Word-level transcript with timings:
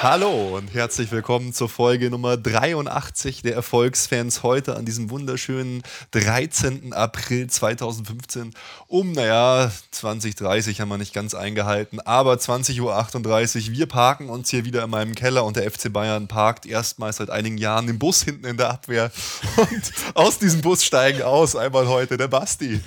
Hallo 0.00 0.56
und 0.56 0.72
herzlich 0.74 1.10
willkommen 1.10 1.52
zur 1.52 1.68
Folge 1.68 2.08
Nummer 2.08 2.36
83 2.36 3.42
der 3.42 3.56
Erfolgsfans 3.56 4.44
heute 4.44 4.76
an 4.76 4.84
diesem 4.84 5.10
wunderschönen 5.10 5.82
13. 6.12 6.92
April 6.92 7.48
2015. 7.48 8.54
Um, 8.86 9.10
naja, 9.10 9.72
20.30 9.92 10.78
haben 10.78 10.88
wir 10.88 10.98
nicht 10.98 11.12
ganz 11.12 11.34
eingehalten, 11.34 11.98
aber 11.98 12.34
20.38 12.34 12.80
Uhr. 12.80 13.76
Wir 13.76 13.86
parken 13.86 14.28
uns 14.28 14.50
hier 14.50 14.64
wieder 14.64 14.84
in 14.84 14.90
meinem 14.90 15.16
Keller 15.16 15.44
und 15.44 15.56
der 15.56 15.68
FC 15.68 15.92
Bayern 15.92 16.28
parkt 16.28 16.64
erstmals 16.64 17.16
seit 17.16 17.30
einigen 17.30 17.58
Jahren 17.58 17.88
den 17.88 17.98
Bus 17.98 18.22
hinten 18.22 18.46
in 18.46 18.56
der 18.56 18.70
Abwehr. 18.70 19.10
Und 19.56 19.92
aus 20.14 20.38
diesem 20.38 20.60
Bus 20.60 20.84
steigen 20.84 21.22
aus 21.22 21.56
einmal 21.56 21.88
heute 21.88 22.16
der 22.16 22.28
Basti. 22.28 22.80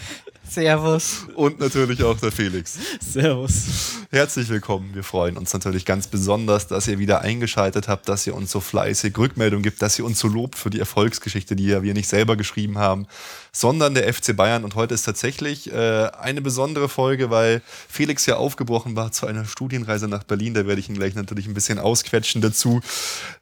Servus. 0.51 1.27
Und 1.35 1.61
natürlich 1.61 2.03
auch 2.03 2.19
der 2.19 2.29
Felix. 2.29 2.77
Servus. 2.99 3.99
Herzlich 4.11 4.49
willkommen. 4.49 4.93
Wir 4.93 5.03
freuen 5.05 5.37
uns 5.37 5.53
natürlich 5.53 5.85
ganz 5.85 6.07
besonders, 6.07 6.67
dass 6.67 6.89
ihr 6.89 6.99
wieder 6.99 7.21
eingeschaltet 7.21 7.87
habt, 7.87 8.09
dass 8.09 8.27
ihr 8.27 8.35
uns 8.35 8.51
so 8.51 8.59
fleißig 8.59 9.17
Rückmeldung 9.17 9.61
gibt, 9.61 9.81
dass 9.81 9.97
ihr 9.97 10.03
uns 10.03 10.19
so 10.19 10.27
lobt 10.27 10.57
für 10.57 10.69
die 10.69 10.79
Erfolgsgeschichte, 10.79 11.55
die 11.55 11.67
ja 11.67 11.83
wir 11.83 11.93
nicht 11.93 12.09
selber 12.09 12.35
geschrieben 12.35 12.77
haben, 12.77 13.07
sondern 13.53 13.93
der 13.93 14.13
FC 14.13 14.35
Bayern. 14.35 14.65
Und 14.65 14.75
heute 14.75 14.93
ist 14.93 15.03
tatsächlich 15.03 15.71
äh, 15.71 16.09
eine 16.19 16.41
besondere 16.41 16.89
Folge, 16.89 17.29
weil 17.29 17.61
Felix 17.87 18.25
ja 18.25 18.35
aufgebrochen 18.35 18.97
war 18.97 19.13
zu 19.13 19.27
einer 19.27 19.45
Studienreise 19.45 20.09
nach 20.09 20.23
Berlin. 20.23 20.53
Da 20.53 20.67
werde 20.67 20.81
ich 20.81 20.89
ihn 20.89 20.95
gleich 20.95 21.15
natürlich 21.15 21.47
ein 21.47 21.53
bisschen 21.53 21.79
ausquetschen 21.79 22.41
dazu. 22.41 22.81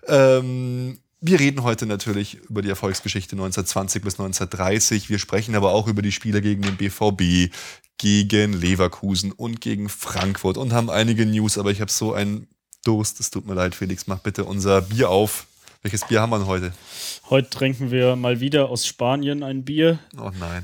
Ähm, 0.07 0.99
wir 1.21 1.39
reden 1.39 1.63
heute 1.63 1.85
natürlich 1.85 2.35
über 2.49 2.61
die 2.61 2.69
Erfolgsgeschichte 2.69 3.35
1920 3.35 4.01
bis 4.01 4.13
1930. 4.19 5.09
Wir 5.09 5.19
sprechen 5.19 5.55
aber 5.55 5.71
auch 5.71 5.87
über 5.87 6.01
die 6.01 6.11
Spiele 6.11 6.41
gegen 6.41 6.61
den 6.61 6.77
BVB, 6.77 7.53
gegen 7.97 8.53
Leverkusen 8.53 9.31
und 9.31 9.59
gegen 9.59 9.89
Frankfurt 9.89 10.57
und 10.57 10.71
haben 10.71 10.89
einige 10.89 11.25
News, 11.25 11.57
aber 11.57 11.71
ich 11.71 11.81
habe 11.81 11.91
so 11.91 12.13
einen 12.13 12.47
Durst. 12.85 13.19
Es 13.19 13.29
tut 13.29 13.45
mir 13.45 13.53
leid, 13.53 13.75
Felix, 13.75 14.07
mach 14.07 14.19
bitte 14.19 14.45
unser 14.45 14.81
Bier 14.81 15.09
auf. 15.09 15.47
Welches 15.81 16.05
Bier 16.07 16.21
haben 16.21 16.29
wir 16.29 16.39
denn 16.39 16.47
heute? 16.47 16.73
Heute 17.29 17.49
trinken 17.49 17.91
wir 17.91 18.15
mal 18.15 18.39
wieder 18.39 18.69
aus 18.69 18.85
Spanien 18.85 19.43
ein 19.43 19.63
Bier. 19.63 19.99
Oh 20.17 20.31
nein. 20.39 20.63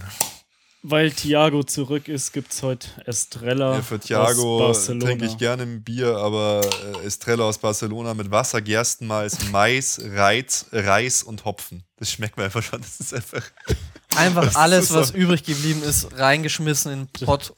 Weil 0.88 1.10
Thiago 1.10 1.64
zurück 1.64 2.08
ist, 2.08 2.32
gibt 2.32 2.54
es 2.54 2.62
heute 2.62 2.88
Estrella. 3.08 3.74
Ja, 3.74 3.82
für 3.82 4.00
Thiago 4.00 4.72
trinke 4.72 5.26
ich 5.26 5.36
gerne 5.40 5.64
ein 5.64 5.84
Bier, 5.84 6.16
aber 6.18 6.62
äh, 7.02 7.08
Estrella 7.08 7.46
aus 7.46 7.58
Barcelona 7.58 8.14
mit 8.14 8.30
Wasser, 8.30 8.62
Gerstenmalz, 8.62 9.50
Mais, 9.52 10.00
Reiz, 10.14 10.68
Reis 10.72 11.24
und 11.24 11.44
Hopfen. 11.44 11.84
Das 11.98 12.12
schmeckt 12.12 12.38
mir 12.38 12.44
einfach 12.44 12.62
schon. 12.62 12.82
Das 12.82 13.00
ist 13.00 13.16
einfach. 13.16 13.42
Einfach 14.16 14.56
alles, 14.56 14.94
was 14.94 15.12
übrig 15.12 15.44
geblieben 15.44 15.84
ist, 15.84 16.08
reingeschmissen 16.18 16.90
in 16.90 17.00
den 17.00 17.26
Pott. 17.26 17.54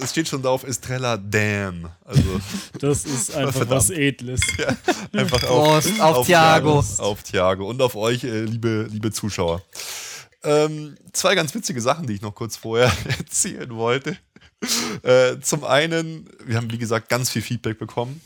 Es 0.00 0.08
steht 0.08 0.26
schon 0.26 0.40
drauf, 0.40 0.64
Estrella 0.64 1.18
Damn. 1.18 1.90
Also, 2.02 2.40
das 2.80 3.04
ist 3.04 3.30
einfach 3.36 3.52
verdammt. 3.52 3.70
was 3.72 3.90
Edles. 3.90 4.40
Ja, 4.58 5.20
einfach 5.20 5.40
Prost, 5.42 6.00
auf, 6.00 6.16
auf, 6.16 6.26
Thiago. 6.26 6.82
Auf 6.96 7.22
Thiago 7.24 7.68
und 7.68 7.82
auf 7.82 7.94
euch, 7.94 8.24
äh, 8.24 8.44
liebe, 8.44 8.86
liebe 8.90 9.12
Zuschauer. 9.12 9.62
Ähm, 10.44 10.96
zwei 11.12 11.34
ganz 11.34 11.54
witzige 11.54 11.80
Sachen, 11.80 12.06
die 12.06 12.14
ich 12.14 12.22
noch 12.22 12.34
kurz 12.34 12.56
vorher 12.56 12.92
erzählen 13.18 13.70
wollte. 13.74 14.16
Äh, 15.02 15.40
zum 15.40 15.64
einen, 15.64 16.28
wir 16.44 16.56
haben 16.56 16.70
wie 16.70 16.78
gesagt 16.78 17.08
ganz 17.08 17.30
viel 17.30 17.42
Feedback 17.42 17.78
bekommen, 17.78 18.20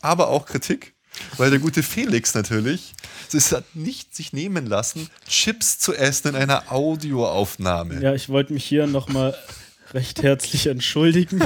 aber 0.00 0.28
auch 0.28 0.46
Kritik, 0.46 0.94
weil 1.36 1.50
der 1.50 1.58
gute 1.58 1.82
Felix 1.82 2.34
natürlich 2.34 2.94
es 3.34 3.52
hat 3.52 3.74
nicht 3.74 4.14
sich 4.14 4.32
nehmen 4.32 4.66
lassen, 4.66 5.10
Chips 5.28 5.78
zu 5.78 5.94
essen 5.94 6.28
in 6.28 6.36
einer 6.36 6.72
Audioaufnahme. 6.72 8.00
Ja, 8.02 8.14
ich 8.14 8.28
wollte 8.28 8.52
mich 8.52 8.64
hier 8.64 8.86
nochmal 8.86 9.36
recht 9.92 10.22
herzlich 10.22 10.66
entschuldigen, 10.66 11.40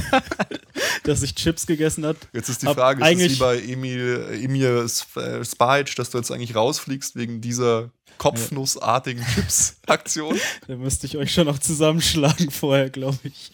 dass 1.04 1.22
ich 1.22 1.34
Chips 1.34 1.66
gegessen 1.66 2.06
habe. 2.06 2.18
Jetzt 2.32 2.48
ist 2.48 2.62
die 2.62 2.66
Frage, 2.66 3.04
ist 3.04 3.20
es 3.20 3.32
wie 3.32 3.38
bei 3.38 3.58
Emil, 3.60 4.26
Emil 4.42 4.88
Spice, 4.88 5.94
dass 5.96 6.10
du 6.10 6.18
jetzt 6.18 6.30
eigentlich 6.30 6.54
rausfliegst 6.54 7.16
wegen 7.16 7.40
dieser 7.40 7.90
kopfnussartigen 8.18 9.24
Chips-Aktion. 9.24 10.38
Da 10.68 10.76
müsste 10.76 11.06
ich 11.06 11.16
euch 11.16 11.32
schon 11.32 11.46
noch 11.46 11.58
zusammenschlagen 11.58 12.50
vorher, 12.50 12.90
glaube 12.90 13.18
ich. 13.24 13.50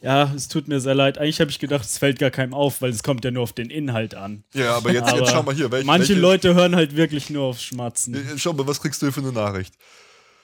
Ja, 0.00 0.32
es 0.34 0.48
tut 0.48 0.68
mir 0.68 0.80
sehr 0.80 0.94
leid. 0.94 1.18
Eigentlich 1.18 1.40
habe 1.40 1.50
ich 1.50 1.58
gedacht, 1.58 1.84
es 1.84 1.98
fällt 1.98 2.18
gar 2.18 2.30
keinem 2.30 2.54
auf, 2.54 2.82
weil 2.82 2.90
es 2.90 3.02
kommt 3.02 3.24
ja 3.24 3.30
nur 3.30 3.42
auf 3.42 3.52
den 3.52 3.70
Inhalt 3.70 4.14
an. 4.14 4.44
Ja, 4.54 4.76
aber 4.76 4.92
jetzt, 4.92 5.08
aber 5.08 5.18
jetzt 5.18 5.30
schau 5.30 5.42
mal 5.42 5.54
hier. 5.54 5.70
Welche, 5.70 5.86
manche 5.86 6.08
welche, 6.10 6.20
Leute 6.20 6.54
hören 6.54 6.74
halt 6.74 6.96
wirklich 6.96 7.30
nur 7.30 7.44
aufs 7.44 7.62
Schmatzen. 7.62 8.16
Schau 8.36 8.52
mal, 8.52 8.66
was 8.66 8.80
kriegst 8.80 9.02
du 9.02 9.06
hier 9.06 9.12
für 9.12 9.20
eine 9.20 9.32
Nachricht? 9.32 9.74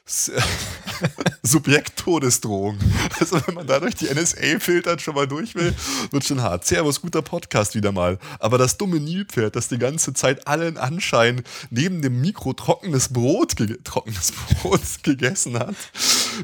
Subjekt 1.42 1.98
Todesdrohung. 1.98 2.78
Also 3.20 3.40
wenn 3.46 3.54
man 3.54 3.66
da 3.66 3.78
durch 3.78 3.94
die 3.94 4.06
NSA 4.06 4.58
filtert 4.58 5.02
schon 5.02 5.14
mal 5.14 5.26
durch 5.26 5.54
will, 5.54 5.74
wird 6.10 6.24
schon 6.24 6.42
hart. 6.42 6.64
Servus, 6.64 7.02
guter 7.02 7.22
Podcast 7.22 7.74
wieder 7.74 7.92
mal. 7.92 8.18
Aber 8.38 8.56
das 8.56 8.78
dumme 8.78 9.00
Nilpferd, 9.00 9.54
das 9.54 9.68
die 9.68 9.78
ganze 9.78 10.14
Zeit 10.14 10.46
allen 10.46 10.78
Anschein 10.78 11.42
neben 11.70 12.00
dem 12.00 12.20
Mikro 12.20 12.54
trockenes 12.54 13.10
Brot, 13.10 13.56
trockenes 13.84 14.32
Brot 14.62 14.80
gegessen 15.02 15.58
hat, 15.58 15.76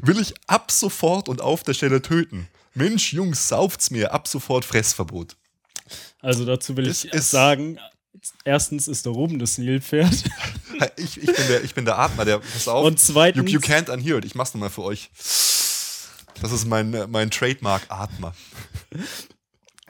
will 0.02 0.20
ich 0.20 0.34
ab 0.46 0.70
sofort 0.70 1.28
und 1.28 1.40
auf 1.40 1.62
der 1.62 1.74
Stelle 1.74 2.02
töten. 2.02 2.48
Mensch, 2.74 3.12
Jungs, 3.12 3.48
sauft's 3.48 3.90
mir, 3.90 4.12
ab 4.12 4.28
sofort 4.28 4.64
Fressverbot. 4.64 5.36
Also 6.20 6.44
dazu 6.44 6.76
will 6.76 6.86
das 6.86 7.04
ich 7.04 7.22
sagen, 7.22 7.78
erstens 8.44 8.88
ist 8.88 9.06
der 9.06 9.12
Ruben 9.12 9.38
das 9.38 9.58
Nilpferd. 9.58 10.24
Ich, 10.96 11.18
ich, 11.18 11.26
bin 11.26 11.46
der, 11.48 11.62
ich 11.62 11.72
bin 11.72 11.84
der 11.84 11.98
Atmer, 12.00 12.24
der, 12.24 12.38
pass 12.38 12.66
auf. 12.66 12.84
Und 12.84 12.98
zweitens. 12.98 13.48
You, 13.48 13.60
you 13.60 13.64
can't 13.64 13.88
unhear 13.88 14.18
it. 14.18 14.24
Ich 14.24 14.34
mach's 14.34 14.54
nochmal 14.54 14.70
für 14.70 14.82
euch. 14.82 15.08
Das 16.42 16.50
ist 16.50 16.66
mein, 16.66 17.06
mein 17.10 17.30
Trademark 17.30 17.82
Atmer. 17.88 18.34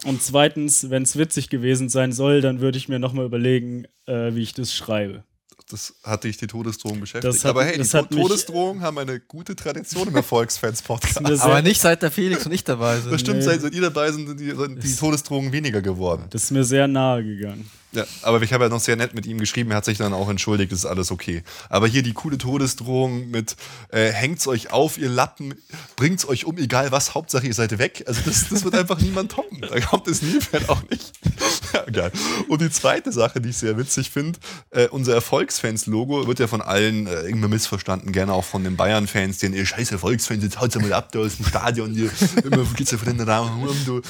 Und 0.04 0.22
zweitens, 0.22 0.90
wenn 0.90 1.02
es 1.02 1.16
witzig 1.16 1.48
gewesen 1.48 1.88
sein 1.88 2.12
soll, 2.12 2.42
dann 2.42 2.60
würde 2.60 2.76
ich 2.76 2.88
mir 2.88 2.98
nochmal 2.98 3.24
überlegen, 3.24 3.86
äh, 4.04 4.34
wie 4.34 4.42
ich 4.42 4.52
das 4.52 4.74
schreibe 4.74 5.24
das 5.70 5.94
hat 6.02 6.24
dich 6.24 6.36
die 6.36 6.46
Todesdrohung 6.46 7.00
beschäftigt. 7.00 7.42
Hat, 7.42 7.50
Aber 7.50 7.64
hey, 7.64 7.80
die 7.80 7.88
to 7.88 8.02
Todesdrohungen 8.02 8.82
haben 8.82 8.98
eine 8.98 9.18
gute 9.20 9.56
Tradition 9.56 10.08
im 10.08 10.16
Erfolgsfans-Podcast. 10.16 11.42
Aber 11.42 11.62
nicht 11.62 11.80
seit 11.80 12.02
der 12.02 12.10
Felix 12.10 12.44
und 12.44 12.52
ich 12.52 12.64
dabei 12.64 13.00
sind. 13.00 13.10
Bestimmt, 13.10 13.38
nee. 13.38 13.44
seit, 13.44 13.62
seit 13.62 13.74
ihr 13.74 13.82
dabei 13.82 14.12
sind, 14.12 14.26
sind 14.28 14.40
die, 14.40 14.50
sind 14.54 14.82
die 14.82 14.94
Todesdrohungen 14.94 15.52
weniger 15.52 15.80
geworden. 15.80 16.26
Das 16.30 16.44
ist 16.44 16.50
mir 16.50 16.64
sehr 16.64 16.86
nahe 16.86 17.24
gegangen. 17.24 17.70
Ja, 17.94 18.04
aber 18.22 18.42
ich 18.42 18.52
habe 18.52 18.64
ja 18.64 18.70
noch 18.70 18.80
sehr 18.80 18.96
nett 18.96 19.14
mit 19.14 19.26
ihm 19.26 19.38
geschrieben, 19.38 19.70
er 19.70 19.76
hat 19.78 19.84
sich 19.84 19.98
dann 19.98 20.12
auch 20.12 20.28
entschuldigt, 20.28 20.72
das 20.72 20.80
ist 20.80 20.86
alles 20.86 21.10
okay. 21.10 21.42
Aber 21.68 21.86
hier 21.86 22.02
die 22.02 22.12
coole 22.12 22.38
Todesdrohung 22.38 23.30
mit 23.30 23.56
äh, 23.90 24.10
hängt's 24.10 24.46
euch 24.48 24.72
auf, 24.72 24.98
ihr 24.98 25.08
Lappen, 25.08 25.54
bringt's 25.96 26.26
euch 26.26 26.44
um, 26.44 26.58
egal 26.58 26.90
was, 26.92 27.14
Hauptsache 27.14 27.46
ihr 27.46 27.54
seid 27.54 27.78
weg. 27.78 28.04
Also 28.06 28.20
das, 28.24 28.48
das 28.48 28.64
wird 28.64 28.74
einfach 28.74 29.00
niemand 29.00 29.32
toppen. 29.32 29.60
Da 29.60 29.80
kommt 29.80 30.08
es 30.08 30.22
Nilpferd 30.22 30.68
auch 30.68 30.82
nicht. 30.90 31.12
ja, 31.72 31.84
geil. 31.84 32.12
Und 32.48 32.60
die 32.60 32.70
zweite 32.70 33.12
Sache, 33.12 33.40
die 33.40 33.50
ich 33.50 33.56
sehr 33.56 33.78
witzig 33.78 34.10
finde, 34.10 34.38
äh, 34.70 34.88
unser 34.88 35.14
Erfolgsfans-Logo 35.14 36.26
wird 36.26 36.38
ja 36.40 36.46
von 36.46 36.62
allen 36.62 37.06
äh, 37.06 37.22
irgendwie 37.22 37.48
missverstanden, 37.48 38.12
gerne 38.12 38.32
auch 38.32 38.44
von 38.44 38.64
den 38.64 38.76
Bayern-Fans, 38.76 39.38
die 39.38 39.46
ihr 39.46 39.66
scheiß 39.66 39.92
Erfolgsfans, 39.92 40.42
jetzt 40.42 40.60
haut's 40.60 40.74
mal 40.76 40.92
ab 40.92 41.12
da 41.12 41.20
aus 41.20 41.36
dem 41.36 41.46
Stadion, 41.46 41.94
hier, 41.94 42.10
immer 42.44 42.64
geht's 42.74 42.90
ja 42.90 42.98
von 42.98 43.16
den 43.16 43.28
Raum 43.28 43.62
um, 43.62 43.84
du. 43.84 44.00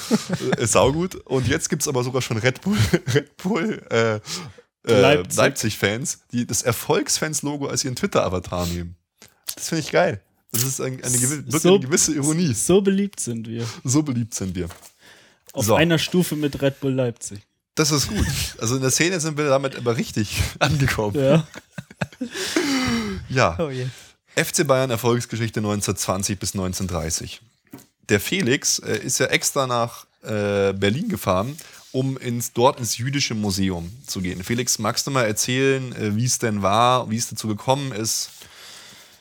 Äh, 0.57 0.65
saugut. 0.65 1.15
Und 1.15 1.47
jetzt 1.47 1.69
gibt's 1.69 1.87
aber 1.87 2.03
sogar 2.03 2.21
schon 2.21 2.37
Red 2.37 2.61
Bull, 2.61 2.77
Red 3.13 3.37
Bull 3.37 3.74
äh, 3.89 4.19
äh, 4.87 5.23
Leipzig-Fans, 5.35 6.19
die 6.31 6.45
das 6.45 6.61
Erfolgsfans-Logo 6.61 7.67
als 7.67 7.83
ihren 7.83 7.95
Twitter-Avatar 7.95 8.65
nehmen. 8.67 8.95
Das 9.55 9.69
finde 9.69 9.83
ich 9.83 9.91
geil. 9.91 10.21
Das 10.51 10.63
ist 10.63 10.79
ein, 10.79 11.03
eine, 11.03 11.21
wirklich 11.21 11.61
so, 11.61 11.75
eine 11.75 11.79
gewisse 11.79 12.13
Ironie. 12.13 12.53
So 12.53 12.81
beliebt 12.81 13.19
sind 13.19 13.47
wir. 13.47 13.65
So 13.83 14.03
beliebt 14.03 14.33
sind 14.33 14.55
wir. 14.55 14.69
Auf 15.53 15.65
so. 15.65 15.75
einer 15.75 15.97
Stufe 15.97 16.35
mit 16.35 16.61
Red 16.61 16.79
Bull 16.79 16.93
Leipzig. 16.93 17.39
Das 17.75 17.91
ist 17.91 18.07
gut. 18.07 18.25
Also 18.59 18.75
in 18.75 18.81
der 18.81 18.91
Szene 18.91 19.19
sind 19.19 19.37
wir 19.37 19.49
damit 19.49 19.75
aber 19.75 19.97
richtig 19.97 20.41
angekommen. 20.59 21.15
Ja. 21.15 21.47
ja. 23.29 23.57
Oh 23.59 23.69
yeah. 23.69 23.89
FC 24.35 24.67
Bayern 24.67 24.91
Erfolgsgeschichte 24.91 25.59
1920 25.59 26.39
bis 26.39 26.53
1930. 26.53 27.41
Der 28.09 28.19
Felix 28.19 28.79
äh, 28.79 28.97
ist 28.97 29.19
ja 29.19 29.27
extra 29.27 29.65
nach 29.67 30.05
äh, 30.23 30.73
Berlin 30.73 31.09
gefahren, 31.09 31.57
um 31.95 32.17
ins, 32.17 32.51
dort 32.51 32.77
ins 32.77 32.97
jüdische 32.97 33.35
Museum 33.35 33.89
zu 34.05 34.19
gehen. 34.19 34.43
Felix, 34.43 34.79
magst 34.79 35.07
du 35.07 35.11
mal 35.11 35.23
erzählen, 35.23 35.95
äh, 35.95 36.13
wie 36.17 36.25
es 36.25 36.39
denn 36.39 36.61
war, 36.61 37.09
wie 37.09 37.15
es 37.15 37.29
dazu 37.29 37.47
gekommen 37.47 37.93
ist, 37.93 38.31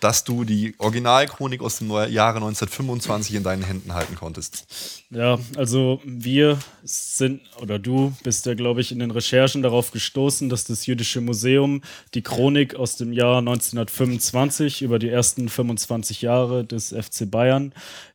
dass 0.00 0.24
du 0.24 0.42
die 0.42 0.74
Originalchronik 0.78 1.62
aus 1.62 1.78
dem 1.78 1.88
Jahre 1.88 2.38
1925 2.38 3.36
in 3.36 3.44
deinen 3.44 3.62
Händen 3.62 3.94
halten 3.94 4.16
konntest? 4.16 4.66
Ja, 5.10 5.38
also 5.56 6.00
wir 6.04 6.58
sind, 6.82 7.42
oder 7.62 7.78
du 7.78 8.12
bist 8.24 8.44
ja, 8.44 8.54
glaube 8.54 8.80
ich, 8.80 8.90
in 8.90 8.98
den 8.98 9.12
Recherchen 9.12 9.62
darauf 9.62 9.92
gestoßen, 9.92 10.48
dass 10.48 10.64
das 10.64 10.84
Jüdische 10.84 11.20
Museum 11.20 11.80
die 12.12 12.22
Chronik 12.22 12.74
aus 12.74 12.96
dem 12.96 13.12
Jahr 13.12 13.38
1925 13.38 14.82
über 14.82 14.98
die 14.98 15.10
ersten 15.10 15.48
25 15.48 16.22
Jahre 16.22 16.64
des 16.64 16.88
FC 16.88 17.30
Bayern 17.30 17.72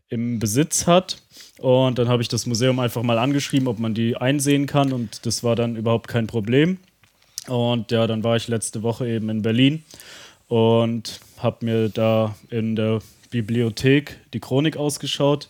im 0.10 0.40
Besitz 0.40 0.86
hat. 0.86 1.22
Und 1.62 2.00
dann 2.00 2.08
habe 2.08 2.22
ich 2.22 2.30
das 2.30 2.46
Museum 2.46 2.80
einfach 2.80 3.04
mal 3.04 3.18
angeschrieben, 3.18 3.68
ob 3.68 3.80
man 3.80 3.94
die 3.94 4.16
einsehen 4.16 4.66
kann. 4.66 4.94
Und 4.94 5.26
das 5.26 5.44
war 5.44 5.56
dann 5.56 5.76
überhaupt 5.76 6.08
kein 6.08 6.28
Problem. 6.28 6.78
Und 7.48 7.92
ja, 7.92 8.08
dann 8.08 8.24
war 8.24 8.36
ich 8.36 8.48
letzte 8.48 8.84
Woche 8.84 9.08
eben 9.08 9.30
in 9.30 9.42
Berlin 9.42 9.84
und 10.48 11.20
habe 11.38 11.66
mir 11.66 11.90
da 11.90 12.36
in 12.50 12.76
der 12.76 13.00
Bibliothek 13.32 14.18
die 14.34 14.40
Chronik 14.40 14.78
ausgeschaut, 14.78 15.48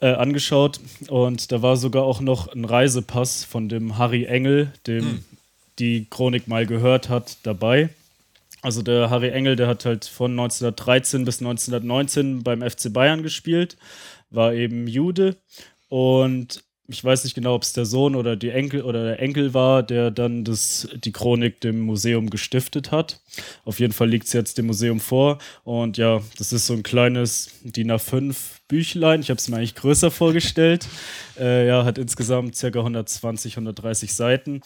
äh, 0.00 0.08
angeschaut 0.08 0.78
und 1.08 1.50
da 1.50 1.62
war 1.62 1.76
sogar 1.76 2.04
auch 2.04 2.20
noch 2.20 2.48
ein 2.48 2.64
Reisepass 2.64 3.44
von 3.44 3.68
dem 3.68 3.98
Harry 3.98 4.24
Engel, 4.24 4.72
dem 4.86 5.02
Hm. 5.02 5.24
die 5.78 6.06
Chronik 6.08 6.46
mal 6.48 6.66
gehört 6.66 7.08
hat, 7.08 7.38
dabei. 7.42 7.88
Also 8.62 8.82
der 8.82 9.10
Harry 9.10 9.30
Engel, 9.30 9.56
der 9.56 9.68
hat 9.68 9.84
halt 9.84 10.04
von 10.04 10.32
1913 10.32 11.24
bis 11.24 11.40
1919 11.40 12.42
beim 12.42 12.62
FC 12.62 12.92
Bayern 12.92 13.22
gespielt, 13.22 13.76
war 14.30 14.54
eben 14.54 14.86
Jude 14.86 15.36
und 15.88 16.64
ich 16.88 17.02
weiß 17.02 17.24
nicht 17.24 17.34
genau, 17.34 17.54
ob 17.54 17.62
es 17.62 17.72
der 17.72 17.84
Sohn 17.84 18.14
oder 18.14 18.36
die 18.36 18.50
Enkel 18.50 18.82
oder 18.82 19.04
der 19.04 19.20
Enkel 19.20 19.54
war, 19.54 19.82
der 19.82 20.10
dann 20.10 20.44
das, 20.44 20.88
die 20.94 21.12
Chronik 21.12 21.60
dem 21.60 21.80
Museum 21.80 22.30
gestiftet 22.30 22.92
hat. 22.92 23.20
Auf 23.64 23.80
jeden 23.80 23.92
Fall 23.92 24.08
liegt 24.08 24.26
es 24.26 24.32
jetzt 24.32 24.58
dem 24.58 24.66
Museum 24.66 25.00
vor. 25.00 25.38
Und 25.64 25.98
ja, 25.98 26.22
das 26.38 26.52
ist 26.52 26.66
so 26.66 26.74
ein 26.74 26.82
kleines 26.82 27.50
DIN 27.64 27.90
A5 27.90 28.36
Büchlein. 28.68 29.20
Ich 29.20 29.30
habe 29.30 29.38
es 29.38 29.48
mir 29.48 29.56
eigentlich 29.56 29.74
größer 29.74 30.10
vorgestellt. 30.10 30.86
Äh, 31.38 31.66
ja, 31.66 31.84
hat 31.84 31.98
insgesamt 31.98 32.56
circa 32.56 32.78
120, 32.78 33.58
130 33.58 34.14
Seiten. 34.14 34.62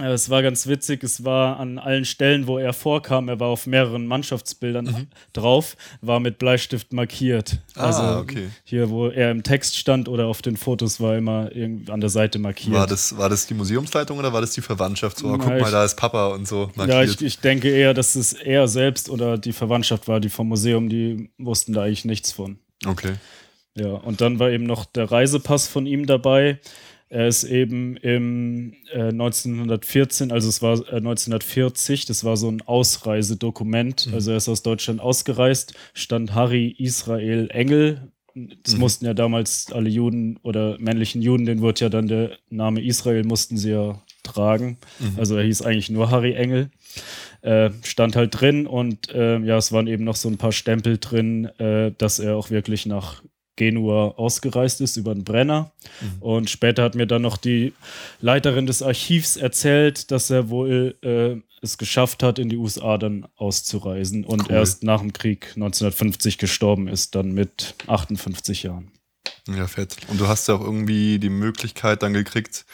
Äh, 0.00 0.12
Es 0.12 0.30
war 0.30 0.42
ganz 0.42 0.66
witzig, 0.66 1.02
es 1.02 1.24
war 1.24 1.58
an 1.58 1.78
allen 1.78 2.04
Stellen, 2.04 2.46
wo 2.46 2.58
er 2.58 2.72
vorkam, 2.72 3.28
er 3.28 3.40
war 3.40 3.48
auf 3.48 3.66
mehreren 3.66 4.06
Mannschaftsbildern 4.06 5.08
drauf, 5.32 5.76
war 6.00 6.20
mit 6.20 6.38
Bleistift 6.38 6.92
markiert. 6.92 7.58
Also 7.74 8.02
Ah, 8.02 8.20
okay. 8.20 8.48
hier, 8.64 8.90
wo 8.90 9.08
er 9.08 9.30
im 9.30 9.42
Text 9.42 9.76
stand 9.76 10.08
oder 10.08 10.26
auf 10.26 10.42
den 10.42 10.56
Fotos 10.56 11.00
war 11.00 11.16
immer 11.16 11.50
irgendwie 11.54 11.90
an 11.90 12.00
der 12.00 12.10
Seite 12.10 12.38
markiert. 12.38 12.74
War 12.74 12.86
das, 12.86 13.16
war 13.16 13.28
das 13.28 13.46
die 13.46 13.54
Museumsleitung 13.54 14.18
oder 14.18 14.32
war 14.32 14.40
das 14.40 14.52
die 14.52 14.60
Verwandtschaft? 14.60 15.18
So, 15.18 15.28
oh, 15.28 15.32
guck 15.38 15.46
mal, 15.48 15.60
ich- 15.62 15.70
da 15.70 15.84
ist 15.84 15.96
Papa 15.96 16.28
und 16.28 16.46
so 16.46 16.70
ja, 16.76 16.86
markiert. 16.86 17.20
ich, 17.20 17.22
ich 17.26 17.38
denke 17.40 17.68
eher, 17.70 17.94
dass 17.94 18.14
es 18.14 18.32
er 18.32 18.68
selbst 18.68 19.10
oder 19.10 19.38
die 19.38 19.52
Verwandtschaft 19.52 20.08
war, 20.08 20.20
die 20.20 20.28
vom 20.28 20.48
Museum, 20.48 20.88
die 20.88 21.30
wussten 21.38 21.72
da 21.72 21.82
eigentlich 21.82 22.04
nichts 22.04 22.32
von. 22.32 22.58
okay. 22.86 23.14
Ja, 23.74 23.90
und 23.92 24.20
dann 24.20 24.40
war 24.40 24.50
eben 24.50 24.64
noch 24.64 24.86
der 24.86 25.08
Reisepass 25.12 25.68
von 25.68 25.86
ihm 25.86 26.06
dabei. 26.06 26.58
Er 27.10 27.26
ist 27.26 27.44
eben 27.44 27.96
im 27.96 28.74
äh, 28.92 29.08
1914, 29.08 30.30
also 30.30 30.48
es 30.48 30.60
war 30.60 30.74
äh, 30.92 30.96
1940, 30.96 32.04
das 32.04 32.22
war 32.24 32.36
so 32.36 32.50
ein 32.50 32.60
Ausreisedokument. 32.62 34.10
Also 34.12 34.32
er 34.32 34.36
ist 34.36 34.48
aus 34.48 34.62
Deutschland 34.62 35.00
ausgereist, 35.00 35.74
stand 35.94 36.34
Harry 36.34 36.74
Israel 36.78 37.48
Engel. 37.50 38.12
Das 38.62 38.76
mussten 38.76 39.04
ja 39.06 39.14
damals 39.14 39.72
alle 39.72 39.88
Juden 39.88 40.38
oder 40.42 40.76
männlichen 40.78 41.22
Juden, 41.22 41.46
den 41.46 41.60
wurde 41.60 41.80
ja 41.80 41.88
dann 41.88 42.06
der 42.06 42.38
Name 42.50 42.82
Israel, 42.82 43.24
mussten 43.24 43.56
sie 43.56 43.70
ja 43.70 44.00
tragen. 44.22 44.78
Also 45.16 45.36
er 45.36 45.44
hieß 45.44 45.62
eigentlich 45.62 45.90
nur 45.90 46.10
Harry 46.10 46.34
Engel. 46.34 46.70
Äh, 47.40 47.70
stand 47.82 48.16
halt 48.16 48.40
drin 48.40 48.66
und 48.66 49.12
äh, 49.14 49.38
ja, 49.38 49.56
es 49.56 49.72
waren 49.72 49.86
eben 49.86 50.04
noch 50.04 50.16
so 50.16 50.28
ein 50.28 50.38
paar 50.38 50.52
Stempel 50.52 50.98
drin, 50.98 51.46
äh, 51.58 51.92
dass 51.96 52.18
er 52.18 52.36
auch 52.36 52.50
wirklich 52.50 52.84
nach 52.84 53.22
Genua 53.58 54.14
ausgereist 54.16 54.80
ist 54.80 54.96
über 54.96 55.12
den 55.14 55.24
Brenner. 55.24 55.72
Und 56.20 56.48
später 56.48 56.84
hat 56.84 56.94
mir 56.94 57.06
dann 57.06 57.22
noch 57.22 57.36
die 57.36 57.74
Leiterin 58.20 58.66
des 58.66 58.82
Archivs 58.82 59.36
erzählt, 59.36 60.10
dass 60.12 60.30
er 60.30 60.48
wohl 60.48 60.96
äh, 61.02 61.36
es 61.60 61.76
geschafft 61.76 62.22
hat, 62.22 62.38
in 62.38 62.48
die 62.48 62.56
USA 62.56 62.96
dann 62.98 63.26
auszureisen 63.36 64.24
und 64.24 64.48
Cool. 64.48 64.54
erst 64.56 64.84
nach 64.84 65.00
dem 65.00 65.12
Krieg 65.12 65.48
1950 65.56 66.38
gestorben 66.38 66.86
ist, 66.86 67.16
dann 67.16 67.32
mit 67.32 67.74
58 67.88 68.62
Jahren. 68.62 68.92
Ja, 69.48 69.66
fett. 69.66 69.96
Und 70.08 70.20
du 70.20 70.28
hast 70.28 70.46
ja 70.46 70.54
auch 70.54 70.60
irgendwie 70.60 71.18
die 71.18 71.30
Möglichkeit 71.30 72.02
dann 72.04 72.12
gekriegt, 72.12 72.64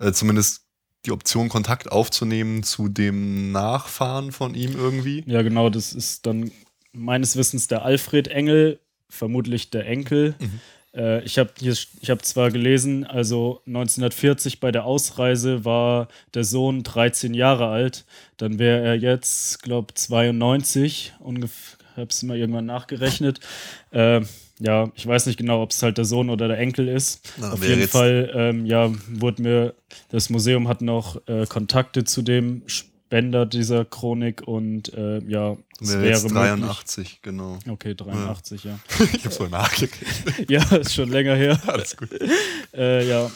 äh, 0.00 0.10
zumindest 0.12 0.62
die 1.06 1.12
Option, 1.12 1.48
Kontakt 1.48 1.92
aufzunehmen 1.92 2.62
zu 2.64 2.88
dem 2.88 3.52
Nachfahren 3.52 4.32
von 4.32 4.54
ihm 4.54 4.74
irgendwie. 4.74 5.22
Ja, 5.26 5.42
genau, 5.42 5.70
das 5.70 5.92
ist 5.92 6.26
dann 6.26 6.50
meines 6.92 7.36
Wissens 7.36 7.68
der 7.68 7.84
Alfred 7.84 8.28
Engel, 8.28 8.80
vermutlich 9.14 9.70
der 9.70 9.86
Enkel. 9.86 10.34
Äh, 10.94 11.24
ich 11.24 11.38
habe 11.38 11.50
ich 11.60 12.10
hab 12.10 12.24
zwar 12.24 12.50
gelesen, 12.50 13.04
also 13.04 13.60
1940 13.66 14.60
bei 14.60 14.70
der 14.70 14.84
Ausreise 14.84 15.64
war 15.64 16.08
der 16.34 16.44
Sohn 16.44 16.82
13 16.82 17.34
Jahre 17.34 17.68
alt, 17.68 18.04
dann 18.36 18.58
wäre 18.58 18.84
er 18.84 18.94
jetzt, 18.94 19.62
glaube 19.62 19.94
92 19.94 21.14
ungefähr, 21.18 21.78
habe 21.96 22.10
es 22.10 22.22
mal 22.22 22.36
irgendwann 22.36 22.66
nachgerechnet. 22.66 23.40
Äh, 23.90 24.22
ja, 24.60 24.90
ich 24.94 25.06
weiß 25.06 25.26
nicht 25.26 25.36
genau, 25.36 25.62
ob 25.62 25.70
es 25.70 25.82
halt 25.82 25.98
der 25.98 26.04
Sohn 26.04 26.30
oder 26.30 26.48
der 26.48 26.58
Enkel 26.58 26.88
ist. 26.88 27.32
Na, 27.38 27.52
Auf 27.52 27.66
jeden 27.66 27.88
Fall, 27.88 28.30
ähm, 28.34 28.66
ja, 28.66 28.90
wurde 29.08 29.42
mir, 29.42 29.74
das 30.10 30.30
Museum 30.30 30.68
hat 30.68 30.80
noch 30.80 31.20
äh, 31.26 31.46
Kontakte 31.46 32.04
zu 32.04 32.22
dem 32.22 32.62
Spender 33.14 33.46
dieser 33.46 33.84
Chronik 33.84 34.42
und 34.42 34.92
äh, 34.92 35.20
ja, 35.28 35.56
es 35.80 35.92
Wäre 35.92 36.08
jetzt 36.08 36.24
möglich. 36.24 36.40
83, 36.40 37.22
genau. 37.22 37.60
Okay, 37.68 37.94
83, 37.94 38.64
ja. 38.64 38.80
Ich 39.14 39.24
hab's 39.24 39.38
mal 39.38 39.50
nachgekriegt. 39.50 40.50
Ja, 40.50 40.64
ist 40.74 40.94
schon 40.94 41.10
länger 41.10 41.36
her. 41.36 41.60
Alles 41.66 41.96
gut. 41.96 42.08
Äh, 42.76 43.08
ja. 43.08 43.30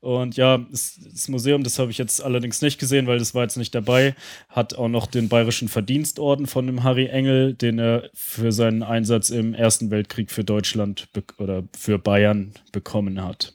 Und 0.00 0.36
ja, 0.36 0.58
das, 0.58 1.28
Museum, 1.28 1.62
das 1.62 1.78
habe 1.78 1.90
ich 1.90 1.96
jetzt 1.96 2.22
allerdings 2.22 2.60
nicht 2.60 2.78
gesehen, 2.78 3.06
weil 3.06 3.18
das 3.18 3.34
war 3.34 3.42
jetzt 3.42 3.56
nicht 3.56 3.74
dabei, 3.74 4.14
hat 4.50 4.74
auch 4.74 4.88
noch 4.88 5.06
den 5.06 5.30
Bayerischen 5.30 5.68
Verdienstorden 5.68 6.46
von 6.46 6.66
dem 6.66 6.84
Harry 6.84 7.06
Engel, 7.06 7.54
den 7.54 7.78
er 7.78 8.10
für 8.12 8.52
seinen 8.52 8.82
Einsatz 8.82 9.30
im 9.30 9.54
Ersten 9.54 9.90
Weltkrieg 9.90 10.30
für 10.30 10.44
Deutschland 10.44 11.08
oder 11.38 11.64
für 11.74 11.98
Bayern 11.98 12.52
bekommen 12.70 13.24
hat. 13.24 13.54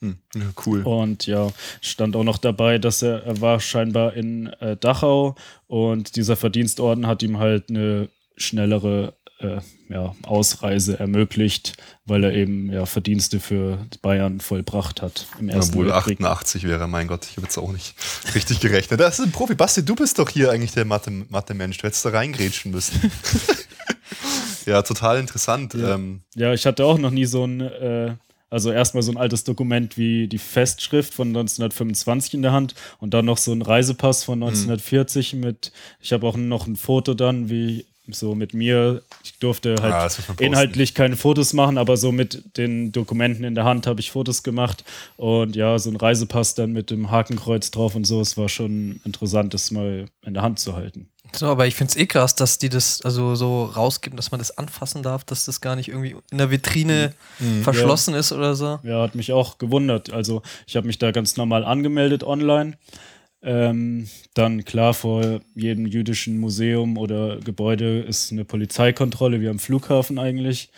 Hm. 0.00 0.18
Ja, 0.34 0.42
cool. 0.66 0.82
Und 0.82 1.26
ja, 1.26 1.48
stand 1.80 2.14
auch 2.16 2.24
noch 2.24 2.38
dabei, 2.38 2.78
dass 2.78 3.02
er, 3.02 3.24
er 3.24 3.40
war 3.40 3.58
scheinbar 3.60 4.14
in 4.14 4.46
äh, 4.60 4.76
Dachau 4.76 5.34
und 5.66 6.14
dieser 6.16 6.36
Verdienstorden 6.36 7.06
hat 7.06 7.22
ihm 7.22 7.38
halt 7.38 7.68
eine 7.70 8.08
schnellere 8.36 9.14
äh, 9.40 9.58
ja, 9.88 10.14
Ausreise 10.24 10.98
ermöglicht, 10.98 11.74
weil 12.04 12.22
er 12.24 12.32
eben 12.34 12.72
ja, 12.72 12.86
Verdienste 12.86 13.40
für 13.40 13.78
Bayern 14.02 14.40
vollbracht 14.40 15.00
hat 15.02 15.26
im 15.40 15.48
Ersten 15.48 15.72
Obwohl 15.74 15.86
Weltkrieg. 15.92 16.20
88 16.20 16.64
wäre, 16.64 16.86
mein 16.88 17.06
Gott, 17.08 17.24
ich 17.28 17.36
habe 17.36 17.42
jetzt 17.46 17.56
auch 17.58 17.72
nicht 17.72 17.94
richtig 18.34 18.60
gerechnet. 18.60 19.00
Das 19.00 19.18
ist 19.18 19.24
ein 19.24 19.32
Profi. 19.32 19.54
Basti, 19.54 19.84
du 19.84 19.94
bist 19.96 20.18
doch 20.18 20.28
hier 20.28 20.50
eigentlich 20.52 20.72
der 20.72 20.84
Mathe- 20.86 21.24
Mathe-Mensch. 21.28 21.78
du 21.78 21.86
hättest 21.86 22.04
da 22.04 22.10
reingrätschen 22.10 22.70
müssen. 22.72 23.10
ja, 24.66 24.82
total 24.82 25.18
interessant. 25.18 25.74
Ähm, 25.74 26.22
Ja, 26.34 26.52
ich 26.52 26.66
hatte 26.66 26.84
auch 26.84 26.98
noch 26.98 27.10
nie 27.10 27.24
so 27.24 27.44
ein, 27.44 27.60
äh, 27.60 28.14
also 28.50 28.70
erstmal 28.72 29.02
so 29.02 29.12
ein 29.12 29.16
altes 29.18 29.44
Dokument 29.44 29.96
wie 29.98 30.26
die 30.28 30.38
Festschrift 30.38 31.14
von 31.14 31.28
1925 31.28 32.34
in 32.34 32.42
der 32.42 32.52
Hand 32.52 32.74
und 32.98 33.14
dann 33.14 33.24
noch 33.24 33.38
so 33.38 33.52
ein 33.52 33.62
Reisepass 33.62 34.24
von 34.24 34.42
1940 34.42 35.34
mit, 35.34 35.72
ich 36.00 36.12
habe 36.12 36.26
auch 36.26 36.36
noch 36.36 36.66
ein 36.66 36.76
Foto 36.76 37.14
dann, 37.14 37.50
wie 37.50 37.84
so 38.10 38.34
mit 38.34 38.54
mir. 38.54 39.02
Ich 39.22 39.38
durfte 39.38 39.76
halt 39.82 39.92
Ah, 39.92 40.00
man 40.00 40.08
posten. 40.08 40.42
inhaltlich 40.42 40.94
keine 40.94 41.16
Fotos 41.16 41.52
machen, 41.52 41.76
aber 41.76 41.96
so 41.98 42.10
mit 42.10 42.56
den 42.56 42.90
Dokumenten 42.90 43.44
in 43.44 43.54
der 43.54 43.64
Hand 43.64 43.86
habe 43.86 44.00
ich 44.00 44.10
Fotos 44.10 44.42
gemacht 44.42 44.82
und 45.16 45.54
ja, 45.56 45.78
so 45.78 45.90
ein 45.90 45.96
Reisepass 45.96 46.54
dann 46.54 46.72
mit 46.72 46.90
dem 46.90 47.10
Hakenkreuz 47.10 47.70
drauf 47.70 47.94
und 47.94 48.04
so. 48.06 48.20
Es 48.22 48.36
war 48.38 48.48
schon 48.48 49.00
interessant, 49.04 49.52
das 49.52 49.70
mal 49.70 50.06
in 50.24 50.34
der 50.34 50.42
Hand 50.42 50.58
zu 50.58 50.74
halten. 50.74 51.10
So, 51.32 51.46
aber 51.46 51.66
ich 51.66 51.74
finde 51.74 51.90
es 51.90 51.96
eh 51.96 52.06
krass, 52.06 52.34
dass 52.34 52.58
die 52.58 52.68
das 52.68 53.02
also 53.02 53.34
so 53.34 53.64
rausgeben, 53.64 54.16
dass 54.16 54.30
man 54.30 54.38
das 54.38 54.56
anfassen 54.56 55.02
darf, 55.02 55.24
dass 55.24 55.44
das 55.44 55.60
gar 55.60 55.76
nicht 55.76 55.88
irgendwie 55.88 56.16
in 56.30 56.38
der 56.38 56.50
Vitrine 56.50 57.14
verschlossen 57.62 58.14
ist 58.14 58.32
oder 58.32 58.54
so. 58.54 58.78
Ja, 58.82 59.02
hat 59.02 59.14
mich 59.14 59.32
auch 59.32 59.58
gewundert. 59.58 60.12
Also 60.12 60.42
ich 60.66 60.76
habe 60.76 60.86
mich 60.86 60.98
da 60.98 61.10
ganz 61.10 61.36
normal 61.36 61.64
angemeldet 61.64 62.24
online. 62.24 62.76
Ähm, 63.40 64.08
dann 64.34 64.64
klar, 64.64 64.94
vor 64.94 65.40
jedem 65.54 65.86
jüdischen 65.86 66.40
Museum 66.40 66.98
oder 66.98 67.38
Gebäude 67.38 68.00
ist 68.00 68.32
eine 68.32 68.44
Polizeikontrolle, 68.44 69.40
wie 69.40 69.48
am 69.48 69.60
Flughafen 69.60 70.18
eigentlich. 70.18 70.70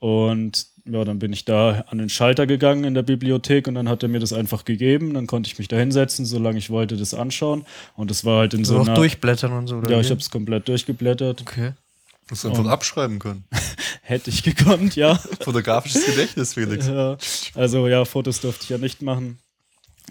Und 0.00 0.66
ja, 0.90 1.04
dann 1.04 1.18
bin 1.18 1.32
ich 1.32 1.44
da 1.44 1.84
an 1.88 1.98
den 1.98 2.08
Schalter 2.08 2.46
gegangen 2.46 2.84
in 2.84 2.94
der 2.94 3.02
Bibliothek 3.02 3.68
und 3.68 3.74
dann 3.74 3.88
hat 3.88 4.02
er 4.02 4.08
mir 4.08 4.20
das 4.20 4.32
einfach 4.32 4.64
gegeben. 4.64 5.14
Dann 5.14 5.26
konnte 5.26 5.48
ich 5.48 5.58
mich 5.58 5.68
da 5.68 5.76
hinsetzen, 5.76 6.24
solange 6.26 6.58
ich 6.58 6.70
wollte, 6.70 6.96
das 6.96 7.14
anschauen. 7.14 7.64
Und 7.96 8.10
das 8.10 8.24
war 8.24 8.38
halt 8.40 8.54
in 8.54 8.64
So 8.64 8.74
so 8.74 8.80
auch 8.80 8.86
einer. 8.86 8.94
durchblättern 8.94 9.52
und 9.52 9.66
so. 9.66 9.76
Oder 9.76 9.90
ja, 9.90 9.96
wie? 9.98 10.00
ich 10.02 10.10
habe 10.10 10.20
es 10.20 10.30
komplett 10.30 10.68
durchgeblättert. 10.68 11.42
Okay. 11.42 11.72
musst 12.30 12.44
du 12.44 12.48
einfach 12.48 12.66
abschreiben 12.66 13.18
können. 13.18 13.44
Hätte 14.02 14.30
ich 14.30 14.42
gekonnt, 14.42 14.96
ja. 14.96 15.16
Fotografisches 15.40 16.06
Gedächtnis, 16.06 16.54
Felix. 16.54 16.86
Ja, 16.86 17.16
also 17.54 17.86
ja, 17.88 18.04
Fotos 18.04 18.40
durfte 18.40 18.64
ich 18.64 18.70
ja 18.70 18.78
nicht 18.78 19.02
machen. 19.02 19.38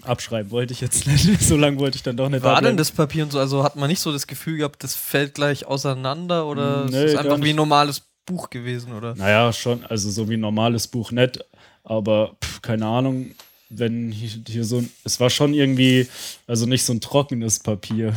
Abschreiben 0.04 0.52
wollte 0.52 0.72
ich 0.72 0.80
jetzt 0.80 1.06
nicht. 1.06 1.40
So 1.42 1.56
lange 1.56 1.78
wollte 1.78 1.96
ich 1.96 2.02
dann 2.04 2.16
doch 2.16 2.28
nicht 2.28 2.44
War 2.44 2.60
da 2.60 2.68
denn 2.68 2.76
das 2.76 2.92
Papier 2.92 3.24
und 3.24 3.32
so? 3.32 3.38
Also 3.40 3.64
hat 3.64 3.74
man 3.74 3.88
nicht 3.88 4.00
so 4.00 4.12
das 4.12 4.26
Gefühl 4.28 4.58
gehabt, 4.58 4.84
das 4.84 4.94
fällt 4.94 5.34
gleich 5.34 5.66
auseinander 5.66 6.46
oder 6.46 6.84
Nee, 6.84 7.04
ist 7.04 7.12
es 7.12 7.16
einfach 7.16 7.40
wie 7.42 7.50
ein 7.50 7.56
normales 7.56 8.02
Buch 8.28 8.50
gewesen, 8.50 8.92
oder? 8.92 9.14
Naja, 9.14 9.52
schon, 9.52 9.84
also 9.86 10.10
so 10.10 10.28
wie 10.28 10.34
ein 10.34 10.40
normales 10.40 10.86
Buch 10.86 11.10
nicht, 11.10 11.44
aber 11.84 12.36
pff, 12.44 12.62
keine 12.62 12.86
Ahnung, 12.86 13.30
wenn 13.70 14.10
hier, 14.12 14.30
hier 14.46 14.64
so 14.64 14.78
ein, 14.78 14.90
es 15.04 15.18
war 15.20 15.30
schon 15.30 15.54
irgendwie, 15.54 16.06
also 16.46 16.66
nicht 16.66 16.84
so 16.84 16.92
ein 16.92 17.00
trockenes 17.00 17.58
Papier, 17.60 18.14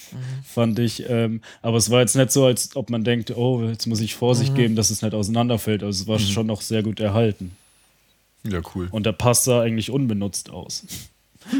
fand 0.44 0.78
ich, 0.78 1.08
ähm, 1.08 1.40
aber 1.62 1.76
es 1.76 1.90
war 1.90 2.00
jetzt 2.00 2.16
nicht 2.16 2.32
so, 2.32 2.44
als 2.46 2.74
ob 2.74 2.90
man 2.90 3.04
denkt, 3.04 3.30
oh, 3.36 3.62
jetzt 3.62 3.86
muss 3.86 4.00
ich 4.00 4.14
Vorsicht 4.14 4.54
geben, 4.54 4.74
dass 4.76 4.90
es 4.90 5.02
nicht 5.02 5.14
auseinanderfällt, 5.14 5.82
also 5.82 6.02
es 6.02 6.08
war 6.08 6.18
schon 6.18 6.46
noch 6.48 6.62
sehr 6.62 6.82
gut 6.82 6.98
erhalten 6.98 7.52
Ja, 8.44 8.60
cool. 8.74 8.88
und 8.90 9.06
der 9.06 9.12
Pass 9.12 9.44
sah 9.44 9.60
eigentlich 9.62 9.90
unbenutzt 9.90 10.50
aus. 10.50 10.84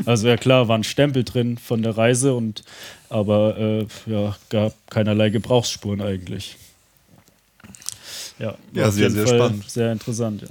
Also 0.04 0.28
ja 0.28 0.36
klar, 0.36 0.68
war 0.68 0.76
ein 0.76 0.84
Stempel 0.84 1.24
drin 1.24 1.56
von 1.56 1.82
der 1.82 1.96
Reise 1.96 2.34
und 2.34 2.64
aber 3.08 3.56
äh, 3.58 3.86
ja, 4.06 4.36
gab 4.50 4.74
keinerlei 4.90 5.30
Gebrauchsspuren 5.30 6.02
eigentlich. 6.02 6.56
Ja, 8.40 8.56
Ja, 8.72 8.90
sehr, 8.90 9.10
sehr 9.10 9.26
Fall 9.26 9.36
spannend. 9.36 9.70
Sehr 9.70 9.92
interessant, 9.92 10.42
ja. 10.42 10.48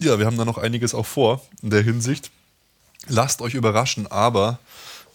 Ja, 0.00 0.18
wir 0.18 0.26
haben 0.26 0.38
da 0.38 0.44
noch 0.44 0.58
einiges 0.58 0.94
auch 0.94 1.06
vor 1.06 1.42
in 1.62 1.70
der 1.70 1.82
Hinsicht. 1.82 2.30
Lasst 3.08 3.42
euch 3.42 3.54
überraschen, 3.54 4.06
aber 4.06 4.58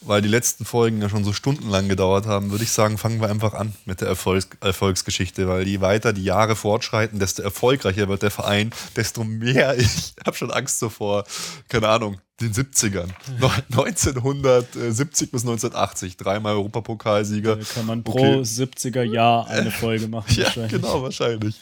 weil 0.02 0.22
die 0.22 0.28
letzten 0.28 0.66
Folgen 0.66 1.02
ja 1.02 1.10
schon 1.10 1.24
so 1.24 1.34
stundenlang 1.34 1.90
gedauert 1.90 2.26
haben, 2.28 2.52
würde 2.52 2.64
ich 2.64 2.72
sagen, 2.72 2.98
fangen 2.98 3.20
wir 3.20 3.30
einfach 3.30 3.54
an 3.54 3.74
mit 3.86 4.02
der 4.02 4.08
Erfolgs 4.08 4.50
Erfolgsgeschichte, 4.62 5.48
weil 5.48 5.68
je 5.68 5.82
weiter 5.82 6.14
die 6.14 6.24
Jahre 6.24 6.56
fortschreiten, 6.56 7.20
desto 7.20 7.42
erfolgreicher 7.42 8.08
wird 8.08 8.22
der 8.22 8.32
Verein, 8.32 8.72
desto 8.96 9.24
mehr, 9.24 9.78
ich 9.80 10.14
habe 10.26 10.38
schon 10.38 10.52
Angst 10.52 10.80
so 10.80 10.90
vor, 10.90 11.24
keine 11.70 11.90
Ahnung, 11.90 12.18
den 12.40 12.54
70ern. 12.54 13.08
No- 13.40 13.52
1970 13.72 15.32
bis 15.32 15.42
1980, 15.42 16.18
dreimal 16.18 16.54
Europapokalsieger. 16.54 17.56
Da 17.56 17.64
kann 17.74 17.86
man 17.88 18.04
pro 18.04 18.18
Okay. 18.18 18.42
70er 18.42 19.02
Jahr 19.04 19.48
eine 19.50 19.72
Folge 19.72 20.08
machen. 20.08 20.32
Ja, 20.36 20.46
wahrscheinlich. 20.46 20.72
genau, 20.72 21.02
wahrscheinlich. 21.02 21.56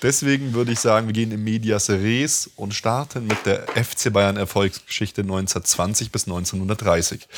Deswegen 0.00 0.54
würde 0.54 0.72
ich 0.72 0.80
sagen, 0.80 1.06
wir 1.06 1.12
gehen 1.12 1.32
in 1.32 1.44
Medias 1.44 1.90
Res 1.90 2.50
und 2.56 2.72
starten 2.74 3.26
mit 3.26 3.44
der 3.44 3.66
FC 3.68 4.12
Bayern 4.12 4.36
Erfolgsgeschichte 4.36 5.20
1920 5.22 6.10
bis 6.10 6.24
1930. 6.26 7.28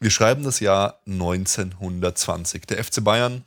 Wir 0.00 0.10
schreiben 0.10 0.42
das 0.44 0.60
Jahr 0.60 1.00
1920. 1.06 2.66
Der 2.66 2.82
FC 2.82 3.02
Bayern 3.04 3.42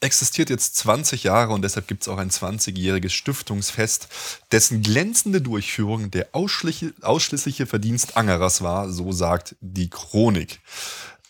existiert 0.00 0.50
jetzt 0.50 0.76
20 0.76 1.24
Jahre 1.24 1.52
und 1.52 1.62
deshalb 1.62 1.88
gibt 1.88 2.02
es 2.02 2.08
auch 2.08 2.18
ein 2.18 2.30
20-jähriges 2.30 3.10
Stiftungsfest, 3.10 4.08
dessen 4.52 4.82
glänzende 4.82 5.40
Durchführung 5.40 6.10
der 6.10 6.28
ausschließliche, 6.32 7.66
Verdienst 7.66 8.16
Angerers 8.16 8.62
war, 8.62 8.90
so 8.90 9.12
sagt 9.12 9.56
die 9.60 9.90
Chronik. 9.90 10.60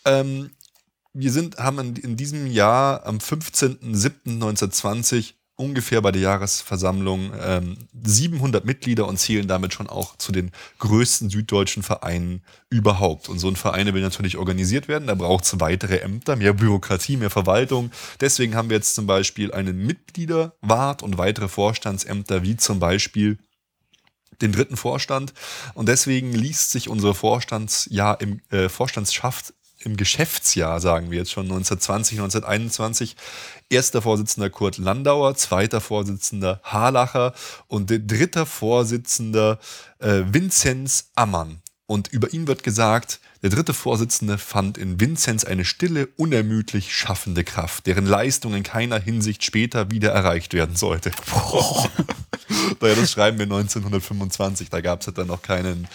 Ähm, 0.05 0.51
wir 1.13 1.31
sind, 1.31 1.57
haben 1.57 1.95
in 1.95 2.17
diesem 2.17 2.47
Jahr 2.47 3.05
am 3.05 3.17
15.07.1920 3.17 5.33
ungefähr 5.59 6.01
bei 6.01 6.11
der 6.11 6.21
Jahresversammlung 6.21 7.31
ähm, 7.41 7.77
700 8.03 8.63
Mitglieder 8.63 9.07
und 9.07 9.17
zählen 9.17 9.47
damit 9.47 9.73
schon 9.73 9.87
auch 9.87 10.15
zu 10.15 10.31
den 10.31 10.51
größten 10.79 11.29
süddeutschen 11.29 11.83
Vereinen 11.83 12.41
überhaupt. 12.69 13.27
Und 13.27 13.39
so 13.39 13.49
ein 13.49 13.57
Verein 13.57 13.93
will 13.93 14.01
natürlich 14.01 14.37
organisiert 14.37 14.87
werden, 14.87 15.07
da 15.07 15.15
braucht 15.15 15.43
es 15.43 15.59
weitere 15.59 15.97
Ämter, 15.97 16.37
mehr 16.37 16.53
Bürokratie, 16.53 17.17
mehr 17.17 17.29
Verwaltung. 17.29 17.91
Deswegen 18.21 18.55
haben 18.55 18.69
wir 18.69 18.77
jetzt 18.77 18.95
zum 18.95 19.05
Beispiel 19.05 19.51
einen 19.51 19.85
Mitgliederwart 19.85 21.03
und 21.03 21.17
weitere 21.17 21.49
Vorstandsämter, 21.49 22.43
wie 22.43 22.55
zum 22.55 22.79
Beispiel 22.79 23.37
den 24.41 24.53
dritten 24.53 24.77
Vorstand. 24.77 25.33
Und 25.73 25.89
deswegen 25.89 26.33
liest 26.33 26.71
sich 26.71 26.89
unsere 26.89 27.13
Vorstandsjahr 27.13 28.21
im, 28.21 28.41
äh, 28.49 28.69
Vorstandsschaft 28.69 29.53
im 29.79 29.97
Geschäftsjahr, 29.97 30.79
sagen 30.81 31.11
wir 31.11 31.19
jetzt 31.19 31.31
schon 31.31 31.45
1920, 31.45 32.19
1921. 32.19 33.15
Erster 33.69 34.01
Vorsitzender 34.01 34.49
Kurt 34.49 34.77
Landauer, 34.77 35.35
zweiter 35.35 35.81
Vorsitzender 35.81 36.59
Harlacher 36.63 37.33
und 37.67 37.89
dritter 37.89 38.45
Vorsitzender 38.45 39.59
äh, 39.99 40.23
Vinzenz 40.25 41.11
Ammann. 41.15 41.61
Und 41.89 42.09
über 42.09 42.31
ihn 42.31 42.45
wird 42.45 42.61
gesagt, 42.61 43.19
der 43.41 43.49
dritte 43.49 43.73
Vorsitzende 43.73 44.37
fand 44.37 44.77
in 44.77 44.99
Vinzenz 44.99 45.43
eine 45.43 45.65
stille, 45.65 46.07
unermüdlich 46.17 46.95
schaffende 46.95 47.43
Kraft, 47.43 47.87
deren 47.87 48.05
Leistung 48.05 48.53
in 48.53 48.61
keiner 48.61 48.99
Hinsicht 48.99 49.43
später 49.43 49.89
wieder 49.89 50.11
erreicht 50.11 50.53
werden 50.53 50.75
sollte. 50.75 51.11
Naja, 52.81 52.95
das 52.95 53.11
schreiben 53.11 53.37
wir 53.37 53.45
1925. 53.45 54.69
Da 54.69 54.81
gab 54.81 55.01
es 55.01 55.13
dann 55.13 55.27
noch 55.27 55.41
keinen, 55.41 55.87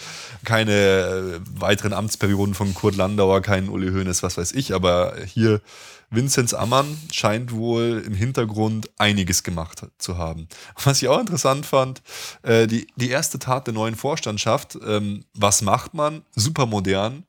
keine 0.45 0.71
äh, 0.71 1.39
weiteren 1.59 1.93
Amtsperioden 1.93 2.53
von 2.53 2.73
Kurt 2.73 2.95
Landauer, 2.95 3.41
keinen 3.41 3.67
Uli 3.69 3.91
Hoeneß, 3.91 4.23
was 4.23 4.37
weiß 4.37 4.53
ich. 4.53 4.73
Aber 4.73 5.15
hier 5.25 5.61
Vinzenz 6.09 6.53
Ammann 6.53 6.97
scheint 7.11 7.51
wohl 7.51 8.03
im 8.05 8.13
Hintergrund 8.13 8.89
einiges 8.97 9.43
gemacht 9.43 9.87
zu 9.97 10.17
haben. 10.17 10.47
Was 10.83 11.01
ich 11.01 11.07
auch 11.07 11.19
interessant 11.19 11.65
fand, 11.65 12.01
äh, 12.43 12.67
die, 12.67 12.87
die 12.95 13.09
erste 13.09 13.39
Tat 13.39 13.67
der 13.67 13.73
neuen 13.73 13.95
Vorstandschaft, 13.95 14.77
ähm, 14.85 15.25
was 15.33 15.61
macht 15.61 15.93
man? 15.93 16.23
Super 16.35 16.65
modern. 16.65 17.23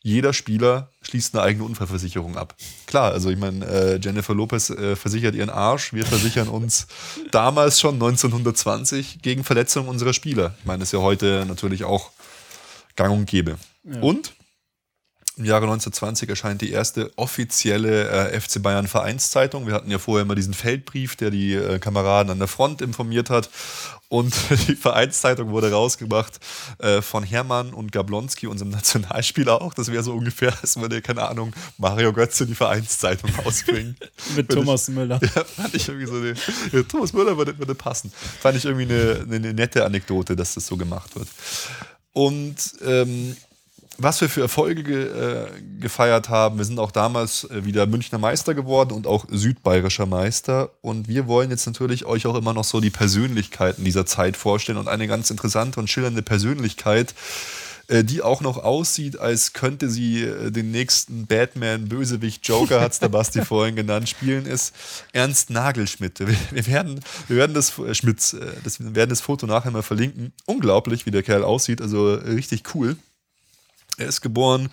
Jeder 0.00 0.32
Spieler 0.32 0.90
schließt 1.02 1.34
eine 1.34 1.42
eigene 1.42 1.64
Unfallversicherung 1.64 2.36
ab. 2.36 2.54
Klar, 2.86 3.12
also 3.12 3.30
ich 3.30 3.36
meine, 3.36 3.66
äh, 3.66 4.00
Jennifer 4.00 4.32
Lopez 4.32 4.70
äh, 4.70 4.94
versichert 4.94 5.34
ihren 5.34 5.50
Arsch. 5.50 5.92
Wir 5.92 6.06
versichern 6.06 6.48
uns 6.48 6.86
damals 7.32 7.80
schon 7.80 7.94
1920 7.94 9.20
gegen 9.22 9.42
Verletzungen 9.42 9.88
unserer 9.88 10.12
Spieler. 10.12 10.54
Ich 10.60 10.66
meine, 10.66 10.78
das 10.78 10.88
ist 10.88 10.92
ja 10.92 11.00
heute 11.00 11.44
natürlich 11.48 11.84
auch 11.84 12.12
gang 12.94 13.12
und 13.12 13.26
gäbe. 13.26 13.58
Und 14.00 14.34
im 15.38 15.44
Jahre 15.44 15.64
1920 15.64 16.28
erscheint 16.28 16.60
die 16.60 16.70
erste 16.70 17.12
offizielle 17.16 18.08
äh, 18.08 18.40
FC 18.40 18.62
Bayern 18.62 18.88
Vereinszeitung. 18.88 19.66
Wir 19.66 19.74
hatten 19.74 19.90
ja 19.90 19.98
vorher 19.98 20.22
immer 20.22 20.34
diesen 20.34 20.54
Feldbrief, 20.54 21.16
der 21.16 21.30
die 21.30 21.54
äh, 21.54 21.78
Kameraden 21.78 22.30
an 22.30 22.38
der 22.38 22.48
Front 22.48 22.82
informiert 22.82 23.30
hat. 23.30 23.48
Und 24.08 24.34
die 24.68 24.74
Vereinszeitung 24.74 25.50
wurde 25.50 25.70
rausgebracht 25.70 26.40
äh, 26.78 27.02
von 27.02 27.22
Hermann 27.22 27.72
und 27.72 27.92
Gablonski, 27.92 28.46
unserem 28.46 28.70
Nationalspieler 28.72 29.60
auch. 29.62 29.74
Das 29.74 29.92
wäre 29.92 30.02
so 30.02 30.12
ungefähr, 30.12 30.52
als 30.60 30.76
würde, 30.76 31.02
keine 31.02 31.28
Ahnung, 31.28 31.52
Mario 31.76 32.12
Götze 32.12 32.46
die 32.46 32.54
Vereinszeitung 32.54 33.30
ausbringen. 33.44 33.96
Mit 34.36 34.48
Wenn 34.48 34.56
Thomas 34.56 34.88
Müller. 34.88 35.20
Ja, 35.22 35.44
fand 35.44 35.74
ich 35.74 35.88
irgendwie 35.88 36.06
so 36.06 36.14
eine, 36.14 36.34
ja, 36.72 36.82
Thomas 36.82 37.12
Müller 37.12 37.36
würde, 37.36 37.58
würde 37.58 37.74
passen. 37.74 38.12
Fand 38.40 38.56
ich 38.56 38.64
irgendwie 38.64 38.92
eine, 38.92 39.26
eine 39.30 39.54
nette 39.54 39.84
Anekdote, 39.84 40.34
dass 40.34 40.54
das 40.54 40.66
so 40.66 40.76
gemacht 40.76 41.14
wird. 41.14 41.28
Und 42.12 42.56
ähm, 42.84 43.36
was 44.00 44.20
wir 44.20 44.28
für 44.28 44.40
Erfolge 44.40 44.84
ge, 44.84 45.06
äh, 45.06 45.46
gefeiert 45.80 46.28
haben, 46.28 46.58
wir 46.58 46.64
sind 46.64 46.78
auch 46.78 46.92
damals 46.92 47.44
äh, 47.44 47.64
wieder 47.64 47.86
Münchner 47.86 48.18
Meister 48.18 48.54
geworden 48.54 48.92
und 48.92 49.08
auch 49.08 49.26
südbayerischer 49.28 50.06
Meister. 50.06 50.70
Und 50.82 51.08
wir 51.08 51.26
wollen 51.26 51.50
jetzt 51.50 51.66
natürlich 51.66 52.04
euch 52.04 52.26
auch 52.26 52.36
immer 52.36 52.54
noch 52.54 52.64
so 52.64 52.80
die 52.80 52.90
Persönlichkeiten 52.90 53.82
dieser 53.84 54.06
Zeit 54.06 54.36
vorstellen. 54.36 54.78
Und 54.78 54.86
eine 54.86 55.08
ganz 55.08 55.30
interessante 55.30 55.80
und 55.80 55.90
schillernde 55.90 56.22
Persönlichkeit, 56.22 57.12
äh, 57.88 58.04
die 58.04 58.22
auch 58.22 58.40
noch 58.40 58.58
aussieht, 58.58 59.18
als 59.18 59.52
könnte 59.52 59.90
sie 59.90 60.22
äh, 60.22 60.52
den 60.52 60.70
nächsten 60.70 61.26
Batman, 61.26 61.88
Bösewicht, 61.88 62.46
Joker, 62.46 62.80
hat 62.80 62.92
es 62.92 63.00
der 63.00 63.08
Basti 63.08 63.42
vorhin 63.44 63.74
genannt, 63.74 64.08
spielen, 64.08 64.46
ist 64.46 64.74
Ernst 65.12 65.50
Nagelschmidt. 65.50 66.20
Wir, 66.20 66.36
wir, 66.52 66.66
werden, 66.68 67.00
wir 67.26 67.36
werden 67.36 67.54
das, 67.54 67.76
äh, 67.80 67.94
Schmitz, 67.96 68.32
äh, 68.32 68.46
das, 68.62 68.78
wir 68.78 68.94
werden 68.94 69.10
das 69.10 69.22
Foto 69.22 69.46
nachher 69.46 69.72
mal 69.72 69.82
verlinken. 69.82 70.32
Unglaublich, 70.46 71.04
wie 71.04 71.10
der 71.10 71.24
Kerl 71.24 71.42
aussieht, 71.42 71.82
also 71.82 72.14
richtig 72.14 72.62
cool. 72.76 72.96
Er 73.98 74.06
ist 74.08 74.20
geboren 74.20 74.70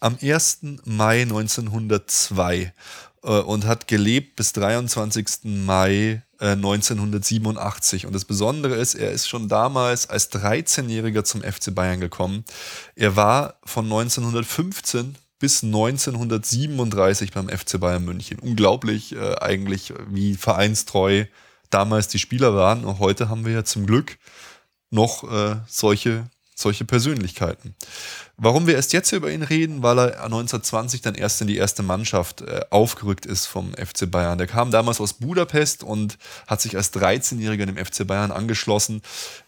am 0.00 0.18
1. 0.20 0.58
Mai 0.84 1.22
1902 1.22 2.72
äh, 3.22 3.28
und 3.28 3.66
hat 3.66 3.88
gelebt 3.88 4.36
bis 4.36 4.52
23. 4.52 5.44
Mai 5.44 6.22
äh, 6.40 6.50
1987. 6.50 8.06
Und 8.06 8.12
das 8.14 8.24
Besondere 8.24 8.74
ist, 8.74 8.94
er 8.94 9.12
ist 9.12 9.28
schon 9.28 9.48
damals 9.48 10.10
als 10.10 10.30
13-Jähriger 10.32 11.24
zum 11.24 11.42
FC 11.42 11.74
Bayern 11.74 12.00
gekommen. 12.00 12.44
Er 12.96 13.16
war 13.16 13.54
von 13.64 13.84
1915 13.84 15.16
bis 15.38 15.62
1937 15.62 17.32
beim 17.32 17.48
FC 17.48 17.78
Bayern 17.78 18.04
München. 18.04 18.38
Unglaublich 18.38 19.14
äh, 19.14 19.36
eigentlich, 19.36 19.92
wie 20.08 20.34
vereinstreu 20.34 21.26
damals 21.70 22.08
die 22.08 22.18
Spieler 22.18 22.54
waren. 22.54 22.84
Und 22.84 22.98
heute 22.98 23.28
haben 23.28 23.44
wir 23.44 23.52
ja 23.52 23.64
zum 23.64 23.86
Glück 23.86 24.18
noch 24.90 25.24
äh, 25.30 25.56
solche, 25.66 26.30
solche 26.54 26.84
Persönlichkeiten. 26.84 27.74
Warum 28.36 28.66
wir 28.66 28.74
erst 28.74 28.92
jetzt 28.92 29.12
über 29.12 29.30
ihn 29.30 29.42
reden, 29.42 29.82
weil 29.82 29.98
er 29.98 30.24
1920 30.24 31.02
dann 31.02 31.14
erst 31.14 31.40
in 31.40 31.48
die 31.48 31.56
erste 31.56 31.82
Mannschaft 31.82 32.42
äh, 32.42 32.60
aufgerückt 32.70 33.26
ist 33.26 33.46
vom 33.46 33.72
FC 33.74 34.10
Bayern. 34.10 34.38
Der 34.38 34.46
kam 34.46 34.70
damals 34.70 35.00
aus 35.00 35.14
Budapest 35.14 35.82
und 35.82 36.18
hat 36.46 36.60
sich 36.60 36.76
als 36.76 36.92
13-Jähriger 36.92 37.66
dem 37.66 37.76
FC 37.76 38.06
Bayern 38.06 38.30
angeschlossen. 38.30 39.02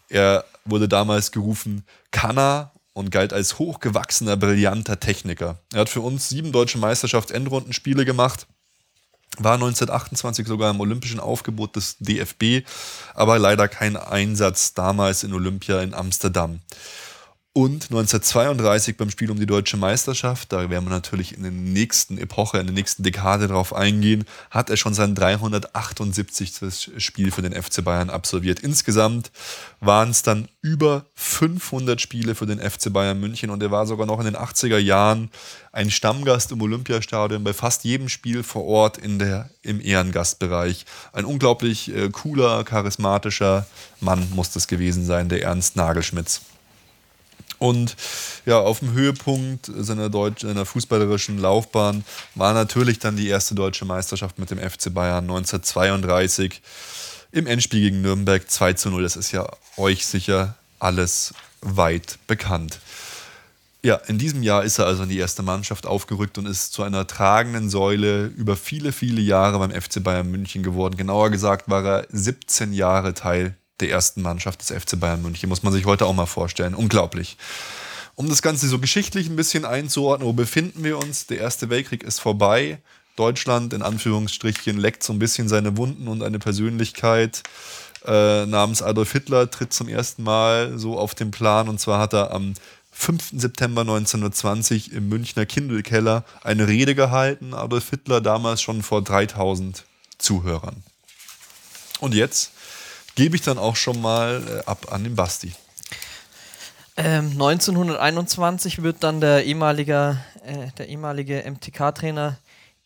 Er 0.09 0.45
wurde 0.65 0.87
damals 0.87 1.31
gerufen 1.31 1.85
Kanna 2.11 2.71
und 2.93 3.11
galt 3.11 3.31
als 3.31 3.59
hochgewachsener, 3.59 4.37
brillanter 4.37 4.99
Techniker. 4.99 5.59
Er 5.73 5.81
hat 5.81 5.89
für 5.89 6.01
uns 6.01 6.29
sieben 6.29 6.51
deutsche 6.51 6.77
Meisterschafts-Endrundenspiele 6.77 8.05
gemacht 8.05 8.47
war 9.37 9.53
1928 9.53 10.47
sogar 10.47 10.71
im 10.71 10.79
olympischen 10.79 11.19
Aufgebot 11.19 11.75
des 11.75 11.97
DFB, 11.99 12.67
aber 13.13 13.37
leider 13.39 13.67
kein 13.67 13.95
Einsatz 13.95 14.73
damals 14.73 15.23
in 15.23 15.33
Olympia 15.33 15.81
in 15.81 15.93
Amsterdam. 15.93 16.59
Und 17.57 17.85
1932 17.89 18.97
beim 18.97 19.09
Spiel 19.09 19.31
um 19.31 19.39
die 19.39 19.47
deutsche 19.47 19.77
Meisterschaft, 19.77 20.53
da 20.53 20.69
werden 20.69 20.85
wir 20.85 20.91
natürlich 20.91 21.35
in 21.35 21.41
der 21.41 21.51
nächsten 21.51 22.19
Epoche, 22.19 22.59
in 22.59 22.67
der 22.67 22.73
nächsten 22.75 23.01
Dekade 23.01 23.47
drauf 23.47 23.73
eingehen, 23.73 24.25
hat 24.51 24.69
er 24.69 24.77
schon 24.77 24.93
sein 24.93 25.15
378. 25.15 26.91
Spiel 26.97 27.31
für 27.31 27.41
den 27.41 27.59
FC 27.59 27.83
Bayern 27.83 28.11
absolviert. 28.11 28.59
Insgesamt 28.59 29.31
waren 29.79 30.11
es 30.11 30.21
dann 30.21 30.49
über 30.61 31.07
500 31.15 31.99
Spiele 31.99 32.35
für 32.35 32.45
den 32.45 32.59
FC 32.59 32.93
Bayern 32.93 33.19
München 33.19 33.49
und 33.49 33.63
er 33.63 33.71
war 33.71 33.87
sogar 33.87 34.05
noch 34.05 34.19
in 34.19 34.25
den 34.25 34.37
80er 34.37 34.77
Jahren 34.77 35.31
ein 35.71 35.89
Stammgast 35.89 36.51
im 36.51 36.61
Olympiastadion, 36.61 37.43
bei 37.43 37.53
fast 37.53 37.85
jedem 37.85 38.07
Spiel 38.07 38.43
vor 38.43 38.65
Ort 38.65 38.99
in 38.99 39.17
der, 39.17 39.49
im 39.63 39.81
Ehrengastbereich. 39.81 40.85
Ein 41.11 41.25
unglaublich 41.25 41.91
äh, 41.91 42.09
cooler, 42.09 42.63
charismatischer 42.65 43.65
Mann 43.99 44.27
muss 44.35 44.51
das 44.51 44.67
gewesen 44.67 45.07
sein, 45.07 45.27
der 45.27 45.41
Ernst 45.41 45.75
Nagelschmitz. 45.75 46.41
Und 47.59 47.95
ja, 48.45 48.59
auf 48.59 48.79
dem 48.79 48.93
Höhepunkt 48.93 49.71
seiner, 49.75 50.09
Deutsch, 50.09 50.41
seiner 50.41 50.65
fußballerischen 50.65 51.39
Laufbahn 51.39 52.03
war 52.35 52.53
natürlich 52.53 52.99
dann 52.99 53.17
die 53.17 53.27
erste 53.27 53.55
deutsche 53.55 53.85
Meisterschaft 53.85 54.37
mit 54.39 54.51
dem 54.51 54.59
FC 54.59 54.93
Bayern 54.93 55.23
1932 55.23 56.61
im 57.31 57.47
Endspiel 57.47 57.81
gegen 57.81 58.01
Nürnberg 58.01 58.49
2 58.49 58.73
zu 58.73 58.89
0. 58.89 59.03
Das 59.03 59.15
ist 59.15 59.31
ja 59.31 59.47
euch 59.75 60.05
sicher 60.05 60.55
alles 60.79 61.33
weit 61.61 62.19
bekannt. 62.27 62.79
Ja, 63.83 63.95
in 64.07 64.17
diesem 64.17 64.43
Jahr 64.43 64.63
ist 64.63 64.79
er 64.79 64.85
also 64.85 65.03
in 65.03 65.09
die 65.09 65.17
erste 65.17 65.43
Mannschaft 65.43 65.85
aufgerückt 65.85 66.37
und 66.37 66.45
ist 66.45 66.73
zu 66.73 66.83
einer 66.83 67.07
tragenden 67.07 67.69
Säule 67.69 68.25
über 68.25 68.55
viele, 68.55 68.91
viele 68.91 69.21
Jahre 69.21 69.59
beim 69.59 69.71
FC 69.71 70.03
Bayern 70.03 70.29
München 70.29 70.63
geworden. 70.63 70.97
Genauer 70.97 71.29
gesagt 71.29 71.69
war 71.69 71.85
er 71.85 72.07
17 72.11 72.73
Jahre 72.73 73.13
Teil 73.13 73.55
der 73.79 73.89
ersten 73.89 74.21
Mannschaft 74.21 74.61
des 74.61 74.71
FC 74.71 74.99
Bayern 74.99 75.21
München. 75.21 75.49
Muss 75.49 75.63
man 75.63 75.73
sich 75.73 75.85
heute 75.85 76.05
auch 76.05 76.13
mal 76.13 76.25
vorstellen. 76.25 76.73
Unglaublich. 76.73 77.37
Um 78.15 78.29
das 78.29 78.41
Ganze 78.41 78.67
so 78.67 78.79
geschichtlich 78.79 79.29
ein 79.29 79.35
bisschen 79.35 79.65
einzuordnen, 79.65 80.27
wo 80.27 80.33
befinden 80.33 80.83
wir 80.83 80.97
uns? 80.97 81.27
Der 81.27 81.37
Erste 81.37 81.69
Weltkrieg 81.69 82.03
ist 82.03 82.19
vorbei. 82.19 82.79
Deutschland 83.15 83.73
in 83.73 83.81
Anführungsstrichen 83.81 84.77
leckt 84.77 85.03
so 85.03 85.13
ein 85.13 85.19
bisschen 85.19 85.47
seine 85.47 85.77
Wunden 85.77 86.07
und 86.07 86.23
eine 86.23 86.39
Persönlichkeit 86.39 87.43
äh, 88.05 88.45
namens 88.45 88.81
Adolf 88.81 89.11
Hitler 89.11 89.49
tritt 89.49 89.73
zum 89.73 89.89
ersten 89.89 90.23
Mal 90.23 90.77
so 90.79 90.97
auf 90.97 91.13
den 91.13 91.31
Plan. 91.31 91.67
Und 91.67 91.79
zwar 91.79 91.99
hat 91.99 92.13
er 92.13 92.31
am 92.31 92.53
5. 92.91 93.33
September 93.33 93.81
1920 93.81 94.93
im 94.93 95.09
Münchner 95.09 95.45
Kindelkeller 95.45 96.23
eine 96.43 96.67
Rede 96.67 96.95
gehalten. 96.95 97.53
Adolf 97.53 97.89
Hitler 97.89 98.21
damals 98.21 98.61
schon 98.61 98.81
vor 98.81 99.03
3000 99.03 99.83
Zuhörern. 100.17 100.83
Und 101.99 102.13
jetzt 102.15 102.51
gebe 103.17 103.35
ich 103.35 103.41
dann 103.41 103.57
auch 103.57 103.75
schon 103.75 103.99
mal 103.99 104.43
äh, 104.47 104.69
ab 104.69 104.93
an 104.93 105.03
den 105.03 105.15
Basti. 105.15 105.51
Ähm, 106.95 107.31
1921 107.31 108.83
wird 108.83 109.03
dann 109.03 109.19
der 109.19 109.43
ehemalige, 109.43 110.19
äh, 110.45 110.85
ehemalige 110.85 111.43
MTK-Trainer 111.45 112.37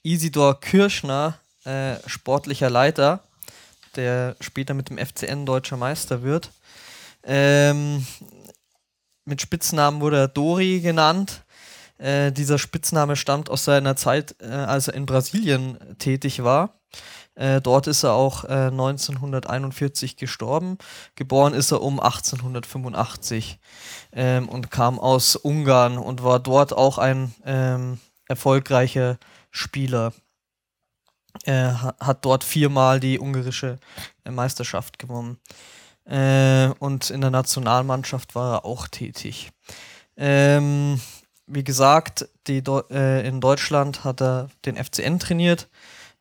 Isidor 0.04 0.60
Kirschner 0.60 1.38
äh, 1.66 1.96
sportlicher 2.08 2.70
Leiter, 2.70 3.24
der 3.96 4.38
später 4.40 4.74
mit 4.74 4.90
dem 4.90 4.98
FCN 4.98 5.46
deutscher 5.46 5.78
Meister 5.78 6.24
wird. 6.24 6.50
Ähm, 7.24 8.06
mit 9.26 9.42
Spitznamen 9.42 10.00
wurde 10.00 10.18
er 10.18 10.28
Dori 10.30 10.80
genannt. 10.80 11.44
Äh, 11.98 12.32
dieser 12.32 12.58
Spitzname 12.58 13.18
stammt 13.18 13.50
aus 13.50 13.66
seiner 13.66 13.98
Zeit, 13.98 14.36
äh, 14.40 14.48
als 14.48 14.88
er 14.88 14.94
in 14.94 15.06
Brasilien 15.06 15.78
tätig 16.00 16.42
war. 16.42 16.80
Äh, 17.36 17.62
dort 17.62 17.88
ist 17.88 18.04
er 18.04 18.14
auch 18.14 18.44
äh, 18.44 18.68
1941 18.68 20.18
gestorben. 20.18 20.78
Geboren 21.16 21.54
ist 21.54 21.72
er 21.72 21.82
um 21.82 22.00
1885 22.00 23.60
ähm, 24.12 24.50
und 24.50 24.70
kam 24.70 25.00
aus 25.00 25.36
Ungarn 25.36 25.98
und 25.98 26.24
war 26.24 26.40
dort 26.40 26.74
auch 26.74 26.98
ein 26.98 27.34
ähm, 27.46 28.00
erfolgreicher 28.28 29.18
Spieler. 29.50 30.14
Er 31.46 31.96
hat 32.00 32.26
dort 32.26 32.44
viermal 32.44 33.00
die 33.00 33.20
ungarische 33.20 33.80
äh, 34.26 34.32
Meisterschaft 34.32 35.00
gewonnen. 35.00 35.38
Äh, 36.06 36.68
und 36.80 37.10
in 37.10 37.22
der 37.22 37.30
Nationalmannschaft 37.30 38.36
war 38.36 38.56
er 38.56 38.66
auch 38.66 38.88
tätig. 38.88 39.52
Ähm, 40.18 41.00
wie 41.48 41.64
gesagt, 41.64 42.28
die, 42.48 42.64
äh, 42.92 43.28
in 43.28 43.40
Deutschland 43.40 44.04
hat 44.04 44.22
er 44.22 44.50
den 44.66 44.76
FCN 44.76 45.20
trainiert 45.20 45.70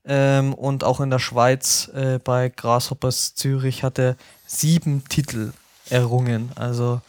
ähm, 0.04 0.54
und 0.54 0.85
auch 0.85 1.00
in 1.00 1.11
der 1.11 1.19
Schweiz 1.19 1.90
äh, 1.95 2.19
bei 2.19 2.49
Grasshoppers 2.49 3.35
Zürich 3.35 3.83
hat 3.83 3.99
er 3.99 4.16
sieben 4.47 5.04
Titel 5.09 5.52
errungen. 5.90 6.50
Also 6.54 7.00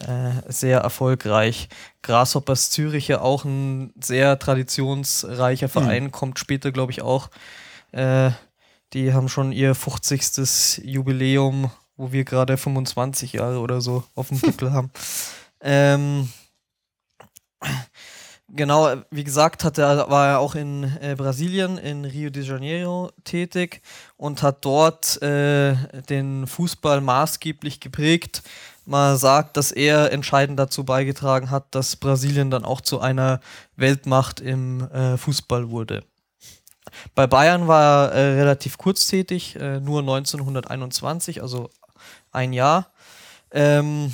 äh, 0.00 0.32
sehr 0.48 0.80
erfolgreich. 0.80 1.68
Grasshoppers 2.02 2.70
Zürich 2.70 3.08
ja 3.08 3.20
auch 3.20 3.44
ein 3.44 3.92
sehr 4.00 4.38
traditionsreicher 4.38 5.66
hm. 5.66 5.72
Verein, 5.72 6.04
mhm. 6.04 6.12
kommt 6.12 6.38
später, 6.38 6.72
glaube 6.72 6.92
ich, 6.92 7.02
auch. 7.02 7.30
Äh, 7.92 8.30
die 8.92 9.12
haben 9.14 9.28
schon 9.28 9.52
ihr 9.52 9.74
50. 9.74 10.82
Jubiläum, 10.84 11.70
wo 11.96 12.12
wir 12.12 12.24
gerade 12.24 12.56
25 12.56 13.34
Jahre 13.34 13.58
oder 13.58 13.80
so 13.80 14.04
auf 14.14 14.28
dem 14.28 14.40
Buckel 14.40 14.72
haben. 14.72 14.90
Ähm, 15.64 16.28
Genau, 18.54 18.96
wie 19.10 19.24
gesagt, 19.24 19.64
hat 19.64 19.78
er, 19.78 20.10
war 20.10 20.28
er 20.28 20.38
auch 20.38 20.54
in 20.54 20.84
äh, 21.00 21.14
Brasilien, 21.16 21.78
in 21.78 22.04
Rio 22.04 22.28
de 22.28 22.42
Janeiro 22.42 23.10
tätig 23.24 23.80
und 24.18 24.42
hat 24.42 24.62
dort 24.62 25.22
äh, 25.22 25.74
den 26.10 26.46
Fußball 26.46 27.00
maßgeblich 27.00 27.80
geprägt. 27.80 28.42
Man 28.84 29.16
sagt, 29.16 29.56
dass 29.56 29.72
er 29.72 30.12
entscheidend 30.12 30.58
dazu 30.58 30.84
beigetragen 30.84 31.50
hat, 31.50 31.74
dass 31.74 31.96
Brasilien 31.96 32.50
dann 32.50 32.66
auch 32.66 32.82
zu 32.82 33.00
einer 33.00 33.40
Weltmacht 33.76 34.40
im 34.40 34.82
äh, 34.90 35.16
Fußball 35.16 35.70
wurde. 35.70 36.04
Bei 37.14 37.26
Bayern 37.26 37.68
war 37.68 38.12
er 38.12 38.12
äh, 38.12 38.34
relativ 38.34 38.76
kurz 38.76 39.06
tätig, 39.06 39.56
äh, 39.56 39.80
nur 39.80 40.00
1921, 40.00 41.40
also 41.40 41.70
ein 42.32 42.52
Jahr. 42.52 42.92
Ähm, 43.50 44.12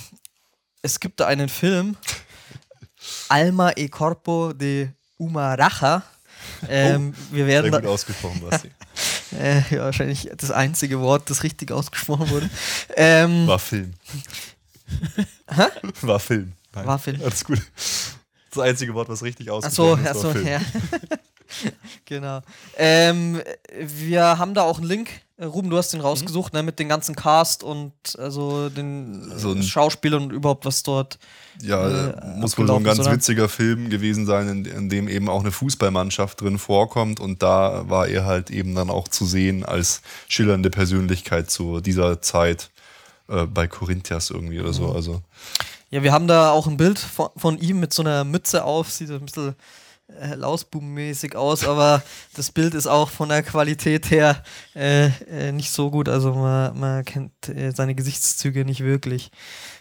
es 0.83 1.01
gibt 1.01 1.18
da 1.18 1.27
einen 1.27 1.48
Film, 1.48 1.96
Alma 3.28 3.72
e 3.76 3.88
Corpo 3.88 4.52
de 4.52 4.88
Umaracha. 5.16 6.02
Ähm, 6.68 7.14
oh, 7.14 7.34
wir 7.34 7.46
werden 7.46 7.70
sehr 7.70 7.80
gut 7.80 7.90
ausgesprochen, 7.90 8.40
Basti. 8.40 8.70
äh, 9.38 9.60
ja, 9.74 9.84
wahrscheinlich 9.84 10.30
das 10.36 10.50
einzige 10.50 11.00
Wort, 11.00 11.28
das 11.30 11.42
richtig 11.42 11.72
ausgesprochen 11.72 12.30
wurde. 12.30 12.48
Ähm, 12.96 13.46
war 13.46 13.58
Film. 13.58 13.94
Hä? 15.48 15.66
War 16.02 16.20
Film. 16.20 16.52
Nein. 16.74 16.86
War 16.86 16.98
Film. 16.98 17.20
Alles 17.22 17.44
gut. 17.44 17.60
Das 18.50 18.58
einzige 18.62 18.94
Wort, 18.94 19.08
was 19.08 19.22
richtig 19.22 19.50
ausgesprochen 19.50 20.06
ach 20.08 20.14
so, 20.14 20.28
ist, 20.28 20.32
Film. 20.32 20.46
Ja. 20.46 20.60
genau. 22.04 22.40
Ähm, 22.76 23.42
wir 23.78 24.38
haben 24.38 24.54
da 24.54 24.62
auch 24.62 24.78
einen 24.78 24.86
Link. 24.86 25.10
Ruben, 25.40 25.70
du 25.70 25.77
hast 25.77 25.92
den 25.92 26.01
rausgesucht, 26.01 26.53
mhm. 26.53 26.59
ne, 26.59 26.62
mit 26.64 26.79
dem 26.81 26.88
ganzen 26.88 27.14
Cast 27.14 27.62
und 27.62 27.92
also 28.18 28.68
den 28.68 29.33
so 29.37 29.61
Schauspielern 29.61 30.24
und 30.24 30.33
überhaupt 30.33 30.64
was 30.64 30.83
dort 30.83 31.18
ja, 31.62 32.09
äh, 32.11 32.38
muss 32.38 32.59
wohl 32.59 32.66
so 32.66 32.77
ein 32.77 32.85
ganz 32.85 33.01
oder? 33.01 33.12
witziger 33.12 33.48
Film 33.48 33.88
gewesen 33.88 34.27
sein, 34.27 34.48
in, 34.48 34.64
in, 34.64 34.88
dem 34.88 35.09
eben 35.09 35.29
auch 35.29 35.40
eine 35.40 35.53
Fußballmannschaft 35.53 36.40
drin 36.40 36.59
vorkommt. 36.59 37.20
Und 37.20 37.42
da 37.42 37.88
war 37.88 38.09
er 38.09 38.24
halt 38.24 38.51
eben 38.51 38.74
dann 38.74 38.90
auch 38.90 39.09
zu 39.09 39.24
sehen 39.27 39.64
als 39.64 40.03
schillernde 40.29 40.70
Persönlichkeit 40.70 41.51
zu 41.51 41.81
dieser 41.81 42.20
Zeit 42.20 42.70
äh, 43.29 43.46
bei 43.46 43.66
Corinthians 43.66 44.31
irgendwie 44.31 44.61
oder 44.61 44.72
so. 44.72 44.88
Mhm. 44.88 44.96
Also. 44.96 45.22
Ja, 45.90 46.03
wir 46.03 46.12
haben 46.12 46.27
da 46.27 46.51
auch 46.51 46.66
ein 46.66 46.77
Bild 46.77 46.98
von, 46.98 47.29
von 47.37 47.59
ihm 47.59 47.81
mit 47.81 47.92
so 47.92 48.03
einer 48.03 48.24
Mütze 48.24 48.64
auf, 48.64 48.90
sieht 48.90 49.11
ein 49.11 49.24
bisschen 49.24 49.55
äh, 50.20 50.34
Lausbubenmäßig 50.34 51.36
aus, 51.36 51.66
aber 51.66 52.02
das 52.34 52.50
Bild 52.50 52.74
ist 52.74 52.86
auch 52.86 53.10
von 53.10 53.28
der 53.28 53.42
Qualität 53.42 54.10
her 54.10 54.42
äh, 54.74 55.06
äh, 55.06 55.52
nicht 55.52 55.70
so 55.70 55.90
gut. 55.90 56.08
Also 56.08 56.34
man, 56.34 56.78
man 56.78 57.04
kennt 57.04 57.48
äh, 57.48 57.72
seine 57.72 57.94
Gesichtszüge 57.94 58.64
nicht 58.64 58.80
wirklich. 58.80 59.30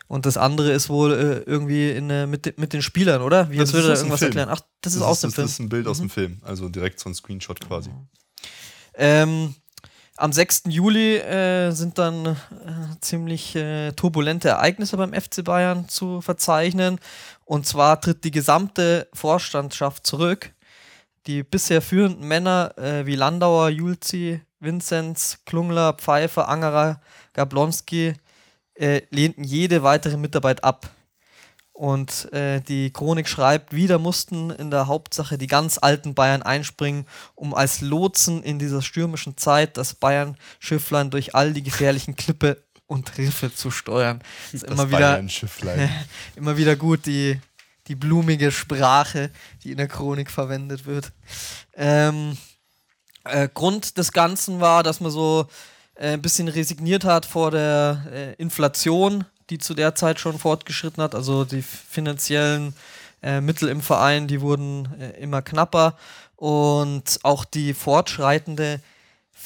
Und 0.08 0.26
das 0.26 0.38
andere 0.38 0.72
ist 0.72 0.90
wohl 0.90 1.14
äh, 1.14 1.50
irgendwie 1.50 1.92
in, 1.92 2.10
äh, 2.10 2.28
mit, 2.28 2.58
mit 2.58 2.74
den 2.74 2.82
Spielern, 2.82 3.22
oder? 3.22 3.50
Wie 3.52 3.58
jetzt 3.58 3.74
würde 3.74 3.90
er 3.90 3.96
irgendwas 3.96 4.22
erklären? 4.22 4.50
Ach, 4.50 4.62
das 4.82 4.94
ist 4.94 5.02
das 5.02 5.08
aus 5.08 5.22
dem 5.22 5.32
Film. 5.32 5.46
Das 5.46 5.54
ist 5.54 5.60
ein 5.60 5.70
Bild 5.70 5.86
mhm. 5.86 5.92
aus 5.92 5.98
dem 6.00 6.10
Film, 6.10 6.42
also 6.44 6.70
direkt 6.70 7.00
so 7.00 7.10
ein 7.10 7.16
Screenshot 7.16 7.60
quasi. 7.60 7.90
Ähm, 8.96 9.56
am 10.20 10.34
6. 10.34 10.64
Juli 10.70 11.18
äh, 11.18 11.72
sind 11.72 12.00
dann 12.00 12.26
äh, 12.26 12.36
ziemlich 13.02 13.56
äh, 13.56 13.92
turbulente 13.92 14.50
Ereignisse 14.50 14.98
beim 14.98 15.14
FC 15.14 15.44
Bayern 15.44 15.88
zu 15.88 16.22
verzeichnen. 16.22 17.00
Und 17.48 17.66
zwar 17.66 18.02
tritt 18.02 18.26
die 18.26 18.32
gesamte 18.32 19.08
Vorstandschaft 19.14 20.06
zurück. 20.06 20.54
Die 21.28 21.44
bisher 21.44 21.82
führenden 21.82 22.28
Männer 22.28 22.78
äh, 22.78 23.06
wie 23.06 23.16
Landauer, 23.16 23.70
Julzi, 23.70 24.42
Vinzenz, 24.60 25.40
Klungler, 25.46 25.94
Pfeiffer, 25.94 26.50
Angerer, 26.50 27.00
Gablonski 27.32 28.16
äh, 28.76 29.02
lehnten 29.12 29.46
jede 29.46 29.82
weitere 29.82 30.18
Mitarbeit 30.18 30.66
ab. 30.66 30.90
Und 31.72 32.34
äh, 32.34 32.60
die 32.60 32.92
Chronik 32.92 33.30
schreibt, 33.30 33.74
wieder 33.74 33.98
mussten 33.98 34.50
in 34.50 34.70
der 34.70 34.88
Hauptsache 34.88 35.38
die 35.38 35.48
ganz 35.48 35.78
alten 35.82 36.16
Bayern 36.16 36.44
einspringen, 36.44 37.06
um 37.34 37.54
als 37.54 37.80
Lotsen 37.80 38.44
in 38.44 38.60
dieser 38.60 38.82
stürmischen 38.82 39.38
Zeit 39.38 39.78
das 39.78 39.94
Bayern-Schifflein 39.94 41.12
durch 41.12 41.34
all 41.34 41.54
die 41.54 41.64
gefährlichen 41.64 42.18
Klippe 42.18 42.64
und 42.88 43.18
Riffe 43.18 43.54
zu 43.54 43.70
steuern. 43.70 44.22
Das 44.52 44.64
ist 44.64 44.64
immer 44.64 44.90
wieder, 44.90 45.22
immer 46.36 46.58
wieder 46.58 46.76
gut, 46.76 47.06
die, 47.06 47.40
die 47.88 47.96
blumige 47.96 48.52
Sprache, 48.52 49.30
die 49.64 49.72
in 49.72 49.78
der 49.78 49.88
Chronik 49.88 50.32
verwendet 50.32 50.86
wird. 50.86 51.12
Ähm, 51.76 52.38
äh, 53.26 53.50
Grund 53.54 53.98
des 53.98 54.12
Ganzen 54.12 54.60
war, 54.60 54.84
dass 54.84 55.00
man 55.00 55.12
so 55.12 55.48
äh, 55.96 56.14
ein 56.14 56.22
bisschen 56.22 56.48
resigniert 56.48 57.04
hat 57.04 57.26
vor 57.26 57.52
der 57.52 58.06
äh, 58.12 58.34
Inflation, 58.36 59.26
die 59.50 59.58
zu 59.58 59.74
der 59.74 59.96
Zeit 59.96 60.20
schon 60.20 60.40
fortgeschritten 60.40 61.04
hat. 61.04 61.16
Also 61.16 61.46
die 61.46 61.62
finanziellen 61.62 62.74
äh, 63.22 63.42
Mittel 63.42 63.70
im 63.70 63.82
Verein, 63.82 64.28
die 64.28 64.42
wurden 64.42 64.88
äh, 65.00 65.20
immer 65.20 65.42
knapper 65.42 65.98
und 66.36 67.20
auch 67.24 67.46
die 67.46 67.74
fortschreitende 67.74 68.80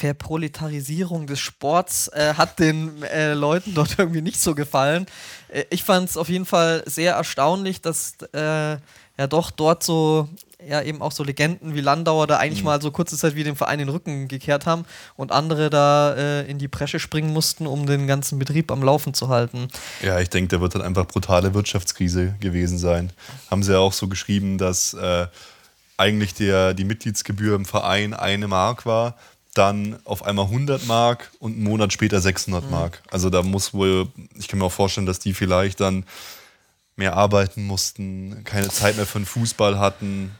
Verproletarisierung 0.01 1.27
des 1.27 1.39
Sports 1.39 2.07
äh, 2.07 2.33
hat 2.33 2.57
den 2.57 3.03
äh, 3.03 3.33
Leuten 3.33 3.75
dort 3.75 3.95
irgendwie 3.99 4.21
nicht 4.21 4.41
so 4.41 4.55
gefallen. 4.55 5.05
Äh, 5.49 5.65
ich 5.69 5.83
fand 5.83 6.09
es 6.09 6.17
auf 6.17 6.27
jeden 6.27 6.45
Fall 6.45 6.83
sehr 6.87 7.13
erstaunlich, 7.13 7.81
dass 7.81 8.15
äh, 8.33 8.77
ja 9.17 9.27
doch 9.29 9.51
dort 9.51 9.83
so 9.83 10.27
ja 10.67 10.81
eben 10.81 11.01
auch 11.01 11.11
so 11.11 11.23
Legenden 11.23 11.75
wie 11.75 11.81
Landauer 11.81 12.25
da 12.27 12.37
eigentlich 12.37 12.61
mhm. 12.61 12.65
mal 12.65 12.81
so 12.81 12.91
kurze 12.91 13.15
Zeit 13.15 13.35
wie 13.35 13.43
dem 13.43 13.55
Verein 13.55 13.79
den 13.79 13.89
Rücken 13.89 14.27
gekehrt 14.27 14.65
haben 14.65 14.85
und 15.15 15.31
andere 15.31 15.69
da 15.69 16.15
äh, 16.15 16.49
in 16.49 16.57
die 16.57 16.67
Bresche 16.67 16.99
springen 16.99 17.31
mussten, 17.31 17.67
um 17.67 17.85
den 17.85 18.07
ganzen 18.07 18.39
Betrieb 18.39 18.71
am 18.71 18.83
Laufen 18.83 19.13
zu 19.13 19.29
halten. 19.29 19.67
Ja, 20.01 20.19
ich 20.19 20.29
denke, 20.29 20.55
da 20.55 20.61
wird 20.61 20.73
dann 20.73 20.81
einfach 20.81 21.05
brutale 21.05 21.53
Wirtschaftskrise 21.53 22.35
gewesen 22.39 22.77
sein. 22.79 23.11
Haben 23.51 23.63
sie 23.63 23.73
ja 23.73 23.79
auch 23.79 23.93
so 23.93 24.07
geschrieben, 24.07 24.57
dass 24.57 24.93
äh, 24.93 25.27
eigentlich 26.01 26.33
der, 26.33 26.73
die 26.73 26.83
Mitgliedsgebühr 26.83 27.55
im 27.55 27.65
Verein 27.65 28.15
eine 28.15 28.47
Mark 28.47 28.85
war, 28.87 29.15
dann 29.53 29.99
auf 30.05 30.23
einmal 30.23 30.45
100 30.45 30.85
Mark 30.87 31.31
und 31.39 31.53
einen 31.53 31.63
Monat 31.63 31.91
später 31.91 32.21
600 32.21 32.63
mhm. 32.63 32.71
Mark. 32.71 33.03
Also 33.11 33.29
da 33.29 33.43
muss 33.43 33.73
wohl, 33.73 34.07
ich 34.35 34.47
kann 34.47 34.59
mir 34.59 34.65
auch 34.65 34.71
vorstellen, 34.71 35.07
dass 35.07 35.19
die 35.19 35.33
vielleicht 35.33 35.79
dann 35.79 36.05
mehr 36.95 37.15
arbeiten 37.15 37.65
mussten, 37.65 38.43
keine 38.43 38.69
Zeit 38.69 38.95
mehr 38.95 39.05
für 39.05 39.19
den 39.19 39.25
Fußball 39.25 39.79
hatten. 39.79 40.31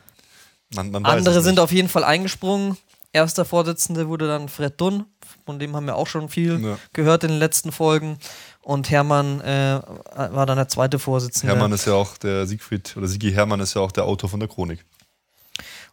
Man, 0.73 0.91
man 0.91 1.05
Andere 1.05 1.41
sind 1.41 1.59
auf 1.59 1.71
jeden 1.71 1.89
Fall 1.89 2.03
eingesprungen. 2.03 2.77
Erster 3.13 3.43
Vorsitzende 3.43 4.07
wurde 4.07 4.27
dann 4.27 4.47
Fred 4.47 4.79
Dunn, 4.79 5.03
von 5.45 5.59
dem 5.59 5.75
haben 5.75 5.85
wir 5.85 5.97
auch 5.97 6.07
schon 6.07 6.29
viel 6.29 6.63
ja. 6.63 6.77
gehört 6.93 7.25
in 7.25 7.31
den 7.31 7.39
letzten 7.39 7.73
Folgen. 7.73 8.17
Und 8.61 8.89
Hermann 8.89 9.41
äh, 9.41 9.81
war 10.31 10.45
dann 10.45 10.55
der 10.55 10.69
zweite 10.69 10.97
Vorsitzende. 10.97 11.53
Hermann 11.53 11.73
ist 11.73 11.85
ja 11.85 11.93
auch 11.93 12.15
der 12.17 12.47
Siegfried, 12.47 12.95
oder 12.95 13.07
Sigi 13.07 13.33
Hermann 13.33 13.59
ist 13.59 13.73
ja 13.73 13.81
auch 13.81 13.91
der 13.91 14.05
Autor 14.05 14.29
von 14.29 14.39
der 14.39 14.47
Chronik. 14.47 14.85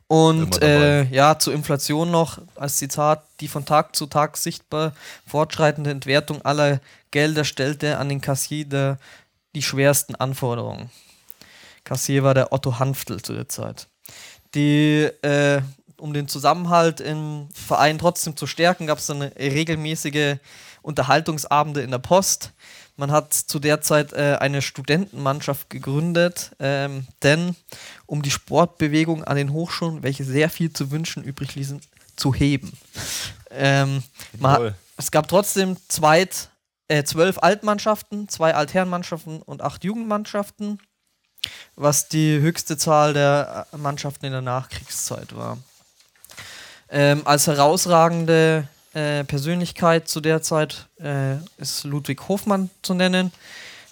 Und 0.08 0.62
äh, 0.62 1.04
ja, 1.04 1.38
zur 1.38 1.52
Inflation 1.52 2.10
noch 2.10 2.40
als 2.56 2.78
Zitat, 2.78 3.24
die 3.40 3.48
von 3.48 3.66
Tag 3.66 3.94
zu 3.94 4.06
Tag 4.06 4.36
sichtbar 4.38 4.94
fortschreitende 5.26 5.90
Entwertung 5.90 6.42
aller 6.42 6.80
Gelder 7.10 7.44
stellte 7.44 7.98
an 7.98 8.08
den 8.08 8.20
Kassier 8.20 8.64
der, 8.64 8.98
die 9.54 9.62
schwersten 9.62 10.14
Anforderungen. 10.14 10.90
Kassier 11.84 12.22
war 12.22 12.34
der 12.34 12.52
Otto 12.52 12.78
Hanftel 12.78 13.20
zu 13.20 13.34
der 13.34 13.48
Zeit 13.48 13.86
die, 14.54 15.08
äh, 15.22 15.60
um 15.98 16.12
den 16.12 16.28
Zusammenhalt 16.28 17.00
im 17.00 17.48
Verein 17.52 17.98
trotzdem 17.98 18.36
zu 18.36 18.46
stärken, 18.46 18.86
gab 18.86 18.98
es 18.98 19.06
dann 19.06 19.22
regelmäßige 19.22 20.36
Unterhaltungsabende 20.82 21.82
in 21.82 21.90
der 21.90 21.98
Post. 21.98 22.52
Man 22.98 23.10
hat 23.10 23.32
zu 23.32 23.58
der 23.58 23.80
Zeit 23.80 24.12
äh, 24.12 24.36
eine 24.38 24.60
Studentenmannschaft 24.60 25.70
gegründet, 25.70 26.50
ähm, 26.58 27.06
denn 27.22 27.56
um 28.04 28.20
die 28.20 28.30
Sportbewegung 28.30 29.24
an 29.24 29.36
den 29.36 29.52
Hochschulen, 29.52 30.02
welche 30.02 30.24
sehr 30.24 30.50
viel 30.50 30.72
zu 30.72 30.90
wünschen 30.90 31.24
übrig 31.24 31.54
ließen, 31.54 31.80
zu 32.16 32.34
heben. 32.34 32.76
Ähm, 33.50 34.02
hat, 34.42 34.74
es 34.96 35.10
gab 35.10 35.28
trotzdem 35.28 35.76
zweit, 35.88 36.50
äh, 36.88 37.04
zwölf 37.04 37.38
Altmannschaften, 37.38 38.28
zwei 38.28 38.54
Altherrenmannschaften 38.54 39.40
und 39.40 39.62
acht 39.62 39.84
Jugendmannschaften 39.84 40.78
was 41.76 42.08
die 42.08 42.40
höchste 42.40 42.76
Zahl 42.76 43.12
der 43.12 43.66
äh, 43.72 43.76
Mannschaften 43.76 44.26
in 44.26 44.32
der 44.32 44.42
Nachkriegszeit 44.42 45.34
war. 45.36 45.58
Ähm, 46.90 47.22
als 47.24 47.46
herausragende 47.46 48.66
äh, 48.94 49.24
Persönlichkeit 49.24 50.08
zu 50.08 50.20
der 50.20 50.42
Zeit 50.42 50.88
äh, 51.00 51.36
ist 51.58 51.84
Ludwig 51.84 52.28
Hofmann 52.28 52.70
zu 52.82 52.94
nennen, 52.94 53.32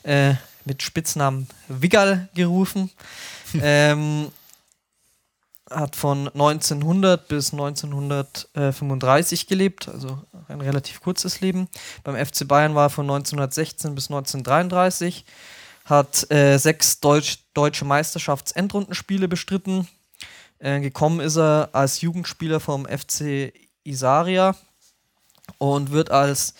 äh, 0.02 0.35
mit 0.64 0.82
Spitznamen 0.82 1.48
Wiggal 1.68 2.28
gerufen. 2.35 2.90
ähm, 3.61 4.30
hat 5.70 5.96
von 5.96 6.28
1900 6.28 7.26
bis 7.28 7.52
1935 7.52 9.48
gelebt, 9.48 9.88
also 9.88 10.22
ein 10.48 10.61
relativ 10.61 11.00
kurzes 11.00 11.40
Leben. 11.40 11.68
Beim 12.04 12.14
FC 12.14 12.46
Bayern 12.46 12.76
war 12.76 12.87
er 12.87 12.90
von 12.90 13.04
1916 13.04 13.94
bis 13.94 14.09
1933 14.09 15.24
hat 15.87 16.30
äh, 16.30 16.59
sechs 16.59 17.00
Deutsch, 17.00 17.38
deutsche 17.54 17.85
Meisterschaftsendrundenspiele 17.85 19.28
bestritten. 19.28 19.88
Äh, 20.59 20.80
gekommen 20.80 21.20
ist 21.20 21.37
er 21.37 21.70
als 21.72 22.00
Jugendspieler 22.00 22.61
vom 22.61 22.87
FC 22.87 23.52
Isaria 23.85 24.56
und 25.59 25.90
wird 25.90 26.11
als 26.11 26.54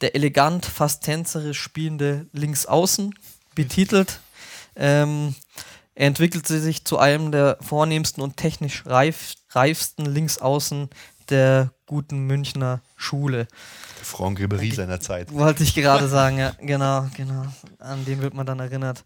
der 0.00 0.14
elegant, 0.14 0.64
fast 0.64 1.02
tänzerisch 1.02 1.60
spielende 1.60 2.26
Linksaußen 2.32 3.14
betitelt. 3.54 4.20
Ähm, 4.76 5.34
er 5.94 6.06
entwickelte 6.06 6.60
sich 6.60 6.84
zu 6.84 6.98
einem 6.98 7.32
der 7.32 7.58
vornehmsten 7.60 8.22
und 8.22 8.36
technisch 8.36 8.84
reif, 8.86 9.34
reifsten 9.50 10.06
Linksaußen 10.06 10.88
der 11.28 11.72
guten 11.86 12.26
Münchner 12.26 12.80
Schule. 12.96 13.48
Franck 14.02 14.38
Ribéry 14.38 14.74
seiner 14.74 15.00
Zeit. 15.00 15.32
Wollte 15.32 15.64
ich 15.64 15.74
gerade 15.74 16.08
sagen, 16.08 16.38
ja, 16.38 16.52
genau, 16.60 17.08
genau. 17.16 17.46
An 17.78 18.04
den 18.04 18.22
wird 18.22 18.34
man 18.34 18.46
dann 18.46 18.60
erinnert. 18.60 19.04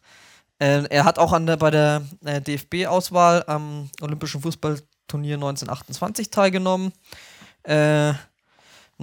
Äh, 0.59 0.85
er 0.91 1.05
hat 1.05 1.19
auch 1.19 1.33
an 1.33 1.47
der, 1.47 1.57
bei 1.57 1.71
der 1.71 2.03
äh, 2.25 2.41
DFB-Auswahl 2.41 3.45
am 3.47 3.91
Olympischen 4.01 4.43
Fußballturnier 4.43 5.35
1928 5.35 6.31
teilgenommen. 6.31 6.93
Äh, 7.63 8.13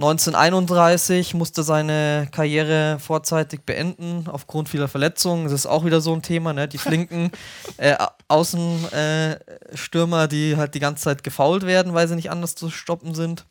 1931 0.00 1.34
musste 1.34 1.62
seine 1.62 2.26
Karriere 2.32 2.98
vorzeitig 3.00 3.66
beenden 3.66 4.28
aufgrund 4.28 4.70
vieler 4.70 4.88
Verletzungen. 4.88 5.44
Das 5.44 5.52
ist 5.52 5.66
auch 5.66 5.84
wieder 5.84 6.00
so 6.00 6.14
ein 6.14 6.22
Thema, 6.22 6.54
ne? 6.54 6.66
Die 6.68 6.78
flinken 6.78 7.30
äh, 7.76 7.96
Außenstürmer, 8.28 10.26
die 10.26 10.56
halt 10.56 10.74
die 10.74 10.80
ganze 10.80 11.04
Zeit 11.04 11.22
gefault 11.22 11.66
werden, 11.66 11.92
weil 11.92 12.08
sie 12.08 12.16
nicht 12.16 12.30
anders 12.30 12.54
zu 12.54 12.70
stoppen 12.70 13.14
sind 13.14 13.44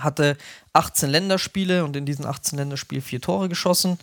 hatte 0.00 0.36
18 0.74 1.10
Länderspiele 1.10 1.84
und 1.84 1.96
in 1.96 2.06
diesen 2.06 2.24
18 2.24 2.56
Länderspielen 2.56 3.02
vier 3.02 3.20
Tore 3.20 3.48
geschossen 3.48 3.98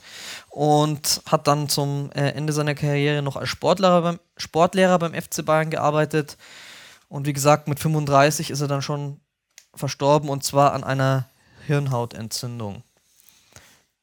und 0.50 1.22
hat 1.26 1.48
dann 1.48 1.70
zum 1.70 2.12
äh, 2.12 2.32
Ende 2.32 2.52
seiner 2.52 2.76
Karriere 2.76 3.22
noch 3.22 3.38
als 3.38 3.48
Sportlehrer 3.48 4.02
beim, 4.02 4.20
Sportlehrer 4.36 5.00
beim 5.00 5.14
FC 5.14 5.46
Bayern 5.46 5.70
gearbeitet. 5.70 6.38
Und 7.08 7.28
wie 7.28 7.34
gesagt, 7.34 7.70
mit 7.70 7.80
35 7.80 8.50
ist 8.50 8.60
er 8.60 8.68
dann 8.68 8.82
schon 8.82 9.22
verstorben 9.76 10.30
und 10.30 10.44
zwar 10.44 10.74
an 10.74 10.84
einer 10.84 11.28
Hirnhautentzündung. 11.68 12.84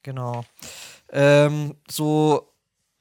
Genau. 0.02 0.44
Ähm, 1.10 1.76
so 1.88 2.48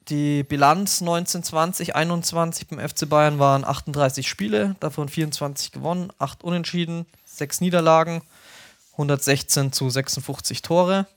die 0.10 0.44
Bilanz 0.44 1.02
1920, 1.02 1.96
21 1.96 2.68
beim 2.68 2.80
FC 2.80 3.08
Bayern 3.08 3.40
waren 3.40 3.64
38 3.64 4.28
Spiele, 4.28 4.76
davon 4.80 5.10
24 5.10 5.72
gewonnen, 5.72 6.12
8 6.20 6.44
Unentschieden, 6.44 7.06
6 7.26 7.62
Niederlagen 7.62 8.22
116 8.94 9.72
zu 9.72 9.90
56 9.90 10.62
Tore. 10.62 11.08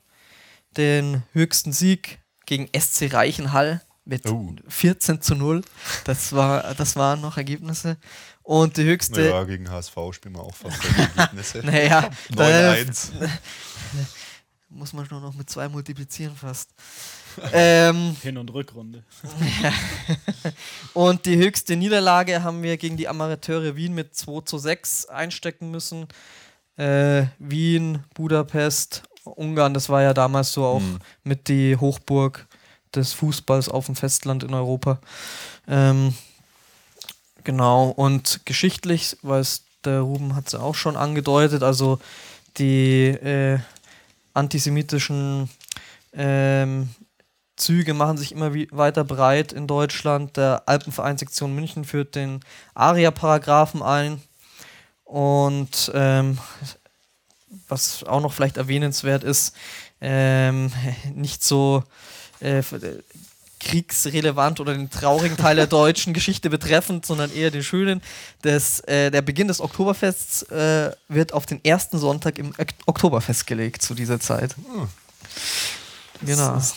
Den 0.77 1.23
höchsten 1.33 1.73
Sieg 1.73 2.21
gegen 2.47 2.69
SC 2.79 3.12
Reichenhall 3.12 3.83
mit 4.05 4.27
oh. 4.27 4.55
14 4.69 5.21
zu 5.21 5.35
0. 5.35 5.62
Das, 6.05 6.33
war, 6.33 6.75
das 6.75 6.97
waren 6.97 7.21
noch 7.21 7.37
Ergebnisse. 7.37 7.97
Und 8.44 8.76
die 8.76 8.85
höchste. 8.85 9.30
Ja, 9.30 9.42
gegen 9.44 9.68
HSV 9.68 9.96
spielen 10.12 10.37
wir 10.37 10.42
auch 10.42 10.54
fast 10.54 10.78
Ergebnisse. 11.16 11.59
naja, 11.64 12.09
9-1. 12.30 13.11
Muss 14.68 14.92
man 14.92 15.07
nur 15.11 15.20
noch 15.20 15.35
mit 15.35 15.48
zwei 15.50 15.68
multiplizieren 15.68 16.37
fast. 16.37 16.70
ähm, 17.52 18.16
Hin- 18.22 18.38
und 18.38 18.52
Rückrunde. 18.52 19.04
und 20.94 21.26
die 21.26 21.37
höchste 21.37 21.76
Niederlage 21.76 22.42
haben 22.42 22.62
wir 22.62 22.76
gegen 22.76 22.96
die 22.96 23.09
Amateure 23.09 23.76
Wien 23.76 23.94
mit 23.94 24.14
2 24.14 24.42
zu 24.42 24.59
6 24.59 25.07
einstecken 25.07 25.70
müssen 25.70 26.07
äh, 26.76 27.26
Wien, 27.38 28.04
Budapest, 28.14 29.02
Ungarn, 29.24 29.74
das 29.74 29.88
war 29.88 30.02
ja 30.02 30.12
damals 30.12 30.52
so 30.52 30.64
auch 30.64 30.80
mhm. 30.80 30.98
mit 31.22 31.48
die 31.48 31.76
Hochburg 31.76 32.46
des 32.94 33.12
Fußballs 33.12 33.68
auf 33.68 33.87
dem 33.87 33.96
Festland 33.96 34.44
in 34.44 34.54
Europa. 34.54 35.00
Ähm, 35.66 36.14
genau, 37.44 37.90
und 37.90 38.40
geschichtlich, 38.44 39.16
weil 39.22 39.44
der 39.85 40.00
Ruben 40.00 40.35
hat 40.35 40.48
es 40.48 40.54
auch 40.54 40.74
schon 40.74 40.96
angedeutet, 40.96 41.62
also 41.62 41.98
die 42.57 43.07
äh, 43.09 43.59
antisemitischen 44.33 45.48
ähm, 46.12 46.88
Züge 47.57 47.94
machen 47.94 48.16
sich 48.16 48.33
immer 48.33 48.52
weiter 48.70 49.04
breit 49.04 49.52
in 49.52 49.66
Deutschland. 49.66 50.37
Der 50.37 50.62
Alpenvereinssektion 50.66 51.54
München 51.54 51.85
führt 51.85 52.14
den 52.14 52.40
ARIA-Paragraphen 52.74 53.83
ein. 53.83 54.20
Und 55.04 55.92
ähm, 55.94 56.38
was 57.68 58.02
auch 58.04 58.20
noch 58.20 58.33
vielleicht 58.33 58.57
erwähnenswert 58.57 59.22
ist, 59.22 59.54
ähm, 60.00 60.72
nicht 61.14 61.44
so 61.44 61.85
äh, 62.40 62.62
kriegsrelevant 63.64 64.61
oder 64.61 64.74
den 64.74 64.90
traurigen 64.90 65.37
Teil 65.37 65.57
der 65.57 65.66
deutschen 65.66 66.14
Geschichte 66.14 66.50
betreffend, 66.50 67.07
sondern 67.07 67.33
eher 67.33 67.50
den 67.50 67.62
schönen. 67.62 68.03
Das, 68.42 68.81
äh, 68.81 69.11
der 69.11 69.22
Beginn 69.22 69.48
des 69.48 69.61
Oktoberfests 69.61 70.42
äh, 70.44 70.92
wird 71.09 71.33
auf 71.33 71.46
den 71.46 71.64
ersten 71.64 71.98
Sonntag 71.98 72.38
im 72.38 72.50
ok 72.50 72.66
Oktoberfest 72.87 73.46
gelegt 73.46 73.83
zu 73.83 73.94
dieser 73.94 74.20
Zeit. 74.20 74.55
Hm. 74.57 74.88
Genau. 76.24 76.55
Das 76.55 76.66
ist, 76.66 76.77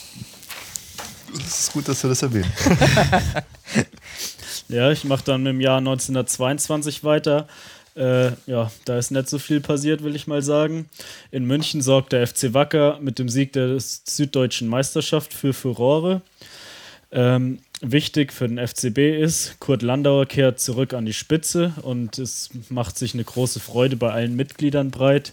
das 1.34 1.60
ist 1.60 1.72
gut, 1.72 1.88
dass 1.88 2.00
du 2.00 2.08
das 2.08 2.22
erwähnst. 2.22 2.50
ja, 4.68 4.90
ich 4.90 5.04
mache 5.04 5.24
dann 5.24 5.46
im 5.46 5.60
Jahr 5.60 5.78
1922 5.78 7.04
weiter. 7.04 7.46
Äh, 7.94 8.32
ja, 8.46 8.70
da 8.84 8.98
ist 8.98 9.10
nicht 9.10 9.28
so 9.28 9.38
viel 9.38 9.60
passiert, 9.60 10.02
will 10.02 10.16
ich 10.16 10.26
mal 10.26 10.42
sagen. 10.42 10.88
In 11.30 11.44
München 11.44 11.82
sorgt 11.82 12.12
der 12.12 12.26
FC 12.26 12.54
Wacker 12.54 12.98
mit 13.00 13.18
dem 13.18 13.28
Sieg 13.28 13.52
der 13.52 13.78
süddeutschen 13.78 14.68
Meisterschaft 14.68 15.34
für 15.34 15.52
Furore. 15.52 16.22
Ähm, 17.10 17.60
wichtig 17.80 18.32
für 18.32 18.48
den 18.48 18.58
FCB 18.58 19.18
ist, 19.18 19.60
Kurt 19.60 19.82
Landauer 19.82 20.26
kehrt 20.26 20.60
zurück 20.60 20.92
an 20.92 21.06
die 21.06 21.14
Spitze 21.14 21.72
und 21.82 22.18
es 22.18 22.50
macht 22.68 22.98
sich 22.98 23.14
eine 23.14 23.24
große 23.24 23.60
Freude 23.60 23.96
bei 23.96 24.12
allen 24.12 24.36
Mitgliedern 24.36 24.90
breit. 24.90 25.32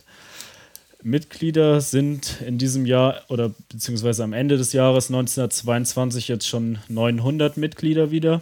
Mitglieder 1.03 1.81
sind 1.81 2.41
in 2.45 2.57
diesem 2.57 2.85
Jahr 2.85 3.21
oder 3.29 3.51
beziehungsweise 3.69 4.23
am 4.23 4.33
Ende 4.33 4.57
des 4.57 4.73
Jahres 4.73 5.07
1922 5.09 6.29
jetzt 6.29 6.47
schon 6.47 6.79
900 6.87 7.57
Mitglieder 7.57 8.09
wieder. 8.09 8.41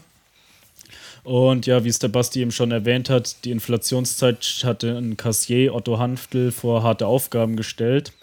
Und 1.23 1.65
ja, 1.65 1.83
wie 1.83 1.89
es 1.89 1.99
der 1.99 2.09
Basti 2.09 2.41
eben 2.41 2.51
schon 2.51 2.71
erwähnt 2.71 3.09
hat, 3.09 3.43
die 3.45 3.51
Inflationszeit 3.51 4.61
hatte 4.63 4.97
ein 4.97 5.17
Kassier 5.17 5.73
Otto 5.73 5.97
Hanftl 5.97 6.51
vor 6.51 6.83
harte 6.83 7.07
Aufgaben 7.07 7.55
gestellt. 7.55 8.13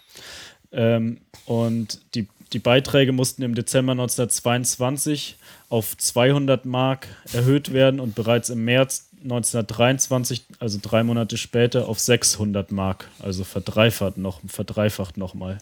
Ähm, 0.71 1.17
und 1.45 1.99
die, 2.15 2.27
die 2.53 2.59
Beiträge 2.59 3.11
mussten 3.11 3.43
im 3.43 3.55
Dezember 3.55 3.93
1922 3.93 5.37
auf 5.69 5.97
200 5.97 6.65
Mark 6.65 7.07
erhöht 7.33 7.71
werden 7.73 7.99
und 7.99 8.15
bereits 8.15 8.49
im 8.49 8.65
März 8.65 9.07
1923, 9.23 10.45
also 10.59 10.79
drei 10.81 11.03
Monate 11.03 11.37
später, 11.37 11.87
auf 11.87 11.99
600 11.99 12.71
Mark, 12.71 13.07
also 13.19 13.43
verdreifacht 13.43 14.17
noch, 14.17 14.41
verdreifacht 14.47 15.17
nochmal. 15.17 15.59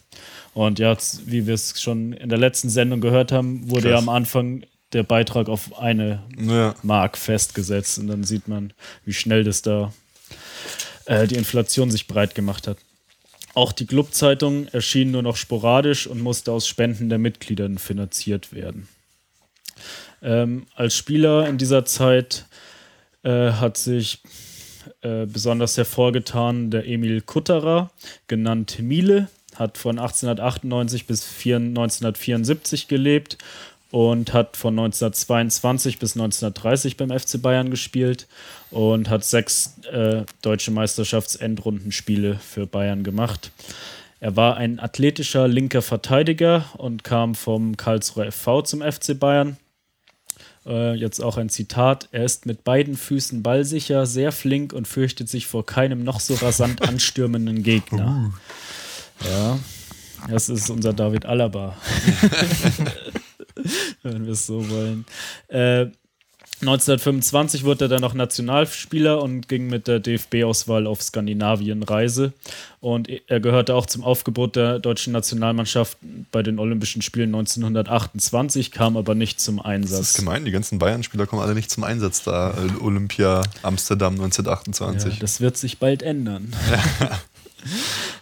Und 0.54 0.78
ja, 0.78 0.96
wie 1.26 1.46
wir 1.46 1.54
es 1.54 1.80
schon 1.80 2.12
in 2.14 2.30
der 2.30 2.38
letzten 2.38 2.70
Sendung 2.70 3.00
gehört 3.00 3.32
haben, 3.32 3.70
wurde 3.70 3.82
Krass. 3.82 3.92
ja 3.92 3.98
am 3.98 4.08
Anfang 4.08 4.64
der 4.92 5.02
Beitrag 5.02 5.48
auf 5.48 5.78
eine 5.78 6.22
ja. 6.38 6.74
Mark 6.82 7.16
festgesetzt 7.16 7.98
und 7.98 8.08
dann 8.08 8.24
sieht 8.24 8.48
man, 8.48 8.72
wie 9.04 9.12
schnell 9.12 9.44
das 9.44 9.62
da 9.62 9.92
äh, 11.04 11.26
die 11.26 11.36
Inflation 11.36 11.90
sich 11.90 12.08
breit 12.08 12.34
gemacht 12.34 12.66
hat. 12.66 12.78
Auch 13.54 13.72
die 13.72 13.86
Clubzeitung 13.86 14.68
erschien 14.68 15.10
nur 15.10 15.22
noch 15.22 15.36
sporadisch 15.36 16.06
und 16.06 16.20
musste 16.20 16.52
aus 16.52 16.68
Spenden 16.68 17.08
der 17.08 17.18
Mitglieder 17.18 17.68
finanziert 17.78 18.52
werden. 18.52 18.88
Ähm, 20.22 20.66
als 20.74 20.94
Spieler 20.94 21.48
in 21.48 21.58
dieser 21.58 21.84
Zeit 21.84 22.46
äh, 23.22 23.52
hat 23.52 23.76
sich 23.76 24.20
äh, 25.02 25.26
besonders 25.26 25.76
hervorgetan 25.76 26.70
der 26.70 26.86
Emil 26.86 27.22
Kutterer, 27.22 27.90
genannt 28.28 28.78
Miele, 28.80 29.28
hat 29.56 29.78
von 29.78 29.98
1898 29.98 31.06
bis 31.06 31.24
1974 31.24 32.88
gelebt 32.88 33.38
und 33.90 34.32
hat 34.32 34.56
von 34.56 34.78
1922 34.78 35.98
bis 35.98 36.14
1930 36.14 36.96
beim 36.96 37.10
FC 37.10 37.40
Bayern 37.42 37.70
gespielt 37.70 38.26
und 38.70 39.08
hat 39.08 39.24
sechs 39.24 39.78
äh, 39.90 40.22
deutsche 40.42 40.70
Meisterschaftsendrundenspiele 40.70 42.36
für 42.36 42.66
Bayern 42.66 43.02
gemacht. 43.02 43.50
Er 44.20 44.36
war 44.36 44.56
ein 44.56 44.78
athletischer 44.78 45.48
linker 45.48 45.82
Verteidiger 45.82 46.66
und 46.76 47.04
kam 47.04 47.34
vom 47.34 47.76
Karlsruher 47.76 48.30
FV 48.30 48.62
zum 48.62 48.82
FC 48.82 49.18
Bayern. 49.18 49.56
Äh, 50.66 50.94
jetzt 50.94 51.20
auch 51.20 51.38
ein 51.38 51.48
Zitat. 51.48 52.08
Er 52.12 52.24
ist 52.24 52.44
mit 52.44 52.62
beiden 52.62 52.96
Füßen 52.96 53.42
ballsicher, 53.42 54.04
sehr 54.04 54.30
flink 54.30 54.72
und 54.74 54.86
fürchtet 54.86 55.28
sich 55.28 55.46
vor 55.46 55.64
keinem 55.64 56.04
noch 56.04 56.20
so 56.20 56.34
rasant 56.34 56.82
anstürmenden 56.88 57.62
Gegner. 57.62 58.30
Uh. 59.24 59.26
Ja, 59.26 59.58
das 60.28 60.48
ist 60.48 60.70
unser 60.70 60.92
David 60.92 61.24
Alaba. 61.24 61.76
Wenn 64.02 64.24
wir 64.24 64.32
es 64.32 64.46
so 64.46 64.68
wollen. 64.70 65.04
Äh, 65.48 65.86
1925 66.62 67.64
wurde 67.64 67.86
er 67.86 67.88
dann 67.88 68.02
noch 68.02 68.12
Nationalspieler 68.12 69.22
und 69.22 69.48
ging 69.48 69.68
mit 69.68 69.88
der 69.88 69.98
DFB-Auswahl 69.98 70.86
auf 70.86 71.00
Skandinavien-Reise. 71.00 72.34
Und 72.80 73.08
er 73.08 73.40
gehörte 73.40 73.74
auch 73.74 73.86
zum 73.86 74.04
Aufgebot 74.04 74.56
der 74.56 74.78
deutschen 74.78 75.14
Nationalmannschaft 75.14 75.96
bei 76.30 76.42
den 76.42 76.58
Olympischen 76.58 77.00
Spielen 77.00 77.34
1928, 77.34 78.72
kam 78.72 78.98
aber 78.98 79.14
nicht 79.14 79.40
zum 79.40 79.58
Einsatz. 79.58 79.98
Das 79.98 80.10
ist 80.10 80.18
gemein, 80.18 80.44
die 80.44 80.50
ganzen 80.50 80.78
Bayern-Spieler 80.78 81.26
kommen 81.26 81.40
alle 81.40 81.54
nicht 81.54 81.70
zum 81.70 81.82
Einsatz 81.82 82.24
da. 82.24 82.54
Olympia 82.80 83.42
Amsterdam 83.62 84.14
1928. 84.14 85.14
Ja, 85.14 85.20
das 85.20 85.40
wird 85.40 85.56
sich 85.56 85.78
bald 85.78 86.02
ändern. 86.02 86.52
Ja. 86.70 87.20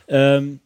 ähm, 0.36 0.60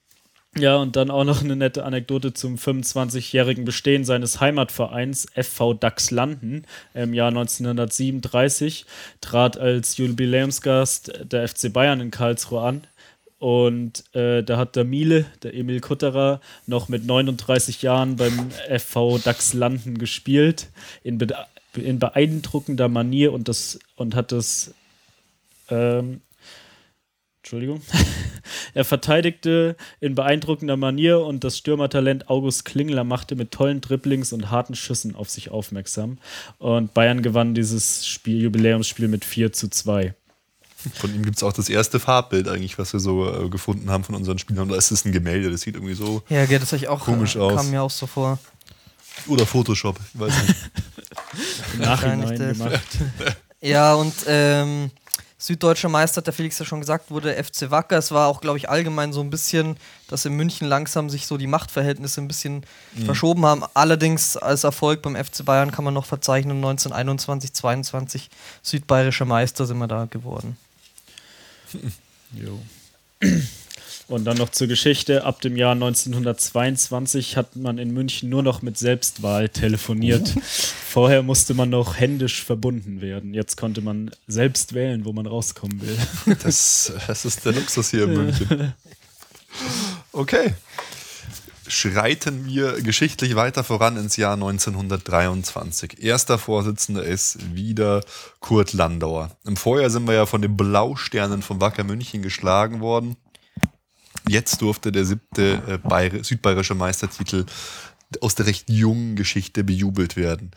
ja, 0.57 0.77
und 0.77 0.97
dann 0.97 1.11
auch 1.11 1.25
noch 1.25 1.43
eine 1.43 1.57
nette 1.57 1.85
Anekdote 1.85 2.35
zum 2.35 2.57
25-jährigen 2.57 3.65
Bestehen 3.65 4.05
seines 4.05 4.39
Heimatvereins 4.39 5.27
FV 5.35 5.75
Dachslanden. 5.75 6.67
Im 6.93 7.15
Jahr 7.15 7.29
1937 7.29 8.85
trat 9.23 9.57
als 9.57 9.97
Jubiläumsgast 9.97 11.13
der 11.25 11.49
FC 11.49 11.73
Bayern 11.73 12.01
in 12.01 12.11
Karlsruhe 12.11 12.61
an. 12.61 12.87
Und 13.39 14.05
äh, 14.15 14.43
da 14.45 14.59
hat 14.59 14.77
der 14.77 14.85
Miele, 14.85 15.25
der 15.43 15.55
Emil 15.55 15.81
Kutterer, 15.81 16.41
noch 16.67 16.89
mit 16.89 17.07
39 17.07 17.81
Jahren 17.81 18.17
beim 18.17 18.51
FV 18.79 19.19
Dachslanden 19.25 19.97
gespielt. 19.97 20.69
In, 21.03 21.17
be 21.17 21.35
in 21.75 21.99
beeindruckender 21.99 22.89
Manier 22.89 23.33
und, 23.33 23.49
das, 23.49 23.79
und 23.97 24.15
hat 24.15 24.33
das 24.33 24.75
ähm, 25.71 26.21
Entschuldigung. 27.43 27.83
er 28.75 28.85
verteidigte 28.85 29.77
in 29.99 30.15
beeindruckender 30.15 30.77
Manier 30.77 31.19
und 31.21 31.43
das 31.43 31.59
Stürmertalent 31.59 32.31
August 32.31 32.65
Klingler 32.65 33.03
machte 33.03 33.35
mit 33.35 33.51
tollen 33.51 33.81
Dribblings 33.81 34.33
und 34.33 34.49
harten 34.53 34.77
Schüssen 34.77 35.17
auf 35.17 35.29
sich 35.29 35.51
aufmerksam. 35.51 36.19
Und 36.59 36.95
Bayern 36.95 37.21
gewann 37.21 37.55
dieses 37.55 38.07
Spiel, 38.07 38.41
Jubiläumsspiel 38.43 39.09
mit 39.09 39.25
4 39.25 39.53
zu 39.53 39.69
2. 39.69 40.15
Von 40.95 41.15
ihm 41.15 41.25
gibt 41.25 41.37
es 41.37 41.43
auch 41.43 41.53
das 41.53 41.69
erste 41.69 41.99
Farbbild 41.99 42.47
eigentlich, 42.47 42.79
was 42.79 42.93
wir 42.93 43.01
so 43.01 43.29
äh, 43.29 43.49
gefunden 43.49 43.91
haben 43.91 44.05
von 44.05 44.15
unseren 44.15 44.39
Spielern. 44.39 44.69
Da 44.69 44.77
ist 44.77 44.93
es 44.93 45.05
ein 45.05 45.11
Gemälde, 45.11 45.51
das 45.51 45.63
sieht 45.63 45.75
irgendwie 45.75 45.95
so 45.95 46.23
ja, 46.29 46.47
das 46.47 46.73
ich 46.73 46.87
auch, 46.87 47.01
komisch 47.01 47.35
äh, 47.35 47.41
aus. 47.41 47.57
kam 47.57 47.71
mir 47.71 47.83
auch 47.83 47.91
so 47.91 48.07
vor. 48.07 48.39
Oder 49.27 49.47
Photoshop, 49.47 49.99
ich 50.15 50.21
weiß 50.21 50.33
nicht. 50.43 50.55
Im 51.75 51.81
Nachhinein 51.81 52.39
gemacht. 52.39 52.81
Ja, 53.65 53.95
und 53.95 54.13
ähm, 54.27 54.91
süddeutscher 55.43 55.89
Meister, 55.89 56.19
hat 56.19 56.29
der 56.29 56.33
Felix 56.33 56.57
ja 56.61 56.65
schon 56.65 56.79
gesagt, 56.79 57.11
wurde 57.11 57.35
FC 57.35 57.73
Wacker. 57.73 57.99
Es 57.99 58.13
war 58.13 58.29
auch, 58.29 58.41
glaube 58.41 58.59
ich, 58.59 58.69
allgemein 58.69 59.13
so 59.13 59.21
ein 59.21 59.31
bisschen, 59.31 59.77
dass 60.07 60.25
in 60.25 60.35
München 60.35 60.69
langsam 60.69 61.11
sich 61.11 61.27
so 61.27 61.37
die 61.37 61.49
Machtverhältnisse 61.49 62.21
ein 62.21 62.29
bisschen 62.29 62.65
mhm. 62.95 63.07
verschoben 63.07 63.45
haben. 63.45 63.65
Allerdings 63.75 64.37
als 64.37 64.63
Erfolg 64.63 65.03
beim 65.03 65.17
FC 65.17 65.45
Bayern 65.45 65.73
kann 65.73 65.85
man 65.85 65.95
noch 65.95 66.07
verzeichnen, 66.07 66.59
1921, 66.59 67.53
22 67.55 68.31
südbayerischer 68.63 69.25
Meister 69.25 69.67
sind 69.67 69.79
wir 69.79 69.89
da 69.89 70.05
geworden. 70.05 70.57
Jo. 72.35 72.59
Und 74.13 74.27
dann 74.27 74.37
noch 74.37 74.51
zur 74.51 74.67
Geschichte. 74.67 75.25
Ab 75.25 75.41
dem 75.41 75.57
Jahr 75.57 75.73
1922 75.73 77.39
hat 77.39 77.57
man 77.57 77.79
in 77.79 77.95
München 77.95 78.29
nur 78.29 78.43
noch 78.43 78.61
mit 78.61 78.77
Selbstwahl 78.77 79.49
telefoniert. 79.49 80.35
Vorher 80.45 81.23
musste 81.23 81.55
man 81.55 81.71
noch 81.71 81.97
händisch 81.97 82.45
verbunden 82.45 83.01
werden. 83.01 83.33
Jetzt 83.33 83.57
konnte 83.57 83.81
man 83.81 84.11
selbst 84.27 84.75
wählen, 84.75 85.07
wo 85.07 85.15
man 85.15 85.27
rauskommen 85.27 85.81
will. 85.81 85.97
Das, 86.43 86.93
das 87.07 87.25
ist 87.25 87.43
der 87.47 87.53
Luxus 87.53 87.91
hier 87.91 88.05
in 88.05 88.13
München. 88.13 88.75
Okay. 90.13 90.53
Schreiten 91.67 92.45
wir 92.45 92.83
geschichtlich 92.83 93.35
weiter 93.35 93.65
voran 93.65 93.97
ins 93.97 94.19
Jahr 94.19 94.35
1923. 94.35 96.03
Erster 96.03 96.37
Vorsitzender 96.37 97.03
ist 97.03 97.55
wieder 97.55 98.03
Kurt 98.41 98.75
Landauer. 98.75 99.31
Im 99.47 99.57
Vorjahr 99.57 99.89
sind 99.89 100.07
wir 100.07 100.13
ja 100.13 100.27
von 100.27 100.43
den 100.43 100.55
Blausternen 100.55 101.41
von 101.41 101.63
Wacker 101.63 101.85
München 101.85 102.21
geschlagen 102.21 102.81
worden. 102.81 103.17
Jetzt 104.29 104.63
durfte 104.63 104.93
der 104.93 105.05
siebte 105.05 105.63
äh, 105.67 105.79
Bayer, 105.79 106.23
südbayerische 106.23 106.75
Meistertitel 106.75 107.47
aus 108.21 108.35
der 108.35 108.47
recht 108.47 108.69
jungen 108.69 109.17
Geschichte 109.17 109.65
bejubelt 109.65 110.17
werden. 110.17 110.51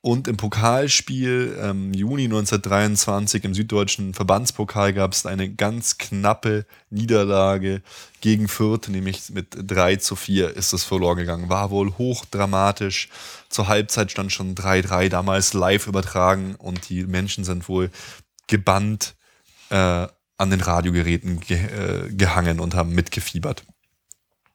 Und 0.00 0.28
im 0.28 0.36
Pokalspiel 0.36 1.56
ähm, 1.60 1.92
Juni 1.92 2.24
1923 2.24 3.44
im 3.44 3.54
süddeutschen 3.54 4.14
Verbandspokal 4.14 4.92
gab 4.92 5.12
es 5.12 5.26
eine 5.26 5.52
ganz 5.52 5.98
knappe 5.98 6.66
Niederlage 6.90 7.82
gegen 8.20 8.48
Fürth, 8.48 8.88
nämlich 8.88 9.30
mit 9.30 9.48
3 9.52 9.96
zu 9.96 10.16
4 10.16 10.56
ist 10.56 10.72
es 10.72 10.84
verloren 10.84 11.18
gegangen. 11.18 11.48
War 11.48 11.70
wohl 11.70 11.96
hochdramatisch. 11.98 13.08
Zur 13.48 13.68
Halbzeit 13.68 14.10
stand 14.10 14.32
schon 14.32 14.54
3-3, 14.54 15.08
damals 15.08 15.52
live 15.52 15.86
übertragen 15.86 16.54
und 16.56 16.88
die 16.88 17.04
Menschen 17.04 17.44
sind 17.44 17.68
wohl 17.68 17.90
gebannt 18.46 19.14
äh, 19.70 20.06
an 20.38 20.50
den 20.50 20.60
Radiogeräten 20.60 21.40
ge 21.40 21.58
äh, 21.58 22.12
gehangen 22.12 22.60
und 22.60 22.74
haben 22.74 22.94
mitgefiebert. 22.94 23.64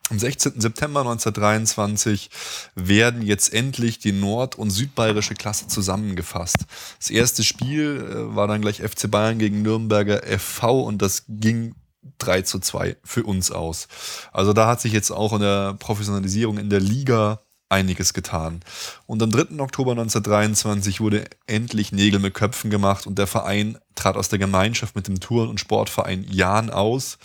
Am 0.09 0.19
16. 0.19 0.61
September 0.61 1.01
1923 1.01 2.29
werden 2.75 3.21
jetzt 3.21 3.53
endlich 3.53 3.99
die 3.99 4.13
nord- 4.13 4.55
und 4.55 4.69
südbayerische 4.69 5.35
Klasse 5.35 5.67
zusammengefasst. 5.67 6.65
Das 6.97 7.09
erste 7.09 7.43
Spiel 7.43 8.07
äh, 8.09 8.35
war 8.35 8.47
dann 8.47 8.61
gleich 8.61 8.81
FC 8.81 9.11
Bayern 9.11 9.37
gegen 9.37 9.63
Nürnberger 9.63 10.21
FV 10.23 10.81
und 10.81 11.01
das 11.01 11.25
ging 11.27 11.75
3 12.19 12.43
zu 12.43 12.59
2 12.59 12.95
für 13.03 13.23
uns 13.23 13.51
aus. 13.51 13.87
Also 14.31 14.53
da 14.53 14.67
hat 14.67 14.79
sich 14.79 14.93
jetzt 14.93 15.11
auch 15.11 15.33
in 15.33 15.41
der 15.41 15.73
Professionalisierung 15.73 16.57
in 16.57 16.69
der 16.69 16.79
Liga 16.79 17.41
einiges 17.69 18.13
getan. 18.13 18.61
Und 19.05 19.21
am 19.21 19.31
3. 19.31 19.59
Oktober 19.59 19.91
1923 19.91 21.01
wurde 21.01 21.25
endlich 21.45 21.91
Nägel 21.91 22.19
mit 22.19 22.33
Köpfen 22.33 22.69
gemacht 22.69 23.07
und 23.07 23.17
der 23.17 23.27
Verein 23.27 23.77
trat 23.95 24.15
aus 24.15 24.29
der 24.29 24.39
Gemeinschaft 24.39 24.95
mit 24.95 25.07
dem 25.07 25.19
Touren- 25.19 25.49
und 25.49 25.59
Sportverein 25.59 26.25
Jahn 26.29 26.69
aus. 26.69 27.17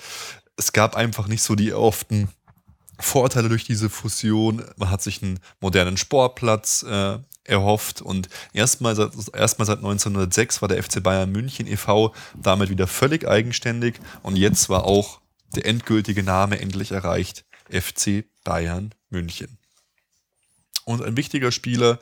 Es 0.57 0.73
gab 0.73 0.97
einfach 0.97 1.29
nicht 1.29 1.43
so 1.43 1.55
die 1.55 1.71
erhofften 1.71 2.29
Vorteile 2.99 3.49
durch 3.49 3.65
diese 3.65 3.91
Fusion. 3.91 4.65
Man 4.77 4.91
hat 4.91 5.03
sich 5.03 5.23
einen 5.23 5.39
modernen 5.61 5.97
Sportplatz 5.97 6.83
äh, 6.83 7.19
erhofft 7.45 8.01
und 8.01 8.29
erstmal 8.53 8.95
seit, 8.95 9.13
erstmal 9.35 9.67
seit 9.67 9.79
1906 9.79 10.63
war 10.63 10.69
der 10.69 10.83
FC 10.83 11.03
Bayern 11.03 11.31
München 11.31 11.67
e.V. 11.67 12.15
damit 12.41 12.71
wieder 12.71 12.87
völlig 12.87 13.27
eigenständig 13.27 14.01
und 14.23 14.37
jetzt 14.37 14.69
war 14.69 14.85
auch 14.85 15.21
der 15.55 15.67
endgültige 15.67 16.23
Name 16.23 16.61
endlich 16.61 16.93
erreicht, 16.93 17.45
FC 17.69 18.25
Bayern 18.45 18.95
München. 19.11 19.59
Und 20.85 21.03
ein 21.03 21.17
wichtiger 21.17 21.53
Spieler 21.53 21.99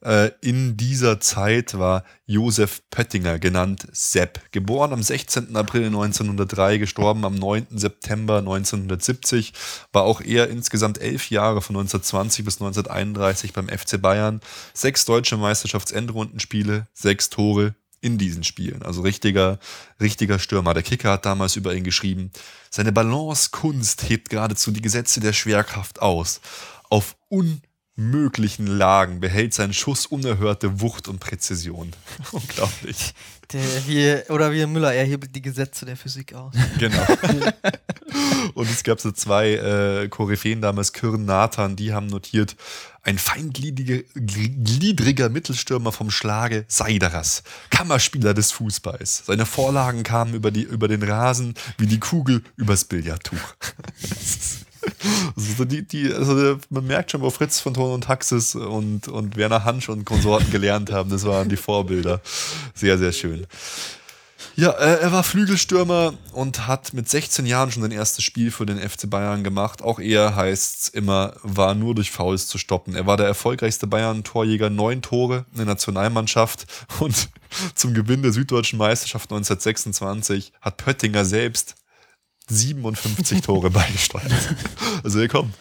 äh, 0.00 0.30
in 0.40 0.76
dieser 0.76 1.20
Zeit 1.20 1.78
war 1.78 2.04
Josef 2.26 2.82
Pöttinger, 2.90 3.38
genannt 3.38 3.86
Sepp. 3.92 4.40
Geboren 4.52 4.92
am 4.92 5.02
16. 5.02 5.56
April 5.56 5.86
1903, 5.86 6.78
gestorben 6.78 7.24
am 7.24 7.34
9. 7.34 7.66
September 7.70 8.38
1970, 8.38 9.52
war 9.92 10.04
auch 10.04 10.20
er 10.20 10.48
insgesamt 10.50 11.00
elf 11.00 11.30
Jahre 11.30 11.62
von 11.62 11.76
1920 11.76 12.44
bis 12.44 12.60
1931 12.60 13.52
beim 13.52 13.68
FC 13.68 14.00
Bayern. 14.00 14.40
Sechs 14.72 15.04
deutsche 15.04 15.36
Meisterschaftsendrundenspiele, 15.36 16.86
sechs 16.94 17.30
Tore, 17.30 17.74
in 18.00 18.18
diesen 18.18 18.44
Spielen. 18.44 18.82
Also 18.82 19.02
richtiger, 19.02 19.58
richtiger 20.00 20.38
Stürmer. 20.38 20.74
Der 20.74 20.84
Kicker 20.84 21.10
hat 21.10 21.26
damals 21.26 21.56
über 21.56 21.74
ihn 21.74 21.82
geschrieben, 21.82 22.30
seine 22.70 22.92
Balancekunst 22.92 24.08
hebt 24.08 24.28
geradezu 24.28 24.70
die 24.70 24.82
Gesetze 24.82 25.18
der 25.18 25.32
Schwerkraft 25.32 26.00
aus. 26.00 26.40
Auf 26.90 27.16
un 27.28 27.60
möglichen 27.98 28.68
Lagen 28.68 29.18
behält 29.18 29.54
sein 29.54 29.72
Schuss 29.72 30.06
unerhörte 30.06 30.80
Wucht 30.80 31.08
und 31.08 31.18
Präzision. 31.18 31.90
Unglaublich. 32.32 33.12
Der, 33.52 33.60
wie, 33.88 34.30
oder 34.30 34.52
wie 34.52 34.64
Müller, 34.66 34.94
er 34.94 35.04
hebelt 35.04 35.34
die 35.34 35.42
Gesetze 35.42 35.84
der 35.84 35.96
Physik 35.96 36.32
aus. 36.32 36.54
Genau. 36.78 37.02
und 38.54 38.70
es 38.70 38.84
gab 38.84 39.00
so 39.00 39.10
zwei 39.10 39.54
äh, 39.54 40.08
Koryphäen 40.08 40.60
damals, 40.60 40.92
Kürn, 40.92 41.24
Nathan, 41.24 41.74
die 41.74 41.92
haben 41.92 42.06
notiert, 42.06 42.54
ein 43.02 43.18
feingliedriger 43.18 45.28
Mittelstürmer 45.30 45.90
vom 45.90 46.12
Schlage 46.12 46.66
Seideras, 46.68 47.42
Kammerspieler 47.70 48.32
des 48.32 48.52
Fußballs. 48.52 49.24
Seine 49.26 49.46
Vorlagen 49.46 50.04
kamen 50.04 50.34
über, 50.34 50.52
die, 50.52 50.62
über 50.62 50.86
den 50.86 51.02
Rasen 51.02 51.54
wie 51.78 51.86
die 51.86 51.98
Kugel 51.98 52.44
übers 52.56 52.84
Billardtuch. 52.84 53.56
das 54.02 54.10
ist 54.20 54.67
also, 55.36 55.64
die, 55.64 55.86
die, 55.86 56.12
also 56.12 56.58
man 56.70 56.86
merkt 56.86 57.10
schon, 57.10 57.20
wo 57.20 57.30
Fritz 57.30 57.60
von 57.60 57.74
Ton 57.74 57.92
und 57.92 58.04
Taxis 58.04 58.54
und, 58.54 59.08
und 59.08 59.36
Werner 59.36 59.64
Hansch 59.64 59.88
und 59.88 60.04
Konsorten 60.04 60.50
gelernt 60.50 60.90
haben. 60.92 61.10
Das 61.10 61.24
waren 61.24 61.48
die 61.48 61.56
Vorbilder. 61.56 62.20
Sehr, 62.74 62.98
sehr 62.98 63.12
schön. 63.12 63.46
Ja, 64.54 64.70
äh, 64.70 65.02
er 65.02 65.12
war 65.12 65.22
Flügelstürmer 65.22 66.14
und 66.32 66.66
hat 66.66 66.92
mit 66.92 67.08
16 67.08 67.46
Jahren 67.46 67.70
schon 67.70 67.82
sein 67.82 67.92
erstes 67.92 68.24
Spiel 68.24 68.50
für 68.50 68.66
den 68.66 68.78
FC 68.78 69.08
Bayern 69.08 69.44
gemacht. 69.44 69.82
Auch 69.82 70.00
er 70.00 70.34
heißt 70.34 70.94
immer, 70.94 71.34
war 71.42 71.74
nur 71.74 71.94
durch 71.94 72.10
Fouls 72.10 72.48
zu 72.48 72.58
stoppen. 72.58 72.96
Er 72.96 73.06
war 73.06 73.16
der 73.16 73.26
erfolgreichste 73.26 73.86
Bayern-Torjäger, 73.86 74.68
neun 74.68 75.00
Tore 75.00 75.44
in 75.52 75.58
der 75.58 75.66
Nationalmannschaft 75.66 76.66
und 76.98 77.28
zum 77.74 77.94
Gewinn 77.94 78.22
der 78.22 78.32
Süddeutschen 78.32 78.78
Meisterschaft 78.78 79.30
1926 79.30 80.52
hat 80.60 80.76
Pöttinger 80.76 81.24
selbst 81.24 81.76
57 82.48 83.40
Tore 83.42 83.70
beigesteuert. 83.70 84.32
Also, 85.04 85.18
hier 85.18 85.28
komm, 85.28 85.52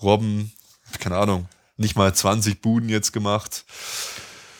Robben, 0.00 0.52
keine 0.98 1.16
Ahnung, 1.16 1.48
nicht 1.76 1.96
mal 1.96 2.14
20 2.14 2.60
Buden 2.60 2.88
jetzt 2.88 3.12
gemacht. 3.12 3.64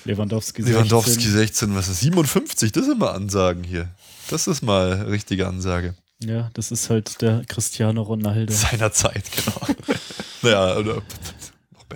Lewandowski 0.04 0.62
16. 0.62 0.74
Lewandowski 0.74 1.28
16, 1.28 1.74
was 1.74 1.88
ist 1.88 2.00
57? 2.00 2.72
Das 2.72 2.86
sind 2.86 2.98
mal 2.98 3.10
Ansagen 3.10 3.64
hier. 3.64 3.88
Das 4.30 4.46
ist 4.46 4.62
mal 4.62 4.92
richtige 5.08 5.46
Ansage. 5.46 5.94
Ja, 6.20 6.50
das 6.54 6.70
ist 6.70 6.90
halt 6.90 7.20
der 7.22 7.44
Cristiano 7.46 8.02
Ronaldo. 8.02 8.52
Seiner 8.52 8.92
Zeit, 8.92 9.24
genau. 9.30 9.60
naja, 10.42 10.76
oder 10.76 11.02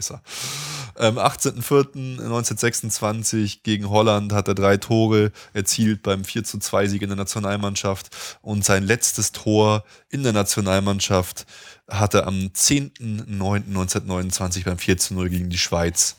besser. 0.03 0.21
Am 0.95 1.19
18.04.1926 1.19 3.61
gegen 3.63 3.89
Holland 3.89 4.33
hat 4.33 4.49
er 4.49 4.55
drei 4.55 4.77
Tore 4.77 5.33
erzielt 5.53 6.03
beim 6.03 6.25
4 6.25 6.43
zu 6.45 6.59
2 6.59 6.89
Sieg 6.89 7.03
in 7.03 7.09
der 7.09 7.17
Nationalmannschaft 7.17 8.11
und 8.43 8.65
sein 8.65 8.85
letztes 8.85 9.33
Tor 9.33 9.85
in 10.11 10.23
der 10.23 10.33
Nationalmannschaft 10.33 11.47
hat 11.89 12.15
er 12.15 12.27
am 12.27 12.51
10.09.1929 12.55 14.65
beim 14.65 14.79
4 14.79 14.99
zu 14.99 15.15
0 15.15 15.31
gegen 15.31 15.51
die 15.51 15.59
Schweiz 15.59 16.15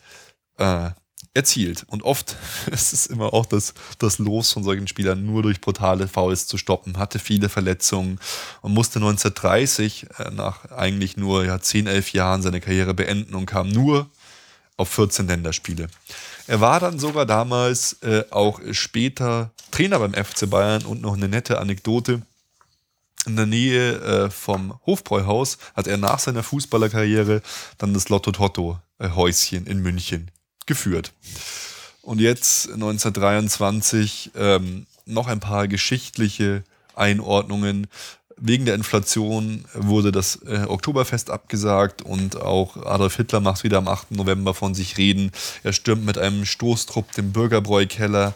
äh, 0.57 0.89
erzielt. 1.33 1.85
Und 1.87 2.03
oft 2.03 2.35
ist 2.71 2.93
es 2.93 3.05
immer 3.05 3.33
auch 3.33 3.45
das, 3.45 3.73
das 3.97 4.19
Los 4.19 4.51
von 4.51 4.63
solchen 4.63 4.87
Spielern, 4.87 5.25
nur 5.25 5.43
durch 5.43 5.61
brutale 5.61 6.07
Fouls 6.07 6.47
zu 6.47 6.57
stoppen, 6.57 6.97
hatte 6.97 7.19
viele 7.19 7.49
Verletzungen 7.49 8.19
und 8.61 8.73
musste 8.73 8.99
1930 8.99 10.07
äh, 10.17 10.31
nach 10.31 10.71
eigentlich 10.71 11.17
nur 11.17 11.45
ja, 11.45 11.59
10, 11.59 11.87
11 11.87 12.13
Jahren 12.13 12.41
seine 12.41 12.61
Karriere 12.61 12.93
beenden 12.93 13.35
und 13.35 13.45
kam 13.45 13.69
nur 13.69 14.09
auf 14.77 14.89
14 14.89 15.27
Länderspiele. 15.27 15.87
Er 16.47 16.61
war 16.61 16.79
dann 16.79 16.99
sogar 16.99 17.25
damals 17.25 17.93
äh, 18.03 18.23
auch 18.29 18.59
später 18.71 19.51
Trainer 19.71 19.99
beim 19.99 20.13
FC 20.13 20.49
Bayern 20.49 20.83
und 20.83 21.01
noch 21.01 21.13
eine 21.13 21.27
nette 21.27 21.59
Anekdote. 21.59 22.21
In 23.25 23.37
der 23.37 23.45
Nähe 23.45 23.93
äh, 24.01 24.29
vom 24.29 24.77
Hofbräuhaus 24.85 25.57
hat 25.75 25.87
er 25.87 25.97
nach 25.97 26.19
seiner 26.19 26.43
Fußballerkarriere 26.43 27.41
dann 27.77 27.93
das 27.93 28.09
Lotto 28.09 28.31
Totto 28.33 28.79
äh, 28.99 29.09
Häuschen 29.11 29.65
in 29.65 29.81
München 29.81 30.29
geführt. 30.65 31.11
Und 32.01 32.19
jetzt 32.19 32.71
1923 32.71 34.31
ähm, 34.35 34.85
noch 35.05 35.27
ein 35.27 35.39
paar 35.39 35.67
geschichtliche 35.67 36.63
Einordnungen. 36.95 37.87
Wegen 38.37 38.65
der 38.65 38.75
Inflation 38.75 39.63
wurde 39.73 40.11
das 40.11 40.39
äh, 40.45 40.65
Oktoberfest 40.67 41.29
abgesagt 41.29 42.01
und 42.01 42.35
auch 42.35 42.77
Adolf 42.85 43.15
Hitler 43.15 43.39
macht 43.39 43.63
wieder 43.63 43.77
am 43.77 43.87
8. 43.87 44.11
November 44.11 44.53
von 44.53 44.73
sich 44.73 44.97
reden. 44.97 45.31
Er 45.63 45.71
stürmt 45.71 46.05
mit 46.05 46.17
einem 46.17 46.45
Stoßtrupp 46.45 47.11
den 47.13 47.31
Bürgerbräukeller, 47.31 48.33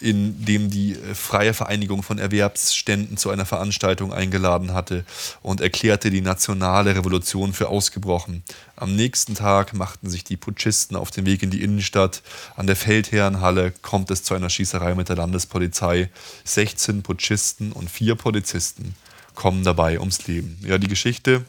in 0.00 0.44
dem 0.44 0.70
die 0.70 0.92
äh, 0.92 1.14
Freie 1.14 1.54
Vereinigung 1.54 2.02
von 2.02 2.18
Erwerbsständen 2.18 3.16
zu 3.16 3.30
einer 3.30 3.46
Veranstaltung 3.46 4.12
eingeladen 4.12 4.74
hatte 4.74 5.04
und 5.42 5.60
erklärte 5.60 6.10
die 6.10 6.20
nationale 6.20 6.94
Revolution 6.96 7.52
für 7.52 7.68
ausgebrochen. 7.68 8.42
Am 8.76 8.94
nächsten 8.94 9.34
Tag 9.34 9.72
machten 9.74 10.10
sich 10.10 10.24
die 10.24 10.36
Putschisten 10.36 10.96
auf 10.96 11.10
den 11.10 11.26
Weg 11.26 11.42
in 11.42 11.50
die 11.50 11.62
Innenstadt. 11.62 12.22
An 12.56 12.66
der 12.66 12.76
Feldherrenhalle 12.76 13.72
kommt 13.82 14.10
es 14.10 14.22
zu 14.22 14.34
einer 14.34 14.50
Schießerei 14.50 14.94
mit 14.94 15.08
der 15.08 15.16
Landespolizei. 15.16 16.10
16 16.44 17.02
Putschisten 17.02 17.72
und 17.72 17.90
vier 17.90 18.14
Polizisten 18.14 18.94
kommen 19.34 19.64
dabei 19.64 20.00
ums 20.00 20.26
Leben. 20.26 20.58
Ja, 20.62 20.78
die 20.78 20.88
Geschichte 20.88 21.44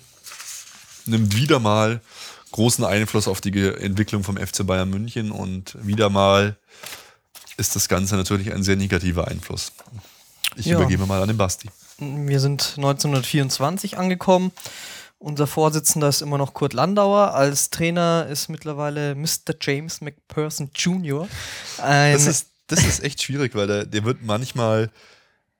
nimmt 1.05 1.35
wieder 1.35 1.59
mal 1.59 2.01
großen 2.51 2.85
Einfluss 2.85 3.27
auf 3.27 3.41
die 3.41 3.51
Entwicklung 3.59 4.23
vom 4.23 4.37
FC 4.37 4.65
Bayern 4.65 4.89
München 4.89 5.31
und 5.31 5.75
wieder 5.81 6.09
mal 6.09 6.55
ist 7.57 7.75
das 7.75 7.87
Ganze 7.89 8.15
natürlich 8.15 8.53
ein 8.53 8.63
sehr 8.63 8.75
negativer 8.75 9.27
Einfluss. 9.27 9.71
Ich 10.55 10.67
ja. 10.67 10.77
übergebe 10.77 11.05
mal 11.05 11.21
an 11.21 11.27
den 11.27 11.37
Basti. 11.37 11.69
Wir 11.99 12.39
sind 12.39 12.73
1924 12.77 13.97
angekommen. 13.97 14.51
Unser 15.19 15.47
Vorsitzender 15.47 16.09
ist 16.09 16.21
immer 16.21 16.37
noch 16.37 16.53
Kurt 16.53 16.73
Landauer. 16.73 17.33
Als 17.33 17.71
Trainer 17.71 18.27
ist 18.29 18.49
mittlerweile 18.49 19.15
Mr. 19.15 19.55
James 19.59 20.01
McPherson 20.01 20.69
Jr. 20.75 21.27
das, 21.77 22.27
ist, 22.27 22.47
das 22.67 22.85
ist 22.85 23.03
echt 23.03 23.23
schwierig, 23.23 23.55
weil 23.55 23.65
der, 23.65 23.85
der 23.85 24.03
wird 24.03 24.23
manchmal 24.23 24.91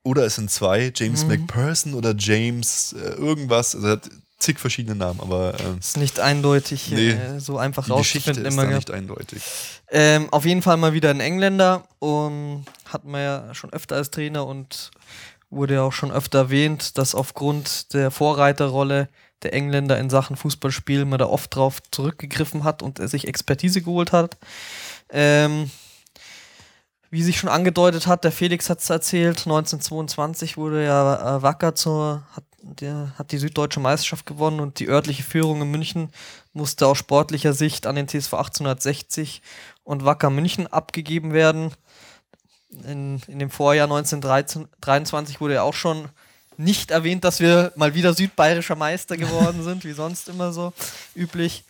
oder 0.04 0.24
es 0.24 0.36
sind 0.36 0.50
zwei, 0.50 0.92
James 0.94 1.24
mhm. 1.24 1.28
McPherson 1.28 1.94
oder 1.94 2.14
James 2.16 2.94
äh, 2.94 3.10
irgendwas. 3.10 3.74
Also 3.74 3.88
er 3.88 3.92
hat 3.94 4.08
zig 4.38 4.58
verschiedene 4.58 4.96
Namen, 4.96 5.20
aber. 5.20 5.54
Äh, 5.54 5.78
ist 5.78 5.96
nicht 5.96 6.20
eindeutig 6.20 6.90
nee, 6.90 7.10
äh, 7.10 7.40
so 7.40 7.58
einfach 7.58 7.84
die 7.84 7.92
Geschichte 7.92 8.30
ist 8.32 8.56
nicht 8.56 8.90
eindeutig. 8.90 9.42
Ähm, 9.90 10.28
auf 10.32 10.44
jeden 10.44 10.62
Fall 10.62 10.76
mal 10.76 10.92
wieder 10.92 11.10
ein 11.10 11.20
Engländer 11.20 11.84
und 11.98 12.64
hat 12.86 13.04
man 13.04 13.20
ja 13.20 13.54
schon 13.54 13.72
öfter 13.72 13.96
als 13.96 14.10
Trainer 14.10 14.46
und 14.46 14.90
wurde 15.50 15.74
ja 15.74 15.82
auch 15.82 15.92
schon 15.92 16.12
öfter 16.12 16.38
erwähnt, 16.38 16.98
dass 16.98 17.14
aufgrund 17.14 17.92
der 17.94 18.10
Vorreiterrolle 18.10 19.08
der 19.42 19.54
Engländer 19.54 19.98
in 19.98 20.10
Sachen 20.10 20.36
Fußballspiel 20.36 21.04
man 21.04 21.18
da 21.18 21.26
oft 21.26 21.54
drauf 21.54 21.80
zurückgegriffen 21.90 22.64
hat 22.64 22.82
und 22.82 22.98
er 22.98 23.08
sich 23.08 23.28
Expertise 23.28 23.82
geholt 23.82 24.12
hat. 24.12 24.36
Ähm, 25.10 25.70
wie 27.10 27.22
sich 27.22 27.38
schon 27.38 27.48
angedeutet 27.48 28.06
hat, 28.06 28.24
der 28.24 28.32
Felix 28.32 28.68
hat 28.68 28.80
es 28.80 28.90
erzählt, 28.90 29.38
1922 29.38 30.56
wurde 30.56 30.84
ja 30.84 31.36
äh, 31.36 31.42
Wacker 31.42 31.74
zur, 31.74 32.22
hat, 32.32 32.44
der 32.62 33.12
hat 33.16 33.32
die 33.32 33.38
süddeutsche 33.38 33.80
Meisterschaft 33.80 34.26
gewonnen 34.26 34.60
und 34.60 34.78
die 34.80 34.88
örtliche 34.88 35.22
Führung 35.22 35.62
in 35.62 35.70
München 35.70 36.10
musste 36.52 36.86
aus 36.86 36.98
sportlicher 36.98 37.52
Sicht 37.52 37.86
an 37.86 37.96
den 37.96 38.08
TSV 38.08 38.34
1860 38.34 39.42
und 39.84 40.04
Wacker 40.04 40.30
München 40.30 40.66
abgegeben 40.66 41.32
werden. 41.32 41.72
In, 42.84 43.22
in 43.28 43.38
dem 43.38 43.50
Vorjahr 43.50 43.86
1923 43.86 45.40
wurde 45.40 45.54
ja 45.54 45.62
auch 45.62 45.74
schon 45.74 46.08
nicht 46.58 46.90
erwähnt, 46.90 47.24
dass 47.24 47.40
wir 47.40 47.72
mal 47.76 47.94
wieder 47.94 48.12
südbayerischer 48.12 48.76
Meister 48.76 49.16
geworden 49.16 49.62
sind, 49.62 49.84
wie 49.84 49.92
sonst 49.92 50.28
immer 50.28 50.52
so 50.52 50.72
üblich. 51.14 51.64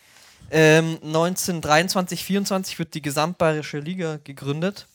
Ähm, 0.51 0.97
1923, 1.03 2.23
24 2.25 2.79
wird 2.79 2.95
die 2.95 3.01
Gesamtbayerische 3.01 3.79
Liga 3.79 4.19
gegründet. 4.23 4.87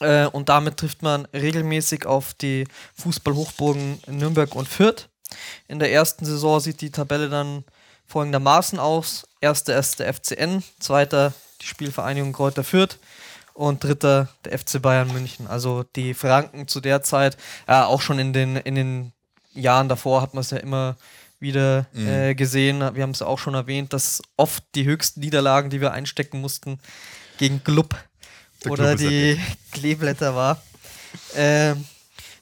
Äh, 0.00 0.26
und 0.26 0.48
damit 0.48 0.76
trifft 0.76 1.02
man 1.02 1.26
regelmäßig 1.32 2.06
auf 2.06 2.34
die 2.34 2.66
Fußballhochburgen 2.94 4.00
Nürnberg 4.06 4.54
und 4.54 4.68
Fürth. 4.68 5.08
In 5.66 5.78
der 5.78 5.92
ersten 5.92 6.24
Saison 6.24 6.60
sieht 6.60 6.80
die 6.80 6.90
Tabelle 6.90 7.28
dann 7.28 7.64
folgendermaßen 8.06 8.78
aus. 8.78 9.26
Erster 9.40 9.78
ist 9.78 9.98
der 9.98 10.12
FCN, 10.14 10.62
zweiter 10.80 11.32
die 11.60 11.66
Spielvereinigung 11.66 12.32
Kräuter 12.32 12.64
Fürth 12.64 12.98
und 13.52 13.82
dritter 13.82 14.28
der 14.44 14.58
FC 14.58 14.80
Bayern 14.80 15.12
München. 15.12 15.46
Also 15.46 15.84
die 15.96 16.14
Franken 16.14 16.68
zu 16.68 16.80
der 16.80 17.02
Zeit, 17.02 17.36
äh, 17.66 17.74
auch 17.74 18.00
schon 18.00 18.18
in 18.18 18.32
den, 18.32 18.56
in 18.56 18.74
den 18.76 19.12
Jahren 19.52 19.88
davor 19.88 20.22
hat 20.22 20.34
man 20.34 20.42
es 20.42 20.50
ja 20.50 20.58
immer 20.58 20.96
wieder 21.40 21.86
Mhm. 21.92 22.08
äh, 22.08 22.34
gesehen. 22.34 22.80
Wir 22.94 23.02
haben 23.02 23.10
es 23.10 23.22
auch 23.22 23.38
schon 23.38 23.54
erwähnt, 23.54 23.92
dass 23.92 24.22
oft 24.36 24.64
die 24.74 24.84
höchsten 24.84 25.20
Niederlagen, 25.20 25.70
die 25.70 25.80
wir 25.80 25.92
einstecken 25.92 26.40
mussten, 26.40 26.80
gegen 27.38 27.62
Club 27.62 27.96
Der 28.64 28.72
oder 28.72 28.96
die 28.96 29.40
Kleeblätter 29.72 30.34
war. 30.34 30.62
Ähm, 31.34 31.84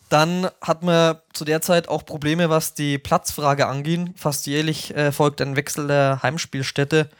dann 0.08 0.48
hat 0.60 0.82
man 0.82 1.16
zu 1.32 1.44
der 1.44 1.62
Zeit 1.62 1.88
auch 1.88 2.04
Probleme, 2.04 2.48
was 2.48 2.74
die 2.74 2.98
Platzfrage 2.98 3.66
anging. 3.66 4.14
Fast 4.16 4.46
jährlich 4.46 4.94
äh, 4.94 5.10
folgt 5.10 5.40
ein 5.40 5.56
Wechsel 5.56 5.88
der 5.88 6.22
Heimspielstätte. 6.22 7.10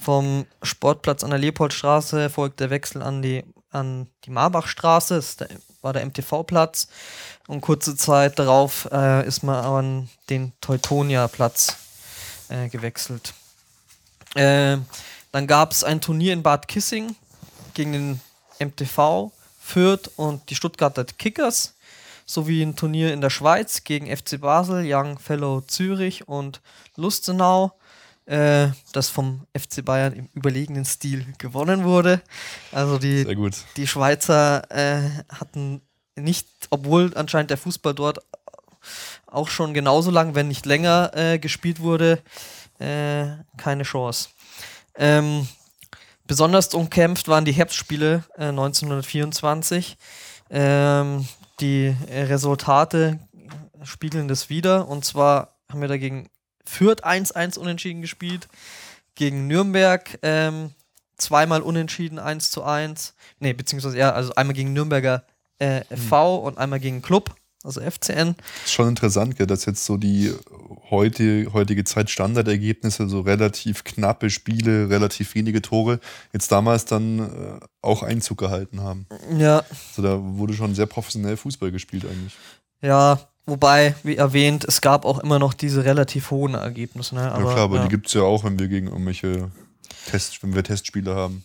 Vom 0.00 0.46
Sportplatz 0.62 1.22
an 1.22 1.30
der 1.30 1.38
Leopoldstraße 1.38 2.30
folgt 2.30 2.60
der 2.60 2.70
Wechsel 2.70 3.02
an 3.02 3.20
die, 3.20 3.44
an 3.70 4.06
die 4.24 4.30
Marbachstraße, 4.30 5.16
das 5.16 5.36
der, 5.36 5.48
war 5.82 5.92
der 5.92 6.06
MTV-Platz. 6.06 6.88
Und 7.46 7.60
kurze 7.60 7.94
Zeit 7.96 8.38
darauf 8.38 8.88
äh, 8.90 9.26
ist 9.26 9.42
man 9.42 9.62
an 9.62 10.08
den 10.30 10.52
Teutonia-Platz 10.62 11.76
äh, 12.48 12.68
gewechselt. 12.70 13.34
Äh, 14.34 14.78
dann 15.32 15.46
gab 15.46 15.72
es 15.72 15.84
ein 15.84 16.00
Turnier 16.00 16.32
in 16.32 16.42
Bad 16.42 16.68
Kissing 16.68 17.14
gegen 17.74 17.92
den 17.92 18.20
MTV, 18.60 19.32
Fürth 19.58 20.10
und 20.16 20.48
die 20.50 20.54
Stuttgarter 20.54 21.04
Kickers 21.04 21.74
sowie 22.24 22.62
ein 22.62 22.76
Turnier 22.76 23.12
in 23.12 23.20
der 23.20 23.30
Schweiz 23.30 23.82
gegen 23.82 24.14
FC 24.14 24.40
Basel, 24.40 24.84
Young 24.86 25.18
Fellow 25.18 25.60
Zürich 25.62 26.28
und 26.28 26.60
Lustenau, 26.96 27.72
äh, 28.26 28.68
das 28.92 29.08
vom 29.08 29.46
FC 29.56 29.84
Bayern 29.84 30.12
im 30.12 30.28
überlegenen 30.34 30.84
Stil 30.84 31.26
gewonnen 31.38 31.84
wurde. 31.84 32.22
Also 32.70 32.98
die, 32.98 33.26
die 33.76 33.86
Schweizer 33.86 34.70
äh, 34.70 35.10
hatten 35.28 35.82
nicht, 36.14 36.46
obwohl 36.70 37.12
anscheinend 37.16 37.50
der 37.50 37.58
Fußball 37.58 37.94
dort 37.94 38.20
auch 39.26 39.48
schon 39.48 39.74
genauso 39.74 40.10
lang, 40.10 40.34
wenn 40.34 40.48
nicht 40.48 40.66
länger 40.66 41.10
äh, 41.14 41.38
gespielt 41.38 41.80
wurde, 41.80 42.22
äh, 42.78 43.26
keine 43.56 43.82
Chance. 43.82 44.28
Ähm, 44.94 45.46
besonders 46.30 46.72
umkämpft 46.74 47.26
waren 47.26 47.44
die 47.44 47.50
Herbstspiele 47.50 48.22
äh, 48.38 48.44
1924. 48.50 49.96
Ähm, 50.48 51.26
die 51.58 51.92
Resultate 52.08 53.18
spiegeln 53.82 54.28
das 54.28 54.48
wieder. 54.48 54.86
Und 54.86 55.04
zwar 55.04 55.58
haben 55.68 55.80
wir 55.80 55.88
dagegen 55.88 56.28
Fürth 56.64 57.04
1-1 57.04 57.58
unentschieden 57.58 58.00
gespielt, 58.00 58.46
gegen 59.16 59.48
Nürnberg 59.48 60.20
ähm, 60.22 60.70
zweimal 61.16 61.62
unentschieden 61.62 62.20
1 62.20 62.52
zu 62.52 62.62
1. 62.62 63.16
Nee, 63.40 63.52
beziehungsweise 63.52 63.98
ja, 63.98 64.12
also 64.12 64.32
einmal 64.36 64.54
gegen 64.54 64.72
Nürnberger 64.72 65.24
äh, 65.58 65.82
FV 65.96 66.36
und 66.36 66.58
einmal 66.58 66.78
gegen 66.78 67.02
Club, 67.02 67.34
also 67.62 67.80
FCN. 67.80 68.36
Ist 68.64 68.72
schon 68.72 68.88
interessant, 68.88 69.36
gell, 69.36 69.46
dass 69.46 69.66
jetzt 69.66 69.84
so 69.84 69.96
die 69.96 70.34
heute, 70.90 71.52
heutige 71.52 71.84
Zeit 71.84 72.08
Standardergebnisse, 72.10 73.08
so 73.08 73.20
relativ 73.20 73.84
knappe 73.84 74.30
Spiele, 74.30 74.88
relativ 74.88 75.34
wenige 75.34 75.60
Tore, 75.60 76.00
jetzt 76.32 76.50
damals 76.50 76.86
dann 76.86 77.18
äh, 77.18 77.60
auch 77.82 78.02
Einzug 78.02 78.38
gehalten 78.38 78.82
haben. 78.82 79.06
Ja, 79.36 79.62
Also 79.90 80.02
da 80.02 80.18
wurde 80.20 80.54
schon 80.54 80.74
sehr 80.74 80.86
professionell 80.86 81.36
Fußball 81.36 81.70
gespielt 81.70 82.04
eigentlich. 82.04 82.34
ja, 82.80 83.20
wobei, 83.46 83.94
wie 84.04 84.16
erwähnt, 84.16 84.64
es 84.64 84.80
gab 84.80 85.04
auch 85.04 85.18
immer 85.18 85.38
noch 85.38 85.52
diese 85.52 85.84
relativ 85.84 86.30
hohen 86.30 86.54
Ergebnisse. 86.54 87.14
Ne? 87.14 87.30
Aber, 87.30 87.44
ja 87.44 87.52
klar, 87.52 87.64
aber 87.64 87.76
ja. 87.76 87.82
die 87.82 87.88
gibt 87.88 88.06
es 88.06 88.14
ja 88.14 88.22
auch, 88.22 88.44
wenn 88.44 88.58
wir 88.58 88.68
gegen 88.68 88.86
irgendwelche 88.86 89.50
Test, 90.10 90.42
wenn 90.42 90.54
wir 90.54 90.64
Testspiele 90.64 91.14
haben. 91.14 91.44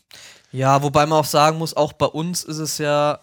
Ja, 0.51 0.81
wobei 0.81 1.05
man 1.05 1.19
auch 1.19 1.25
sagen 1.25 1.57
muss, 1.57 1.75
auch 1.75 1.91
bei 1.91 2.05
uns 2.05 2.43
ist 2.45 2.59
es 2.59 2.77
ja 2.77 3.19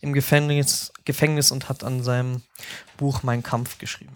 im 0.00 0.12
Gefängnis, 0.12 0.92
Gefängnis 1.04 1.50
und 1.50 1.68
hat 1.68 1.84
an 1.84 2.02
seinem 2.02 2.42
Buch 2.96 3.22
Mein 3.22 3.42
Kampf 3.42 3.78
geschrieben. 3.78 4.14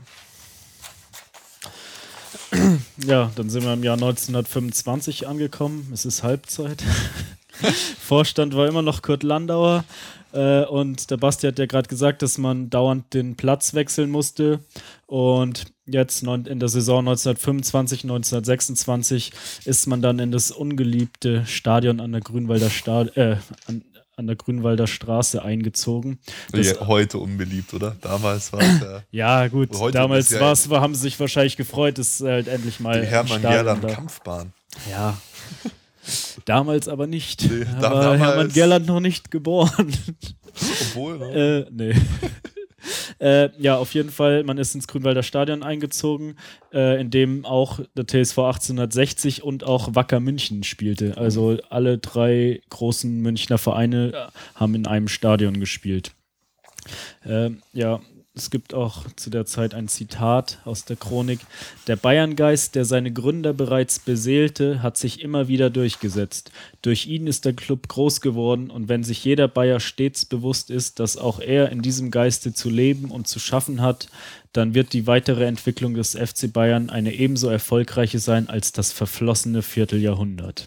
Ja, 2.98 3.30
dann 3.34 3.50
sind 3.50 3.64
wir 3.64 3.72
im 3.72 3.82
Jahr 3.82 3.94
1925 3.94 5.26
angekommen. 5.26 5.90
Es 5.92 6.04
ist 6.04 6.22
Halbzeit. 6.22 6.82
Vorstand 8.00 8.54
war 8.54 8.68
immer 8.68 8.82
noch 8.82 9.02
Kurt 9.02 9.22
Landauer. 9.22 9.84
Äh, 10.32 10.64
und 10.64 11.10
der 11.10 11.16
Basti 11.16 11.46
hat 11.46 11.58
ja 11.58 11.66
gerade 11.66 11.88
gesagt, 11.88 12.22
dass 12.22 12.38
man 12.38 12.70
dauernd 12.70 13.12
den 13.12 13.36
Platz 13.36 13.74
wechseln 13.74 14.10
musste. 14.10 14.60
Und 15.06 15.66
jetzt 15.86 16.22
in 16.22 16.60
der 16.60 16.68
Saison 16.68 17.00
1925, 17.00 18.04
1926 18.04 19.32
ist 19.64 19.86
man 19.86 20.02
dann 20.02 20.18
in 20.18 20.32
das 20.32 20.50
ungeliebte 20.50 21.44
Stadion 21.46 22.00
an 22.00 22.12
der 22.12 22.20
Grünwalder, 22.20 22.70
Sta 22.70 23.02
äh, 23.14 23.36
an, 23.66 23.84
an 24.16 24.26
der 24.26 24.36
Grünwalder 24.36 24.86
Straße 24.86 25.42
eingezogen. 25.42 26.18
Das, 26.52 26.80
heute 26.80 27.18
unbeliebt, 27.18 27.74
oder? 27.74 27.96
Damals 28.00 28.52
war 28.52 28.60
es 28.60 28.80
ja 28.80 29.02
ja, 29.42 29.48
gut, 29.48 29.70
damals 29.92 30.30
ja 30.30 30.40
war's, 30.40 30.70
war, 30.70 30.80
haben 30.80 30.94
sie 30.94 31.02
sich 31.02 31.20
wahrscheinlich 31.20 31.56
gefreut, 31.56 31.98
dass 31.98 32.20
halt 32.20 32.48
endlich 32.48 32.80
mal 32.80 33.00
die 33.00 33.06
Hermann 33.06 33.42
Gerland 33.42 33.86
Kampfbahn. 33.86 34.52
Ja. 34.90 35.18
Damals 36.44 36.88
aber 36.88 37.06
nicht. 37.06 37.50
Nee, 37.50 37.64
da 37.80 37.90
war 37.90 38.18
Hermann 38.18 38.52
Gerland 38.52 38.86
noch 38.86 39.00
nicht 39.00 39.30
geboren. 39.30 39.92
Obwohl, 40.82 41.18
ne? 41.18 41.66
äh, 41.66 41.70
nee. 41.70 41.94
Äh, 43.18 43.48
ja, 43.58 43.76
auf 43.76 43.94
jeden 43.94 44.10
Fall, 44.10 44.44
man 44.44 44.58
ist 44.58 44.74
ins 44.74 44.88
Grünwalder 44.88 45.22
Stadion 45.22 45.62
eingezogen, 45.62 46.36
äh, 46.72 47.00
in 47.00 47.10
dem 47.10 47.44
auch 47.44 47.80
der 47.96 48.06
TSV 48.06 48.38
1860 48.38 49.42
und 49.42 49.64
auch 49.64 49.94
Wacker 49.94 50.20
München 50.20 50.62
spielte. 50.62 51.16
Also 51.16 51.58
alle 51.70 51.98
drei 51.98 52.60
großen 52.70 53.20
Münchner 53.20 53.58
Vereine 53.58 54.28
haben 54.54 54.74
in 54.74 54.86
einem 54.86 55.08
Stadion 55.08 55.60
gespielt. 55.60 56.12
Ähm, 57.24 57.62
ja, 57.72 58.00
es 58.36 58.50
gibt 58.50 58.74
auch 58.74 59.04
zu 59.14 59.30
der 59.30 59.46
Zeit 59.46 59.74
ein 59.74 59.86
Zitat 59.86 60.58
aus 60.64 60.84
der 60.84 60.96
Chronik. 60.96 61.38
Der 61.86 61.94
Bayerngeist, 61.94 62.74
der 62.74 62.84
seine 62.84 63.12
Gründer 63.12 63.52
bereits 63.52 64.00
beseelte, 64.00 64.82
hat 64.82 64.96
sich 64.96 65.20
immer 65.22 65.46
wieder 65.46 65.70
durchgesetzt. 65.70 66.50
Durch 66.82 67.06
ihn 67.06 67.28
ist 67.28 67.44
der 67.44 67.52
Club 67.52 67.86
groß 67.86 68.20
geworden 68.20 68.70
und 68.70 68.88
wenn 68.88 69.04
sich 69.04 69.24
jeder 69.24 69.46
Bayer 69.46 69.78
stets 69.78 70.24
bewusst 70.24 70.70
ist, 70.70 70.98
dass 70.98 71.16
auch 71.16 71.38
er 71.38 71.70
in 71.70 71.80
diesem 71.80 72.10
Geiste 72.10 72.52
zu 72.52 72.70
leben 72.70 73.12
und 73.12 73.28
zu 73.28 73.38
schaffen 73.38 73.80
hat, 73.80 74.08
dann 74.52 74.74
wird 74.74 74.92
die 74.94 75.06
weitere 75.06 75.44
Entwicklung 75.44 75.94
des 75.94 76.16
FC 76.16 76.52
Bayern 76.52 76.90
eine 76.90 77.14
ebenso 77.14 77.48
erfolgreiche 77.48 78.18
sein 78.18 78.48
als 78.48 78.72
das 78.72 78.90
verflossene 78.90 79.62
Vierteljahrhundert. 79.62 80.66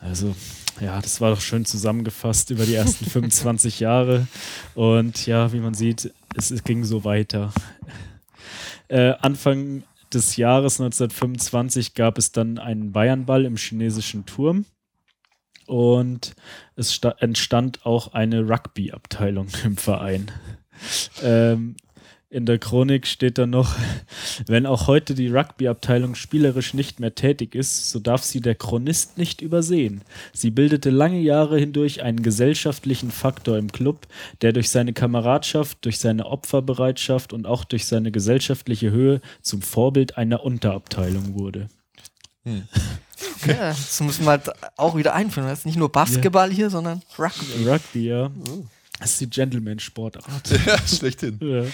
Also, 0.00 0.34
ja, 0.80 1.00
das 1.00 1.20
war 1.20 1.30
doch 1.30 1.40
schön 1.40 1.64
zusammengefasst 1.64 2.50
über 2.50 2.64
die 2.64 2.74
ersten 2.74 3.04
25 3.10 3.80
Jahre. 3.80 4.28
Und 4.74 5.26
ja, 5.26 5.52
wie 5.52 5.60
man 5.60 5.74
sieht, 5.74 6.12
es, 6.40 6.50
es 6.50 6.64
ging 6.64 6.84
so 6.84 7.04
weiter. 7.04 7.52
Äh, 8.88 9.12
Anfang 9.20 9.84
des 10.12 10.36
Jahres 10.36 10.80
1925 10.80 11.94
gab 11.94 12.18
es 12.18 12.32
dann 12.32 12.58
einen 12.58 12.92
Bayernball 12.92 13.44
im 13.44 13.56
chinesischen 13.56 14.26
Turm. 14.26 14.64
Und 15.66 16.34
es 16.74 16.98
entstand 17.18 17.86
auch 17.86 18.12
eine 18.12 18.48
Rugby-Abteilung 18.48 19.46
im 19.64 19.76
Verein. 19.76 20.32
Ähm, 21.22 21.76
in 22.30 22.46
der 22.46 22.58
Chronik 22.58 23.08
steht 23.08 23.38
dann 23.38 23.50
noch, 23.50 23.74
wenn 24.46 24.64
auch 24.64 24.86
heute 24.86 25.14
die 25.14 25.28
Rugby-Abteilung 25.28 26.14
spielerisch 26.14 26.74
nicht 26.74 27.00
mehr 27.00 27.16
tätig 27.16 27.56
ist, 27.56 27.90
so 27.90 27.98
darf 27.98 28.22
sie 28.22 28.40
der 28.40 28.54
Chronist 28.54 29.18
nicht 29.18 29.40
übersehen. 29.40 30.02
Sie 30.32 30.52
bildete 30.52 30.90
lange 30.90 31.18
Jahre 31.18 31.58
hindurch 31.58 32.02
einen 32.02 32.22
gesellschaftlichen 32.22 33.10
Faktor 33.10 33.58
im 33.58 33.72
Club, 33.72 34.06
der 34.42 34.52
durch 34.52 34.70
seine 34.70 34.92
Kameradschaft, 34.92 35.84
durch 35.84 35.98
seine 35.98 36.26
Opferbereitschaft 36.26 37.32
und 37.32 37.46
auch 37.46 37.64
durch 37.64 37.86
seine 37.86 38.12
gesellschaftliche 38.12 38.92
Höhe 38.92 39.20
zum 39.42 39.60
Vorbild 39.60 40.16
einer 40.16 40.44
Unterabteilung 40.44 41.34
wurde. 41.34 41.68
Hm. 42.44 42.62
Okay. 43.42 43.56
Ja, 43.58 43.68
das 43.68 44.00
müssen 44.00 44.24
wir 44.24 44.30
halt 44.30 44.50
auch 44.76 44.96
wieder 44.96 45.14
einführen. 45.14 45.48
Das 45.48 45.60
ist 45.60 45.66
nicht 45.66 45.76
nur 45.76 45.90
Basketball 45.90 46.50
ja. 46.50 46.56
hier, 46.56 46.70
sondern 46.70 47.02
Rugby. 47.18 47.68
Rugby, 47.68 48.06
ja. 48.06 48.30
Oh. 48.48 48.64
Das 49.00 49.12
ist 49.12 49.20
die 49.20 49.30
Gentleman-Sportart. 49.30 50.50
Ja, 50.66 50.78
schlechthin. 50.86 51.38
ja. 51.40 51.64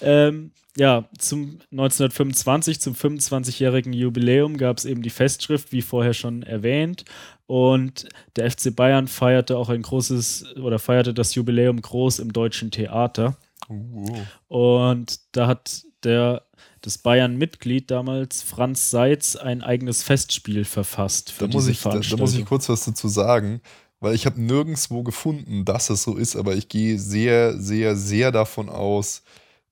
Ähm, 0.00 0.52
ja, 0.76 1.08
zum 1.18 1.60
1925, 1.72 2.80
zum 2.80 2.94
25-jährigen 2.94 3.92
Jubiläum 3.92 4.56
gab 4.56 4.78
es 4.78 4.84
eben 4.84 5.02
die 5.02 5.10
Festschrift, 5.10 5.72
wie 5.72 5.82
vorher 5.82 6.14
schon 6.14 6.42
erwähnt. 6.42 7.04
Und 7.46 8.08
der 8.36 8.50
FC 8.50 8.74
Bayern 8.74 9.08
feierte 9.08 9.58
auch 9.58 9.68
ein 9.68 9.82
großes 9.82 10.56
oder 10.56 10.78
feierte 10.78 11.12
das 11.12 11.34
Jubiläum 11.34 11.82
groß 11.82 12.20
im 12.20 12.32
deutschen 12.32 12.70
Theater. 12.70 13.36
Uh. 13.68 14.16
Und 14.48 15.20
da 15.32 15.46
hat 15.48 15.82
der 16.04 16.42
das 16.80 16.96
Bayern-Mitglied 16.96 17.90
damals, 17.90 18.42
Franz 18.42 18.90
Seitz, 18.90 19.36
ein 19.36 19.62
eigenes 19.62 20.02
Festspiel 20.02 20.64
verfasst 20.64 21.30
für 21.30 21.46
da 21.46 21.58
diese 21.58 21.72
ich. 21.72 21.82
Da, 21.82 21.98
da 21.98 22.16
muss 22.16 22.34
ich 22.34 22.46
kurz 22.46 22.70
was 22.70 22.84
dazu 22.86 23.08
sagen 23.08 23.60
weil 24.00 24.14
ich 24.14 24.26
habe 24.26 24.40
nirgendwo 24.40 25.02
gefunden, 25.02 25.64
dass 25.64 25.90
es 25.90 26.02
so 26.02 26.16
ist, 26.16 26.36
aber 26.36 26.54
ich 26.54 26.68
gehe 26.68 26.98
sehr, 26.98 27.58
sehr, 27.58 27.96
sehr 27.96 28.32
davon 28.32 28.68
aus, 28.68 29.22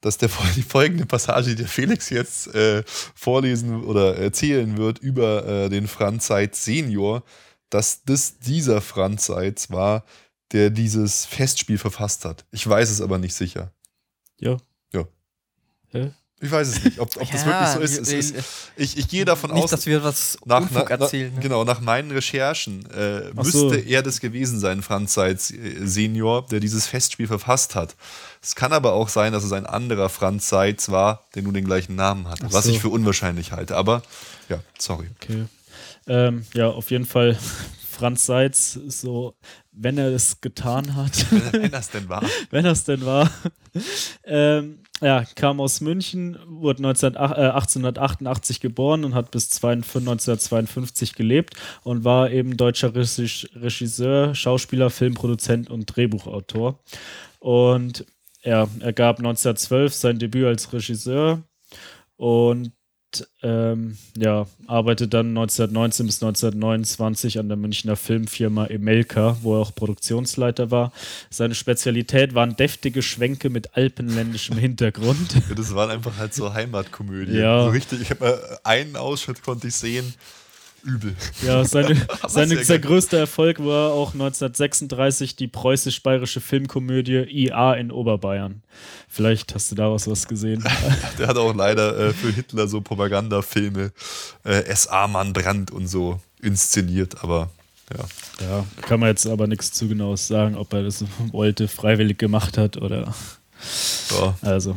dass 0.00 0.18
der, 0.18 0.30
die 0.56 0.62
folgende 0.62 1.06
Passage, 1.06 1.50
die 1.50 1.56
der 1.56 1.68
Felix 1.68 2.10
jetzt 2.10 2.54
äh, 2.54 2.82
vorlesen 2.86 3.82
oder 3.84 4.16
erzählen 4.16 4.76
wird 4.76 4.98
über 4.98 5.46
äh, 5.46 5.68
den 5.68 5.88
Franz 5.88 6.26
Seitz 6.26 6.64
Senior, 6.64 7.24
dass 7.70 8.04
das 8.04 8.38
dieser 8.38 8.80
Franz 8.80 9.26
Seitz 9.26 9.70
war, 9.70 10.04
der 10.52 10.70
dieses 10.70 11.26
Festspiel 11.26 11.78
verfasst 11.78 12.24
hat. 12.24 12.46
Ich 12.50 12.66
weiß 12.66 12.90
es 12.90 13.00
aber 13.00 13.18
nicht 13.18 13.34
sicher. 13.34 13.72
Ja. 14.38 14.56
Ja. 14.92 15.04
Hä? 15.88 16.12
Ich 16.40 16.50
weiß 16.50 16.68
es 16.68 16.84
nicht, 16.84 17.00
ob, 17.00 17.16
ob 17.16 17.30
das 17.30 17.44
wirklich 17.44 17.68
so 17.68 17.80
ist. 17.80 18.12
ist 18.12 18.34
ich, 18.76 18.96
ich, 18.96 19.08
gehe 19.08 19.24
davon 19.24 19.50
nicht, 19.50 19.64
aus, 19.64 19.70
dass 19.70 19.86
wir 19.86 20.04
was 20.04 20.38
nach, 20.44 20.60
Unfug 20.60 20.88
erzählen. 20.88 21.30
Na, 21.32 21.36
ne? 21.36 21.42
Genau, 21.42 21.64
nach 21.64 21.80
meinen 21.80 22.12
Recherchen 22.12 22.88
äh, 22.92 23.32
müsste 23.34 23.58
so. 23.58 23.74
er 23.74 24.02
das 24.02 24.20
gewesen 24.20 24.60
sein, 24.60 24.82
Franz 24.82 25.14
Seitz 25.14 25.50
äh, 25.50 25.84
Senior, 25.84 26.46
der 26.46 26.60
dieses 26.60 26.86
Festspiel 26.86 27.26
verfasst 27.26 27.74
hat. 27.74 27.96
Es 28.40 28.54
kann 28.54 28.72
aber 28.72 28.92
auch 28.92 29.08
sein, 29.08 29.32
dass 29.32 29.42
es 29.42 29.52
ein 29.52 29.66
anderer 29.66 30.08
Franz 30.08 30.48
Seitz 30.48 30.90
war, 30.90 31.24
der 31.34 31.42
nur 31.42 31.52
den 31.52 31.64
gleichen 31.64 31.96
Namen 31.96 32.28
hat, 32.28 32.38
Ach 32.44 32.52
was 32.52 32.66
so. 32.66 32.70
ich 32.70 32.78
für 32.78 32.88
unwahrscheinlich 32.88 33.50
halte. 33.50 33.76
Aber 33.76 34.02
ja, 34.48 34.60
sorry. 34.78 35.08
Okay. 35.20 35.46
Ähm, 36.06 36.46
ja, 36.54 36.68
auf 36.68 36.92
jeden 36.92 37.06
Fall 37.06 37.36
Franz 37.90 38.26
Seitz 38.26 38.76
ist 38.76 39.00
so, 39.00 39.34
wenn 39.72 39.98
er 39.98 40.14
es 40.14 40.40
getan 40.40 40.94
hat. 40.94 41.26
wenn 41.52 41.72
er 41.72 41.80
es 41.80 41.90
denn 41.90 42.08
war. 42.08 42.22
wenn 42.50 42.64
er 42.64 42.72
es 42.72 42.84
denn 42.84 43.04
war. 43.04 43.28
ähm, 44.24 44.78
ja, 45.00 45.24
kam 45.36 45.60
aus 45.60 45.80
München, 45.80 46.38
wurde 46.46 46.82
19, 46.82 47.14
äh, 47.14 47.18
1888 47.18 48.60
geboren 48.60 49.04
und 49.04 49.14
hat 49.14 49.30
bis 49.30 49.50
1952 49.62 51.14
gelebt 51.14 51.54
und 51.84 52.04
war 52.04 52.30
eben 52.30 52.56
deutscher 52.56 52.94
Regisseur, 52.94 54.34
Schauspieler, 54.34 54.90
Filmproduzent 54.90 55.70
und 55.70 55.86
Drehbuchautor. 55.86 56.80
Und 57.38 58.06
ja, 58.42 58.68
er 58.80 58.92
gab 58.92 59.18
1912 59.18 59.94
sein 59.94 60.18
Debüt 60.18 60.46
als 60.46 60.72
Regisseur 60.72 61.42
und 62.16 62.72
ähm, 63.42 63.96
ja, 64.16 64.46
arbeitet 64.66 65.14
dann 65.14 65.28
1919 65.28 66.06
bis 66.06 66.22
1929 66.22 67.38
an 67.38 67.48
der 67.48 67.56
Münchner 67.56 67.96
Filmfirma 67.96 68.66
Emelka, 68.66 69.36
wo 69.42 69.56
er 69.56 69.60
auch 69.60 69.74
Produktionsleiter 69.74 70.70
war. 70.70 70.92
Seine 71.30 71.54
Spezialität 71.54 72.34
waren 72.34 72.56
deftige 72.56 73.02
Schwenke 73.02 73.50
mit 73.50 73.76
alpenländischem 73.76 74.58
Hintergrund. 74.58 75.36
Das 75.56 75.74
waren 75.74 75.90
einfach 75.90 76.16
halt 76.18 76.34
so 76.34 76.52
Heimatkomödien. 76.52 77.38
Ja. 77.38 77.64
So 77.64 77.70
richtig, 77.70 78.02
ich 78.02 78.10
habe 78.10 78.60
einen 78.64 78.96
Ausschnitt 78.96 79.42
konnte 79.42 79.68
ich 79.68 79.74
sehen 79.74 80.14
übel. 80.88 81.14
Ja, 81.44 81.64
seine, 81.64 81.96
seine, 82.28 82.64
sein 82.64 82.80
größter 82.80 83.18
Erfolg 83.18 83.58
war 83.64 83.92
auch 83.92 84.12
1936 84.12 85.36
die 85.36 85.48
preußisch-bayerische 85.48 86.40
Filmkomödie 86.40 87.24
IA 87.28 87.74
in 87.74 87.90
Oberbayern. 87.90 88.62
Vielleicht 89.08 89.54
hast 89.54 89.70
du 89.70 89.74
daraus 89.74 90.06
was 90.08 90.26
gesehen. 90.26 90.64
Der 91.18 91.28
hat 91.28 91.36
auch 91.36 91.54
leider 91.54 91.98
äh, 91.98 92.12
für 92.12 92.30
Hitler 92.30 92.68
so 92.68 92.80
Propagandafilme, 92.80 93.92
äh, 94.44 94.74
SA-Mann 94.74 95.32
Brand 95.32 95.70
und 95.70 95.86
so 95.86 96.20
inszeniert, 96.40 97.22
aber 97.22 97.50
ja. 97.92 98.04
Ja, 98.46 98.66
kann 98.82 99.00
man 99.00 99.08
jetzt 99.08 99.26
aber 99.26 99.46
nichts 99.46 99.72
zu 99.72 99.88
genaues 99.88 100.28
sagen, 100.28 100.56
ob 100.56 100.72
er 100.72 100.82
das 100.82 101.04
wollte, 101.32 101.68
freiwillig 101.68 102.18
gemacht 102.18 102.58
hat 102.58 102.76
oder. 102.76 103.14
Ja. 104.10 104.36
Also. 104.42 104.76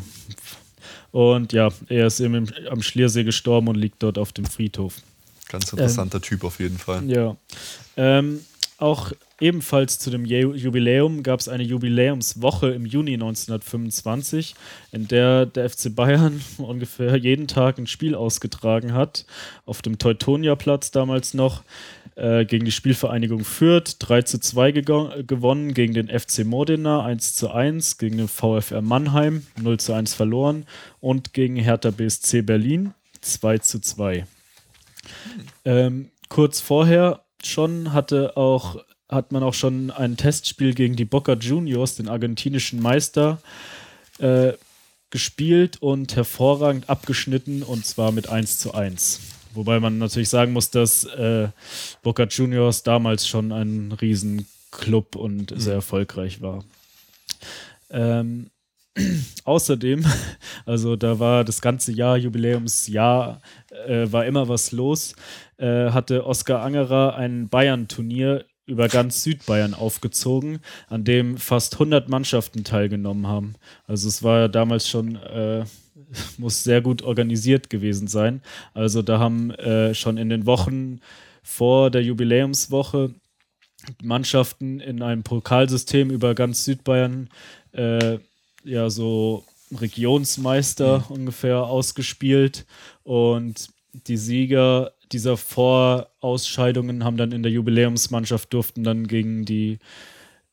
Und 1.11 1.51
ja, 1.51 1.69
er 1.89 2.07
ist 2.07 2.21
eben 2.21 2.51
am 2.69 2.81
Schliersee 2.81 3.23
gestorben 3.23 3.67
und 3.67 3.75
liegt 3.75 4.01
dort 4.01 4.17
auf 4.17 4.31
dem 4.31 4.45
Friedhof. 4.45 4.95
Ganz 5.51 5.71
interessanter 5.71 6.17
ähm, 6.17 6.21
Typ 6.21 6.43
auf 6.43 6.59
jeden 6.59 6.77
Fall. 6.77 7.03
Ja. 7.09 7.35
Ähm, 7.97 8.39
auch 8.77 9.11
ebenfalls 9.39 9.99
zu 9.99 10.09
dem 10.09 10.25
Jubiläum 10.25 11.21
gab 11.21 11.39
es 11.39 11.47
eine 11.47 11.61
Jubiläumswoche 11.61 12.69
im 12.69 12.87
Juni 12.87 13.13
1925, 13.13 14.55
in 14.91 15.07
der 15.07 15.45
der 15.45 15.69
FC 15.69 15.93
Bayern 15.93 16.41
ungefähr 16.57 17.15
jeden 17.15 17.47
Tag 17.47 17.77
ein 17.77 17.85
Spiel 17.85 18.15
ausgetragen 18.15 18.93
hat. 18.93 19.25
Auf 19.65 19.83
dem 19.83 19.99
Teutonia-Platz 19.99 20.89
damals 20.89 21.35
noch 21.35 21.63
äh, 22.15 22.45
gegen 22.45 22.65
die 22.65 22.71
Spielvereinigung 22.71 23.43
Fürth 23.43 23.97
3 23.99 24.23
zu 24.23 24.39
2 24.39 24.71
gewonnen, 24.71 25.75
gegen 25.75 25.93
den 25.93 26.07
FC 26.07 26.43
Modena 26.43 27.03
1 27.03 27.35
zu 27.35 27.51
1, 27.51 27.99
gegen 27.99 28.17
den 28.17 28.27
VfR 28.27 28.81
Mannheim 28.81 29.45
0 29.61 29.79
zu 29.79 29.93
1 29.93 30.15
verloren 30.15 30.65
und 30.99 31.33
gegen 31.33 31.55
Hertha 31.55 31.91
BSC 31.91 32.41
Berlin 32.41 32.93
2 33.21 33.59
zu 33.59 33.79
2. 33.79 34.25
Ähm, 35.65 36.09
kurz 36.29 36.59
vorher 36.59 37.21
schon 37.43 37.93
hatte 37.93 38.37
auch 38.37 38.77
hat 39.11 39.33
man 39.33 39.43
auch 39.43 39.53
schon 39.53 39.91
ein 39.91 40.15
Testspiel 40.15 40.73
gegen 40.73 40.95
die 40.95 41.05
Boca 41.05 41.33
Juniors, 41.33 41.95
den 41.95 42.07
argentinischen 42.07 42.81
Meister, 42.81 43.41
äh, 44.19 44.53
gespielt 45.09 45.81
und 45.81 46.15
hervorragend 46.15 46.89
abgeschnitten 46.89 47.61
und 47.61 47.85
zwar 47.85 48.13
mit 48.13 48.29
1 48.29 48.59
zu 48.59 48.73
1. 48.73 49.19
Wobei 49.53 49.81
man 49.81 49.97
natürlich 49.97 50.29
sagen 50.29 50.53
muss, 50.53 50.69
dass 50.69 51.03
äh, 51.03 51.49
Boca 52.01 52.23
Juniors 52.23 52.83
damals 52.83 53.27
schon 53.27 53.51
ein 53.51 53.91
Riesenclub 53.91 55.17
und 55.17 55.53
sehr 55.57 55.73
erfolgreich 55.73 56.41
war. 56.41 56.63
Ähm, 57.89 58.50
Außerdem, 59.45 60.05
also 60.65 60.95
da 60.95 61.19
war 61.19 61.43
das 61.43 61.61
ganze 61.61 61.91
Jahr, 61.91 62.17
Jubiläumsjahr, 62.17 63.41
äh, 63.87 64.11
war 64.11 64.25
immer 64.25 64.47
was 64.47 64.71
los, 64.71 65.15
äh, 65.57 65.91
hatte 65.91 66.25
Oskar 66.25 66.61
Angerer 66.61 67.15
ein 67.15 67.49
Bayern-Turnier 67.49 68.45
über 68.65 68.87
ganz 68.87 69.23
Südbayern 69.23 69.73
aufgezogen, 69.73 70.59
an 70.87 71.03
dem 71.03 71.37
fast 71.37 71.73
100 71.73 72.09
Mannschaften 72.09 72.63
teilgenommen 72.63 73.27
haben. 73.27 73.55
Also 73.85 74.07
es 74.07 74.23
war 74.23 74.39
ja 74.39 74.47
damals 74.47 74.87
schon, 74.87 75.15
äh, 75.15 75.65
muss 76.37 76.63
sehr 76.63 76.81
gut 76.81 77.01
organisiert 77.01 77.69
gewesen 77.69 78.07
sein. 78.07 78.41
Also 78.73 79.01
da 79.01 79.19
haben 79.19 79.51
äh, 79.51 79.93
schon 79.93 80.17
in 80.17 80.29
den 80.29 80.45
Wochen 80.45 80.99
vor 81.43 81.89
der 81.89 82.03
Jubiläumswoche 82.03 83.15
Mannschaften 84.03 84.79
in 84.79 85.01
einem 85.01 85.23
Pokalsystem 85.23 86.11
über 86.11 86.35
ganz 86.35 86.65
Südbayern 86.65 87.29
äh, 87.71 88.19
ja 88.63 88.89
so 88.89 89.43
Regionsmeister 89.71 91.05
ungefähr 91.09 91.63
ausgespielt 91.63 92.65
und 93.03 93.69
die 93.93 94.17
Sieger 94.17 94.93
dieser 95.11 95.37
Vorausscheidungen 95.37 97.03
haben 97.03 97.17
dann 97.17 97.31
in 97.31 97.43
der 97.43 97.51
Jubiläumsmannschaft 97.51 98.53
durften 98.53 98.83
dann 98.83 99.07
gegen 99.07 99.45
die 99.45 99.79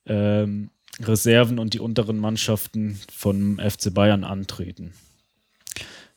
ähm, 0.07 0.71
Reserven 1.01 1.59
und 1.59 1.75
die 1.75 1.81
unteren 1.81 2.19
Mannschaften 2.19 2.99
vom 3.13 3.59
FC 3.59 3.95
Bayern 3.95 4.25
antreten. 4.25 4.93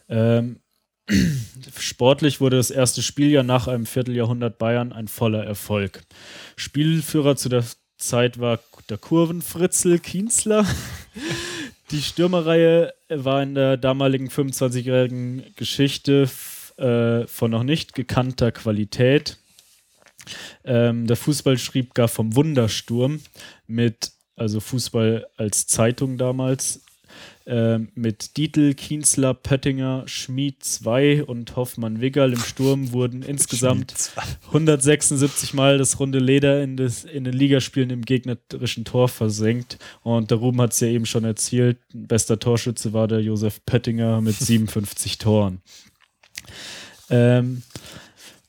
Ähm, 0.09 0.59
sportlich 1.77 2.41
wurde 2.41 2.57
das 2.57 2.71
erste 2.71 3.01
Spieljahr 3.01 3.43
nach 3.43 3.67
einem 3.67 3.85
Vierteljahrhundert 3.85 4.57
Bayern 4.57 4.91
ein 4.91 5.07
voller 5.07 5.43
Erfolg. 5.43 6.01
Spielführer 6.55 7.35
zu 7.35 7.49
der 7.49 7.63
Zeit 7.97 8.39
war 8.39 8.59
der 8.89 8.97
Kurvenfritzel 8.97 9.99
Kienzler. 9.99 10.65
Die 11.91 12.01
Stürmerreihe 12.01 12.93
war 13.09 13.43
in 13.43 13.53
der 13.53 13.75
damaligen 13.75 14.29
25-jährigen 14.29 15.43
Geschichte 15.57 16.29
äh, 16.77 17.27
von 17.27 17.51
noch 17.51 17.63
nicht 17.63 17.93
gekannter 17.93 18.53
Qualität. 18.53 19.37
Ähm, 20.63 21.05
der 21.05 21.17
Fußball 21.17 21.57
schrieb 21.57 21.93
gar 21.93 22.07
vom 22.07 22.33
Wundersturm 22.35 23.19
mit, 23.67 24.11
also 24.37 24.61
Fußball 24.61 25.27
als 25.35 25.67
Zeitung 25.67 26.17
damals, 26.17 26.85
mit 27.45 28.37
Dietl, 28.37 28.73
Kienzler, 28.73 29.33
Pöttinger, 29.33 30.03
Schmid 30.05 30.63
2 30.63 31.23
und 31.23 31.55
Hoffmann-Wiggerl 31.55 32.33
im 32.33 32.39
Sturm 32.39 32.91
wurden 32.91 33.21
insgesamt 33.27 34.11
176 34.47 35.53
Mal 35.53 35.77
das 35.77 35.99
runde 35.99 36.19
Leder 36.19 36.61
in, 36.61 36.77
des, 36.77 37.03
in 37.03 37.23
den 37.23 37.33
Ligaspielen 37.33 37.89
im 37.89 38.03
gegnerischen 38.03 38.85
Tor 38.85 39.09
versenkt. 39.09 39.79
Und 40.03 40.31
der 40.31 40.37
Ruben 40.37 40.61
hat 40.61 40.73
es 40.73 40.79
ja 40.79 40.87
eben 40.87 41.05
schon 41.05 41.23
erzählt, 41.23 41.77
bester 41.93 42.39
Torschütze 42.39 42.93
war 42.93 43.07
der 43.07 43.21
Josef 43.21 43.65
Pöttinger 43.65 44.21
mit 44.21 44.35
57 44.39 45.17
Toren. 45.17 45.61
Ähm, 47.09 47.63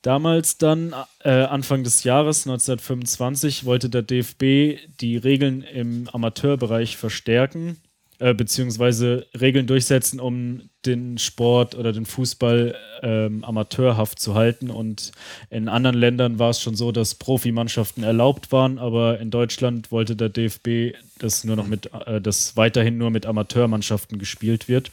Damals 0.02 0.58
dann, 0.58 0.94
äh, 1.20 1.30
Anfang 1.30 1.84
des 1.84 2.02
Jahres 2.02 2.44
1925, 2.44 3.64
wollte 3.64 3.88
der 3.88 4.02
DFB 4.02 4.80
die 5.00 5.16
Regeln 5.16 5.62
im 5.62 6.08
Amateurbereich 6.12 6.96
verstärken, 6.96 7.76
äh, 8.22 8.34
beziehungsweise 8.34 9.26
Regeln 9.40 9.66
durchsetzen, 9.66 10.20
um 10.20 10.70
den 10.86 11.18
Sport 11.18 11.74
oder 11.74 11.92
den 11.92 12.06
Fußball 12.06 12.76
ähm, 13.02 13.42
amateurhaft 13.42 14.20
zu 14.20 14.36
halten. 14.36 14.70
Und 14.70 15.10
in 15.50 15.68
anderen 15.68 15.96
Ländern 15.96 16.38
war 16.38 16.50
es 16.50 16.60
schon 16.60 16.76
so, 16.76 16.92
dass 16.92 17.16
Profimannschaften 17.16 18.04
erlaubt 18.04 18.52
waren, 18.52 18.78
aber 18.78 19.18
in 19.18 19.32
Deutschland 19.32 19.90
wollte 19.90 20.14
der 20.14 20.28
DFB, 20.28 20.96
dass 21.18 21.42
nur 21.42 21.56
noch 21.56 21.66
mit, 21.66 21.92
äh, 22.06 22.20
dass 22.20 22.56
weiterhin 22.56 22.96
nur 22.96 23.10
mit 23.10 23.26
Amateurmannschaften 23.26 24.20
gespielt 24.20 24.68
wird. 24.68 24.92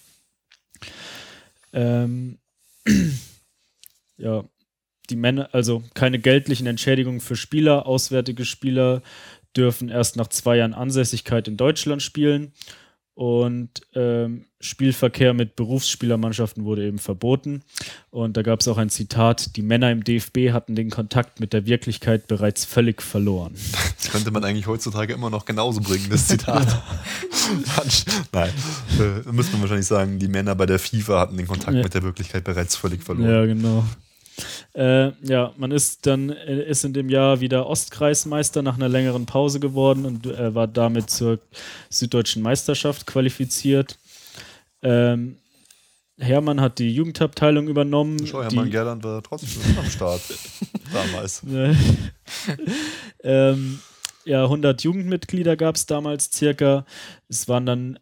Ähm, 1.71 2.39
ja, 4.17 4.43
die 5.11 5.15
Männer, 5.15 5.49
also 5.51 5.83
keine 5.93 6.17
geldlichen 6.17 6.65
Entschädigungen 6.65 7.21
für 7.21 7.35
Spieler, 7.35 7.85
auswärtige 7.85 8.43
Spieler 8.43 9.03
dürfen 9.55 9.89
erst 9.89 10.15
nach 10.15 10.29
zwei 10.29 10.57
Jahren 10.57 10.73
Ansässigkeit 10.73 11.47
in 11.47 11.57
Deutschland 11.57 12.01
spielen 12.01 12.53
und 13.19 13.81
ähm, 13.95 14.45
Spielverkehr 14.61 15.33
mit 15.33 15.57
Berufsspielermannschaften 15.57 16.63
wurde 16.63 16.87
eben 16.87 16.99
verboten. 16.99 17.63
Und 18.11 18.37
da 18.37 18.43
gab 18.43 18.61
es 18.61 18.67
auch 18.69 18.77
ein 18.77 18.89
Zitat, 18.89 19.57
die 19.57 19.61
Männer 19.61 19.91
im 19.91 20.05
DFB 20.05 20.53
hatten 20.53 20.73
den 20.73 20.89
Kontakt 20.89 21.41
mit 21.41 21.51
der 21.51 21.65
Wirklichkeit 21.65 22.27
bereits 22.27 22.63
völlig 22.63 23.01
verloren. 23.01 23.55
Das 23.97 24.11
könnte 24.11 24.31
man 24.31 24.45
eigentlich 24.45 24.67
heutzutage 24.67 25.11
immer 25.11 25.29
noch 25.29 25.43
genauso 25.43 25.81
bringen, 25.81 26.05
das 26.09 26.29
Zitat. 26.29 26.65
Nein, 28.31 28.53
äh, 29.01 29.31
müsste 29.33 29.51
man 29.51 29.63
wahrscheinlich 29.63 29.87
sagen, 29.87 30.17
die 30.17 30.29
Männer 30.29 30.55
bei 30.55 30.65
der 30.65 30.79
FIFA 30.79 31.19
hatten 31.19 31.35
den 31.35 31.47
Kontakt 31.47 31.75
ja. 31.75 31.83
mit 31.83 31.93
der 31.93 32.03
Wirklichkeit 32.03 32.45
bereits 32.45 32.77
völlig 32.77 33.03
verloren. 33.03 33.29
Ja, 33.29 33.45
genau. 33.45 33.83
Äh, 34.73 35.11
ja, 35.25 35.53
man 35.57 35.71
ist 35.71 36.05
dann 36.05 36.29
äh, 36.29 36.63
ist 36.63 36.85
in 36.85 36.93
dem 36.93 37.09
Jahr 37.09 37.39
wieder 37.41 37.67
Ostkreismeister 37.67 38.61
nach 38.61 38.75
einer 38.75 38.89
längeren 38.89 39.25
Pause 39.25 39.59
geworden 39.59 40.05
und 40.05 40.25
äh, 40.25 40.53
war 40.53 40.67
damit 40.67 41.09
zur 41.09 41.39
süddeutschen 41.89 42.41
Meisterschaft 42.41 43.05
qualifiziert. 43.05 43.97
Ähm, 44.81 45.37
Hermann 46.19 46.59
hat 46.59 46.79
die 46.79 46.93
Jugendabteilung 46.93 47.67
übernommen. 47.67 48.25
Schau, 48.25 48.43
Hermann 48.43 48.69
Gerland 48.69 49.03
war 49.03 49.23
trotzdem 49.23 49.77
am 49.77 49.89
Start 49.89 50.21
damals. 50.93 51.43
ähm, 53.23 53.79
ja, 54.25 54.43
100 54.43 54.83
Jugendmitglieder 54.83 55.55
gab 55.55 55.75
es 55.75 55.85
damals 55.85 56.29
circa. 56.31 56.85
Es 57.29 57.47
waren 57.47 57.65
dann 57.65 57.99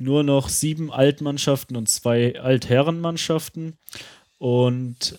nur 0.00 0.22
noch 0.22 0.48
sieben 0.48 0.92
Altmannschaften 0.92 1.76
und 1.76 1.88
zwei 1.88 2.40
Altherrenmannschaften. 2.40 3.76
Und 4.38 5.18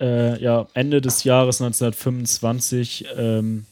äh, 0.00 0.40
ja, 0.42 0.66
Ende 0.74 1.00
des 1.00 1.24
Jahres 1.24 1.60
1925 1.60 3.06
ähm, 3.16 3.66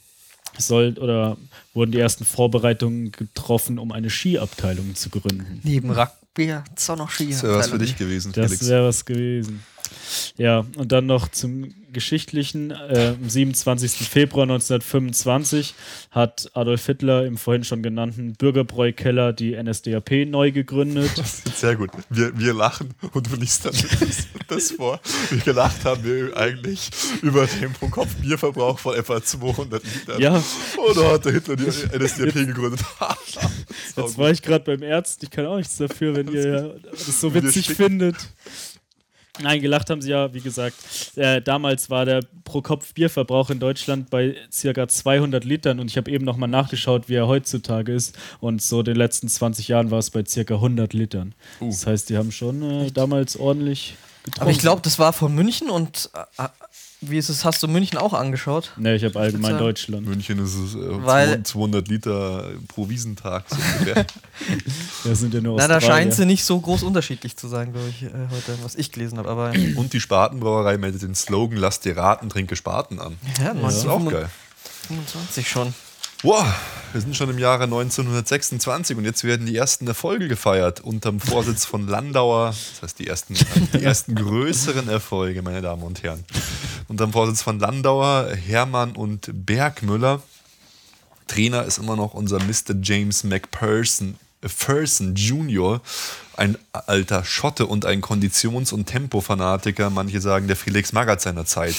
soll 0.59 0.97
oder 0.99 1.37
wurden 1.75 1.93
die 1.93 2.01
ersten 2.01 2.25
Vorbereitungen 2.25 3.13
getroffen, 3.13 3.79
um 3.79 3.93
eine 3.93 4.11
Skiabteilung 4.11 4.95
zu 4.95 5.11
gründen. 5.11 5.61
Neben 5.63 5.91
Rugby 5.91 6.49
hat 6.49 6.71
es 6.77 6.89
auch 6.91 6.97
noch 6.97 7.11
Skiabteilung. 7.11 7.41
Das 7.41 7.43
wäre 7.43 7.59
was 7.59 7.69
für 7.69 7.79
dich 7.79 7.97
gewesen. 7.97 8.33
Das 8.33 8.69
wäre 8.69 8.89
was 8.89 9.05
gewesen. 9.05 9.63
Ja, 10.37 10.65
und 10.77 10.93
dann 10.93 11.07
noch 11.07 11.29
zum 11.29 11.73
Geschichtlichen. 11.97 12.73
Äh, 12.73 13.15
am 13.19 13.29
27. 13.29 14.07
Februar 14.07 14.43
1925 14.43 15.75
hat 16.11 16.51
Adolf 16.53 16.85
Hitler 16.85 17.25
im 17.25 17.39
vorhin 17.39 17.65
schon 17.65 17.83
genannten 17.83 18.35
Bürgerbräu-Keller 18.35 19.33
die 19.33 19.57
NSDAP 19.57 20.27
neu 20.27 20.53
gegründet. 20.53 21.11
Sehr 21.55 21.75
gut. 21.75 21.91
Wir, 22.11 22.39
wir 22.39 22.53
lachen 22.53 22.95
und 23.15 23.33
du 23.33 23.37
liest 23.37 23.65
dann 23.65 23.73
das, 23.73 24.27
das 24.47 24.71
vor. 24.73 25.01
Wie 25.31 25.39
gelacht 25.39 25.87
haben 25.87 26.05
wir 26.05 26.37
eigentlich 26.37 26.91
über 27.23 27.47
den 27.47 27.73
Pro-Kopf-Bierverbrauch 27.73 28.79
von 28.79 28.95
etwa 28.95 29.23
200 29.23 29.83
Litern. 29.83 30.21
Ja. 30.21 30.35
Und 30.37 30.97
da 30.97 31.13
hat 31.13 31.25
der 31.25 31.33
Hitler 31.33 31.57
die 31.57 31.65
NSDAP 31.65 32.35
gegründet. 32.35 32.81
Jetzt 33.97 34.19
war 34.19 34.31
ich 34.31 34.43
gerade 34.43 34.77
beim 34.77 34.83
Arzt. 34.93 35.23
Ich 35.23 35.31
kann 35.31 35.47
auch 35.47 35.57
nichts 35.57 35.79
dafür, 35.79 36.15
wenn 36.15 36.29
ihr 36.29 36.79
das 36.91 37.21
so 37.21 37.33
witzig 37.33 37.71
findet. 37.71 38.17
Nein, 39.41 39.61
gelacht 39.61 39.91
haben 39.91 40.03
sie 40.03 40.11
ja, 40.11 40.33
wie 40.33 40.41
gesagt. 40.41 40.77
Äh, 41.17 41.43
damals 41.43 41.91
war 41.91 42.05
der 42.05 42.23
Pro-Kopf-Bierverbrauch 42.45 43.51
in 43.51 43.59
Deutschland 43.59 44.11
bei 44.11 44.37
circa 44.51 44.89
200 44.89 45.45
Litern 45.45 45.81
und 45.81 45.91
ich 45.91 45.97
habe 45.97 46.11
eben 46.11 46.25
nochmal 46.25 46.49
nachgeschaut, 46.49 47.09
wie 47.09 47.15
er 47.15 47.27
heutzutage 47.27 47.93
ist. 47.93 48.17
Und 48.41 48.63
so 48.63 48.81
in 48.81 48.87
den 48.87 48.97
letzten 48.97 49.29
20 49.29 49.69
Jahren 49.69 49.91
war 49.91 49.99
es 49.99 50.11
bei 50.11 50.25
circa 50.25 50.55
100 50.55 50.93
Litern. 50.93 51.35
Uh. 51.61 51.67
Das 51.67 51.87
heißt, 51.87 52.09
die 52.11 52.17
haben 52.17 52.33
schon 52.33 52.63
äh, 52.63 52.91
damals 52.91 53.37
ordentlich 53.37 53.97
getrunken. 54.23 54.43
Aber 54.43 54.51
ich 54.51 54.59
glaube, 54.59 54.83
das 54.83 54.99
war 54.99 55.13
von 55.13 55.35
München 55.35 55.71
und 55.71 56.11
äh, 56.39 56.49
wie 57.01 57.19
ist 57.19 57.29
es? 57.29 57.45
Hast 57.45 57.63
du 57.63 57.69
München 57.69 57.99
auch 57.99 58.15
angeschaut? 58.15 58.73
Ne, 58.77 58.97
ich 58.97 59.05
habe 59.05 59.19
allgemein 59.19 59.53
ja. 59.53 59.59
Deutschland. 59.59 60.07
München 60.07 60.39
ist 60.39 60.55
es 60.55 60.75
äh, 60.75 60.79
Weil 61.05 61.43
200 61.43 61.89
Liter 61.89 62.51
pro 62.69 62.89
Wiesentag. 62.89 63.45
So 63.49 63.57
das 65.09 65.19
sind 65.21 65.35
ja 65.35 65.41
nur 65.41 65.59
Na, 65.59 65.69
da 65.69 65.81
scheint 65.81 66.15
sie 66.15 66.25
nicht 66.25 66.45
so 66.45 66.59
groß 66.59 66.83
unterschiedlich 66.83 67.37
zu 67.37 67.49
sein, 67.49 67.73
glaube 67.73 67.89
ich, 67.89 68.03
äh, 68.05 68.09
heute, 68.31 68.59
was 68.63 68.77
ich 68.77 68.93
gelesen 68.93 69.19
habe. 69.19 69.29
Aber 69.29 69.53
Und 69.77 69.93
die 69.93 70.01
Spatenbrauerei 70.01 70.79
meldet 70.79 71.03
den 71.03 71.15
Slogan: 71.15 71.59
Lass 71.59 71.81
dir 71.81 71.97
raten, 71.97 72.31
trinke 72.31 72.57
Spaten 72.57 72.99
an. 72.99 73.19
Ja, 73.43 73.53
das 73.55 73.77
ist 73.77 73.87
auch 73.87 74.11
geil. 74.11 74.31
25 74.89 75.49
schon. 75.49 75.75
Wow, 76.23 76.47
wir 76.93 77.01
sind 77.03 77.15
schon 77.15 77.29
im 77.29 77.39
Jahre 77.39 77.65
1926 77.65 78.97
und 78.97 79.05
jetzt 79.05 79.23
werden 79.23 79.45
die 79.45 79.55
ersten 79.55 79.87
Erfolge 79.87 80.29
gefeiert 80.29 80.81
unterm 80.81 81.21
Vorsitz 81.21 81.67
von 81.67 81.87
Landauer. 81.87 82.47
Das 82.47 82.83
heißt, 82.83 82.99
die 82.99 83.07
ersten, 83.07 83.35
die 83.75 83.83
ersten 83.83 84.15
größeren 84.15 84.89
Erfolge, 84.89 85.43
meine 85.43 85.61
Damen 85.61 85.83
und 85.83 86.03
Herren. 86.03 86.25
Unterm 86.89 87.13
Vorsitz 87.13 87.43
von 87.43 87.59
Landauer, 87.59 88.31
Hermann 88.35 88.93
und 88.93 89.29
Bergmüller. 89.31 90.23
Trainer 91.29 91.65
ist 91.65 91.77
immer 91.77 91.97
noch 91.97 92.15
unser 92.15 92.39
Mr. 92.39 92.75
James 92.81 93.23
McPherson 93.23 94.17
Jr., 95.15 95.83
ein 96.37 96.59
alter 96.73 97.25
Schotte 97.25 97.67
und 97.67 97.87
ein 97.87 98.01
Konditions- 98.01 98.73
und 98.73 98.87
Tempofanatiker, 98.87 99.91
manche 99.91 100.21
sagen 100.21 100.47
der 100.47 100.57
Felix 100.57 100.93
Magath 100.93 101.21
seiner 101.21 101.45
Zeit. 101.45 101.75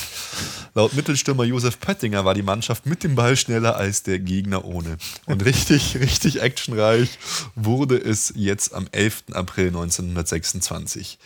Laut 0.73 0.93
Mittelstürmer 0.93 1.43
Josef 1.43 1.79
Pöttinger 1.79 2.25
war 2.25 2.33
die 2.33 2.43
Mannschaft 2.43 2.85
mit 2.85 3.03
dem 3.03 3.15
Ball 3.15 3.35
schneller 3.35 3.75
als 3.75 4.03
der 4.03 4.19
Gegner 4.19 4.65
ohne. 4.65 4.97
Und 5.25 5.45
richtig, 5.45 5.97
richtig 5.99 6.41
actionreich 6.41 7.17
wurde 7.55 7.97
es 7.97 8.33
jetzt 8.35 8.73
am 8.73 8.87
11. 8.91 9.25
April 9.33 9.67
1926. 9.67 11.19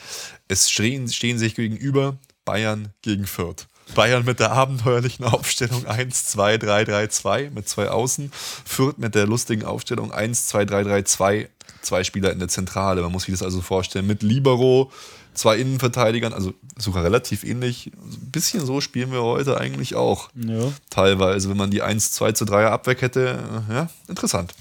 Es 0.47 0.69
stehen, 0.69 1.07
stehen 1.07 1.38
sich 1.38 1.55
gegenüber 1.55 2.17
Bayern 2.45 2.89
gegen 3.01 3.25
Fürth. 3.25 3.67
Bayern 3.95 4.23
mit 4.23 4.39
der 4.39 4.51
abenteuerlichen 4.51 5.25
Aufstellung 5.25 5.86
1-2-3-3-2 5.86 7.49
mit 7.51 7.67
zwei 7.67 7.89
Außen. 7.89 8.32
Fürth 8.34 8.97
mit 8.97 9.15
der 9.15 9.27
lustigen 9.27 9.65
Aufstellung 9.65 10.13
1-2-3-3-2. 10.13 11.47
Zwei 11.82 12.03
Spieler 12.03 12.32
in 12.32 12.39
der 12.39 12.47
Zentrale. 12.47 13.01
Man 13.01 13.11
muss 13.11 13.23
sich 13.23 13.34
das 13.34 13.43
also 13.43 13.61
vorstellen. 13.61 14.07
Mit 14.07 14.23
Libero, 14.23 14.91
zwei 15.34 15.57
Innenverteidigern, 15.57 16.34
also 16.34 16.53
sogar 16.77 17.03
relativ 17.03 17.43
ähnlich. 17.43 17.91
Ein 17.95 18.32
bisschen 18.32 18.65
so 18.65 18.82
spielen 18.82 19.11
wir 19.11 19.23
heute 19.23 19.59
eigentlich 19.59 19.95
auch. 19.95 20.29
Ja. 20.36 20.71
Teilweise, 20.89 21.49
wenn 21.49 21.57
man 21.57 21.71
die 21.71 21.84
1-2 21.84 22.34
zu 22.34 22.45
3 22.45 22.67
Abwehr 22.67 22.95
hätte. 22.99 23.63
Ja, 23.69 23.89
interessant. 24.07 24.53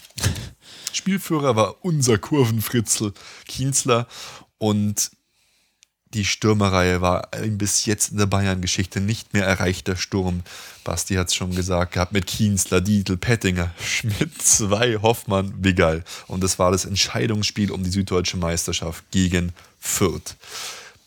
Spielführer 0.92 1.56
war 1.56 1.76
unser 1.82 2.18
Kurvenfritzel 2.18 3.12
Kienzler 3.46 4.06
und 4.58 5.10
die 6.14 6.24
Stürmerreihe 6.24 7.00
war 7.00 7.28
bis 7.46 7.86
jetzt 7.86 8.10
in 8.10 8.18
der 8.18 8.26
Bayern-Geschichte 8.26 9.00
nicht 9.00 9.32
mehr 9.32 9.46
erreichter 9.46 9.96
Sturm. 9.96 10.42
Basti 10.82 11.14
hat 11.14 11.28
es 11.28 11.34
schon 11.34 11.54
gesagt 11.54 11.92
gehabt 11.92 12.12
mit 12.12 12.26
Kienzler, 12.26 12.80
Dietl, 12.80 13.16
Pettinger, 13.16 13.72
Schmidt, 13.84 14.42
zwei, 14.42 14.96
Hoffmann, 14.96 15.54
Wigal. 15.58 16.04
Und 16.26 16.42
das 16.42 16.58
war 16.58 16.72
das 16.72 16.84
Entscheidungsspiel 16.84 17.70
um 17.70 17.84
die 17.84 17.90
süddeutsche 17.90 18.36
Meisterschaft 18.36 19.04
gegen 19.12 19.52
Fürth. 19.78 20.36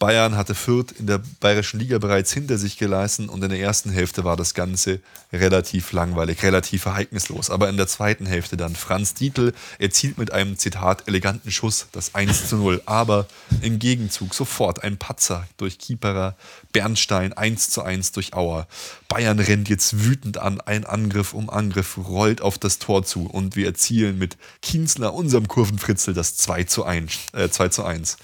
Bayern 0.04 0.36
hatte 0.36 0.54
Fürth 0.54 0.92
in 1.00 1.08
der 1.08 1.22
bayerischen 1.40 1.80
Liga 1.80 1.98
bereits 1.98 2.34
hinter 2.34 2.58
sich 2.58 2.78
gelassen 2.78 3.30
und 3.30 3.42
in 3.42 3.52
der 3.52 3.60
ersten 3.62 3.90
Hälfte 3.90 4.26
war 4.26 4.36
das 4.36 4.54
Ganze 4.54 5.00
relativ 5.32 5.94
langweilig, 5.94 6.44
relativ 6.44 6.88
ereignislos. 6.88 7.50
Aber 7.50 7.70
in 7.70 7.78
der 7.78 7.88
zweiten 7.88 8.26
Hälfte 8.26 8.58
dann 8.58 8.76
Franz 8.76 9.14
Dietl 9.14 9.54
erzielt 9.80 10.18
mit 10.18 10.34
einem 10.34 10.58
Zitat 10.58 11.08
eleganten 11.08 11.52
Schuss 11.52 11.88
das 11.94 12.16
1 12.16 12.50
zu 12.50 12.58
0. 12.58 12.82
Aber 12.86 13.28
im 13.62 13.80
Gegenzug 13.80 14.34
sofort 14.36 14.84
ein 14.84 14.98
Patzer 14.98 15.48
durch 15.56 15.80
Kieperer 15.80 16.36
Bernstein 16.74 17.32
1 17.32 17.70
zu 17.70 17.82
1 17.82 18.12
durch 18.12 18.34
Auer. 18.34 18.68
Bayern 19.08 19.40
rennt 19.40 19.70
jetzt 19.70 20.04
wütend 20.04 20.38
an, 20.38 20.60
ein 20.60 20.86
Angriff 20.86 21.34
um 21.34 21.50
Angriff, 21.50 21.98
rollt 21.98 22.42
auf 22.42 22.58
das 22.58 22.80
Tor 22.80 23.06
zu 23.06 23.28
und 23.28 23.56
wir 23.56 23.68
erzielen 23.68 24.18
mit 24.18 24.36
Kienzler, 24.62 25.14
unserem 25.14 25.48
Kurvenfritzel, 25.48 26.14
das 26.14 26.36
2 26.36 26.66
zu 26.66 26.84
1. 26.84 27.14
Äh, 27.32 27.48
2 27.48 27.70
zu 27.70 27.86
1 27.86 28.18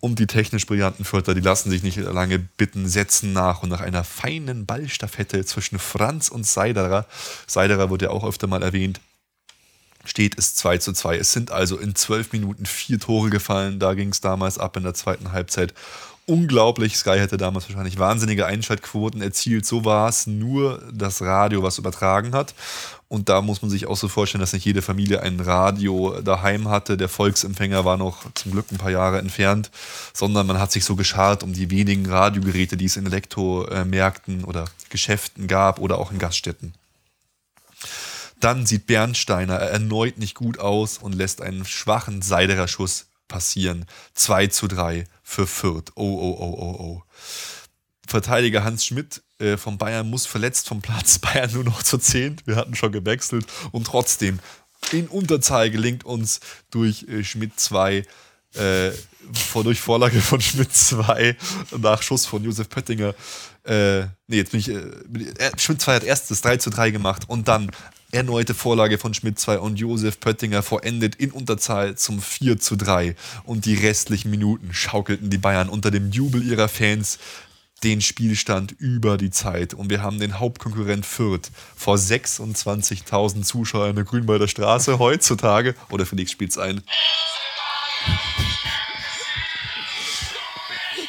und 0.00 0.18
die 0.18 0.26
technisch 0.26 0.66
brillanten 0.66 1.04
Vierter, 1.04 1.34
die 1.34 1.40
lassen 1.40 1.70
sich 1.70 1.82
nicht 1.82 1.96
lange 1.96 2.38
bitten, 2.38 2.88
setzen 2.88 3.32
nach 3.32 3.62
und 3.62 3.68
nach 3.68 3.80
einer 3.80 4.04
feinen 4.04 4.64
Ballstaffette 4.64 5.44
zwischen 5.44 5.78
Franz 5.78 6.28
und 6.28 6.46
Seiderer, 6.46 7.06
Seiderer 7.46 7.90
wird 7.90 8.02
ja 8.02 8.10
auch 8.10 8.24
öfter 8.24 8.46
mal 8.46 8.62
erwähnt, 8.62 9.00
steht 10.04 10.38
es 10.38 10.54
2 10.54 10.78
zu 10.78 10.92
2. 10.92 11.16
Es 11.18 11.32
sind 11.32 11.50
also 11.50 11.76
in 11.76 11.94
zwölf 11.94 12.32
Minuten 12.32 12.66
vier 12.66 12.98
Tore 12.98 13.30
gefallen, 13.30 13.78
da 13.78 13.94
ging 13.94 14.10
es 14.10 14.20
damals 14.20 14.58
ab 14.58 14.76
in 14.76 14.84
der 14.84 14.94
zweiten 14.94 15.32
Halbzeit 15.32 15.74
unglaublich. 16.28 16.96
Sky 16.96 17.18
hätte 17.18 17.36
damals 17.36 17.68
wahrscheinlich 17.68 17.98
wahnsinnige 17.98 18.46
Einschaltquoten 18.46 19.22
erzielt. 19.22 19.66
So 19.66 19.84
war 19.84 20.08
es 20.08 20.26
nur 20.26 20.82
das 20.92 21.22
Radio, 21.22 21.62
was 21.62 21.78
übertragen 21.78 22.34
hat. 22.34 22.54
Und 23.08 23.30
da 23.30 23.40
muss 23.40 23.62
man 23.62 23.70
sich 23.70 23.86
auch 23.86 23.96
so 23.96 24.06
vorstellen, 24.06 24.40
dass 24.40 24.52
nicht 24.52 24.66
jede 24.66 24.82
Familie 24.82 25.22
ein 25.22 25.40
Radio 25.40 26.20
daheim 26.20 26.68
hatte. 26.68 26.98
Der 26.98 27.08
Volksempfänger 27.08 27.86
war 27.86 27.96
noch 27.96 28.30
zum 28.34 28.52
Glück 28.52 28.70
ein 28.70 28.76
paar 28.76 28.90
Jahre 28.90 29.18
entfernt, 29.18 29.70
sondern 30.12 30.46
man 30.46 30.58
hat 30.58 30.72
sich 30.72 30.84
so 30.84 30.94
geschart 30.94 31.42
um 31.42 31.54
die 31.54 31.70
wenigen 31.70 32.04
Radiogeräte, 32.04 32.76
die 32.76 32.84
es 32.84 32.98
in 32.98 33.06
Elektromärkten 33.06 34.44
oder 34.44 34.66
Geschäften 34.90 35.46
gab 35.46 35.80
oder 35.80 35.96
auch 35.96 36.12
in 36.12 36.18
Gaststätten. 36.18 36.74
Dann 38.40 38.66
sieht 38.66 38.86
Bernsteiner 38.86 39.54
erneut 39.54 40.18
nicht 40.18 40.34
gut 40.34 40.58
aus 40.58 40.98
und 40.98 41.14
lässt 41.14 41.40
einen 41.40 41.64
schwachen 41.64 42.20
Seiderer 42.20 42.68
Schuss 42.68 43.06
passieren. 43.26 43.86
2 44.14 44.48
zu 44.48 44.68
3 44.68 45.06
für 45.22 45.46
Fürth. 45.46 45.92
Oh, 45.94 46.02
oh, 46.04 46.36
oh, 46.38 46.56
oh, 46.58 46.82
oh. 46.82 47.02
Verteidiger 48.06 48.64
Hans 48.64 48.84
Schmidt 48.84 49.22
äh, 49.38 49.56
von 49.56 49.78
Bayern 49.78 50.08
muss 50.08 50.26
verletzt 50.26 50.68
vom 50.68 50.80
Platz. 50.80 51.18
Bayern 51.20 51.52
nur 51.52 51.64
noch 51.64 51.82
zu 51.82 51.98
10. 51.98 52.42
Wir 52.44 52.56
hatten 52.56 52.74
schon 52.74 52.92
gewechselt. 52.92 53.46
Und 53.72 53.86
trotzdem, 53.86 54.38
in 54.92 55.08
Unterzahl 55.08 55.70
gelingt 55.70 56.04
uns 56.04 56.40
durch 56.70 57.04
äh, 57.08 57.24
Schmidt 57.24 57.58
2 57.58 58.04
äh, 58.54 58.90
durch 59.62 59.80
Vorlage 59.80 60.20
von 60.20 60.40
Schmidt 60.40 60.74
2 60.74 61.36
nach 61.78 62.02
Schuss 62.02 62.26
von 62.26 62.42
Josef 62.42 62.68
Pöttinger. 62.68 63.14
Äh, 63.64 64.02
nee, 64.26 64.36
jetzt 64.36 64.52
bin 64.52 64.60
ich. 64.60 64.70
Äh, 64.70 65.52
Schmidt 65.58 65.82
2 65.82 65.94
hat 65.96 66.04
erst 66.04 66.30
das 66.30 66.40
3 66.40 66.56
zu 66.56 66.70
3 66.70 66.90
gemacht 66.90 67.24
und 67.28 67.48
dann 67.48 67.70
Erneute 68.10 68.54
Vorlage 68.54 68.96
von 68.96 69.12
Schmidt 69.12 69.38
2 69.38 69.58
und 69.58 69.78
Josef 69.78 70.18
Pöttinger 70.18 70.62
vorendet 70.62 71.16
in 71.16 71.30
Unterzahl 71.30 71.94
zum 71.94 72.22
4 72.22 72.58
zu 72.58 72.76
3. 72.76 73.14
Und 73.44 73.66
die 73.66 73.74
restlichen 73.74 74.30
Minuten 74.30 74.72
schaukelten 74.72 75.28
die 75.28 75.36
Bayern 75.36 75.68
unter 75.68 75.90
dem 75.90 76.10
Jubel 76.10 76.42
ihrer 76.42 76.68
Fans 76.68 77.18
den 77.84 78.00
Spielstand 78.00 78.72
über 78.78 79.16
die 79.16 79.30
Zeit. 79.30 79.74
Und 79.74 79.90
wir 79.90 80.02
haben 80.02 80.18
den 80.18 80.38
Hauptkonkurrent 80.38 81.06
Fürth 81.06 81.50
vor 81.76 81.96
26.000 81.96 83.42
Zuschauern 83.42 83.90
in 83.90 83.96
der 83.96 84.04
Grünwalder 84.04 84.48
Straße 84.48 84.98
heutzutage. 84.98 85.74
Oder 85.90 86.06
Felix 86.06 86.30
spielt 86.32 86.50
es 86.50 86.58
ein. 86.58 86.82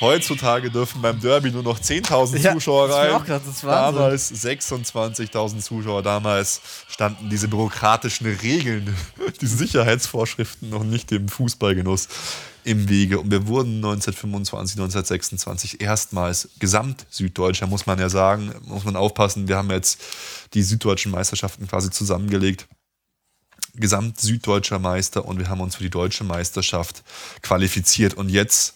Heutzutage 0.02 0.72
dürfen 0.72 1.02
beim 1.02 1.20
Derby 1.20 1.52
nur 1.52 1.64
noch 1.64 1.78
10.000 1.78 2.38
Ja, 2.38 2.54
Zuschauer 2.54 2.90
rein. 2.90 3.12
auch 3.12 3.26
grad. 3.26 3.42
Damals 3.64 4.32
26.000 4.32 5.60
Zuschauer. 5.60 6.02
Damals 6.04 6.62
standen 6.88 7.30
diese 7.30 7.50
bürokratischen 7.50 8.28
Regeln, 8.28 8.96
diese 9.42 9.58
Sicherheitsvorschriften 9.58 10.70
noch 10.70 10.86
nicht 10.86 11.12
dem 11.12 11.28
Fußballgenuss 11.28 12.08
im 12.64 12.90
Wege. 12.90 13.20
Und 13.20 13.32
wir 13.32 13.48
wurden 13.48 13.78
1925, 13.78 14.78
1926 14.78 15.82
erstmals 15.82 16.50
Gesamt-Süddeutscher, 16.60 17.68
muss 17.68 17.86
man 17.86 18.00
ja 18.00 18.10
sagen. 18.10 18.54
Muss 18.66 18.86
man 18.86 18.96
aufpassen. 18.96 19.48
Wir 19.48 19.58
haben 19.58 19.70
jetzt 19.72 20.02
die 20.54 20.64
süddeutschen 20.64 21.12
Meisterschaften 21.12 21.68
quasi 21.68 21.90
zusammengelegt. 21.90 22.68
Gesamt-Süddeutscher 23.76 24.80
Meister 24.80 25.26
und 25.26 25.40
wir 25.40 25.50
haben 25.50 25.62
uns 25.62 25.76
für 25.76 25.84
die 25.84 25.90
deutsche 25.90 26.24
Meisterschaft 26.24 27.04
qualifiziert. 27.42 28.14
Und 28.16 28.30
jetzt 28.30 28.76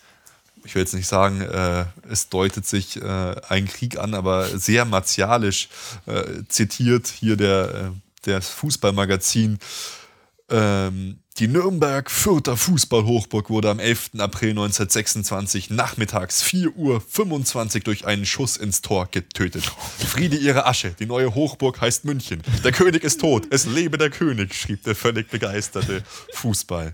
ich 0.65 0.75
will 0.75 0.81
jetzt 0.81 0.93
nicht 0.93 1.07
sagen, 1.07 1.41
äh, 1.41 1.85
es 2.09 2.29
deutet 2.29 2.65
sich 2.65 3.01
äh, 3.01 3.35
ein 3.49 3.67
Krieg 3.67 3.97
an, 3.97 4.13
aber 4.13 4.45
sehr 4.57 4.85
martialisch 4.85 5.69
äh, 6.05 6.43
zitiert 6.47 7.07
hier 7.07 7.35
der, 7.35 7.91
äh, 8.25 8.31
das 8.31 8.49
Fußballmagazin. 8.49 9.59
Ähm, 10.49 11.19
die 11.39 11.47
Nürnberg-Fürther 11.47 12.55
Fußballhochburg 12.55 13.49
wurde 13.49 13.71
am 13.71 13.79
11. 13.79 14.11
April 14.19 14.51
1926 14.51 15.71
nachmittags 15.71 16.43
4.25 16.43 17.75
Uhr 17.75 17.81
durch 17.81 18.05
einen 18.05 18.27
Schuss 18.27 18.55
ins 18.55 18.81
Tor 18.81 19.07
getötet. 19.09 19.63
Friede 19.63 20.37
ihre 20.37 20.67
Asche, 20.67 20.91
die 20.99 21.07
neue 21.07 21.33
Hochburg 21.33 21.81
heißt 21.81 22.05
München. 22.05 22.43
Der 22.63 22.71
König 22.71 23.03
ist 23.03 23.19
tot, 23.19 23.47
es 23.49 23.65
lebe 23.65 23.97
der 23.97 24.11
König, 24.11 24.53
schrieb 24.53 24.83
der 24.83 24.95
völlig 24.95 25.29
begeisterte 25.31 26.03
Fußball. 26.33 26.93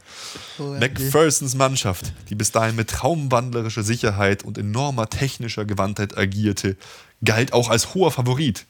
McPhersons 0.57 1.55
Mannschaft, 1.55 2.13
die 2.29 2.35
bis 2.35 2.51
dahin 2.51 2.77
mit 2.77 2.89
traumwandlerischer 2.89 3.83
Sicherheit 3.83 4.43
und 4.43 4.57
enormer 4.57 5.09
technischer 5.09 5.65
Gewandtheit 5.65 6.17
agierte, 6.17 6.77
galt 7.25 7.51
auch 7.51 7.69
als 7.69 7.93
hoher 7.93 8.11
Favorit 8.11 8.65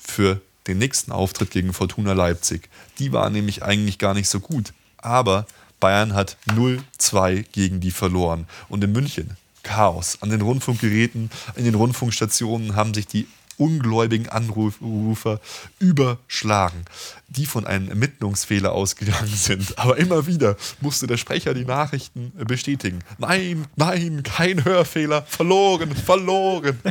für 0.00 0.40
den 0.68 0.78
nächsten 0.78 1.10
Auftritt 1.10 1.50
gegen 1.50 1.72
Fortuna 1.72 2.12
Leipzig. 2.12 2.68
Die 3.00 3.12
war 3.12 3.30
nämlich 3.30 3.64
eigentlich 3.64 3.98
gar 3.98 4.14
nicht 4.14 4.28
so 4.28 4.38
gut. 4.38 4.72
Aber 4.98 5.46
Bayern 5.80 6.14
hat 6.14 6.36
0-2 6.48 7.44
gegen 7.52 7.80
die 7.80 7.90
verloren. 7.90 8.46
Und 8.68 8.82
in 8.84 8.92
München 8.92 9.36
Chaos. 9.62 10.18
An 10.20 10.30
den 10.30 10.40
Rundfunkgeräten, 10.40 11.30
in 11.56 11.64
den 11.64 11.74
Rundfunkstationen 11.74 12.74
haben 12.74 12.94
sich 12.94 13.06
die 13.06 13.26
ungläubigen 13.58 14.28
Anrufer 14.28 15.40
überschlagen, 15.78 16.84
die 17.28 17.44
von 17.44 17.66
einem 17.66 17.88
Ermittlungsfehler 17.88 18.72
ausgegangen 18.72 19.34
sind. 19.34 19.76
Aber 19.78 19.96
immer 19.98 20.26
wieder 20.26 20.56
musste 20.80 21.06
der 21.06 21.16
Sprecher 21.16 21.54
die 21.54 21.64
Nachrichten 21.64 22.32
bestätigen. 22.46 23.00
Nein, 23.18 23.66
nein, 23.76 24.22
kein 24.22 24.64
Hörfehler, 24.64 25.22
verloren, 25.22 25.94
verloren. 25.94 26.78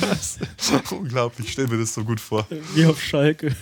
Das 0.00 0.38
ist 0.38 0.92
unglaublich, 0.92 1.52
stell 1.52 1.68
mir 1.68 1.78
das 1.78 1.94
so 1.94 2.02
gut 2.02 2.20
vor. 2.20 2.46
Wie 2.74 2.86
auf 2.86 3.00
Schalke. 3.00 3.54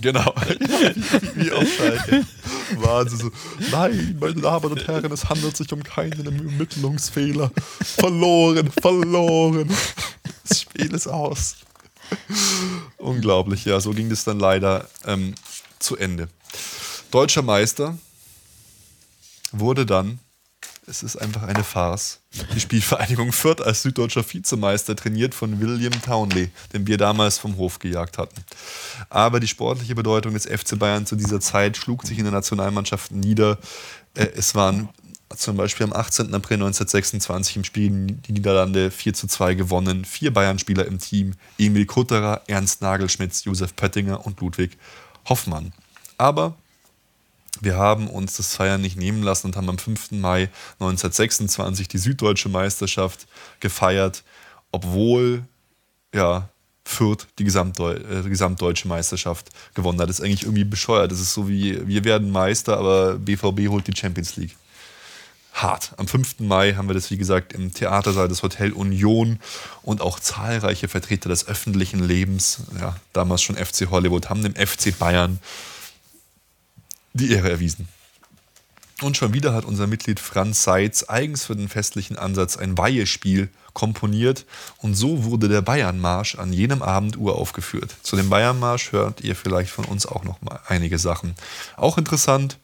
Genau, 0.00 0.32
wie, 0.58 1.44
wie 1.46 1.52
auf 1.52 1.68
Schalke. 1.72 2.24
Wahnsinn. 2.76 3.18
So, 3.18 3.30
nein, 3.70 4.16
meine 4.20 4.40
Damen 4.40 4.72
und 4.72 4.86
Herren, 4.86 5.10
es 5.12 5.28
handelt 5.28 5.56
sich 5.56 5.72
um 5.72 5.82
keinen 5.82 6.24
Ermittlungsfehler. 6.24 7.50
Verloren, 7.80 8.70
verloren. 8.70 9.68
Das 10.48 10.60
Spiel 10.60 10.92
ist 10.94 11.08
aus. 11.08 11.56
Unglaublich, 12.98 13.64
ja, 13.64 13.80
so 13.80 13.90
ging 13.90 14.08
das 14.08 14.24
dann 14.24 14.38
leider 14.38 14.88
ähm, 15.04 15.34
zu 15.78 15.96
Ende. 15.96 16.28
Deutscher 17.10 17.42
Meister 17.42 17.98
wurde 19.50 19.84
dann, 19.84 20.18
es 20.92 21.02
ist 21.02 21.16
einfach 21.16 21.42
eine 21.44 21.64
Farce, 21.64 22.20
die 22.54 22.60
Spielvereinigung 22.60 23.32
Fürth 23.32 23.62
als 23.62 23.80
süddeutscher 23.80 24.22
Vizemeister 24.30 24.94
trainiert 24.94 25.34
von 25.34 25.58
William 25.58 25.94
Townley, 26.02 26.50
den 26.74 26.86
wir 26.86 26.98
damals 26.98 27.38
vom 27.38 27.56
Hof 27.56 27.78
gejagt 27.78 28.18
hatten. 28.18 28.44
Aber 29.08 29.40
die 29.40 29.48
sportliche 29.48 29.94
Bedeutung 29.94 30.34
des 30.34 30.44
FC 30.44 30.78
Bayern 30.78 31.06
zu 31.06 31.16
dieser 31.16 31.40
Zeit 31.40 31.78
schlug 31.78 32.06
sich 32.06 32.18
in 32.18 32.24
der 32.24 32.32
Nationalmannschaft 32.32 33.10
nieder. 33.10 33.58
Äh, 34.14 34.26
Es 34.36 34.54
waren 34.54 34.90
zum 35.34 35.56
Beispiel 35.56 35.84
am 35.84 35.94
18. 35.94 36.26
April 36.34 36.56
1926 36.56 37.56
im 37.56 37.64
Spiel 37.64 37.90
die 37.90 38.32
Niederlande 38.32 38.90
4 38.90 39.14
zu 39.14 39.26
2 39.26 39.54
gewonnen. 39.54 40.04
Vier 40.04 40.30
Bayern-Spieler 40.30 40.84
im 40.84 40.98
Team: 40.98 41.32
Emil 41.56 41.86
Kutterer, 41.86 42.42
Ernst 42.48 42.82
Nagelschmitz, 42.82 43.44
Josef 43.44 43.74
Pöttinger 43.74 44.26
und 44.26 44.42
Ludwig 44.42 44.76
Hoffmann. 45.26 45.72
Aber 46.18 46.54
wir 47.62 47.76
haben 47.76 48.08
uns 48.08 48.36
das 48.36 48.56
Feiern 48.56 48.80
nicht 48.80 48.96
nehmen 48.96 49.22
lassen 49.22 49.46
und 49.46 49.56
haben 49.56 49.68
am 49.68 49.78
5. 49.78 50.10
Mai 50.12 50.50
1926 50.80 51.86
die 51.86 51.98
Süddeutsche 51.98 52.48
Meisterschaft 52.48 53.26
gefeiert, 53.60 54.24
obwohl 54.72 55.44
ja, 56.12 56.48
Fürth 56.84 57.28
die, 57.38 57.44
Gesamtdeu 57.44 57.94
äh, 57.94 58.28
gesamtdeutsche 58.28 58.88
Meisterschaft 58.88 59.50
gewonnen 59.74 60.00
hat. 60.00 60.08
Das 60.08 60.18
ist 60.18 60.24
eigentlich 60.24 60.42
irgendwie 60.42 60.64
bescheuert. 60.64 61.12
Das 61.12 61.20
ist 61.20 61.32
so 61.32 61.48
wie, 61.48 61.86
wir 61.86 62.04
werden 62.04 62.32
Meister, 62.32 62.76
aber 62.76 63.14
BVB 63.14 63.68
holt 63.68 63.86
die 63.86 63.96
Champions 63.96 64.36
League. 64.36 64.56
Hart. 65.52 65.92
Am 65.98 66.08
5. 66.08 66.40
Mai 66.40 66.72
haben 66.72 66.88
wir 66.88 66.94
das, 66.94 67.10
wie 67.10 67.18
gesagt, 67.18 67.52
im 67.52 67.72
Theatersaal 67.72 68.26
des 68.26 68.42
Hotel 68.42 68.72
Union 68.72 69.38
und 69.82 70.00
auch 70.00 70.18
zahlreiche 70.18 70.88
Vertreter 70.88 71.28
des 71.28 71.46
öffentlichen 71.46 72.02
Lebens, 72.02 72.62
ja, 72.80 72.96
damals 73.12 73.42
schon 73.42 73.56
FC 73.56 73.90
Hollywood, 73.90 74.30
haben 74.30 74.42
dem 74.42 74.56
FC 74.56 74.98
Bayern 74.98 75.38
die 77.12 77.32
Ehre 77.32 77.50
erwiesen. 77.50 77.88
Und 79.02 79.16
schon 79.16 79.34
wieder 79.34 79.52
hat 79.52 79.64
unser 79.64 79.86
Mitglied 79.86 80.20
Franz 80.20 80.62
Seitz 80.62 81.04
eigens 81.08 81.44
für 81.44 81.56
den 81.56 81.68
festlichen 81.68 82.16
Ansatz 82.16 82.56
ein 82.56 82.78
Weihespiel 82.78 83.48
komponiert 83.72 84.44
und 84.78 84.94
so 84.94 85.24
wurde 85.24 85.48
der 85.48 85.62
Bayernmarsch 85.62 86.36
an 86.36 86.52
jenem 86.52 86.82
Abend 86.82 87.16
uraufgeführt. 87.16 87.96
Zu 88.02 88.16
dem 88.16 88.28
Bayernmarsch 88.28 88.92
hört 88.92 89.22
ihr 89.22 89.34
vielleicht 89.34 89.70
von 89.70 89.86
uns 89.86 90.06
auch 90.06 90.24
noch 90.24 90.40
mal 90.42 90.60
einige 90.68 90.98
Sachen. 90.98 91.34
Auch 91.76 91.98
interessant, 91.98 92.58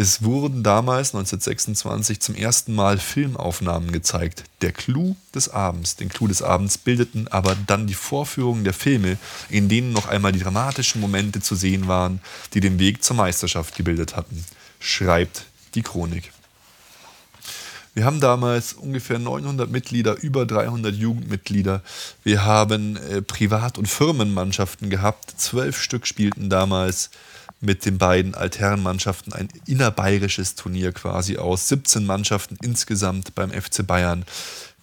es 0.00 0.22
wurden 0.22 0.62
damals 0.62 1.08
1926 1.08 2.20
zum 2.20 2.36
ersten 2.36 2.72
Mal 2.72 2.98
Filmaufnahmen 2.98 3.90
gezeigt. 3.90 4.44
Der 4.62 4.70
Clou 4.70 5.16
des 5.34 5.48
Abends, 5.48 5.96
den 5.96 6.08
Clou 6.08 6.28
des 6.28 6.40
Abends 6.40 6.78
bildeten 6.78 7.26
aber 7.26 7.56
dann 7.66 7.88
die 7.88 7.94
Vorführungen 7.94 8.62
der 8.62 8.74
Filme, 8.74 9.18
in 9.50 9.68
denen 9.68 9.92
noch 9.92 10.06
einmal 10.06 10.30
die 10.30 10.38
dramatischen 10.38 11.00
Momente 11.00 11.40
zu 11.40 11.56
sehen 11.56 11.88
waren, 11.88 12.20
die 12.54 12.60
den 12.60 12.78
Weg 12.78 13.02
zur 13.02 13.16
Meisterschaft 13.16 13.74
gebildet 13.74 14.14
hatten, 14.14 14.44
schreibt 14.78 15.46
die 15.74 15.82
Chronik. 15.82 16.30
Wir 17.94 18.04
haben 18.04 18.20
damals 18.20 18.74
ungefähr 18.74 19.18
900 19.18 19.68
Mitglieder, 19.68 20.14
über 20.22 20.46
300 20.46 20.94
Jugendmitglieder. 20.94 21.82
Wir 22.22 22.44
haben 22.44 22.96
äh, 22.96 23.20
Privat- 23.20 23.76
und 23.76 23.88
Firmenmannschaften 23.88 24.90
gehabt. 24.90 25.34
Zwölf 25.36 25.82
Stück 25.82 26.06
spielten 26.06 26.48
damals 26.48 27.10
mit 27.60 27.84
den 27.84 27.98
beiden 27.98 28.34
Altherrenmannschaften 28.34 29.32
ein 29.32 29.48
innerbayerisches 29.66 30.54
Turnier 30.54 30.92
quasi 30.92 31.38
aus. 31.38 31.68
17 31.68 32.06
Mannschaften 32.06 32.56
insgesamt 32.62 33.34
beim 33.34 33.50
FC 33.50 33.86
Bayern. 33.86 34.24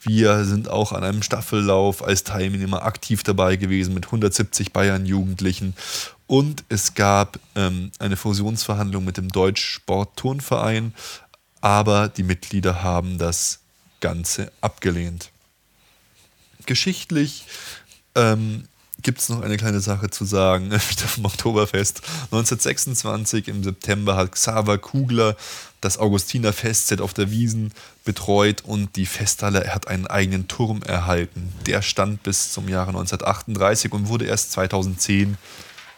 Wir 0.01 0.45
sind 0.45 0.69
auch 0.69 0.91
an 0.91 1.03
einem 1.03 1.23
Staffellauf 1.23 2.03
als 2.03 2.23
Teilnehmer 2.23 2.83
aktiv 2.83 3.23
dabei 3.23 3.55
gewesen 3.55 3.93
mit 3.93 4.05
170 4.05 4.71
Bayern-Jugendlichen. 4.71 5.73
Und 6.27 6.63
es 6.69 6.93
gab 6.93 7.39
ähm, 7.55 7.91
eine 7.99 8.17
Fusionsverhandlung 8.17 9.05
mit 9.05 9.17
dem 9.17 9.29
Deutsch 9.29 9.63
Sport-Turnverein, 9.63 10.93
aber 11.61 12.09
die 12.09 12.23
Mitglieder 12.23 12.83
haben 12.83 13.17
das 13.17 13.61
Ganze 13.99 14.51
abgelehnt. 14.61 15.31
Geschichtlich 16.65 17.45
ähm, 18.15 18.67
gibt 19.05 19.19
es 19.19 19.29
noch 19.29 19.43
eine 19.43 19.55
kleine 19.55 19.81
Sache 19.81 20.09
zu 20.09 20.25
sagen, 20.25 20.65
wieder 20.71 21.07
vom 21.07 21.25
Oktoberfest. 21.25 22.01
1926 22.31 23.47
im 23.47 23.63
September 23.63 24.17
hat 24.17 24.31
Xaver 24.31 24.79
Kugler 24.79 25.37
das 25.79 25.99
Augustiner 25.99 26.51
Festzelt 26.51 27.01
auf 27.01 27.13
der 27.13 27.29
Wiesen 27.29 27.71
betreut 28.03 28.63
und 28.65 28.95
die 28.95 29.05
Festhalle 29.05 29.73
hat 29.73 29.87
einen 29.87 30.07
eigenen 30.07 30.47
Turm 30.47 30.81
erhalten. 30.81 31.53
Der 31.67 31.83
stand 31.83 32.23
bis 32.23 32.51
zum 32.51 32.67
Jahre 32.67 32.89
1938 32.89 33.93
und 33.93 34.07
wurde 34.07 34.25
erst 34.25 34.51
2010 34.53 35.37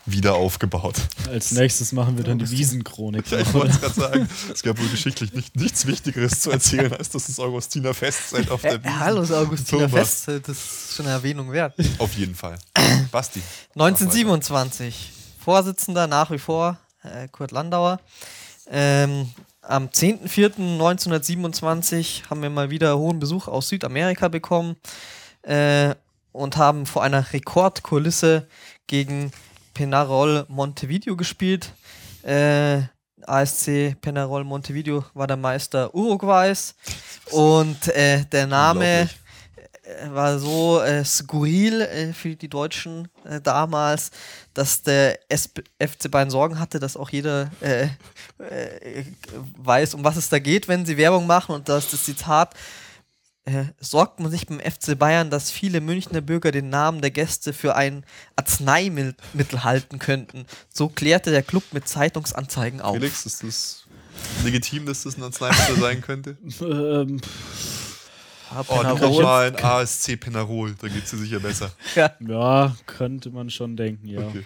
wieder 0.07 0.35
aufgebaut. 0.35 0.95
Als 1.29 1.51
nächstes 1.51 1.91
machen 1.91 2.17
wir 2.17 2.23
dann 2.23 2.39
die 2.39 2.49
Wiesenchronik. 2.49 3.29
Ja, 3.29 3.39
ich 3.39 3.53
wollte 3.53 3.73
es 3.73 3.81
gerade 3.81 3.93
sagen. 3.93 4.29
Es 4.51 4.63
gab 4.63 4.79
wohl 4.79 4.87
geschichtlich 4.87 5.33
nicht, 5.33 5.55
nichts 5.55 5.85
Wichtigeres 5.85 6.39
zu 6.39 6.49
erzählen, 6.49 6.91
als 6.93 7.09
dass 7.09 7.27
das 7.27 7.39
Augustiner 7.39 7.93
Festzelt 7.93 8.49
auf 8.49 8.61
der 8.61 8.83
Wiesen. 8.83 8.99
Hallo, 8.99 9.21
das 9.21 9.31
Augustiner. 9.33 9.87
Festzelt, 9.89 10.47
das 10.47 10.57
ist 10.57 10.95
schon 10.95 11.05
eine 11.05 11.13
Erwähnung 11.15 11.51
wert. 11.51 11.75
Auf 11.97 12.13
jeden 12.13 12.35
Fall. 12.35 12.57
Basti. 13.11 13.41
1927. 13.75 15.11
Vorsitzender 15.39 16.07
nach 16.07 16.31
wie 16.31 16.39
vor 16.39 16.79
äh, 17.03 17.27
Kurt 17.27 17.51
Landauer. 17.51 17.99
Ähm, 18.69 19.29
am 19.61 19.87
10.04.1927 19.87 22.29
haben 22.29 22.41
wir 22.41 22.49
mal 22.49 22.69
wieder 22.69 22.97
hohen 22.97 23.19
Besuch 23.19 23.49
aus 23.49 23.67
Südamerika 23.69 24.27
bekommen 24.29 24.77
äh, 25.41 25.95
und 26.31 26.55
haben 26.57 26.85
vor 26.85 27.01
einer 27.03 27.33
Rekordkulisse 27.33 28.47
gegen 28.87 29.31
Penarol 29.77 30.43
Montevideo 30.47 31.15
gespielt. 31.15 31.71
Äh, 32.23 32.81
ASC 33.27 33.95
Penarol 34.01 34.43
Montevideo 34.43 35.05
war 35.13 35.27
der 35.27 35.37
Meister 35.37 35.93
Uruguays. 35.93 36.73
Und 37.29 37.87
äh, 37.89 38.25
der 38.25 38.47
Name 38.47 39.01
äh, 39.01 40.09
war 40.09 40.39
so 40.39 40.81
äh, 40.81 41.05
skurril 41.05 41.81
äh, 41.81 42.11
für 42.11 42.35
die 42.35 42.49
Deutschen 42.49 43.07
äh, 43.23 43.39
damals, 43.39 44.09
dass 44.55 44.81
der 44.81 45.19
SP 45.29 45.61
FC 45.77 46.09
Bayern 46.09 46.31
Sorgen 46.31 46.57
hatte, 46.57 46.79
dass 46.79 46.97
auch 46.97 47.11
jeder 47.11 47.51
äh, 47.61 47.83
äh, 48.39 49.05
weiß, 49.57 49.93
um 49.93 50.03
was 50.03 50.17
es 50.17 50.29
da 50.29 50.39
geht, 50.39 50.67
wenn 50.67 50.87
sie 50.87 50.97
Werbung 50.97 51.27
machen. 51.27 51.53
Und 51.53 51.69
dass 51.69 51.91
das 51.91 52.03
Zitat 52.03 52.55
äh, 53.47 53.65
sorgt 53.79 54.19
man 54.19 54.29
sich 54.29 54.45
beim 54.45 54.59
FC 54.59 54.97
Bayern, 54.99 55.29
dass 55.29 55.49
viele 55.51 55.79
Münchner 55.79 56.19
Bürger 56.21 56.51
den 56.51 56.69
Namen 56.69 56.99
der 57.01 57.11
Gäste 57.11 57.53
für 57.53 57.75
ein 57.75 58.03
Arzneimittel 58.35 59.63
halten 59.63 59.99
könnten. 59.99 60.45
So 60.73 60.89
klärte 60.89 61.31
der 61.31 61.43
Club 61.43 61.63
mit 61.71 61.87
Zeitungsanzeigen 61.87 62.81
auf. 62.81 62.95
Felix, 62.95 63.25
ist 63.25 63.43
das 63.43 63.85
legitim, 64.43 64.85
dass 64.85 65.03
das 65.03 65.17
ein 65.17 65.23
Arzneimittel 65.23 65.79
sein 65.79 66.01
könnte? 66.01 66.37
Ähm, 66.61 67.21
Ah, 68.49 68.63
Oh, 68.69 68.75
Penarol. 68.77 69.23
mal 69.23 69.47
ein 69.47 69.61
ASC 69.61 70.17
Penarol, 70.17 70.73
da 70.79 70.87
geht 70.87 71.03
es 71.03 71.09
dir 71.11 71.17
sicher 71.17 71.39
besser. 71.41 71.69
Ja. 71.95 72.11
ja, 72.25 72.75
könnte 72.85 73.29
man 73.29 73.49
schon 73.49 73.75
denken, 73.75 74.07
ja. 74.07 74.21
Okay, 74.25 74.45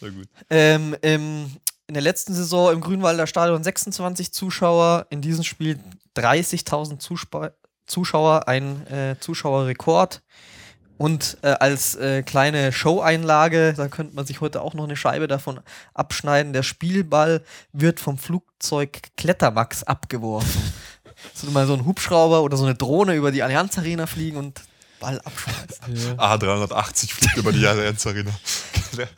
na 0.00 0.08
gut. 0.08 0.28
Ähm, 0.48 0.96
im, 1.02 1.50
in 1.86 1.92
der 1.92 2.02
letzten 2.02 2.32
Saison 2.34 2.72
im 2.72 2.80
Grünwalder 2.80 3.26
Stadion 3.26 3.62
26 3.62 4.32
Zuschauer, 4.32 5.06
in 5.10 5.20
diesem 5.20 5.44
Spiel 5.44 5.78
30.000 6.16 6.98
Zuspa- 7.00 7.52
Zuschauer, 7.86 8.48
ein 8.48 8.86
äh, 8.86 9.16
Zuschauerrekord. 9.20 10.22
Und 10.96 11.38
äh, 11.42 11.48
als 11.48 11.96
äh, 11.96 12.22
kleine 12.22 12.70
Show-Einlage, 12.72 13.74
da 13.76 13.88
könnte 13.88 14.14
man 14.14 14.26
sich 14.26 14.40
heute 14.40 14.60
auch 14.62 14.74
noch 14.74 14.84
eine 14.84 14.96
Scheibe 14.96 15.26
davon 15.26 15.60
abschneiden, 15.92 16.52
der 16.52 16.62
Spielball 16.62 17.42
wird 17.72 17.98
vom 17.98 18.16
Flugzeug 18.16 19.00
Klettermax 19.16 19.82
abgeworfen. 19.82 20.72
so 21.34 21.50
mal 21.50 21.66
so 21.66 21.74
ein 21.74 21.84
Hubschrauber 21.84 22.42
oder 22.42 22.56
so 22.56 22.64
eine 22.64 22.76
Drohne 22.76 23.14
über 23.14 23.32
die 23.32 23.42
Allianz 23.42 23.76
Arena 23.76 24.06
fliegen 24.06 24.36
und 24.36 24.62
Ball 25.00 25.20
abschmeißen. 25.20 26.16
A380 26.16 27.12
fliegt 27.12 27.36
über 27.36 27.52
die 27.52 27.66
Allianz 27.66 28.06
Arena. 28.06 28.30
Der 28.96 29.08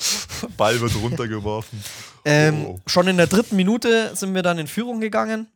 Ball 0.56 0.80
wird 0.80 0.94
runtergeworfen. 0.96 1.84
Ähm, 2.24 2.64
Oh. 2.66 2.80
Schon 2.86 3.06
in 3.08 3.18
der 3.18 3.26
dritten 3.26 3.54
Minute 3.56 4.16
sind 4.16 4.34
wir 4.34 4.42
dann 4.42 4.58
in 4.58 4.66
Führung 4.66 5.00
gegangen 5.00 5.46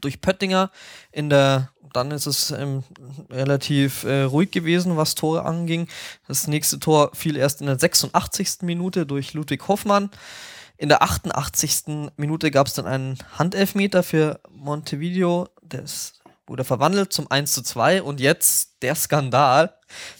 durch 0.00 0.20
Pöttinger. 0.20 0.70
In 1.12 1.30
der 1.30 1.70
dann 1.96 2.10
ist 2.10 2.26
es 2.26 2.50
ähm, 2.50 2.84
relativ 3.30 4.04
äh, 4.04 4.22
ruhig 4.22 4.50
gewesen, 4.50 4.98
was 4.98 5.14
Tore 5.14 5.44
anging. 5.46 5.88
Das 6.28 6.46
nächste 6.46 6.78
Tor 6.78 7.10
fiel 7.14 7.36
erst 7.36 7.62
in 7.62 7.68
der 7.68 7.78
86. 7.78 8.58
Minute 8.62 9.06
durch 9.06 9.32
Ludwig 9.32 9.66
Hoffmann. 9.66 10.10
In 10.76 10.90
der 10.90 11.02
88. 11.02 12.10
Minute 12.18 12.50
gab 12.50 12.66
es 12.66 12.74
dann 12.74 12.86
einen 12.86 13.16
Handelfmeter 13.38 14.02
für 14.02 14.40
Montevideo. 14.50 15.48
Das 15.62 16.20
wurde 16.46 16.64
verwandelt 16.64 17.14
zum 17.14 17.30
1 17.30 17.52
zu 17.52 17.62
2. 17.62 18.02
Und 18.02 18.20
jetzt 18.20 18.82
der 18.82 18.94
Skandal. 18.94 19.74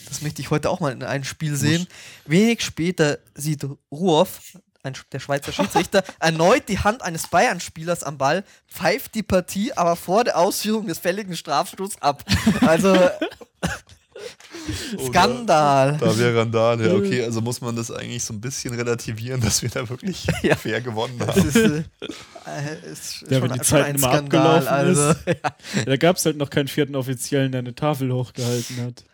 Das 0.08 0.22
möchte 0.22 0.40
ich 0.40 0.50
heute 0.50 0.70
auch 0.70 0.80
mal 0.80 0.92
in 0.92 1.02
einem 1.02 1.24
Spiel 1.24 1.56
sehen. 1.56 1.86
Wenig 2.24 2.62
später 2.62 3.18
sieht 3.34 3.66
Ruoff, 3.92 4.56
ein, 4.86 4.94
der 5.12 5.18
Schweizer 5.20 5.52
Schiedsrichter, 5.52 6.02
erneut 6.20 6.68
die 6.68 6.78
Hand 6.78 7.02
eines 7.02 7.26
Bayern-Spielers 7.28 8.02
am 8.04 8.18
Ball, 8.18 8.44
pfeift 8.68 9.14
die 9.14 9.22
Partie 9.22 9.72
aber 9.74 9.96
vor 9.96 10.24
der 10.24 10.38
Ausführung 10.38 10.86
des 10.86 10.98
fälligen 10.98 11.36
Strafstoßes 11.36 12.00
ab. 12.02 12.24
Also 12.62 12.94
Skandal. 15.08 15.96
Da 15.98 16.18
wäre 16.18 16.40
Randal, 16.40 16.80
ja, 16.80 16.94
okay, 16.94 17.22
also 17.24 17.40
muss 17.40 17.60
man 17.60 17.76
das 17.76 17.90
eigentlich 17.90 18.24
so 18.24 18.32
ein 18.34 18.40
bisschen 18.40 18.74
relativieren, 18.74 19.40
dass 19.40 19.62
wir 19.62 19.68
da 19.68 19.88
wirklich 19.88 20.26
Ja. 20.42 20.56
fair 20.56 20.80
gewonnen 20.80 21.18
Das 21.18 21.28
haben. 21.36 21.48
ist, 21.48 21.56
äh, 21.56 21.82
äh, 22.46 22.92
ist 22.92 23.22
Ja, 23.28 23.38
schon, 23.38 23.42
wenn 23.50 23.52
die 23.52 23.60
Zeit 23.60 23.94
immer 23.96 24.08
Skandal. 24.12 24.56
abgelaufen 24.66 24.68
Also, 24.68 25.10
ist. 25.10 25.18
ja. 25.26 25.84
Da 25.84 25.96
gab 25.96 26.16
es 26.16 26.24
halt 26.24 26.36
noch 26.36 26.50
keinen 26.50 26.68
vierten 26.68 26.96
Offiziellen, 26.96 27.52
der 27.52 27.60
eine 27.60 27.74
Tafel 27.74 28.12
hochgehalten 28.12 28.82
hat. 28.84 29.04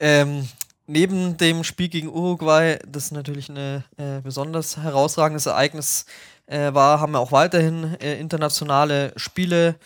Ähm, 0.00 0.48
neben 0.86 1.36
dem 1.36 1.64
Spiel 1.64 1.88
gegen 1.88 2.08
Uruguay, 2.08 2.78
das 2.86 3.10
natürlich 3.10 3.48
ein 3.48 3.84
äh, 3.96 4.20
besonders 4.22 4.76
herausragendes 4.76 5.46
Ereignis 5.46 6.06
äh, 6.46 6.72
war, 6.74 7.00
haben 7.00 7.12
wir 7.12 7.20
auch 7.20 7.32
weiterhin 7.32 7.96
äh, 8.00 8.18
internationale 8.20 9.12
Spiele 9.16 9.76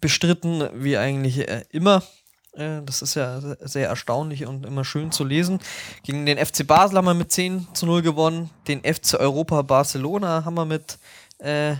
bestritten, 0.00 0.68
wie 0.74 0.96
eigentlich 0.96 1.48
äh, 1.48 1.64
immer. 1.70 2.02
Äh, 2.52 2.82
das 2.84 3.02
ist 3.02 3.14
ja 3.14 3.40
se- 3.40 3.58
sehr 3.60 3.88
erstaunlich 3.88 4.46
und 4.46 4.66
immer 4.66 4.84
schön 4.84 5.12
zu 5.12 5.24
lesen. 5.24 5.60
Gegen 6.02 6.26
den 6.26 6.38
FC 6.44 6.66
Basel 6.66 6.98
haben 6.98 7.04
wir 7.06 7.14
mit 7.14 7.30
10 7.30 7.68
zu 7.74 7.86
0 7.86 8.02
gewonnen. 8.02 8.50
Den 8.66 8.80
FC 8.82 9.14
Europa 9.20 9.62
Barcelona 9.62 10.44
haben 10.44 10.54
wir 10.54 10.64
mit 10.64 10.98
äh, 11.38 11.72
äh, 11.72 11.76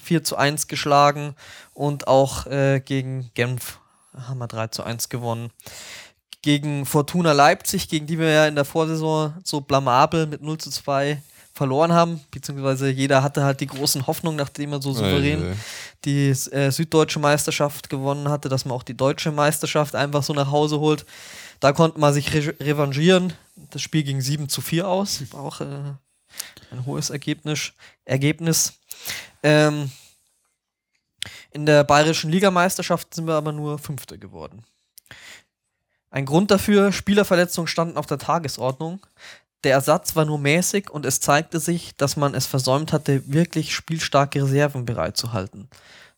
4 0.00 0.22
zu 0.24 0.36
1 0.36 0.68
geschlagen. 0.68 1.34
Und 1.74 2.06
auch 2.06 2.46
äh, 2.46 2.80
gegen 2.80 3.30
Genf 3.34 3.78
haben 4.16 4.38
wir 4.38 4.46
3 4.46 4.68
zu 4.68 4.82
1 4.84 5.08
gewonnen 5.08 5.50
gegen 6.42 6.86
Fortuna 6.86 7.32
Leipzig, 7.32 7.88
gegen 7.88 8.06
die 8.06 8.18
wir 8.18 8.30
ja 8.30 8.46
in 8.46 8.54
der 8.54 8.64
Vorsaison 8.64 9.34
so 9.44 9.60
blamabel 9.60 10.26
mit 10.26 10.42
0 10.42 10.58
zu 10.58 10.70
2 10.70 11.20
verloren 11.56 11.92
haben, 11.92 12.20
beziehungsweise 12.30 12.90
jeder 12.90 13.22
hatte 13.22 13.42
halt 13.42 13.60
die 13.60 13.66
großen 13.66 14.06
Hoffnungen, 14.06 14.36
nachdem 14.36 14.72
er 14.72 14.82
so 14.82 14.92
souverän 14.92 15.42
Ei, 15.42 15.46
ei, 15.46 15.52
ei. 15.52 15.56
die 16.04 16.28
äh, 16.28 16.70
süddeutsche 16.70 17.18
Meisterschaft 17.18 17.88
gewonnen 17.88 18.28
hatte, 18.28 18.50
dass 18.50 18.66
man 18.66 18.76
auch 18.76 18.82
die 18.82 18.96
deutsche 18.96 19.32
Meisterschaft 19.32 19.94
einfach 19.94 20.22
so 20.22 20.34
nach 20.34 20.50
Hause 20.50 20.78
holt. 20.80 21.06
Da 21.60 21.72
konnte 21.72 21.98
man 21.98 22.12
sich 22.12 22.32
re 22.34 22.54
revanchieren. 22.60 23.32
Das 23.70 23.80
Spiel 23.80 24.02
ging 24.02 24.20
7 24.20 24.50
zu 24.50 24.60
4 24.60 24.86
aus. 24.86 25.22
War 25.32 25.40
auch 25.40 25.60
äh, 25.62 25.94
ein 26.70 26.84
hohes 26.84 27.08
Ergebnis. 27.08 27.72
Ergebnis. 28.04 28.74
Ähm, 29.42 29.90
in 31.52 31.64
der 31.64 31.84
bayerischen 31.84 32.30
Ligameisterschaft 32.30 33.14
sind 33.14 33.26
wir 33.26 33.34
aber 33.34 33.52
nur 33.52 33.78
Fünfte 33.78 34.18
geworden. 34.18 34.62
Ein 36.10 36.24
Grund 36.26 36.50
dafür, 36.50 36.92
Spielerverletzungen 36.92 37.68
standen 37.68 37.96
auf 37.96 38.06
der 38.06 38.18
Tagesordnung. 38.18 39.04
Der 39.64 39.72
Ersatz 39.72 40.14
war 40.14 40.24
nur 40.24 40.38
mäßig 40.38 40.90
und 40.90 41.04
es 41.04 41.20
zeigte 41.20 41.58
sich, 41.60 41.96
dass 41.96 42.16
man 42.16 42.34
es 42.34 42.46
versäumt 42.46 42.92
hatte, 42.92 43.22
wirklich 43.26 43.74
spielstarke 43.74 44.42
Reserven 44.44 44.84
bereitzuhalten. 44.84 45.68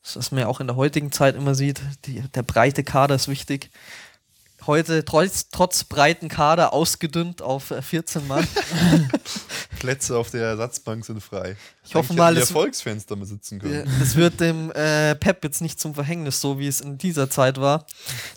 Das, 0.03 0.17
was 0.17 0.31
man 0.31 0.41
ja 0.41 0.47
auch 0.49 0.61
in 0.61 0.67
der 0.67 0.77
heutigen 0.77 1.13
Zeit 1.13 1.35
immer 1.35 1.55
sieht, 1.55 1.81
die, 2.05 2.21
der 2.21 2.43
breite 2.43 2.85
Kader 2.85 3.15
ist 3.15 3.29
wichtig. 3.29 3.71
Heute 4.67 5.05
trotz, 5.05 5.49
trotz 5.51 5.85
breiten 5.85 6.29
Kader 6.29 6.73
ausgedünnt 6.75 7.41
auf 7.43 7.71
äh, 7.71 7.81
14 7.81 8.27
Mann. 8.29 8.47
Plätze 9.79 10.17
auf 10.19 10.31
der 10.31 10.43
Ersatzbank 10.43 11.05
sind 11.05 11.23
frei. 11.23 11.57
Ich 11.87 11.95
hoffe 11.95 12.13
mal, 12.15 12.37
es- 12.37 12.51
Erfolgsfans 12.51 13.07
damit 13.07 13.29
sitzen 13.29 13.61
können. 13.61 13.89
Das 14.01 14.17
wird 14.17 14.41
dem 14.41 14.71
äh, 14.73 15.15
Pep 15.15 15.43
jetzt 15.45 15.61
nicht 15.63 15.81
zum 15.81 15.95
Verhängnis, 15.95 16.41
so 16.41 16.59
wie 16.59 16.67
es 16.67 16.81
in 16.81 16.99
dieser 16.99 17.31
Zeit 17.31 17.59
war. 17.61 17.87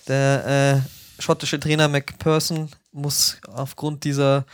Der 0.08 0.84
äh, 0.86 1.01
schottische 1.22 1.60
Trainer 1.60 1.88
McPherson 1.88 2.70
muss 2.92 3.38
aufgrund 3.48 4.04
dieser 4.04 4.46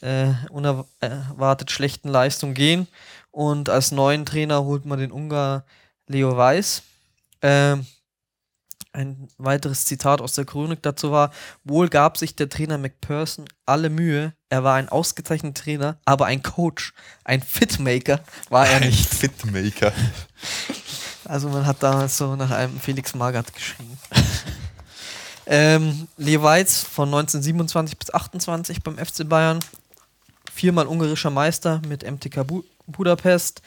äh, 0.00 0.28
unerwartet 0.50 1.70
schlechten 1.70 2.08
Leistung 2.08 2.54
gehen. 2.54 2.86
Und 3.30 3.68
als 3.68 3.92
neuen 3.92 4.26
Trainer 4.26 4.64
holt 4.64 4.86
man 4.86 4.98
den 4.98 5.12
Ungar 5.12 5.64
Leo 6.06 6.36
Weiß. 6.36 6.82
Ähm, 7.42 7.86
ein 8.92 9.28
weiteres 9.38 9.84
Zitat 9.84 10.20
aus 10.20 10.32
der 10.34 10.44
Chronik 10.44 10.82
dazu 10.82 11.12
war: 11.12 11.30
Wohl 11.62 11.88
gab 11.88 12.18
sich 12.18 12.34
der 12.34 12.48
Trainer 12.48 12.76
McPherson 12.76 13.44
alle 13.64 13.88
Mühe. 13.88 14.34
Er 14.48 14.64
war 14.64 14.74
ein 14.74 14.88
ausgezeichneter 14.88 15.62
Trainer, 15.62 16.00
aber 16.04 16.26
ein 16.26 16.42
Coach, 16.42 16.92
ein 17.24 17.40
Fitmaker 17.40 18.20
war 18.48 18.66
er 18.66 18.80
Ein 18.80 18.88
nicht. 18.88 19.08
Fitmaker. 19.08 19.92
Also 21.26 21.48
man 21.48 21.64
hat 21.64 21.80
damals 21.80 22.16
so 22.16 22.34
nach 22.34 22.50
einem 22.50 22.80
Felix 22.80 23.14
Magath 23.14 23.54
geschrieben. 23.54 23.96
Ähm, 25.50 26.06
Leweitz 26.16 26.84
von 26.84 27.08
1927 27.08 27.98
bis 27.98 28.14
28 28.14 28.82
beim 28.84 28.96
FC 28.98 29.28
Bayern. 29.28 29.58
Viermal 30.54 30.86
ungarischer 30.86 31.30
Meister 31.30 31.82
mit 31.88 32.08
MTK 32.08 32.46
Bu 32.46 32.62
Budapest. 32.86 33.60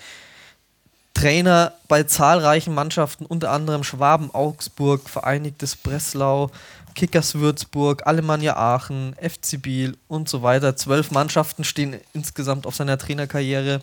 Trainer 1.14 1.74
bei 1.88 2.04
zahlreichen 2.04 2.74
Mannschaften, 2.74 3.26
unter 3.26 3.52
anderem 3.52 3.84
Schwaben, 3.84 4.34
Augsburg, 4.34 5.10
Vereinigtes 5.10 5.76
Breslau, 5.76 6.50
Kickers 6.96 7.36
Würzburg, 7.36 8.08
Alemannia 8.08 8.56
Aachen, 8.56 9.16
FC 9.22 9.62
Biel 9.62 9.98
und 10.08 10.30
so 10.30 10.42
weiter. 10.42 10.76
Zwölf 10.78 11.12
Mannschaften 11.12 11.66
stehen 11.66 12.00
insgesamt 12.14 12.66
auf 12.66 12.76
seiner 12.76 12.98
Trainerkarriere. 12.98 13.82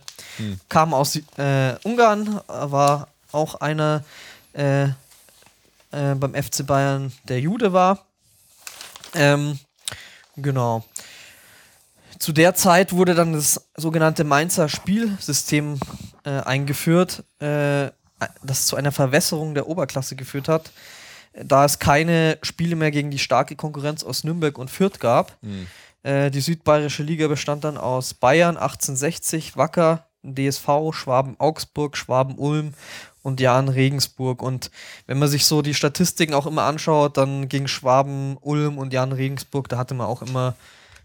Kam 0.71 0.95
aus 0.95 1.17
äh, 1.37 1.75
Ungarn, 1.85 2.41
war 2.49 3.09
auch 3.31 3.57
einer 3.57 4.05
äh, 4.55 4.89
äh, 5.93 6.15
beim 6.15 6.35
FC 6.35 6.67
Bayern, 6.67 7.13
der 7.25 7.41
Jude 7.41 7.73
war. 7.73 8.07
Ähm, 9.15 9.59
genau. 10.37 10.85
Zu 12.19 12.33
der 12.33 12.55
Zeit 12.55 12.93
wurde 12.93 13.15
dann 13.15 13.33
das 13.33 13.69
sogenannte 13.77 14.25
Mainzer 14.25 14.69
Spielsystem 14.69 15.79
äh, 16.25 16.31
eingeführt, 16.41 17.25
äh, 17.41 17.91
das 18.43 18.67
zu 18.67 18.77
einer 18.77 18.93
Verwässerung 18.93 19.55
der 19.55 19.67
Oberklasse 19.67 20.17
geführt 20.17 20.49
hat, 20.49 20.71
da 21.33 21.65
es 21.65 21.79
keine 21.79 22.39
Spiele 22.43 22.77
mehr 22.77 22.91
gegen 22.91 23.11
die 23.11 23.19
starke 23.19 23.57
Konkurrenz 23.57 24.05
aus 24.05 24.25
Nürnberg 24.25 24.59
und 24.59 24.71
Fürth 24.71 25.01
gab. 25.01 25.39
Äh, 26.03 26.31
die 26.31 26.41
südbayerische 26.41 27.03
Liga 27.03 27.29
bestand 27.29 27.65
dann 27.65 27.79
aus 27.79 28.15
Bayern 28.15 28.57
1860, 28.57 29.57
Wacker, 29.57 30.07
DSV, 30.23 30.93
Schwaben 30.93 31.39
Augsburg, 31.39 31.97
Schwaben 31.97 32.37
Ulm 32.37 32.75
und 33.23 33.41
Jan 33.41 33.69
Regensburg. 33.69 34.43
Und 34.43 34.71
wenn 35.07 35.19
man 35.19 35.29
sich 35.29 35.47
so 35.47 35.63
die 35.63 35.75
Statistiken 35.75 36.35
auch 36.35 36.47
immer 36.47 36.63
anschaut, 36.63 37.17
dann 37.17 37.49
gegen 37.49 37.69
Schwaben 37.69 38.37
Ulm 38.41 38.79
und 38.79 38.93
Jan 38.93 39.13
Regensburg, 39.13 39.69
da 39.69 39.79
hatte 39.79 39.95
man 39.95 40.07
auch 40.07 40.23
immer 40.23 40.55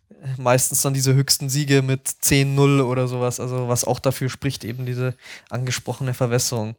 äh, 0.09 0.41
meistens 0.41 0.81
dann 0.81 0.93
diese 0.93 1.13
höchsten 1.13 1.49
Siege 1.49 1.81
mit 1.81 2.07
10-0 2.07 2.81
oder 2.83 3.07
sowas, 3.07 3.39
also 3.39 3.67
was 3.67 3.85
auch 3.85 3.99
dafür 3.99 4.29
spricht, 4.29 4.63
eben 4.63 4.85
diese 4.85 5.15
angesprochene 5.49 6.13
Verwässerung. 6.13 6.75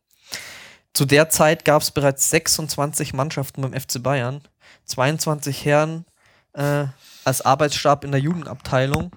Zu 0.93 1.05
der 1.05 1.29
Zeit 1.29 1.65
gab 1.65 1.83
es 1.83 1.91
bereits 1.91 2.31
26 2.31 3.13
Mannschaften 3.13 3.61
beim 3.61 3.75
FC 3.75 4.03
Bayern, 4.03 4.41
22 4.87 5.65
Herren 5.65 6.07
äh, 6.55 6.87
als 7.25 7.43
Arbeitsstab 7.43 8.05
in 8.05 8.13
der 8.13 8.21
Jugendabteilung 8.21 9.13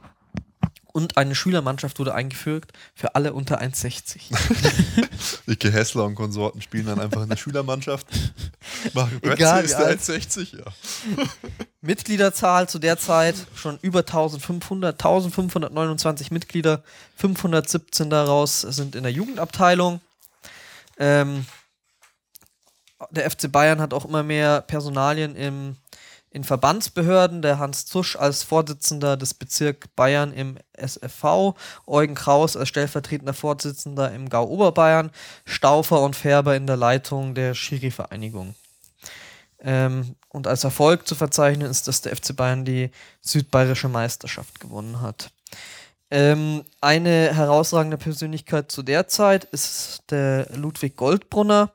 und 0.99 1.15
eine 1.15 1.33
Schülermannschaft 1.33 1.97
wurde 1.97 2.13
eingeführt 2.13 2.73
für 2.93 3.15
alle 3.15 3.31
unter 3.31 3.61
1,60. 3.61 4.33
Icke 5.47 5.71
Hessler 5.73 6.03
und 6.03 6.15
Konsorten 6.15 6.61
spielen 6.61 6.87
dann 6.87 6.99
einfach 6.99 7.23
in 7.23 7.29
der 7.29 7.37
Schülermannschaft. 7.37 8.05
Mario 8.93 9.19
Götze 9.21 9.33
Egal, 9.33 9.63
ist 9.63 9.77
der 9.77 9.85
alt. 9.85 10.01
1,60, 10.01 10.57
ja. 10.57 10.65
Mitgliederzahl 11.81 12.67
zu 12.67 12.79
der 12.79 12.97
Zeit 12.97 13.35
schon 13.55 13.79
über 13.81 13.99
1500, 13.99 14.95
1529 14.95 16.31
Mitglieder, 16.31 16.83
517 17.15 18.09
daraus 18.09 18.61
sind 18.61 18.95
in 18.95 19.03
der 19.03 19.13
Jugendabteilung. 19.13 20.01
Ähm, 20.97 21.45
der 23.11 23.31
FC 23.31 23.49
Bayern 23.49 23.79
hat 23.79 23.93
auch 23.93 24.03
immer 24.03 24.23
mehr 24.23 24.59
Personalien 24.59 25.37
im, 25.37 25.77
in 26.31 26.43
Verbandsbehörden. 26.43 27.41
Der 27.41 27.59
Hans 27.59 27.85
Zusch 27.85 28.15
als 28.15 28.43
Vorsitzender 28.43 29.17
des 29.17 29.33
Bezirk 29.33 29.95
Bayern 29.95 30.33
im 30.33 30.57
SFV, 30.73 31.55
Eugen 31.85 32.15
Kraus 32.15 32.55
als 32.55 32.69
stellvertretender 32.69 33.33
Vorsitzender 33.33 34.11
im 34.13 34.29
Gau 34.29 34.45
Oberbayern, 34.45 35.11
Staufer 35.45 36.01
und 36.01 36.15
Färber 36.15 36.55
in 36.55 36.67
der 36.67 36.77
Leitung 36.77 37.35
der 37.35 37.53
Schiri-Vereinigung. 37.53 38.55
Ähm, 39.61 40.15
und 40.29 40.47
als 40.47 40.63
Erfolg 40.63 41.07
zu 41.07 41.15
verzeichnen 41.15 41.69
ist, 41.69 41.87
dass 41.87 42.01
der 42.01 42.15
FC 42.15 42.35
Bayern 42.35 42.63
die 42.63 42.91
südbayerische 43.21 43.89
Meisterschaft 43.89 44.59
gewonnen 44.59 45.01
hat. 45.01 45.31
Ähm, 46.11 46.63
eine 46.81 47.35
herausragende 47.35 47.97
Persönlichkeit 47.97 48.71
zu 48.71 48.81
der 48.81 49.07
Zeit 49.07 49.43
ist 49.45 50.03
der 50.09 50.47
Ludwig 50.55 50.95
Goldbrunner. 50.95 51.71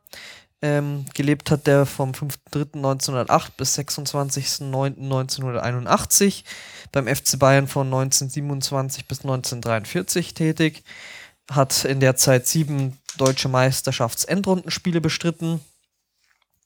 Ähm, 0.64 1.04
gelebt 1.12 1.50
hat 1.50 1.66
der 1.66 1.84
vom 1.84 2.12
5.3.1908 2.12 3.48
bis 3.58 3.78
26.09.1981. 3.78 6.44
Beim 6.90 7.06
FC 7.06 7.38
Bayern 7.38 7.68
von 7.68 7.88
1927 7.88 9.06
bis 9.06 9.20
1943 9.20 10.32
tätig. 10.32 10.82
Hat 11.50 11.84
in 11.84 12.00
der 12.00 12.16
Zeit 12.16 12.46
sieben 12.46 12.98
deutsche 13.18 13.50
Meisterschaftsendrundenspiele 13.50 15.02
bestritten. 15.02 15.60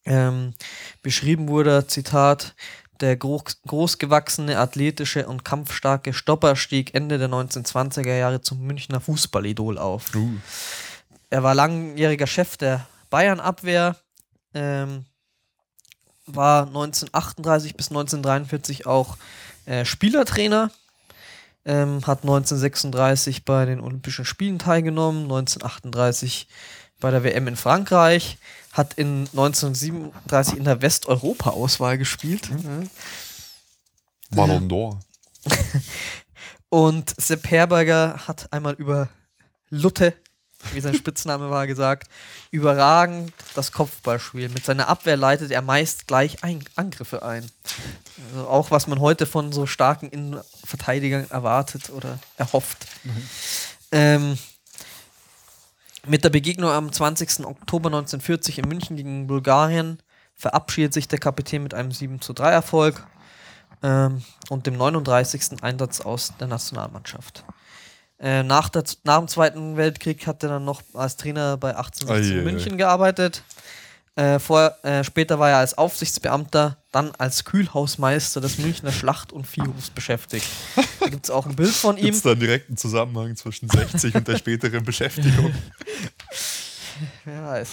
Ähm, 0.05 0.55
beschrieben 1.03 1.49
wurde, 1.49 1.88
Zitat, 1.88 2.55
der 3.01 3.16
groß, 3.16 3.62
großgewachsene, 3.66 4.61
athletische 4.61 5.26
und 5.26 5.44
kampfstarke 5.44 6.12
Stopper 6.12 6.55
stieg 6.55 6.94
Ende 6.94 7.18
der 7.18 7.30
1920er 7.30 8.16
Jahre 8.16 8.42
zum 8.42 8.64
Münchner 8.64 9.01
Fußballidol 9.01 9.76
auf. 9.76 10.12
Er 11.30 11.42
war 11.42 11.57
langjähriger 11.57 12.28
Chef 12.28 12.57
der 12.57 12.86
Bayern-Abwehr, 13.11 13.96
ähm, 14.54 15.04
war 16.26 16.66
1938 16.66 17.76
bis 17.76 17.88
1943 17.88 18.86
auch 18.86 19.16
äh, 19.66 19.84
Spielertrainer, 19.84 20.70
ähm, 21.64 22.06
hat 22.06 22.22
1936 22.22 23.44
bei 23.44 23.64
den 23.64 23.80
Olympischen 23.80 24.24
Spielen 24.24 24.59
teilgenommen, 24.59 25.22
1938 25.22 26.48
bei 27.00 27.11
der 27.11 27.24
WM 27.24 27.48
in 27.48 27.56
Frankreich, 27.56 28.38
hat 28.72 28.94
in 28.94 29.20
1937 29.32 30.56
in 30.56 30.64
der 30.64 30.82
Westeuropa-Auswahl 30.82 31.98
gespielt. 31.98 32.50
Mhm. 32.50 32.90
Ballon 34.30 34.68
d'Or. 34.68 35.00
Und 36.68 37.14
Sepp 37.18 37.50
Herberger 37.50 38.26
hat 38.26 38.52
einmal 38.52 38.74
über 38.74 39.09
Lutte, 39.70 40.14
wie 40.72 40.80
sein 40.80 40.94
Spitzname 40.94 41.50
war, 41.50 41.66
gesagt, 41.66 42.08
überragend 42.50 43.32
das 43.54 43.72
Kopfballspiel. 43.72 44.48
Mit 44.48 44.64
seiner 44.64 44.88
Abwehr 44.88 45.16
leitet 45.16 45.50
er 45.50 45.62
meist 45.62 46.06
gleich 46.06 46.44
ein 46.44 46.64
Angriffe 46.76 47.22
ein. 47.22 47.50
Also 48.32 48.48
auch 48.48 48.70
was 48.70 48.86
man 48.86 49.00
heute 49.00 49.26
von 49.26 49.52
so 49.52 49.66
starken 49.66 50.08
Innenverteidigern 50.08 51.30
erwartet 51.30 51.90
oder 51.90 52.18
erhofft. 52.36 52.86
Ähm, 53.92 54.38
mit 56.06 56.24
der 56.24 56.30
Begegnung 56.30 56.70
am 56.70 56.92
20. 56.92 57.46
Oktober 57.46 57.88
1940 57.88 58.58
in 58.58 58.68
München 58.68 58.96
gegen 58.96 59.26
Bulgarien 59.26 59.98
verabschiedet 60.34 60.94
sich 60.94 61.08
der 61.08 61.18
Kapitän 61.18 61.62
mit 61.62 61.74
einem 61.74 61.92
7 61.92 62.20
zu 62.20 62.32
3 62.32 62.50
Erfolg. 62.50 63.06
ähm, 63.82 64.22
und 64.48 64.66
dem 64.66 64.76
39. 64.76 65.62
Einsatz 65.62 66.00
aus 66.00 66.32
der 66.40 66.48
Nationalmannschaft. 66.48 67.44
Äh, 68.20 68.42
nach, 68.42 68.68
der, 68.68 68.84
nach 69.04 69.18
dem 69.18 69.28
Zweiten 69.28 69.76
Weltkrieg 69.76 70.26
hat 70.26 70.42
er 70.42 70.48
dann 70.48 70.64
noch 70.64 70.82
als 70.94 71.16
Trainer 71.16 71.56
bei 71.56 71.76
1860 71.76 72.34
Eieiei. 72.34 72.44
München 72.44 72.76
gearbeitet. 72.76 73.42
Äh, 74.16 74.40
vor, 74.40 74.76
äh, 74.82 75.04
später 75.04 75.38
war 75.38 75.50
er 75.50 75.58
als 75.58 75.78
Aufsichtsbeamter, 75.78 76.76
dann 76.90 77.12
als 77.18 77.44
Kühlhausmeister 77.44 78.40
des 78.40 78.58
Münchner 78.58 78.90
Schlacht- 78.90 79.32
und 79.32 79.46
Viehhofs 79.46 79.90
beschäftigt. 79.90 80.46
Da 80.98 81.06
gibt 81.06 81.26
es 81.26 81.30
auch 81.30 81.46
ein 81.46 81.54
Bild 81.54 81.70
von 81.70 81.96
ihm. 81.96 82.06
Gibt 82.06 82.16
es 82.16 82.22
da 82.22 82.32
einen 82.32 82.40
direkten 82.40 82.76
Zusammenhang 82.76 83.36
zwischen 83.36 83.68
60 83.68 84.16
und 84.16 84.26
der 84.26 84.36
späteren 84.36 84.82
Beschäftigung? 84.82 85.54
Wer 87.24 87.44
weiß. 87.44 87.68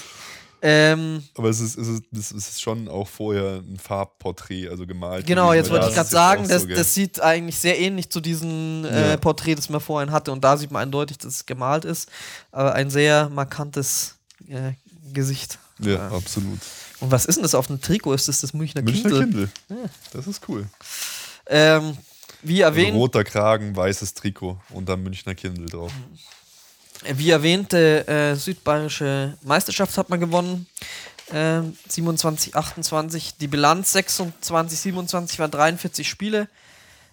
Ähm, 0.68 1.24
Aber 1.36 1.50
es 1.50 1.60
ist, 1.60 1.78
es, 1.78 1.88
ist, 1.88 2.04
es 2.12 2.32
ist 2.32 2.60
schon 2.62 2.88
auch 2.88 3.08
vorher 3.08 3.58
ein 3.58 3.78
Farbporträt, 3.78 4.68
also 4.68 4.88
gemalt. 4.88 5.28
Genau, 5.28 5.54
jetzt 5.54 5.70
wollte 5.70 5.88
ich 5.90 5.94
gerade 5.94 6.10
sagen, 6.10 6.46
so, 6.46 6.50
das, 6.54 6.66
gell? 6.66 6.76
das 6.76 6.92
sieht 6.96 7.20
eigentlich 7.22 7.60
sehr 7.60 7.78
ähnlich 7.80 8.10
zu 8.10 8.20
diesem 8.20 8.84
Ja. 8.84 9.14
äh, 9.14 9.18
Porträt, 9.20 9.54
das 9.56 9.70
man 9.70 9.80
vorhin 9.80 10.12
hatte. 10.12 10.32
Und 10.32 10.44
da 10.44 10.58
sieht 10.58 10.72
man 10.72 10.82
eindeutig, 10.82 11.20
dass 11.20 11.36
es 11.36 11.46
gemalt 11.46 11.86
ist. 11.86 12.10
Aber 12.52 12.74
ein 12.74 12.90
sehr 12.90 13.30
markantes 13.30 14.16
äh, 14.48 14.72
Gesicht. 15.14 15.60
Ja, 15.78 16.08
absolut. 16.10 16.60
Und 17.00 17.12
was 17.12 17.26
ist 17.28 17.36
denn 17.36 17.44
das 17.44 17.54
auf 17.54 17.68
dem 17.68 17.80
Trikot? 17.80 18.14
Ist 18.14 18.28
das 18.28 18.42
das 18.42 18.54
Münchner, 18.56 18.82
Münchner 18.82 19.12
Kindle? 19.12 19.50
Kindle. 19.68 19.90
Das 20.14 20.26
ist 20.26 20.42
cool. 20.48 20.66
Ähm, 21.48 21.96
wie, 22.42 22.64
Also 22.64 22.80
erwähnt, 22.80 22.96
roter 22.96 23.24
Kragen, 23.24 23.76
weißes 23.76 24.16
Trikot 24.16 24.58
und 24.72 24.90
dann 24.90 25.04
Münchner 25.04 25.36
Kindle 25.36 25.68
drauf. 25.68 25.92
Wie 27.14 27.30
erwähnte 27.30 28.08
äh, 28.08 28.36
südbayerische 28.36 29.38
Meisterschaft 29.44 29.98
hat 29.98 30.10
man 30.10 30.20
gewonnen. 30.20 30.68
Ähm, 31.32 31.76
27, 31.88 32.56
28. 32.56 33.38
Die 33.38 33.48
Bilanz 33.48 33.92
26, 33.94 34.80
27 34.80 35.40
waren 35.40 35.52
43 35.52 36.08
Spiele. 36.08 36.48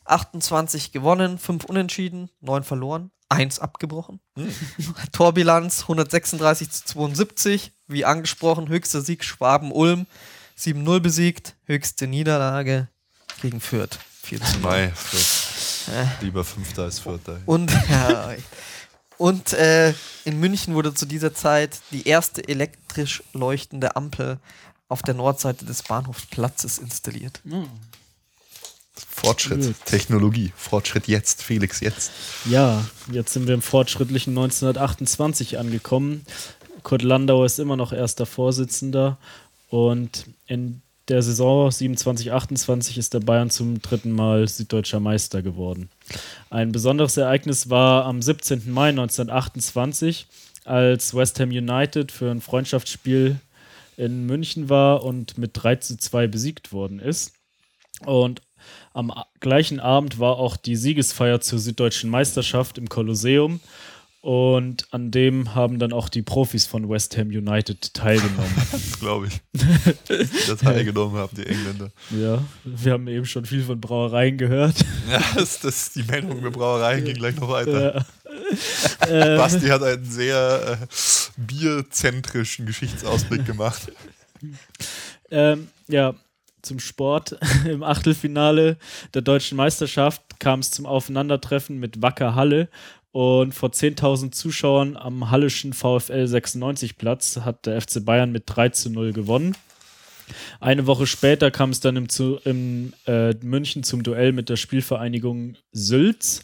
28 0.04 0.92
gewonnen, 0.92 1.38
5 1.38 1.64
unentschieden, 1.64 2.28
9 2.40 2.64
verloren, 2.64 3.12
1 3.28 3.60
abgebrochen. 3.60 4.20
Torbilanz 5.12 5.82
136 5.82 6.70
zu 6.70 6.84
72. 6.84 7.72
Wie 7.86 8.04
angesprochen, 8.04 8.68
höchster 8.68 9.00
Sieg 9.00 9.24
Schwaben-Ulm. 9.24 10.06
7-0 10.58 11.00
besiegt. 11.00 11.56
Höchste 11.64 12.06
Niederlage 12.06 12.88
gegen 13.40 13.60
Fürth. 13.60 13.98
4 14.22 14.40
zu 14.40 14.58
0. 14.58 14.60
Mai, 14.60 14.92
Fürth. 14.94 15.42
Lieber 16.20 16.44
Fünfter 16.44 16.84
als 16.84 17.00
Vierter. 17.00 17.40
Und, 17.46 17.72
ja, 17.90 18.34
und 19.18 19.52
äh, 19.52 19.94
in 20.24 20.40
München 20.40 20.74
wurde 20.74 20.94
zu 20.94 21.06
dieser 21.06 21.34
Zeit 21.34 21.80
die 21.90 22.06
erste 22.06 22.46
elektrisch 22.48 23.22
leuchtende 23.32 23.96
Ampel 23.96 24.38
auf 24.88 25.02
der 25.02 25.14
Nordseite 25.14 25.64
des 25.64 25.82
Bahnhofsplatzes 25.82 26.78
installiert. 26.78 27.40
Fortschritt, 28.94 29.62
Gut. 29.62 29.86
Technologie, 29.86 30.52
Fortschritt 30.56 31.08
jetzt, 31.08 31.42
Felix 31.42 31.80
jetzt. 31.80 32.10
Ja, 32.44 32.84
jetzt 33.10 33.32
sind 33.32 33.46
wir 33.46 33.54
im 33.54 33.62
fortschrittlichen 33.62 34.32
1928 34.32 35.58
angekommen. 35.58 36.26
Kurt 36.82 37.02
Landauer 37.02 37.46
ist 37.46 37.58
immer 37.58 37.76
noch 37.76 37.92
erster 37.92 38.26
Vorsitzender 38.26 39.18
und 39.70 40.26
in 40.46 40.82
der 41.08 41.22
Saison 41.22 41.68
27-28 41.68 42.98
ist 42.98 43.14
der 43.14 43.20
Bayern 43.20 43.50
zum 43.50 43.80
dritten 43.80 44.12
Mal 44.12 44.46
süddeutscher 44.46 45.00
Meister 45.00 45.42
geworden. 45.42 45.88
Ein 46.50 46.72
besonderes 46.72 47.16
Ereignis 47.16 47.70
war 47.70 48.04
am 48.04 48.22
17. 48.22 48.70
Mai 48.70 48.90
1928, 48.90 50.26
als 50.64 51.14
West 51.14 51.40
Ham 51.40 51.50
United 51.50 52.12
für 52.12 52.30
ein 52.30 52.40
Freundschaftsspiel 52.40 53.36
in 53.96 54.26
München 54.26 54.68
war 54.68 55.04
und 55.04 55.38
mit 55.38 55.50
3 55.54 55.76
zu 55.76 55.96
2 55.96 56.26
besiegt 56.26 56.72
worden 56.72 56.98
ist. 56.98 57.32
Und 58.04 58.42
am 58.92 59.12
gleichen 59.40 59.80
Abend 59.80 60.18
war 60.18 60.36
auch 60.36 60.56
die 60.56 60.76
Siegesfeier 60.76 61.40
zur 61.40 61.58
Süddeutschen 61.58 62.10
Meisterschaft 62.10 62.78
im 62.78 62.88
Kolosseum. 62.88 63.60
Und 64.22 64.86
an 64.92 65.10
dem 65.10 65.56
haben 65.56 65.80
dann 65.80 65.92
auch 65.92 66.08
die 66.08 66.22
Profis 66.22 66.64
von 66.64 66.88
West 66.88 67.18
Ham 67.18 67.28
United 67.30 67.92
teilgenommen. 67.92 68.54
Das 68.70 69.00
glaube 69.00 69.26
ich. 69.26 69.40
Das 70.46 70.60
teilgenommen 70.60 71.16
haben, 71.16 71.36
die 71.36 71.44
Engländer. 71.44 71.90
ja, 72.10 72.40
wir 72.64 72.92
haben 72.92 73.08
eben 73.08 73.26
schon 73.26 73.44
viel 73.44 73.64
von 73.64 73.80
Brauereien 73.80 74.38
gehört. 74.38 74.76
Ja, 75.10 75.20
das, 75.34 75.58
das, 75.58 75.92
die 75.92 76.04
Meinung 76.04 76.40
mit 76.40 76.52
Brauereien 76.52 77.04
ging 77.04 77.16
gleich 77.16 77.34
noch 77.34 77.48
weiter. 77.48 78.06
Ja. 79.08 79.36
Basti 79.36 79.66
hat 79.66 79.82
einen 79.82 80.04
sehr 80.04 80.78
äh, 80.80 80.86
bierzentrischen 81.36 82.64
Geschichtsausblick 82.64 83.44
gemacht. 83.44 83.90
Ähm, 85.32 85.66
ja, 85.88 86.14
zum 86.62 86.78
Sport. 86.78 87.36
Im 87.66 87.82
Achtelfinale 87.82 88.76
der 89.14 89.22
deutschen 89.22 89.56
Meisterschaft 89.56 90.22
kam 90.38 90.60
es 90.60 90.70
zum 90.70 90.86
Aufeinandertreffen 90.86 91.78
mit 91.78 92.00
Wacker 92.00 92.36
Halle. 92.36 92.68
Und 93.12 93.54
vor 93.54 93.68
10.000 93.68 94.32
Zuschauern 94.32 94.96
am 94.96 95.30
Hallischen 95.30 95.74
VfL 95.74 96.26
96 96.26 96.96
Platz 96.96 97.38
hat 97.44 97.66
der 97.66 97.80
FC 97.80 98.04
Bayern 98.04 98.32
mit 98.32 98.44
3 98.46 98.70
zu 98.70 98.90
0 98.90 99.12
gewonnen. 99.12 99.54
Eine 100.60 100.86
Woche 100.86 101.06
später 101.06 101.50
kam 101.50 101.70
es 101.70 101.80
dann 101.80 101.96
im, 101.96 102.06
im 102.44 102.92
äh, 103.06 103.34
München 103.42 103.82
zum 103.82 104.02
Duell 104.02 104.32
mit 104.32 104.48
der 104.48 104.56
Spielvereinigung 104.56 105.56
Sülz. 105.72 106.42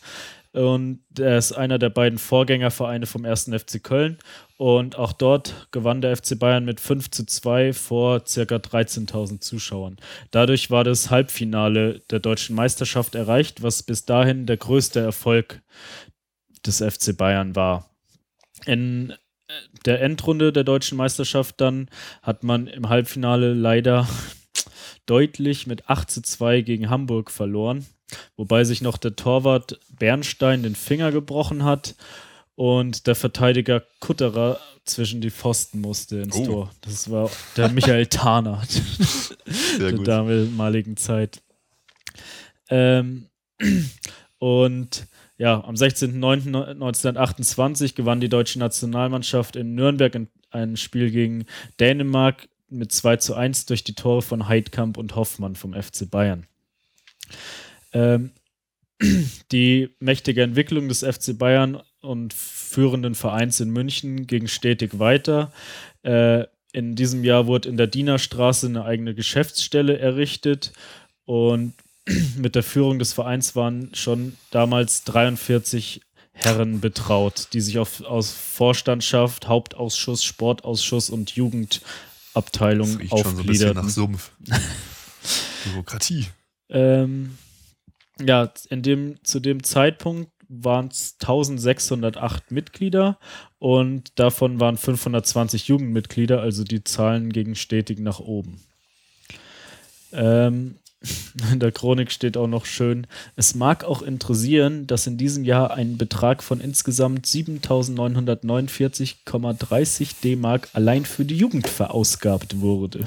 Und 0.52 1.00
er 1.18 1.38
ist 1.38 1.52
einer 1.52 1.78
der 1.78 1.90
beiden 1.90 2.18
Vorgängervereine 2.18 3.06
vom 3.06 3.24
1. 3.24 3.50
FC 3.54 3.82
Köln. 3.82 4.18
Und 4.56 4.96
auch 4.98 5.12
dort 5.12 5.68
gewann 5.70 6.00
der 6.00 6.16
FC 6.16 6.38
Bayern 6.38 6.64
mit 6.64 6.80
5 6.80 7.10
zu 7.10 7.24
2 7.24 7.72
vor 7.72 8.26
circa 8.26 8.56
13.000 8.56 9.40
Zuschauern. 9.40 9.98
Dadurch 10.32 10.70
war 10.70 10.84
das 10.84 11.10
Halbfinale 11.10 12.00
der 12.10 12.18
deutschen 12.18 12.56
Meisterschaft 12.56 13.14
erreicht, 13.14 13.62
was 13.62 13.82
bis 13.82 14.04
dahin 14.04 14.46
der 14.46 14.56
größte 14.56 15.00
Erfolg 15.00 15.62
des 16.66 16.78
FC 16.78 17.16
Bayern 17.16 17.54
war. 17.56 17.88
In 18.66 19.10
äh, 19.10 19.52
der 19.84 20.02
Endrunde 20.02 20.52
der 20.52 20.64
deutschen 20.64 20.98
Meisterschaft 20.98 21.60
dann 21.60 21.88
hat 22.22 22.42
man 22.42 22.66
im 22.66 22.88
Halbfinale 22.88 23.52
leider 23.54 24.06
deutlich 25.06 25.66
mit 25.66 25.88
8 25.88 26.10
zu 26.10 26.22
2 26.22 26.60
gegen 26.62 26.90
Hamburg 26.90 27.30
verloren, 27.30 27.86
wobei 28.36 28.64
sich 28.64 28.82
noch 28.82 28.96
der 28.98 29.16
Torwart 29.16 29.78
Bernstein 29.98 30.62
den 30.62 30.74
Finger 30.74 31.12
gebrochen 31.12 31.64
hat 31.64 31.94
und 32.56 33.06
der 33.06 33.14
Verteidiger 33.14 33.84
Kutterer 34.00 34.58
zwischen 34.84 35.20
die 35.20 35.30
Pfosten 35.30 35.80
musste 35.80 36.18
ins 36.18 36.36
Oh. 36.36 36.44
Tor. 36.44 36.70
Das 36.80 37.10
war 37.10 37.30
der 37.56 37.68
Michael 37.68 38.06
Sehr 39.46 39.78
der 39.78 39.92
gut. 39.92 40.08
damaligen 40.08 40.96
Zeit. 40.96 41.40
Ähm, 42.68 43.28
und 44.38 45.06
ja, 45.38 45.64
am 45.64 45.76
16.09.1928 45.76 47.94
gewann 47.94 48.20
die 48.20 48.28
deutsche 48.28 48.58
Nationalmannschaft 48.58 49.56
in 49.56 49.76
Nürnberg 49.76 50.28
ein, 50.50 50.76
Spiel 50.76 51.10
gegen 51.10 51.46
Dänemark 51.78 52.48
mit 52.68 52.92
2 52.92 53.16
zu 53.16 53.34
1 53.34 53.64
durch 53.66 53.84
die 53.84 53.94
Tore 53.94 54.22
von 54.22 54.48
Heidkamp 54.48 54.96
und 54.98 55.14
Hoffmann 55.14 55.54
vom 55.54 55.74
FC 55.74 56.10
Bayern. 56.10 56.46
Ähm, 57.92 58.32
die 59.52 59.90
mächtige 60.00 60.42
Entwicklung 60.42 60.88
des 60.88 61.04
FC 61.04 61.38
Bayern 61.38 61.80
und 62.00 62.34
führenden 62.34 63.14
Vereins 63.14 63.60
in 63.60 63.70
München 63.70 64.26
ging 64.26 64.48
stetig 64.48 64.98
weiter. 64.98 65.52
Äh, 66.02 66.46
in 66.72 66.96
diesem 66.96 67.22
Jahr 67.22 67.46
wurde 67.46 67.68
in 67.68 67.76
der 67.76 67.86
Dienerstraße 67.86 68.66
eine 68.66 68.84
eigene 68.84 69.14
Geschäftsstelle 69.14 69.98
errichtet 69.98 70.72
und 71.24 71.74
mit 72.36 72.54
der 72.54 72.62
Führung 72.62 72.98
des 72.98 73.12
Vereins 73.12 73.56
waren 73.56 73.94
schon 73.94 74.36
damals 74.50 75.04
43 75.04 76.00
Herren 76.32 76.80
betraut, 76.80 77.48
die 77.52 77.60
sich 77.60 77.78
auf, 77.78 78.00
aus 78.02 78.30
Vorstandschaft, 78.32 79.48
Hauptausschuss, 79.48 80.22
Sportausschuss 80.22 81.10
und 81.10 81.30
Das 81.30 81.36
Jugendabteilung 81.36 82.96
riecht 82.96 83.10
schon 83.10 83.36
so 83.36 83.42
ein 83.42 83.46
bisschen 83.46 83.74
nach 83.74 83.84
aufgliederten. 83.84 83.88
Sumpf. 83.88 84.30
Bürokratie. 85.64 86.26
Ähm, 86.68 87.36
ja, 88.20 88.52
in 88.70 88.82
dem, 88.82 89.22
zu 89.24 89.40
dem 89.40 89.62
Zeitpunkt 89.64 90.30
waren 90.48 90.88
es 90.88 91.16
1608 91.20 92.50
Mitglieder 92.50 93.18
und 93.58 94.18
davon 94.18 94.60
waren 94.60 94.76
520 94.76 95.68
Jugendmitglieder, 95.68 96.40
also 96.40 96.64
die 96.64 96.84
Zahlen 96.84 97.32
gingen 97.32 97.54
stetig 97.54 97.98
nach 97.98 98.20
oben. 98.20 98.60
Ähm, 100.12 100.76
in 101.52 101.60
der 101.60 101.70
Chronik 101.70 102.10
steht 102.10 102.36
auch 102.36 102.48
noch 102.48 102.66
schön, 102.66 103.06
es 103.36 103.54
mag 103.54 103.84
auch 103.84 104.02
interessieren, 104.02 104.88
dass 104.88 105.06
in 105.06 105.16
diesem 105.16 105.44
Jahr 105.44 105.70
ein 105.72 105.96
Betrag 105.96 106.42
von 106.42 106.60
insgesamt 106.60 107.24
7.949,30 107.26 110.08
D-Mark 110.22 110.68
allein 110.72 111.04
für 111.04 111.24
die 111.24 111.36
Jugend 111.36 111.68
verausgabt 111.68 112.60
wurde. 112.60 113.06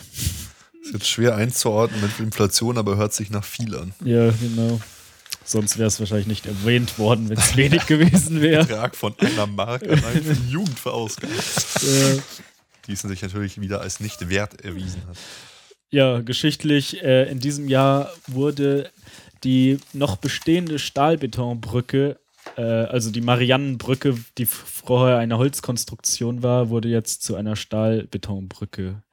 Ist 0.83 0.93
jetzt 0.93 1.07
schwer 1.07 1.35
einzuordnen 1.35 2.01
mit 2.01 2.19
Inflation, 2.19 2.77
aber 2.77 2.97
hört 2.97 3.13
sich 3.13 3.29
nach 3.29 3.43
viel 3.43 3.75
an. 3.75 3.93
Ja, 4.03 4.31
genau. 4.31 4.79
Sonst 5.43 5.77
wäre 5.77 5.87
es 5.87 5.99
wahrscheinlich 5.99 6.27
nicht 6.27 6.45
erwähnt 6.45 6.97
worden, 6.97 7.29
wenn 7.29 7.37
es 7.37 7.55
wenig 7.57 7.85
gewesen 7.87 8.41
wäre. 8.41 8.65
Betrag 8.65 8.95
von 8.95 9.13
einer 9.19 9.47
Mark 9.47 9.83
allein 9.83 10.23
für 10.23 10.35
die 10.35 10.51
Jugend 10.51 10.79
verausgabt. 10.79 11.33
Äh, 11.83 12.19
Die 12.87 12.93
es 12.93 13.01
sich 13.01 13.21
natürlich 13.21 13.59
wieder 13.59 13.81
als 13.81 13.99
nicht 13.99 14.29
wert 14.29 14.61
erwiesen 14.61 15.01
hat. 15.07 15.17
Ja, 15.91 16.21
geschichtlich, 16.21 17.03
äh, 17.03 17.29
in 17.29 17.39
diesem 17.39 17.67
Jahr 17.67 18.11
wurde 18.27 18.89
die 19.43 19.79
noch 19.93 20.15
bestehende 20.15 20.79
Stahlbetonbrücke, 20.79 22.17
äh, 22.57 22.61
also 22.61 23.11
die 23.11 23.21
Mariannenbrücke, 23.21 24.17
die 24.37 24.45
vorher 24.45 25.17
eine 25.17 25.37
Holzkonstruktion 25.37 26.43
war, 26.43 26.69
wurde 26.69 26.87
jetzt 26.87 27.23
zu 27.23 27.35
einer 27.35 27.55
Stahlbetonbrücke 27.55 29.03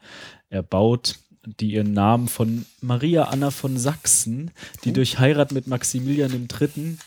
erbaut, 0.51 1.19
die 1.45 1.73
ihren 1.73 1.93
Namen 1.95 2.29
von 2.29 2.65
Maria 2.81 3.25
Anna 3.25 3.51
von 3.51 3.77
Sachsen, 3.79 4.53
die 4.85 4.93
durch 4.93 5.19
Heirat 5.19 5.51
mit 5.51 5.67
Maximilian 5.67 6.31
III. 6.49 6.99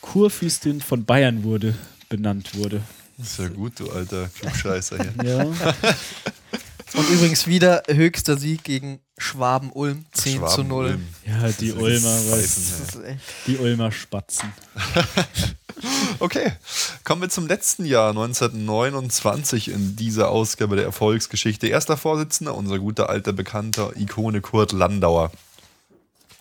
Kurfürstin 0.00 0.80
von 0.80 1.04
Bayern 1.04 1.42
wurde, 1.44 1.74
benannt 2.08 2.54
wurde. 2.54 2.82
Sehr 3.18 3.50
gut, 3.50 3.80
du 3.80 3.90
alter 3.90 4.28
Klugscheißer 4.28 4.96
hier. 5.02 5.24
Ja. 5.24 5.46
Und 6.94 7.08
übrigens 7.08 7.46
wieder 7.46 7.82
höchster 7.88 8.36
Sieg 8.36 8.64
gegen 8.64 9.00
Schwaben-Ulm, 9.16 10.06
10 10.12 10.46
zu 10.48 10.64
0. 10.64 10.88
Schwaben-Ulm. 10.88 11.06
Ja, 11.26 11.48
die 11.52 11.72
Ulmer, 11.72 12.36
ist 12.36 12.96
echt- 13.04 13.20
die 13.46 13.56
Ulmer 13.58 13.92
Spatzen. 13.92 14.52
Okay, 16.18 16.52
kommen 17.04 17.22
wir 17.22 17.30
zum 17.30 17.46
letzten 17.46 17.86
Jahr 17.86 18.10
1929 18.10 19.70
in 19.70 19.96
dieser 19.96 20.28
Ausgabe 20.28 20.76
der 20.76 20.84
Erfolgsgeschichte. 20.84 21.68
Erster 21.68 21.96
Vorsitzender, 21.96 22.54
unser 22.54 22.78
guter 22.78 23.08
alter 23.08 23.32
Bekannter, 23.32 23.92
Ikone 23.96 24.42
Kurt 24.42 24.72
Landauer. 24.72 25.32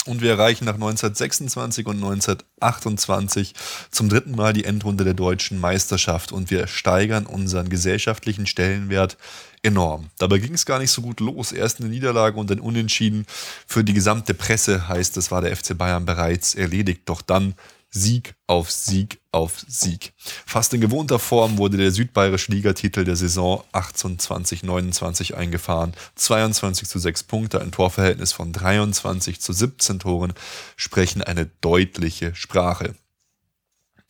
Und 0.06 0.22
wir 0.22 0.32
erreichen 0.32 0.66
nach 0.66 0.74
1926 0.74 1.86
und 1.86 1.98
1928 2.04 3.54
zum 3.92 4.10
dritten 4.10 4.32
Mal 4.32 4.52
die 4.52 4.66
Endrunde 4.66 5.06
der 5.06 5.14
deutschen 5.14 5.60
Meisterschaft 5.60 6.34
und 6.34 6.52
wir 6.52 6.68
steigern 6.68 7.26
unseren 7.26 7.70
gesellschaftlichen 7.70 8.46
Stellenwert 8.46 9.18
enorm. 9.64 10.10
Dabei 10.18 10.40
ging 10.40 10.54
es 10.54 10.66
gar 10.66 10.80
nicht 10.80 10.92
so 10.92 11.02
gut 11.02 11.20
los. 11.20 11.52
Erst 11.52 11.80
eine 11.80 11.90
Niederlage 11.90 12.40
und 12.40 12.52
ein 12.52 12.60
Unentschieden. 12.60 13.26
Für 13.68 13.84
die 13.84 13.94
gesamte 13.94 14.34
Presse 14.34 14.88
heißt 14.88 15.18
es, 15.18 15.32
war 15.32 15.42
der 15.42 15.56
FC 15.56 15.78
Bayern 15.78 16.06
bereits 16.06 16.56
erledigt. 16.56 17.02
Doch 17.06 17.22
dann 17.22 17.56
Sieg 17.92 18.36
auf 18.46 18.70
Sieg 18.70 19.20
auf 19.32 19.64
Sieg. 19.68 20.14
Fast 20.46 20.74
in 20.74 20.82
gewohnter 20.82 21.18
Form 21.18 21.58
wurde 21.58 21.78
der 21.78 21.92
südbayerische 21.92 22.52
Ligatitel 22.52 23.04
der 23.04 23.16
Saison 23.16 23.64
28-29 23.74 25.34
eingefahren. 25.34 25.94
22 26.16 26.88
zu 26.88 27.00
6 27.00 27.24
Punkte, 27.24 27.62
ein 27.62 27.72
Torverhältnis 27.72 28.32
von 28.32 28.54
23 28.54 29.40
zu 29.40 29.54
17 29.54 30.00
Toren 30.00 30.34
sprechen 30.76 31.24
eine 31.24 31.48
deutliche 31.62 32.36
Sprache. 32.36 32.94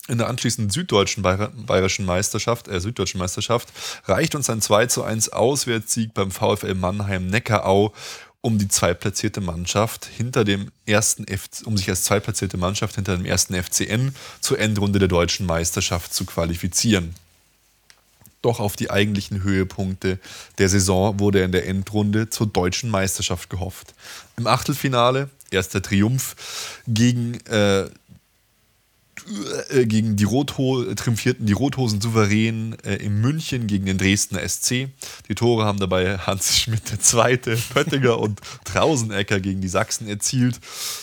In 0.10 0.18
der 0.18 0.28
anschließenden 0.28 0.72
süddeutschen 0.72 1.22
Bayer- 1.22 1.52
bayerischen 1.56 2.04
Meisterschaft, 2.04 2.68
äh, 2.68 2.82
süddeutschen 2.82 3.20
Meisterschaft 3.20 3.70
reicht 4.06 4.34
uns 4.34 4.50
ein 4.50 4.60
2 4.60 4.88
zu 4.88 5.04
1 5.04 5.30
Auswärtssieg 5.30 6.16
beim 6.16 6.32
VfL 6.32 6.74
Mannheim 6.74 7.28
Neckarau, 7.28 7.94
um 8.42 8.58
die 8.58 8.68
zweitplatzierte 8.68 9.40
Mannschaft 9.40 10.06
hinter 10.06 10.44
dem 10.46 10.72
ersten 10.88 11.28
F 11.28 11.50
um 11.66 11.78
sich 11.78 11.90
als 11.90 12.04
zweitplatzierte 12.04 12.58
Mannschaft 12.58 12.96
hinter 12.96 13.18
dem 13.18 13.26
ersten 13.26 13.54
FCN 13.54 14.16
zur 14.42 14.58
Endrunde 14.58 14.98
der 14.98 15.10
deutschen 15.10 15.46
Meisterschaft 15.46 16.12
zu 16.12 16.26
qualifizieren. 16.26 17.14
Doch 18.42 18.60
auf 18.60 18.76
die 18.76 18.90
eigentlichen 18.90 19.44
Höhepunkte 19.44 20.18
der 20.58 20.70
Saison 20.70 21.20
wurde 21.20 21.44
in 21.44 21.52
der 21.52 21.68
Endrunde 21.68 22.32
zur 22.32 22.48
deutschen 22.48 22.90
Meisterschaft 22.90 23.52
gehofft. 23.52 23.94
Im 24.38 24.48
Achtelfinale, 24.48 25.30
erster 25.52 25.84
Triumph 25.84 26.36
gegen 26.88 27.36
äh, 27.46 27.90
gegen 29.86 30.16
die 30.16 30.24
Rotho 30.24 30.94
triumphierten 30.96 31.46
die 31.46 31.54
Rothosen 31.54 32.02
souverän 32.02 32.78
äh, 32.84 32.96
in 32.96 33.22
München 33.22 33.68
gegen 33.68 33.86
den 33.86 33.98
Dresdner 33.98 34.48
SC. 34.48 34.90
Die 35.28 35.36
Tore 35.36 35.66
haben 35.66 35.80
dabei 35.80 36.18
Hans 36.18 36.58
Schmidt 36.58 36.84
II., 36.92 37.38
Pöttiger 37.74 38.20
und 38.20 38.40
Trausenecker 38.66 39.40
gegen 39.40 39.62
die 39.62 39.68
Sachsen 39.68 40.08
erzielt. 40.08 40.60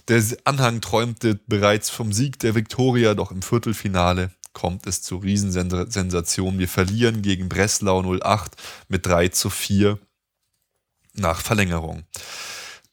Der 0.09 0.23
Anhang 0.45 0.81
träumte 0.81 1.39
bereits 1.47 1.91
vom 1.91 2.13
Sieg 2.13 2.39
der 2.39 2.55
Viktoria, 2.55 3.15
doch 3.15 3.31
im 3.31 3.43
Viertelfinale 3.43 4.31
kommt 4.53 4.87
es 4.87 5.03
zur 5.03 5.23
Riesensensation. 5.23 6.59
Wir 6.59 6.69
verlieren 6.69 7.21
gegen 7.21 7.49
Breslau 7.49 8.03
08 8.03 8.57
mit 8.89 9.05
3 9.05 9.29
zu 9.29 9.51
4 9.51 9.99
nach 11.15 11.41
Verlängerung. 11.41 12.05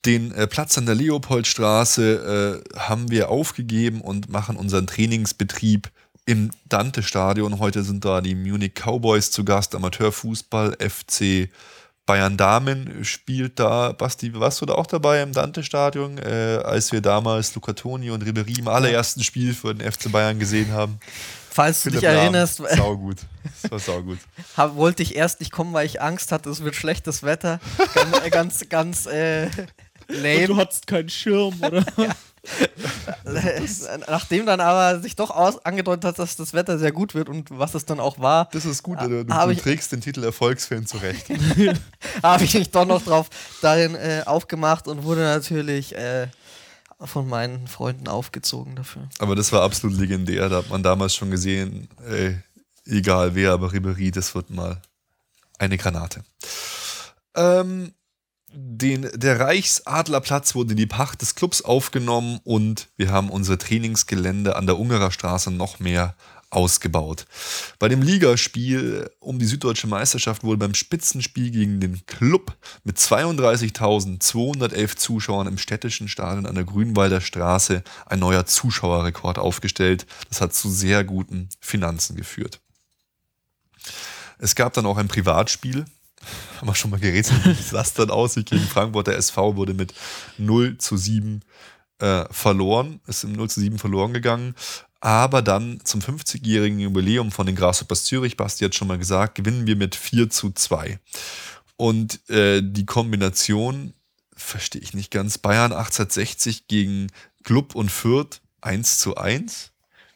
Den 0.06 0.32
äh, 0.34 0.48
Platz 0.48 0.78
an 0.78 0.86
der 0.86 0.96
Leopoldstraße 0.96 2.62
äh, 2.76 2.80
haben 2.80 3.10
wir 3.10 3.30
aufgegeben 3.30 4.02
und 4.02 4.30
machen 4.30 4.58
unseren 4.58 4.88
Trainingsbetrieb 4.88 5.90
im 6.26 6.52
Dante-Stadion. 6.68 7.60
Heute 7.60 7.84
sind 7.84 8.04
da 8.04 8.22
die 8.22 8.36
Munich 8.36 8.74
Cowboys 8.76 9.32
zu 9.32 9.46
Gast, 9.46 9.76
Amateurfußball, 9.76 10.78
FC 10.80 11.50
Bayern 12.06 12.36
Damen 12.36 13.06
spielt 13.06 13.60
da. 13.60 13.94
Basti, 13.94 14.38
warst 14.38 14.60
du 14.62 14.66
da 14.66 14.74
auch 14.74 14.88
dabei 14.88 15.22
im 15.22 15.32
Dante-Stadion, 15.32 16.18
äh, 16.18 16.60
als 16.64 16.92
wir 16.92 17.00
damals 17.00 17.56
Luca 17.56 17.74
Toni 17.74 18.10
und 18.10 18.24
Ribery 18.24 18.60
im 18.60 18.68
allerersten 18.68 19.24
Spiel 19.24 19.54
für 19.54 19.74
den 19.74 19.90
FC 19.90 20.12
Bayern 20.12 20.38
gesehen 20.38 20.74
haben? 20.74 21.00
Falls 21.50 21.84
du 21.84 21.92
dich 21.92 22.04
erinnerst, 22.04 22.58
Saugut. 22.76 23.20
Das 23.62 23.72
war 23.72 23.80
saugut. 23.80 24.18
hab, 24.58 24.76
wollte 24.76 25.04
ich 25.04 25.16
erst 25.16 25.40
nicht 25.40 25.52
kommen, 25.52 25.72
weil 25.72 25.86
ich 25.86 26.02
Angst 26.02 26.32
hatte, 26.32 26.50
es 26.50 26.64
wird 26.64 26.76
schlechtes 26.76 27.24
Wetter. 27.24 27.62
Ganz, 27.94 28.22
ganz, 28.32 28.70
ganz 28.70 29.06
äh, 29.06 29.50
Und 30.10 30.24
lame. 30.24 30.48
du 30.48 30.58
hattest 30.58 30.88
keinen 30.88 31.10
Schirm, 31.10 31.54
oder? 31.62 31.86
Nachdem 34.08 34.46
dann 34.46 34.60
aber 34.60 35.00
sich 35.00 35.16
doch 35.16 35.32
aus 35.32 35.64
angedeutet 35.66 36.06
hat, 36.06 36.20
dass 36.20 36.36
das 36.36 36.54
Wetter 36.54 36.78
sehr 36.78 36.92
gut 36.92 37.16
wird 37.16 37.30
und 37.30 37.48
was 37.58 37.74
es 37.74 37.86
dann 37.86 38.00
auch 38.00 38.20
war, 38.20 38.50
Das 38.52 38.66
ist 38.66 38.84
gut, 38.84 39.00
du, 39.02 39.08
du, 39.08 39.26
du 39.26 39.50
ich- 39.52 39.62
trägst 39.62 39.92
den 39.92 40.02
Titel 40.02 40.24
Erfolgsfan 40.24 40.86
zurecht. 40.86 41.28
habe 42.24 42.44
ich 42.44 42.54
mich 42.54 42.72
doch 42.72 42.86
noch 42.86 43.04
drauf 43.04 43.30
darin 43.62 43.96
äh, 43.96 44.24
aufgemacht 44.26 44.88
und 44.88 45.04
wurde 45.04 45.22
natürlich 45.22 45.96
äh, 45.96 46.28
von 47.00 47.28
meinen 47.28 47.68
Freunden 47.68 48.08
aufgezogen 48.08 48.76
dafür. 48.76 49.10
Aber 49.20 49.36
das 49.36 49.52
war 49.52 49.62
absolut 49.64 49.98
legendär. 49.98 50.50
Da 50.50 50.58
hat 50.58 50.70
man 50.70 50.84
damals 50.84 51.16
schon 51.16 51.32
gesehen, 51.32 51.88
ey, 52.10 52.38
egal 52.86 53.36
wer, 53.36 53.52
aber 53.52 53.74
Ribery, 53.74 54.12
das 54.12 54.36
wird 54.36 54.50
mal 54.50 54.82
eine 55.60 55.78
Granate. 55.78 56.24
Ähm, 57.36 57.94
den, 58.54 59.10
der 59.14 59.40
Reichsadlerplatz 59.40 60.56
wurde 60.56 60.72
in 60.72 60.78
die 60.78 60.86
Pacht 60.86 61.22
des 61.22 61.36
Clubs 61.36 61.62
aufgenommen 61.62 62.40
und 62.44 62.90
wir 62.98 63.12
haben 63.12 63.30
unsere 63.30 63.58
Trainingsgelände 63.58 64.56
an 64.56 64.66
der 64.66 64.78
Ungerer 64.78 65.12
Straße 65.12 65.52
noch 65.52 65.80
mehr 65.80 66.16
ausgebaut. 66.54 67.26
Bei 67.80 67.90
dem 67.90 68.02
Ligaspiel 68.02 69.10
um 69.20 69.40
die 69.40 69.46
süddeutsche 69.46 69.88
Meisterschaft 69.88 70.44
wurde 70.44 70.60
beim 70.60 70.76
Spitzenspiel 70.76 71.52
gegen 71.52 71.80
den 71.80 72.06
Club 72.06 72.56
mit 72.84 72.98
32.211 72.98 74.96
Zuschauern 74.96 75.48
im 75.48 75.58
städtischen 75.58 76.08
Stadion 76.08 76.46
an 76.46 76.56
der 76.56 76.64
Grünwalder 76.64 77.22
Straße 77.22 77.84
ein 78.06 78.20
neuer 78.20 78.46
Zuschauerrekord 78.46 79.40
aufgestellt. 79.40 80.06
Das 80.30 80.42
hat 80.42 80.54
zu 80.54 80.70
sehr 80.70 81.04
guten 81.04 81.50
Finanzen 81.60 82.16
geführt. 82.16 82.62
Es 84.38 84.56
gab 84.56 84.74
dann 84.74 84.86
auch 84.86 84.98
ein 84.98 85.08
Privatspiel. 85.08 85.86
Haben 86.58 86.68
wir 86.68 86.76
schon 86.76 86.92
mal 86.92 87.00
gerätselt, 87.00 87.46
wie 87.46 87.56
das 87.72 87.94
dann 87.94 88.10
aussieht 88.10 88.50
gegen 88.50 88.66
Frankfurt. 88.66 89.08
Der 89.08 89.18
SV 89.18 89.56
wurde 89.56 89.74
mit 89.74 89.94
0 90.38 90.78
zu 90.78 90.98
7 90.98 91.42
äh, 92.00 92.26
verloren, 92.32 93.00
ist 93.08 93.24
im 93.24 93.34
0 93.34 93.50
zu 93.50 93.60
7 93.60 93.78
verloren 93.78 94.14
gegangen. 94.14 94.56
Aber 95.00 95.42
dann 95.42 95.82
zum 95.84 96.00
50-jährigen 96.00 96.80
Jubiläum 96.80 97.32
von 97.32 97.46
den 97.46 97.58
Grasshoppers 97.58 98.06
Zürich, 98.06 98.38
Basti 98.38 98.64
hat 98.64 98.74
schon 98.74 98.88
mal 98.88 98.98
gesagt, 98.98 99.36
gewinnen 99.36 99.68
wir 99.68 99.76
mit 99.76 99.96
4 99.96 100.30
zu 100.30 100.52
2. 100.52 100.98
Und 101.76 102.30
äh, 102.30 102.62
die 102.64 102.86
Kombination 102.86 103.94
verstehe 104.34 104.82
ich 104.82 104.94
nicht 104.94 105.12
ganz. 105.12 105.38
Bayern 105.38 105.74
1860 105.74 106.68
gegen 106.68 107.08
Club 107.44 107.76
und 107.76 107.92
Fürth 107.92 108.40
1 108.62 109.00
zu 109.00 109.18
1. 109.18 109.73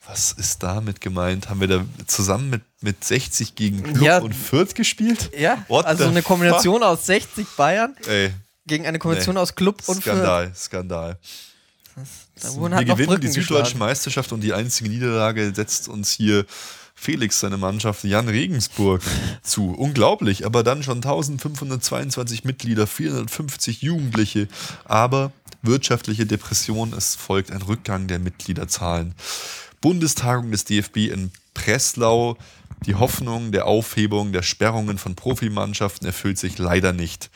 Was 0.08 0.32
ist 0.32 0.64
damit 0.64 1.02
gemeint? 1.02 1.50
Haben 1.50 1.60
wir 1.60 1.68
da 1.68 1.86
zusammen 2.08 2.50
mit, 2.50 2.62
mit 2.82 3.04
60 3.04 3.56
gegen 3.56 3.84
Club 3.84 4.02
Ja. 4.02 4.18
und 4.20 4.34
Fürth 4.34 4.74
gespielt? 4.74 5.32
Ja, 5.38 5.64
What 5.68 5.86
also 5.86 6.06
eine 6.06 6.22
Kombination 6.22 6.82
aus 6.84 7.06
60 7.08 7.46
Bayern 7.58 7.96
Ey, 8.08 8.32
gegen 8.66 8.86
eine 8.86 9.00
Kombination 9.00 9.36
Nee. 9.36 9.42
aus 9.42 9.56
Club 9.56 9.84
und 9.88 10.02
Fürth. 10.02 10.16
Skandal, 10.16 10.52
Skandal. 10.56 11.18
Da 12.42 12.54
wurden 12.54 12.72
wir 12.74 12.78
halt 12.78 12.88
noch 12.88 12.94
gewinnen 12.96 13.08
Brücken 13.10 13.22
die 13.22 13.28
süddeutsche 13.28 13.64
geschlagen. 13.74 13.80
Meisterschaft 13.80 14.32
und 14.32 14.42
die 14.42 14.54
einzige 14.54 14.90
Niederlage 14.90 15.52
setzt 15.54 15.88
uns 15.88 16.12
hier 16.12 16.46
Felix, 16.94 17.40
seine 17.40 17.58
Mannschaft, 17.58 18.04
Jan 18.04 18.28
Regensburg 18.30 19.02
zu. 19.44 19.72
Unglaublich, 19.72 20.46
aber 20.46 20.64
dann 20.64 20.84
schon 20.84 20.98
1522 20.98 22.44
Mitglieder, 22.44 22.88
450 22.88 23.82
Jugendliche, 23.82 24.48
aber 24.86 25.32
wirtschaftliche 25.62 26.26
Depression, 26.26 26.94
es 26.94 27.16
folgt 27.16 27.52
ein 27.52 27.62
Rückgang 27.62 28.08
der 28.08 28.20
Mitgliederzahlen. 28.20 29.14
Bundestagung 29.82 30.52
des 30.52 30.66
DFB 30.66 30.98
in 31.12 31.32
Breslau, 31.54 32.38
die 32.86 32.96
Hoffnung 32.96 33.52
der 33.52 33.66
Aufhebung 33.66 34.32
der 34.32 34.44
Sperrungen 34.44 34.98
von 34.98 35.16
Profimannschaften 35.16 36.06
erfüllt 36.06 36.38
sich 36.38 36.58
leider 36.58 36.94
nicht. 36.94 37.30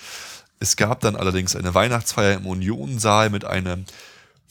Es 0.59 0.75
gab 0.75 1.01
dann 1.01 1.15
allerdings 1.15 1.55
eine 1.55 1.73
Weihnachtsfeier 1.73 2.37
im 2.37 2.45
Unionsaal 2.45 3.31
mit 3.31 3.45
einem 3.45 3.85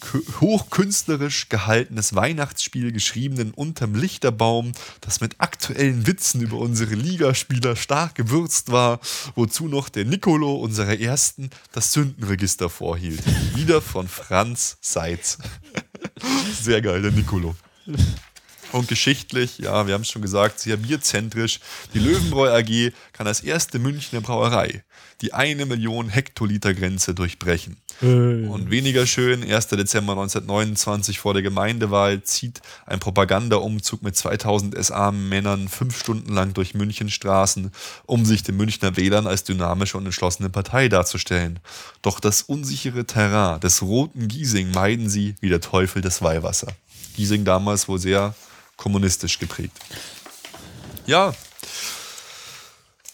kü- 0.03 0.41
hochkünstlerisch 0.41 1.49
gehaltenes 1.49 2.17
Weihnachtsspiel, 2.17 2.91
geschrieben 2.91 3.53
unterm 3.55 3.95
Lichterbaum, 3.95 4.73
das 5.01 5.21
mit 5.21 5.37
aktuellen 5.39 6.09
Witzen 6.09 6.41
über 6.41 6.57
unsere 6.57 6.95
Ligaspieler 6.95 7.77
stark 7.77 8.17
gewürzt 8.17 8.73
war, 8.73 8.99
wozu 9.37 9.69
noch 9.69 9.89
der 9.89 10.05
Nicolo 10.05 10.57
unserer 10.57 10.99
ersten 10.99 11.51
das 11.71 11.93
Sündenregister 11.93 12.69
vorhielt. 12.69 13.23
Wieder 13.55 13.81
von 13.81 14.09
Franz 14.09 14.79
Seitz. 14.81 15.39
Sehr 16.61 16.83
geil, 16.83 17.03
der 17.03 17.13
Nicolo. 17.13 17.55
Und 18.73 18.87
geschichtlich, 18.87 19.59
ja, 19.59 19.89
wir 19.89 19.95
haben 19.95 20.03
es 20.03 20.11
schon 20.11 20.23
gesagt, 20.23 20.61
sehr 20.61 20.77
bierzentrisch. 20.77 21.59
Die 21.93 21.99
Löwenbräu 21.99 22.53
AG 22.53 22.93
kann 23.13 23.27
als 23.27 23.41
erste 23.41 23.81
Münchner 23.81 24.21
Brauerei 24.21 24.85
die 25.21 25.35
eine 25.35 25.67
Million 25.67 26.09
Hektoliter 26.09 26.75
Grenze 26.75 27.15
durchbrechen. 27.15 27.77
Und 28.51 28.71
weniger 28.71 29.07
schön, 29.07 29.43
1. 29.43 29.69
Dezember 29.69 30.13
1929 30.13 31.19
vor 31.19 31.35
der 31.35 31.43
Gemeindewahl 31.43 32.23
zieht 32.23 32.63
ein 32.87 32.99
Propagandaumzug 32.99 34.03
mit 34.03 34.17
2000 34.17 34.83
SA-Männern 34.83 35.69
fünf 35.69 35.99
Stunden 35.99 36.33
lang 36.33 36.55
durch 36.55 36.73
Münchenstraßen, 36.73 37.71
um 38.07 38.25
sich 38.25 38.43
den 38.43 38.57
Münchner 38.57 38.97
Wählern 38.97 39.27
als 39.27 39.45
dynamische 39.45 39.99
und 39.99 40.07
entschlossene 40.07 40.49
Partei 40.49 40.89
darzustellen. 40.89 41.59
Doch 42.01 42.21
das 42.21 42.41
unsichere 42.41 43.05
Terrain 43.05 43.61
des 43.61 43.83
roten 43.83 44.29
Giesing 44.29 44.71
meiden 44.71 45.11
sie 45.11 45.35
wie 45.41 45.51
der 45.51 45.61
Teufel 45.61 46.01
das 46.01 46.23
Weihwasser. 46.23 46.69
Giesing 47.21 47.45
damals 47.45 47.87
wohl 47.87 47.99
sehr 47.99 48.35
kommunistisch 48.77 49.39
geprägt. 49.39 49.77
Ja, 51.05 51.35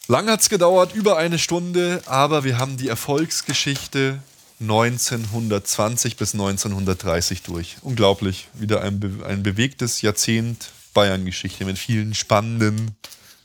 lang 0.06 0.28
hat 0.28 0.42
es 0.42 0.48
gedauert, 0.48 0.94
über 0.94 1.16
eine 1.16 1.40
Stunde, 1.40 2.02
aber 2.06 2.44
wir 2.44 2.58
haben 2.58 2.76
die 2.76 2.88
Erfolgsgeschichte 2.88 4.22
1920 4.60 6.16
bis 6.16 6.34
1930 6.34 7.42
durch. 7.42 7.78
Unglaublich. 7.82 8.48
Wieder 8.54 8.80
ein, 8.82 9.00
be 9.00 9.26
ein 9.26 9.42
bewegtes 9.42 10.02
Jahrzehnt 10.02 10.70
Bayern-Geschichte 10.94 11.64
mit 11.64 11.76
vielen 11.76 12.14
spannenden, 12.14 12.96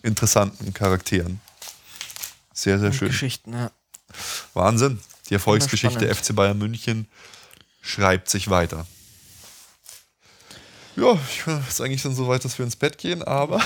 interessanten 0.03 0.75
Charakteren. 0.75 1.41
Sehr, 2.53 2.77
sehr 2.77 2.93
schön. 2.93 3.07
Geschichten, 3.07 3.53
ja. 3.53 3.71
Wahnsinn. 4.53 4.99
Die 5.29 5.33
Erfolgsgeschichte. 5.33 6.13
FC 6.13 6.35
Bayern 6.35 6.59
München 6.59 7.07
schreibt 7.81 8.29
sich 8.29 8.49
weiter. 8.51 8.85
Ja, 11.01 11.17
ich 11.29 11.45
jetzt 11.47 11.81
eigentlich 11.81 12.01
schon 12.01 12.13
so 12.13 12.27
weit, 12.27 12.45
dass 12.45 12.59
wir 12.59 12.63
ins 12.63 12.75
Bett 12.75 12.99
gehen, 12.99 13.23
aber 13.23 13.59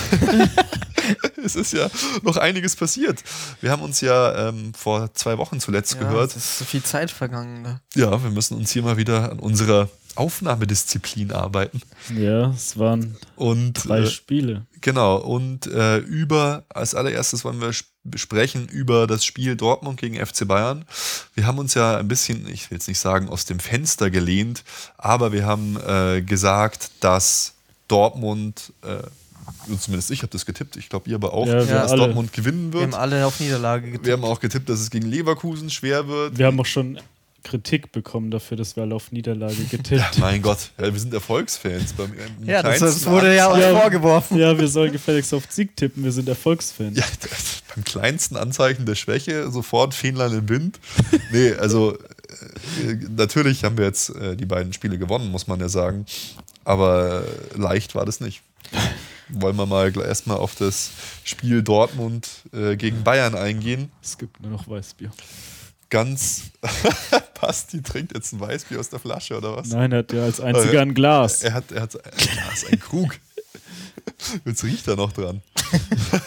es 1.44 1.56
ist 1.56 1.72
ja 1.72 1.88
noch 2.22 2.36
einiges 2.36 2.76
passiert. 2.76 3.22
Wir 3.60 3.70
haben 3.70 3.82
uns 3.82 4.00
ja 4.00 4.48
ähm, 4.48 4.72
vor 4.74 5.12
zwei 5.14 5.38
Wochen 5.38 5.60
zuletzt 5.60 5.94
ja 5.94 6.00
gehört. 6.00 6.30
Es 6.30 6.36
ist 6.36 6.58
so 6.58 6.64
viel 6.64 6.82
Zeit 6.82 7.10
vergangen. 7.10 7.62
Ne? 7.62 7.80
Ja, 7.94 8.22
wir 8.22 8.30
müssen 8.30 8.56
uns 8.56 8.70
hier 8.70 8.82
mal 8.82 8.96
wieder 8.96 9.30
an 9.30 9.38
unserer 9.38 9.88
Aufnahmedisziplin 10.16 11.32
arbeiten. 11.32 11.80
Ja, 12.16 12.50
es 12.50 12.78
waren 12.78 13.16
Und 13.36 13.74
drei 13.88 14.00
äh, 14.00 14.06
Spiele. 14.06 14.66
Genau, 14.80 15.16
und 15.16 15.66
äh, 15.66 15.98
über, 15.98 16.64
als 16.68 16.94
allererstes 16.94 17.44
wollen 17.44 17.60
wir 17.60 17.68
sp- 17.74 17.90
sprechen 18.14 18.68
über 18.68 19.06
das 19.06 19.24
Spiel 19.24 19.56
Dortmund 19.56 20.00
gegen 20.00 20.24
FC 20.24 20.46
Bayern. 20.46 20.84
Wir 21.34 21.46
haben 21.46 21.58
uns 21.58 21.74
ja 21.74 21.96
ein 21.98 22.06
bisschen, 22.08 22.46
ich 22.48 22.70
will 22.70 22.76
jetzt 22.78 22.86
nicht 22.88 22.98
sagen, 23.00 23.28
aus 23.28 23.44
dem 23.46 23.58
Fenster 23.58 24.10
gelehnt, 24.10 24.62
aber 24.96 25.32
wir 25.32 25.44
haben 25.44 25.76
äh, 25.86 26.22
gesagt, 26.22 26.90
dass 27.00 27.54
Dortmund, 27.88 28.72
äh, 28.82 28.98
zumindest 29.78 30.10
ich 30.10 30.22
habe 30.22 30.30
das 30.32 30.44
getippt, 30.46 30.76
ich 30.76 30.88
glaube 30.88 31.08
ihr 31.10 31.16
aber 31.16 31.32
auch, 31.32 31.46
Ja, 31.46 31.64
dass 31.64 31.90
alle. 31.92 32.02
Dortmund 32.02 32.32
gewinnen 32.32 32.72
Wir 32.72 32.82
haben 32.82 32.92
wird. 32.92 33.00
alle 33.00 33.26
auf 33.26 33.40
Niederlage 33.40 33.86
getippt. 33.86 34.06
Wir 34.06 34.12
haben 34.12 34.24
auch 34.24 34.40
getippt, 34.40 34.68
dass 34.68 34.80
es 34.80 34.90
gegen 34.90 35.06
Leverkusen 35.08 35.70
schwer 35.70 36.06
wird. 36.08 36.38
Wir 36.38 36.46
haben 36.46 36.60
auch 36.60 36.66
schon 36.66 36.98
Kritik 37.46 37.92
bekommen 37.92 38.30
dafür, 38.30 38.56
dass 38.56 38.76
wir 38.76 38.82
alle 38.82 38.94
auf 38.94 39.12
Niederlage 39.12 39.64
getippt 39.70 40.18
Mein 40.18 40.42
Gott, 40.42 40.70
ja, 40.78 40.92
wir 40.92 40.98
sind 41.00 41.14
Erfolgsfans. 41.14 41.92
Beim, 41.92 42.12
im 42.12 42.46
ja, 42.46 42.62
das, 42.62 42.78
kleinsten 42.78 43.04
das 43.04 43.06
wurde 43.06 43.34
ja 43.34 43.48
auch 43.50 43.56
Ja. 43.58 43.78
vorgeworfen. 43.80 44.36
Ja, 44.38 44.58
wir 44.58 44.68
sollen 44.68 44.92
gefälligst 44.92 45.32
auf 45.32 45.44
Sieg 45.48 45.76
tippen, 45.76 46.02
wir 46.04 46.12
sind 46.12 46.28
Erfolgsfans. 46.28 46.98
Ja, 46.98 47.04
das- 47.22 47.62
beim 47.74 47.84
kleinsten 47.84 48.36
Anzeichen 48.36 48.86
der 48.86 48.94
Schwäche 48.94 49.50
sofort 49.50 49.94
Fähnlein 49.94 50.32
im 50.32 50.48
Wind. 50.48 50.80
Nee, 51.30 51.52
also 51.52 51.96
äh, 51.96 52.94
natürlich 53.14 53.64
haben 53.64 53.76
wir 53.78 53.84
jetzt 53.84 54.10
äh, 54.16 54.34
die 54.36 54.46
beiden 54.46 54.72
Spiele 54.72 54.98
gewonnen, 54.98 55.30
muss 55.30 55.46
man 55.46 55.60
ja 55.60 55.68
sagen. 55.68 56.06
Aber 56.64 57.22
äh, 57.54 57.58
leicht 57.58 57.94
war 57.94 58.04
das 58.06 58.20
nicht. 58.20 58.42
Wollen 59.28 59.56
wir 59.56 59.66
mal 59.66 59.92
erstmal 60.00 60.36
auf 60.38 60.54
das 60.54 60.90
Spiel 61.24 61.62
Dortmund 61.62 62.28
äh, 62.52 62.76
gegen 62.76 63.02
Bayern 63.04 63.34
eingehen. 63.34 63.90
Es 64.02 64.18
gibt 64.18 64.40
nur 64.40 64.50
noch 64.50 64.68
Weißbier. 64.68 65.10
Ganz. 65.90 66.42
Basti 67.40 67.82
trinkt 67.82 68.14
jetzt 68.14 68.32
ein 68.32 68.40
Weißbier 68.40 68.80
aus 68.80 68.88
der 68.88 68.98
Flasche 68.98 69.36
oder 69.36 69.56
was? 69.56 69.68
Nein, 69.68 69.92
er 69.92 69.98
hat 69.98 70.12
ja 70.12 70.24
als 70.24 70.40
einziger 70.40 70.80
ein 70.80 70.94
Glas. 70.94 71.42
Er 71.42 71.52
hat, 71.54 71.70
er 71.70 71.82
hat 71.82 71.94
ein 72.04 72.16
Glas, 72.16 72.64
ein 72.70 72.80
Krug. 72.80 73.16
Jetzt 74.44 74.64
riecht 74.64 74.88
er 74.88 74.96
noch 74.96 75.12
dran. 75.12 75.42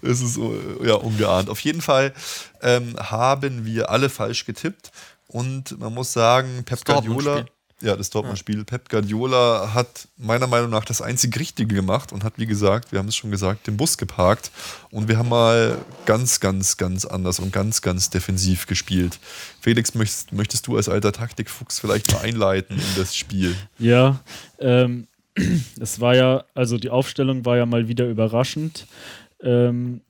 Es 0.00 0.22
ist 0.22 0.38
ja 0.82 0.94
ungeahnt. 0.94 1.50
Auf 1.50 1.60
jeden 1.60 1.82
Fall 1.82 2.14
ähm, 2.62 2.96
haben 2.98 3.66
wir 3.66 3.90
alle 3.90 4.08
falsch 4.08 4.46
getippt 4.46 4.90
und 5.28 5.78
man 5.78 5.92
muss 5.92 6.12
sagen, 6.12 6.62
Pep 6.64 6.84
Guardiola. 6.84 7.44
Ja, 7.82 7.96
das 7.96 8.10
Dortmund-Spiel, 8.10 8.64
Pep 8.64 8.88
Guardiola 8.88 9.74
hat 9.74 10.08
meiner 10.16 10.46
Meinung 10.46 10.70
nach 10.70 10.84
das 10.84 11.02
einzig 11.02 11.38
Richtige 11.38 11.74
gemacht 11.74 12.12
und 12.12 12.24
hat, 12.24 12.34
wie 12.36 12.46
gesagt, 12.46 12.92
wir 12.92 12.98
haben 12.98 13.08
es 13.08 13.16
schon 13.16 13.30
gesagt, 13.30 13.66
den 13.66 13.76
Bus 13.76 13.98
geparkt 13.98 14.50
und 14.90 15.08
wir 15.08 15.18
haben 15.18 15.28
mal 15.28 15.78
ganz, 16.06 16.40
ganz, 16.40 16.76
ganz 16.76 17.04
anders 17.04 17.40
und 17.40 17.52
ganz, 17.52 17.82
ganz 17.82 18.10
defensiv 18.10 18.66
gespielt. 18.66 19.18
Felix, 19.60 19.94
möchtest, 19.94 20.32
möchtest 20.32 20.66
du 20.66 20.76
als 20.76 20.88
alter 20.88 21.12
Taktikfuchs 21.12 21.80
vielleicht 21.80 22.12
mal 22.12 22.20
einleiten 22.20 22.78
in 22.78 22.96
das 22.96 23.16
Spiel? 23.16 23.54
Ja, 23.78 24.20
ähm, 24.58 25.06
es 25.80 26.00
war 26.00 26.14
ja, 26.14 26.44
also 26.54 26.78
die 26.78 26.90
Aufstellung 26.90 27.44
war 27.44 27.56
ja 27.56 27.66
mal 27.66 27.88
wieder 27.88 28.08
überraschend. 28.08 28.86
Ähm, 29.42 30.02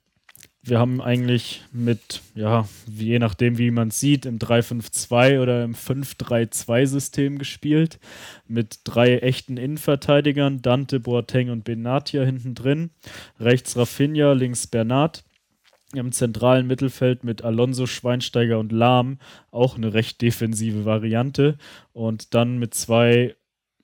wir 0.64 0.78
haben 0.78 1.00
eigentlich 1.00 1.64
mit, 1.72 2.22
ja, 2.36 2.68
je 2.86 3.18
nachdem, 3.18 3.58
wie 3.58 3.72
man 3.72 3.88
es 3.88 3.98
sieht, 3.98 4.26
im 4.26 4.38
3-5-2 4.38 5.40
oder 5.40 5.64
im 5.64 5.74
5-3-2-System 5.74 7.38
gespielt. 7.38 7.98
Mit 8.46 8.78
drei 8.84 9.18
echten 9.18 9.56
Innenverteidigern, 9.56 10.62
Dante, 10.62 11.00
Boateng 11.00 11.50
und 11.50 11.64
Benatia 11.64 12.22
hinten 12.22 12.54
drin. 12.54 12.90
Rechts 13.40 13.76
Rafinha, 13.76 14.32
links 14.32 14.68
Bernat. 14.68 15.24
Im 15.94 16.12
zentralen 16.12 16.68
Mittelfeld 16.68 17.24
mit 17.24 17.42
Alonso, 17.42 17.86
Schweinsteiger 17.86 18.58
und 18.58 18.72
Lahm 18.72 19.18
auch 19.50 19.76
eine 19.76 19.92
recht 19.92 20.22
defensive 20.22 20.84
Variante. 20.84 21.58
Und 21.92 22.34
dann 22.34 22.58
mit 22.58 22.72
zwei 22.74 23.34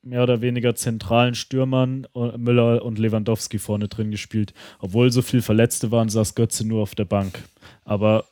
mehr 0.02 0.22
oder 0.22 0.40
weniger 0.40 0.74
zentralen 0.74 1.34
Stürmern 1.34 2.06
äh, 2.14 2.36
Müller 2.38 2.84
und 2.84 2.98
Lewandowski 2.98 3.58
vorne 3.58 3.88
drin 3.88 4.10
gespielt. 4.10 4.54
Obwohl 4.78 5.10
so 5.10 5.22
viel 5.22 5.42
Verletzte 5.42 5.90
waren, 5.90 6.08
saß 6.08 6.34
Götze 6.34 6.66
nur 6.66 6.82
auf 6.82 6.94
der 6.94 7.04
Bank. 7.04 7.42
Aber 7.84 8.24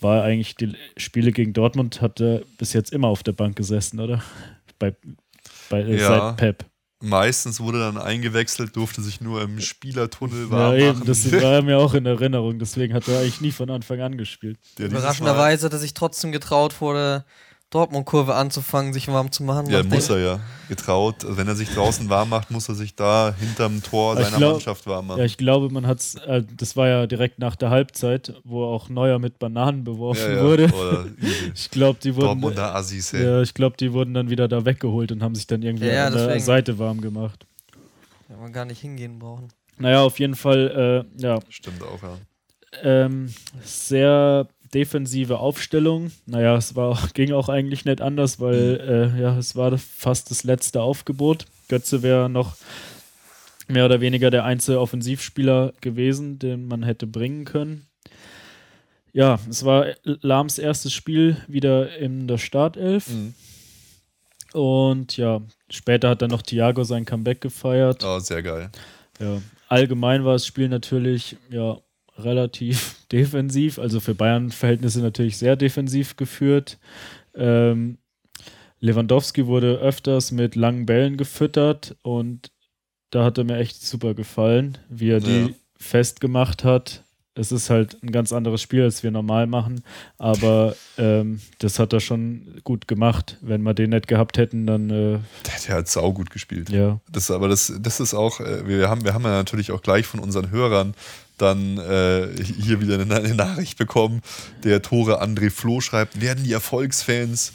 war 0.00 0.24
eigentlich 0.24 0.56
die 0.56 0.74
Spiele 0.96 1.32
gegen 1.32 1.52
Dortmund, 1.52 2.00
hat 2.02 2.20
er 2.20 2.42
bis 2.58 2.72
jetzt 2.72 2.92
immer 2.92 3.08
auf 3.08 3.22
der 3.22 3.32
Bank 3.32 3.56
gesessen, 3.56 4.00
oder? 4.00 4.22
Bei, 4.78 4.94
bei 5.70 5.80
äh, 5.82 6.00
Ja. 6.00 6.08
seit 6.08 6.36
Pep. 6.38 6.64
Meistens 7.04 7.58
wurde 7.58 7.80
dann 7.80 7.98
eingewechselt, 7.98 8.76
durfte 8.76 9.02
sich 9.02 9.20
nur 9.20 9.42
im 9.42 9.60
Spielertunnel 9.60 10.44
Ja, 10.44 10.50
warm 10.50 10.74
eben, 10.76 10.86
machen. 10.98 11.06
das 11.06 11.32
war 11.42 11.60
mir 11.62 11.78
auch 11.78 11.94
in 11.94 12.06
Erinnerung. 12.06 12.60
Deswegen 12.60 12.94
hat 12.94 13.08
er 13.08 13.18
eigentlich 13.20 13.40
nie 13.40 13.50
von 13.50 13.70
Anfang 13.70 14.00
an 14.00 14.16
gespielt. 14.16 14.58
Überraschenderweise 14.78 15.66
hat 15.66 15.72
er 15.72 15.80
sich 15.80 15.94
trotzdem 15.94 16.30
getraut, 16.30 16.72
vor 16.72 16.94
der 16.94 17.24
Dortmund-Kurve 17.72 18.34
anzufangen, 18.34 18.92
sich 18.92 19.08
warm 19.08 19.32
zu 19.32 19.42
machen. 19.42 19.68
Ja, 19.70 19.82
muss 19.82 20.08
er 20.10 20.18
ja. 20.18 20.40
Getraut. 20.68 21.24
Also 21.24 21.36
wenn 21.36 21.48
er 21.48 21.56
sich 21.56 21.70
draußen 21.70 22.08
warm 22.08 22.28
macht, 22.28 22.50
muss 22.50 22.68
er 22.68 22.74
sich 22.74 22.94
da 22.94 23.34
hinterm 23.38 23.82
Tor 23.82 24.16
ich 24.18 24.24
seiner 24.26 24.36
glaub- 24.36 24.52
Mannschaft 24.52 24.86
warm 24.86 25.06
machen. 25.08 25.18
Ja, 25.18 25.24
ich 25.24 25.36
glaube, 25.38 25.70
man 25.70 25.86
hat's, 25.86 26.14
äh, 26.26 26.42
das 26.56 26.76
war 26.76 26.86
ja 26.88 27.06
direkt 27.06 27.38
nach 27.38 27.56
der 27.56 27.70
Halbzeit, 27.70 28.34
wo 28.44 28.64
auch 28.64 28.88
Neuer 28.88 29.18
mit 29.18 29.38
Bananen 29.38 29.84
beworfen 29.84 30.22
Ja, 30.30 30.36
ja. 30.36 30.42
wurde. 30.44 30.64
Oder. 30.72 31.06
Ich 31.54 31.70
glaube, 31.70 31.98
die 32.02 32.14
wurden. 32.14 32.26
Dortmunder 32.26 32.74
Assis, 32.74 33.12
ey. 33.14 33.24
Ja, 33.24 33.42
ich 33.42 33.54
glaube, 33.54 33.76
die 33.78 33.92
wurden 33.92 34.14
dann 34.14 34.30
wieder 34.30 34.48
da 34.48 34.64
weggeholt 34.64 35.10
und 35.12 35.22
haben 35.22 35.34
sich 35.34 35.46
dann 35.46 35.62
irgendwie 35.62 35.86
Ja, 35.88 36.06
an 36.06 36.12
der. 36.14 36.38
Seite 36.40 36.78
warm 36.78 37.00
gemacht. 37.00 37.46
Hätte 38.28 38.40
man 38.40 38.52
gar 38.52 38.64
nicht 38.66 38.80
hingehen 38.80 39.18
brauchen. 39.18 39.48
Naja, 39.78 40.02
auf 40.02 40.18
jeden 40.18 40.34
Fall, 40.36 41.06
äh, 41.18 41.22
ja, 41.22 41.40
Stimmt 41.48 41.82
auch, 41.82 42.00
ja. 42.02 42.16
ähm, 42.82 43.32
sehr 43.64 44.46
defensive 44.74 45.38
Aufstellung. 45.38 46.10
Naja, 46.26 46.56
es 46.56 46.76
war, 46.76 46.98
ging 47.14 47.32
auch 47.32 47.48
eigentlich 47.48 47.84
nicht 47.84 48.00
anders, 48.00 48.40
weil 48.40 49.12
äh, 49.16 49.20
ja, 49.20 49.36
es 49.38 49.56
war 49.56 49.76
fast 49.78 50.30
das 50.30 50.44
letzte 50.44 50.82
Aufgebot. 50.82 51.46
Götze 51.68 52.02
wäre 52.02 52.28
noch 52.28 52.56
mehr 53.68 53.84
oder 53.84 54.00
weniger 54.00 54.30
der 54.30 54.44
einzige 54.44 54.80
Offensivspieler 54.80 55.72
gewesen, 55.80 56.38
den 56.38 56.66
man 56.66 56.82
hätte 56.82 57.06
bringen 57.06 57.44
können. 57.44 57.86
Ja, 59.12 59.38
es 59.48 59.64
war 59.64 59.86
Lahms 60.04 60.58
erstes 60.58 60.92
Spiel 60.92 61.36
wieder 61.46 61.96
in 61.98 62.26
der 62.26 62.38
Startelf. 62.38 63.08
Mhm. 63.08 63.34
Und 64.52 65.16
ja, 65.16 65.40
später 65.70 66.10
hat 66.10 66.22
dann 66.22 66.30
noch 66.30 66.42
Thiago 66.42 66.84
sein 66.84 67.04
Comeback 67.04 67.40
gefeiert. 67.40 68.04
Oh, 68.04 68.18
sehr 68.18 68.42
geil. 68.42 68.70
Ja, 69.18 69.40
allgemein 69.68 70.24
war 70.24 70.34
das 70.34 70.46
Spiel 70.46 70.68
natürlich 70.68 71.36
ja 71.50 71.78
relativ 72.18 72.96
defensiv, 73.12 73.78
also 73.78 74.00
für 74.00 74.14
Bayern-Verhältnisse 74.14 75.00
natürlich 75.00 75.36
sehr 75.38 75.56
defensiv 75.56 76.16
geführt. 76.16 76.78
Ähm, 77.34 77.98
Lewandowski 78.80 79.46
wurde 79.46 79.78
öfters 79.78 80.32
mit 80.32 80.56
langen 80.56 80.86
Bällen 80.86 81.16
gefüttert 81.16 81.96
und 82.02 82.50
da 83.10 83.24
hat 83.24 83.38
er 83.38 83.44
mir 83.44 83.58
echt 83.58 83.84
super 83.86 84.14
gefallen, 84.14 84.78
wie 84.88 85.10
er 85.10 85.20
die 85.20 85.30
Ja. 85.30 85.48
festgemacht 85.78 86.64
hat. 86.64 87.04
Es 87.34 87.50
ist 87.50 87.70
halt 87.70 87.96
ein 88.02 88.12
ganz 88.12 88.30
anderes 88.32 88.60
Spiel, 88.60 88.82
als 88.82 89.02
wir 89.02 89.10
normal 89.10 89.46
machen, 89.46 89.82
aber 90.18 90.76
ähm, 90.98 91.40
das 91.60 91.78
hat 91.78 91.94
er 91.94 92.00
schon 92.00 92.60
gut 92.62 92.86
gemacht. 92.88 93.38
Wenn 93.40 93.62
wir 93.62 93.72
den 93.72 93.90
nicht 93.90 94.06
gehabt 94.06 94.36
hätten, 94.36 94.66
dann 94.66 94.90
äh, 94.90 95.18
Der, 95.66 95.76
hat 95.76 95.88
saugut 95.88 96.28
gespielt. 96.30 96.68
ja. 96.68 97.00
Das, 97.10 97.30
aber 97.30 97.48
das, 97.48 97.72
das 97.80 98.00
ist 98.00 98.12
auch, 98.12 98.40
äh, 98.40 98.66
wir 98.68 98.90
haben, 98.90 99.04
wir 99.04 99.14
haben 99.14 99.24
ja 99.24 99.30
natürlich 99.30 99.70
auch 99.72 99.80
gleich 99.80 100.04
von 100.06 100.20
unseren 100.20 100.50
Hörern 100.50 100.92
dann 101.38 101.78
äh, 101.78 102.28
hier 102.42 102.80
wieder 102.80 102.94
eine, 103.00 103.14
eine 103.14 103.34
Nachricht 103.34 103.78
bekommen. 103.78 104.20
Der 104.64 104.82
Tore 104.82 105.22
André 105.22 105.50
Floh 105.50 105.80
schreibt, 105.80 106.20
werden 106.20 106.44
die 106.44 106.52
Erfolgsfans 106.52 107.52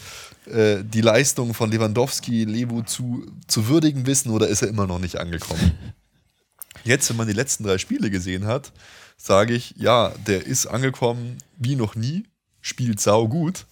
äh, 0.47 0.83
die 0.83 1.01
Leistung 1.01 1.53
von 1.53 1.71
Lewandowski, 1.71 2.45
Lebu 2.45 2.81
zu, 2.83 3.25
zu 3.47 3.67
würdigen 3.67 4.05
wissen 4.05 4.29
oder 4.29 4.47
ist 4.47 4.61
er 4.61 4.69
immer 4.69 4.87
noch 4.87 4.99
nicht 4.99 5.19
angekommen? 5.19 5.73
Jetzt, 6.83 7.09
wenn 7.09 7.17
man 7.17 7.27
die 7.27 7.33
letzten 7.33 7.63
drei 7.63 7.77
Spiele 7.77 8.09
gesehen 8.09 8.45
hat, 8.45 8.71
sage 9.17 9.53
ich, 9.53 9.73
ja, 9.77 10.13
der 10.25 10.45
ist 10.45 10.67
angekommen 10.67 11.37
wie 11.57 11.75
noch 11.75 11.95
nie, 11.95 12.23
spielt 12.61 13.01
sau 13.01 13.27
gut, 13.27 13.65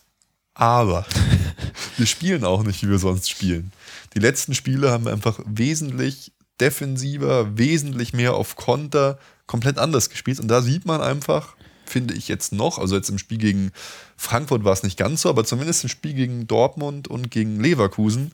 aber 0.53 1.05
wir 1.97 2.05
spielen 2.05 2.43
auch 2.43 2.63
nicht, 2.63 2.83
wie 2.83 2.89
wir 2.89 2.99
sonst 2.99 3.29
spielen. 3.29 3.71
Die 4.13 4.19
letzten 4.19 4.53
Spiele 4.53 4.91
haben 4.91 5.05
wir 5.05 5.13
einfach 5.13 5.39
wesentlich 5.45 6.33
defensiver, 6.59 7.57
wesentlich 7.57 8.13
mehr 8.13 8.33
auf 8.33 8.55
Konter, 8.55 9.17
komplett 9.47 9.77
anders 9.77 10.09
gespielt. 10.09 10.39
Und 10.39 10.47
da 10.47 10.61
sieht 10.61 10.85
man 10.85 11.01
einfach, 11.01 11.55
finde 11.85 12.13
ich 12.13 12.27
jetzt 12.27 12.51
noch, 12.51 12.79
also 12.79 12.95
jetzt 12.95 13.09
im 13.09 13.17
Spiel 13.17 13.37
gegen 13.37 13.71
Frankfurt 14.17 14.63
war 14.63 14.73
es 14.73 14.83
nicht 14.83 14.97
ganz 14.97 15.21
so, 15.21 15.29
aber 15.29 15.45
zumindest 15.45 15.83
im 15.83 15.89
Spiel 15.89 16.13
gegen 16.13 16.47
Dortmund 16.47 17.07
und 17.07 17.31
gegen 17.31 17.59
Leverkusen, 17.59 18.31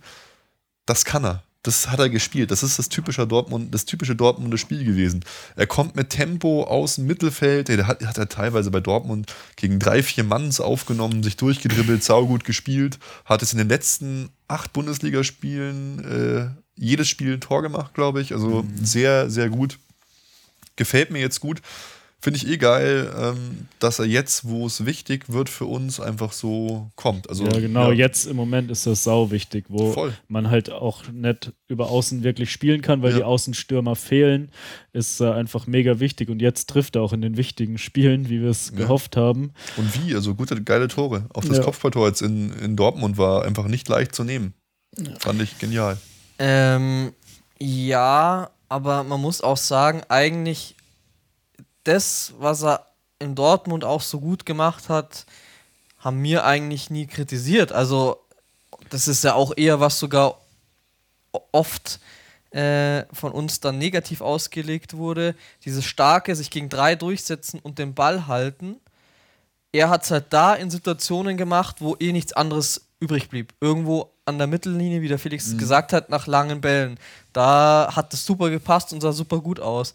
das 0.85 1.05
kann 1.05 1.25
er. 1.25 1.43
Das 1.63 1.91
hat 1.91 1.99
er 1.99 2.09
gespielt. 2.09 2.49
Das 2.49 2.63
ist 2.63 2.79
das 2.79 2.89
typische 2.89 3.27
Dortmund, 3.27 3.73
das 3.73 3.85
typische 3.85 4.15
Dortmunder 4.15 4.57
Spiel 4.57 4.83
gewesen. 4.83 5.23
Er 5.55 5.67
kommt 5.67 5.95
mit 5.95 6.09
Tempo 6.09 6.63
aus 6.63 6.95
dem 6.95 7.05
Mittelfeld. 7.05 7.67
Der 7.67 7.85
hat, 7.85 8.03
hat 8.03 8.17
er 8.17 8.29
teilweise 8.29 8.71
bei 8.71 8.79
Dortmund 8.79 9.31
gegen 9.57 9.77
drei, 9.77 10.01
vier 10.01 10.23
Manns 10.23 10.59
aufgenommen, 10.59 11.21
sich 11.21 11.37
durchgedribbelt, 11.37 12.03
saugut 12.03 12.45
gespielt. 12.45 12.97
Hat 13.25 13.43
es 13.43 13.51
in 13.51 13.59
den 13.59 13.69
letzten 13.69 14.29
acht 14.47 14.73
Bundesligaspielen 14.73 16.03
äh, 16.03 16.49
jedes 16.75 17.07
Spiel 17.07 17.33
ein 17.33 17.41
Tor 17.41 17.61
gemacht, 17.61 17.93
glaube 17.93 18.21
ich. 18.21 18.33
Also 18.33 18.65
sehr, 18.81 19.29
sehr 19.29 19.49
gut. 19.49 19.77
Gefällt 20.81 21.11
mir 21.11 21.19
jetzt 21.19 21.39
gut. 21.41 21.61
Finde 22.23 22.37
ich 22.37 22.47
eh 22.47 22.57
geil, 22.57 23.11
ähm, 23.19 23.67
dass 23.79 23.99
er 23.99 24.05
jetzt, 24.05 24.47
wo 24.47 24.65
es 24.65 24.83
wichtig 24.85 25.25
wird 25.29 25.47
für 25.47 25.65
uns, 25.65 25.99
einfach 25.99 26.31
so 26.33 26.89
kommt. 26.95 27.29
Also, 27.29 27.45
ja, 27.45 27.59
genau, 27.59 27.91
ja. 27.91 27.97
jetzt 28.05 28.25
im 28.25 28.35
Moment 28.35 28.69
ist 28.71 28.85
das 28.87 29.03
sau 29.03 29.29
wichtig, 29.31 29.65
wo 29.69 29.91
Voll. 29.91 30.13
man 30.27 30.49
halt 30.51 30.71
auch 30.71 31.07
nicht 31.11 31.51
über 31.67 31.89
Außen 31.89 32.23
wirklich 32.23 32.51
spielen 32.51 32.81
kann, 32.81 33.01
weil 33.03 33.11
Ja. 33.11 33.17
die 33.17 33.23
Außenstürmer 33.23 33.95
fehlen, 33.95 34.51
ist 34.93 35.19
äh, 35.21 35.31
einfach 35.31 35.65
mega 35.67 35.99
wichtig 35.99 36.29
und 36.29 36.41
jetzt 36.41 36.67
trifft 36.69 36.95
er 36.95 37.01
auch 37.03 37.13
in 37.13 37.21
den 37.21 37.37
wichtigen 37.37 37.77
Spielen, 37.79 38.27
wie 38.29 38.41
wir 38.41 38.49
es 38.49 38.69
Ja. 38.69 38.77
gehofft 38.77 39.17
haben. 39.17 39.51
Und 39.77 39.89
wie, 40.07 40.13
also 40.15 40.33
gute, 40.35 40.61
geile 40.63 40.87
Tore. 40.87 41.25
Auch 41.33 41.43
das 41.43 41.57
Ja. 41.57 41.63
Kopfballtor 41.63 42.07
jetzt 42.07 42.21
in, 42.23 42.51
in 42.59 42.75
Dortmund 42.75 43.17
war 43.17 43.45
einfach 43.45 43.67
nicht 43.67 43.87
leicht 43.89 44.13
zu 44.15 44.23
nehmen. 44.23 44.53
Fand 45.19 45.41
ich 45.41 45.57
genial. 45.57 45.97
Ähm, 46.37 47.13
ja, 47.59 48.49
aber 48.71 49.03
man 49.03 49.19
muss 49.19 49.41
auch 49.41 49.57
sagen, 49.57 50.01
eigentlich 50.07 50.77
das, 51.83 52.33
was 52.37 52.63
er 52.63 52.87
in 53.19 53.35
Dortmund 53.35 53.83
auch 53.83 53.99
so 53.99 54.21
gut 54.21 54.45
gemacht 54.45 54.87
hat, 54.87 55.25
haben 55.97 56.23
wir 56.23 56.45
eigentlich 56.45 56.89
nie 56.89 57.05
kritisiert. 57.05 57.73
Also, 57.73 58.21
das 58.89 59.09
ist 59.09 59.25
ja 59.25 59.33
auch 59.33 59.51
eher 59.57 59.81
was 59.81 59.99
sogar 59.99 60.39
oft 61.51 61.99
äh, 62.51 63.03
von 63.13 63.33
uns 63.33 63.59
dann 63.59 63.77
negativ 63.77 64.21
ausgelegt 64.21 64.95
wurde. 64.95 65.35
Dieses 65.65 65.83
starke, 65.83 66.33
sich 66.33 66.49
gegen 66.49 66.69
drei 66.69 66.95
durchsetzen 66.95 67.59
und 67.59 67.77
den 67.77 67.93
Ball 67.93 68.27
halten. 68.27 68.77
Er 69.73 69.89
hat 69.89 70.05
es 70.05 70.11
halt 70.11 70.27
da 70.29 70.55
in 70.55 70.71
Situationen 70.71 71.35
gemacht, 71.35 71.81
wo 71.81 71.97
eh 71.99 72.13
nichts 72.13 72.31
anderes 72.31 72.87
übrig 73.01 73.27
blieb. 73.27 73.53
Irgendwo 73.59 74.13
an 74.31 74.37
der 74.37 74.47
Mittellinie, 74.47 75.01
wie 75.01 75.07
der 75.07 75.19
Felix 75.19 75.57
gesagt 75.57 75.93
hat, 75.93 76.09
nach 76.09 76.27
langen 76.27 76.61
Bällen. 76.61 76.97
Da 77.33 77.89
hat 77.95 78.13
es 78.13 78.25
super 78.25 78.49
gepasst 78.49 78.91
und 78.93 79.01
sah 79.01 79.11
super 79.11 79.39
gut 79.39 79.59
aus. 79.59 79.93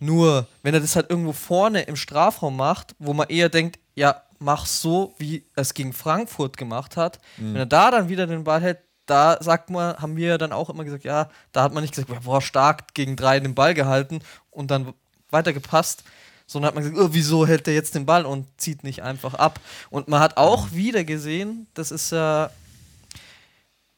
Nur, 0.00 0.48
wenn 0.62 0.74
er 0.74 0.80
das 0.80 0.96
halt 0.96 1.08
irgendwo 1.08 1.32
vorne 1.32 1.82
im 1.82 1.96
Strafraum 1.96 2.56
macht, 2.56 2.96
wo 2.98 3.12
man 3.12 3.28
eher 3.28 3.48
denkt, 3.48 3.78
ja, 3.94 4.22
mach 4.38 4.66
so, 4.66 5.14
wie 5.18 5.44
er 5.54 5.62
es 5.62 5.74
gegen 5.74 5.92
Frankfurt 5.92 6.56
gemacht 6.56 6.96
hat. 6.96 7.20
Wenn 7.52 7.56
er 7.56 7.66
da 7.66 7.90
dann 7.90 8.08
wieder 8.08 8.26
den 8.26 8.44
Ball 8.44 8.60
hält, 8.60 8.78
da 9.06 9.38
sagt 9.40 9.70
man, 9.70 9.96
haben 9.96 10.16
wir 10.16 10.38
dann 10.38 10.52
auch 10.52 10.70
immer 10.70 10.84
gesagt, 10.84 11.04
ja, 11.04 11.28
da 11.52 11.62
hat 11.62 11.74
man 11.74 11.82
nicht 11.82 11.94
gesagt, 11.94 12.24
boah, 12.24 12.40
stark 12.40 12.94
gegen 12.94 13.16
drei 13.16 13.38
den 13.38 13.54
Ball 13.54 13.74
gehalten 13.74 14.20
und 14.50 14.70
dann 14.70 14.94
weitergepasst, 15.30 16.04
sondern 16.46 16.68
hat 16.68 16.74
man 16.74 16.84
gesagt, 16.84 17.00
oh, 17.00 17.08
wieso 17.12 17.46
hält 17.46 17.66
der 17.66 17.74
jetzt 17.74 17.94
den 17.94 18.06
Ball 18.06 18.24
und 18.26 18.46
zieht 18.56 18.84
nicht 18.84 19.02
einfach 19.02 19.34
ab. 19.34 19.60
Und 19.90 20.08
man 20.08 20.20
hat 20.20 20.36
auch 20.36 20.72
wieder 20.72 21.04
gesehen, 21.04 21.66
das 21.74 21.90
ist 21.90 22.12
ja, 22.12 22.50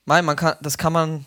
mein, 0.06 0.24
man 0.24 0.36
kann, 0.36 0.54
das 0.62 0.78
kann 0.78 0.92
man 0.92 1.24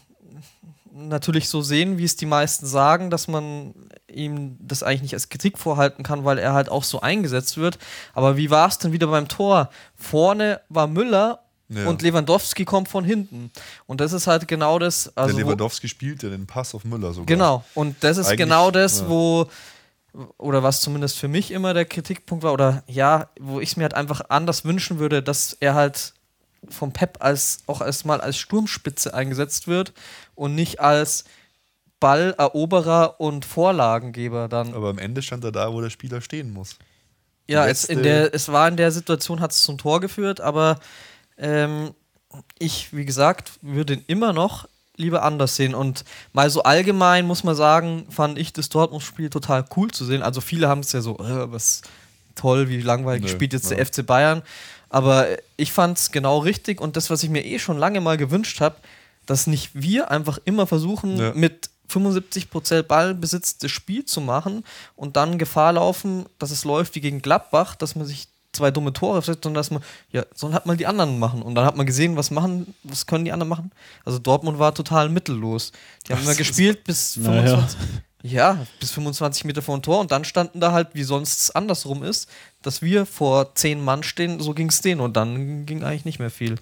natürlich 0.92 1.48
so 1.48 1.62
sehen, 1.62 1.98
wie 1.98 2.04
es 2.04 2.16
die 2.16 2.26
meisten 2.26 2.66
sagen, 2.66 3.10
dass 3.10 3.28
man 3.28 3.74
ihm 4.08 4.58
das 4.60 4.84
eigentlich 4.84 5.04
nicht 5.04 5.14
als 5.14 5.30
Kritik 5.30 5.58
vorhalten 5.58 6.04
kann, 6.04 6.26
weil 6.26 6.40
er 6.40 6.54
halt 6.54 6.70
auch 6.70 6.84
so 6.84 7.00
eingesetzt 7.02 7.58
wird. 7.58 7.78
Aber 8.14 8.38
wie 8.38 8.50
war 8.50 8.68
es 8.68 8.80
denn 8.80 8.92
wieder 8.92 9.08
beim 9.08 9.28
Tor? 9.28 9.70
Vorne 9.96 10.60
war 10.68 10.88
Müller 10.88 11.40
Ja. 11.70 11.88
und 11.88 12.02
Lewandowski 12.02 12.66
kommt 12.66 12.88
von 12.90 13.04
hinten. 13.06 13.52
Und 13.86 14.02
das 14.02 14.12
ist 14.14 14.26
halt 14.28 14.48
genau 14.48 14.80
das. 14.80 15.16
Also 15.16 15.36
der 15.36 15.46
Lewandowski 15.46 15.88
spielt 15.88 16.24
ja 16.24 16.30
den 16.30 16.48
Pass 16.48 16.74
auf 16.74 16.84
Müller 16.84 17.14
sogar. 17.14 17.28
Genau. 17.28 17.64
Und 17.76 18.04
das 18.04 18.18
ist 18.18 18.26
Eigentlich, 18.28 18.40
genau 18.40 18.72
das, 18.72 19.02
ja. 19.02 19.10
wo, 19.10 19.48
oder 20.38 20.64
was 20.64 20.82
zumindest 20.82 21.18
für 21.20 21.28
mich 21.28 21.52
immer 21.52 21.74
der 21.76 21.86
Kritikpunkt 21.86 22.44
war, 22.44 22.52
oder 22.54 22.84
ja, 22.88 23.30
wo 23.40 23.60
ich 23.60 23.70
es 23.70 23.78
mir 23.78 23.84
halt 23.84 23.94
einfach 23.94 24.22
anders 24.30 24.66
wünschen 24.66 24.98
würde, 25.00 25.22
dass 25.22 25.56
er 25.60 25.76
halt 25.76 26.14
vom 26.68 26.92
Pep 26.92 27.18
als 27.20 27.60
auch 27.68 27.82
erstmal 27.82 28.22
als 28.22 28.38
Sturmspitze 28.38 29.14
eingesetzt 29.14 29.68
wird 29.68 29.94
und 30.36 30.56
nicht 30.56 30.80
als 30.80 31.26
Balleroberer 32.00 33.20
und 33.20 33.46
Vorlagengeber 33.46 34.48
dann. 34.48 34.74
Aber 34.74 34.90
am 34.90 34.98
Ende 34.98 35.22
stand 35.22 35.44
er 35.44 35.52
da, 35.52 35.74
wo 35.74 35.82
der 35.82 35.90
Spieler 35.90 36.22
stehen 36.22 36.52
muss. 36.52 36.78
Ja, 37.48 37.68
es, 37.68 37.86
in 37.86 38.04
der, 38.04 38.34
es 38.34 38.50
war 38.50 38.68
in 38.68 38.78
der 38.78 38.92
Situation, 38.92 39.40
hat 39.40 39.52
es 39.52 39.64
zum 39.64 39.78
Tor 39.78 40.00
geführt, 40.00 40.40
aber 40.40 40.80
ähm, 41.38 41.96
ich, 42.60 42.94
wie 42.96 43.06
gesagt, 43.06 43.54
würde 43.62 43.94
ihn 43.94 44.04
immer 44.08 44.34
noch 44.34 44.68
lieber 44.96 45.24
anders 45.24 45.56
sehen. 45.56 45.74
Und 45.74 46.04
mal 46.32 46.50
so 46.50 46.62
allgemein 46.64 47.26
muss 47.26 47.44
man 47.44 47.56
sagen, 47.56 48.06
fand 48.10 48.38
ich 48.38 48.54
das 48.54 48.70
Dortmund-Spiel 48.70 49.30
total 49.30 49.66
cool 49.76 49.90
zu 49.90 50.06
sehen. 50.06 50.22
Also 50.22 50.42
viele 50.42 50.68
haben 50.68 50.82
es 50.82 50.92
ja 50.92 51.02
so, 51.02 51.18
äh, 51.18 51.52
was 51.52 51.82
toll, 52.36 52.70
wie 52.70 52.82
langweilig 52.82 53.24
Nö, 53.24 53.30
spielt 53.30 53.54
jetzt 53.54 53.72
ja. 53.72 53.78
der 53.78 53.86
FC 53.86 54.06
Bayern. 54.06 54.44
Aber 54.90 55.28
ich 55.58 55.72
fand 55.72 55.98
es 55.98 56.12
genau 56.12 56.40
richtig 56.40 56.82
und 56.82 56.96
das, 56.98 57.10
was 57.10 57.24
ich 57.24 57.30
mir 57.30 57.46
eh 57.46 57.60
schon 57.60 57.78
lange 57.78 58.02
mal 58.02 58.18
gewünscht 58.18 58.60
habe, 58.62 58.76
dass 59.26 59.46
nicht 59.48 59.70
wir 59.74 60.10
einfach 60.12 60.40
immer 60.46 60.66
versuchen, 60.68 61.18
Ja. 61.18 61.32
mit 61.34 61.70
75% 61.88 62.84
Ballbesitz 62.84 63.58
das 63.58 63.72
Spiel 63.72 64.06
zu 64.06 64.22
machen 64.22 64.64
und 64.96 65.16
dann 65.16 65.38
Gefahr 65.38 65.74
laufen, 65.74 66.26
dass 66.38 66.52
es 66.52 66.64
läuft 66.64 66.96
wie 66.96 67.02
gegen 67.02 67.22
Gladbach, 67.22 67.76
dass 67.76 67.96
man 67.96 68.06
sich 68.06 68.28
zwei 68.52 68.72
dumme 68.72 68.94
Tore 68.94 69.22
setzt, 69.22 69.44
sondern 69.44 69.60
dass 69.60 69.72
man, 69.72 69.82
ja, 70.12 70.26
sondern 70.36 70.56
hat 70.56 70.66
mal 70.66 70.76
die 70.78 70.88
anderen 70.88 71.20
machen. 71.20 71.42
Und 71.44 71.56
dann 71.56 71.66
hat 71.66 71.78
man 71.78 71.86
gesehen, 71.86 72.16
was 72.16 72.32
machen, 72.32 72.74
was 72.84 73.06
können 73.06 73.26
die 73.26 73.32
anderen 73.32 73.50
machen. 73.50 73.72
Also 74.06 74.18
Dortmund 74.20 74.58
war 74.60 74.74
total 74.74 75.10
mittellos. 75.10 75.72
Die 76.08 76.14
haben 76.14 76.24
immer 76.24 76.36
gespielt 76.36 76.84
bis 76.84 77.16
Naja. 77.18 77.68
25. 78.22 78.32
Ja, 78.32 78.66
bis 78.80 78.92
25 78.92 79.46
Meter 79.46 79.62
vor 79.62 79.78
dem 79.78 79.82
Tor 79.82 80.00
und 80.00 80.12
dann 80.12 80.26
standen 80.26 80.60
da 80.60 80.72
halt, 80.72 80.90
wie 80.94 81.04
sonst 81.04 81.56
andersrum 81.56 82.04
ist, 82.04 82.30
dass 82.62 82.82
wir 82.82 83.06
vor 83.06 83.56
10 83.56 83.84
Mann 83.84 84.04
stehen, 84.04 84.40
so 84.40 84.54
ging 84.54 84.70
es 84.70 84.82
denen 84.82 85.02
und 85.02 85.16
dann 85.16 85.66
ging 85.66 85.84
eigentlich 85.84 86.06
nicht 86.06 86.20
mehr 86.20 86.30
viel. 86.30 86.56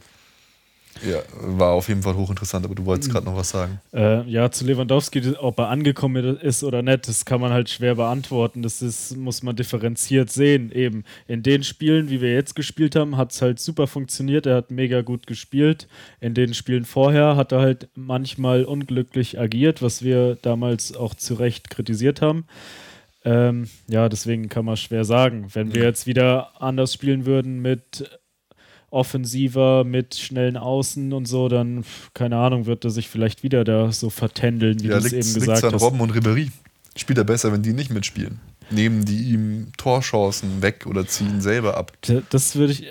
Ja, 1.05 1.19
war 1.39 1.71
auf 1.73 1.89
jeden 1.89 2.01
Fall 2.01 2.15
hochinteressant, 2.15 2.65
aber 2.65 2.75
du 2.75 2.85
wolltest 2.85 3.11
gerade 3.11 3.25
noch 3.25 3.35
was 3.35 3.49
sagen. 3.49 3.79
Äh, 3.93 4.23
ja, 4.29 4.49
zu 4.51 4.65
Lewandowski, 4.65 5.35
ob 5.39 5.59
er 5.59 5.69
angekommen 5.69 6.37
ist 6.37 6.63
oder 6.63 6.81
nicht, 6.81 7.07
das 7.07 7.25
kann 7.25 7.41
man 7.41 7.51
halt 7.51 7.69
schwer 7.69 7.95
beantworten. 7.95 8.61
Das 8.61 8.81
ist, 8.81 9.15
muss 9.17 9.43
man 9.43 9.55
differenziert 9.55 10.29
sehen. 10.29 10.71
Eben 10.71 11.03
in 11.27 11.43
den 11.43 11.63
Spielen, 11.63 12.09
wie 12.09 12.21
wir 12.21 12.33
jetzt 12.33 12.55
gespielt 12.55 12.95
haben, 12.95 13.17
hat 13.17 13.31
es 13.31 13.41
halt 13.41 13.59
super 13.59 13.87
funktioniert. 13.87 14.45
Er 14.45 14.55
hat 14.55 14.71
mega 14.71 15.01
gut 15.01 15.27
gespielt. 15.27 15.87
In 16.19 16.33
den 16.33 16.53
Spielen 16.53 16.85
vorher 16.85 17.35
hat 17.35 17.51
er 17.51 17.59
halt 17.59 17.89
manchmal 17.95 18.63
unglücklich 18.63 19.39
agiert, 19.39 19.81
was 19.81 20.03
wir 20.03 20.35
damals 20.41 20.95
auch 20.95 21.15
zu 21.15 21.35
Recht 21.35 21.69
kritisiert 21.69 22.21
haben. 22.21 22.45
Ähm, 23.25 23.67
ja, 23.89 24.07
deswegen 24.07 24.47
kann 24.47 24.63
man 24.63 24.77
schwer 24.77 25.03
sagen. 25.03 25.47
Wenn 25.53 25.73
wir 25.73 25.83
jetzt 25.83 26.07
wieder 26.07 26.61
anders 26.61 26.93
spielen 26.93 27.25
würden 27.25 27.61
mit 27.61 28.09
offensiver, 28.89 29.83
mit 29.83 30.15
schnellen 30.15 30.57
Außen 30.57 31.13
und 31.13 31.27
so, 31.27 31.49
dann, 31.49 31.83
keine 32.13 32.37
Ahnung, 32.37 32.65
wird 32.65 32.85
er 32.85 32.91
sich 32.91 33.09
vielleicht 33.09 33.43
wieder 33.43 33.63
da 33.63 33.91
so 33.91 34.09
vertändeln, 34.09 34.81
wie 34.81 34.87
Ja, 34.87 34.99
du 34.99 35.05
es 35.05 35.13
eben 35.13 35.21
es 35.21 35.33
gesagt 35.33 35.63
hast. 35.63 35.81
Robben 35.81 35.99
und 36.01 36.11
Ribéry. 36.11 36.49
Spielt 36.95 37.17
er 37.19 37.25
besser, 37.25 37.51
wenn 37.51 37.61
die 37.61 37.73
nicht 37.73 37.91
mitspielen. 37.91 38.39
Nehmen 38.69 39.05
die 39.05 39.31
ihm 39.31 39.67
Torchancen 39.77 40.61
weg 40.61 40.85
oder 40.87 41.05
ziehen 41.07 41.41
selber 41.41 41.77
ab. 41.77 41.93
Das 42.29 42.55
würde 42.55 42.73
ich 42.73 42.87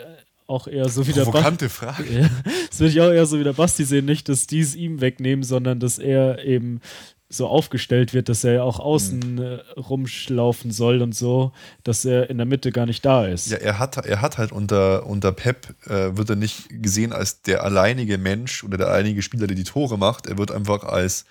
auch 0.47 0.69
eher 0.69 0.89
so 0.89 1.07
wie 1.07 1.13
der 1.13 1.23
Basti. 1.25 1.33
Provokante 1.33 1.69
Frage. 1.69 2.05
Ja, 2.21 2.31
das 2.71 2.79
würde 2.81 2.93
ich 2.93 3.01
auch 3.01 3.11
eher 3.11 3.27
so 3.27 3.39
wie 3.41 3.45
der 3.45 3.53
Basti 3.53 3.85
sehen, 3.85 4.05
nicht, 4.05 4.29
dass 4.29 4.47
die 4.47 4.61
es 4.61 4.75
ihm 4.77 5.01
wegnehmen, 5.01 5.43
sondern 5.43 5.81
dass 5.81 5.99
er 5.99 6.45
eben 6.45 6.81
so 7.29 7.49
aufgestellt 7.49 8.15
wird, 8.15 8.29
dass 8.29 8.45
er 8.45 8.53
ja 8.55 8.63
auch 8.63 8.79
außen 8.79 9.39
äh, 9.39 9.59
rumlaufen 9.77 10.71
soll 10.71 11.03
und 11.03 11.15
so, 11.15 11.53
dass 11.83 12.05
er 12.05 12.31
in 12.31 12.37
der 12.37 12.47
Mitte 12.47 12.71
gar 12.71 12.87
nicht 12.87 13.05
da 13.05 13.27
ist. 13.27 13.51
Ja, 13.51 13.59
er 13.59 13.79
hat, 13.79 13.97
er 13.97 14.21
hat 14.21 14.39
halt 14.39 14.53
unter, 14.53 15.07
unter 15.07 15.33
Pep, 15.33 15.75
äh, 15.87 16.17
wird 16.17 16.31
er 16.31 16.37
nicht 16.37 16.69
gesehen 16.71 17.13
als 17.13 17.43
der 17.43 17.65
alleinige 17.65 18.17
Mensch 18.17 18.63
oder 18.63 18.79
der 18.79 18.89
alleinige 18.89 19.23
Spieler, 19.23 19.49
der 19.49 19.57
die 19.57 19.65
Tore 19.65 19.99
macht. 19.99 20.27
Er 20.27 20.39
wird 20.39 20.53
einfach 20.53 20.85
als 20.85 21.25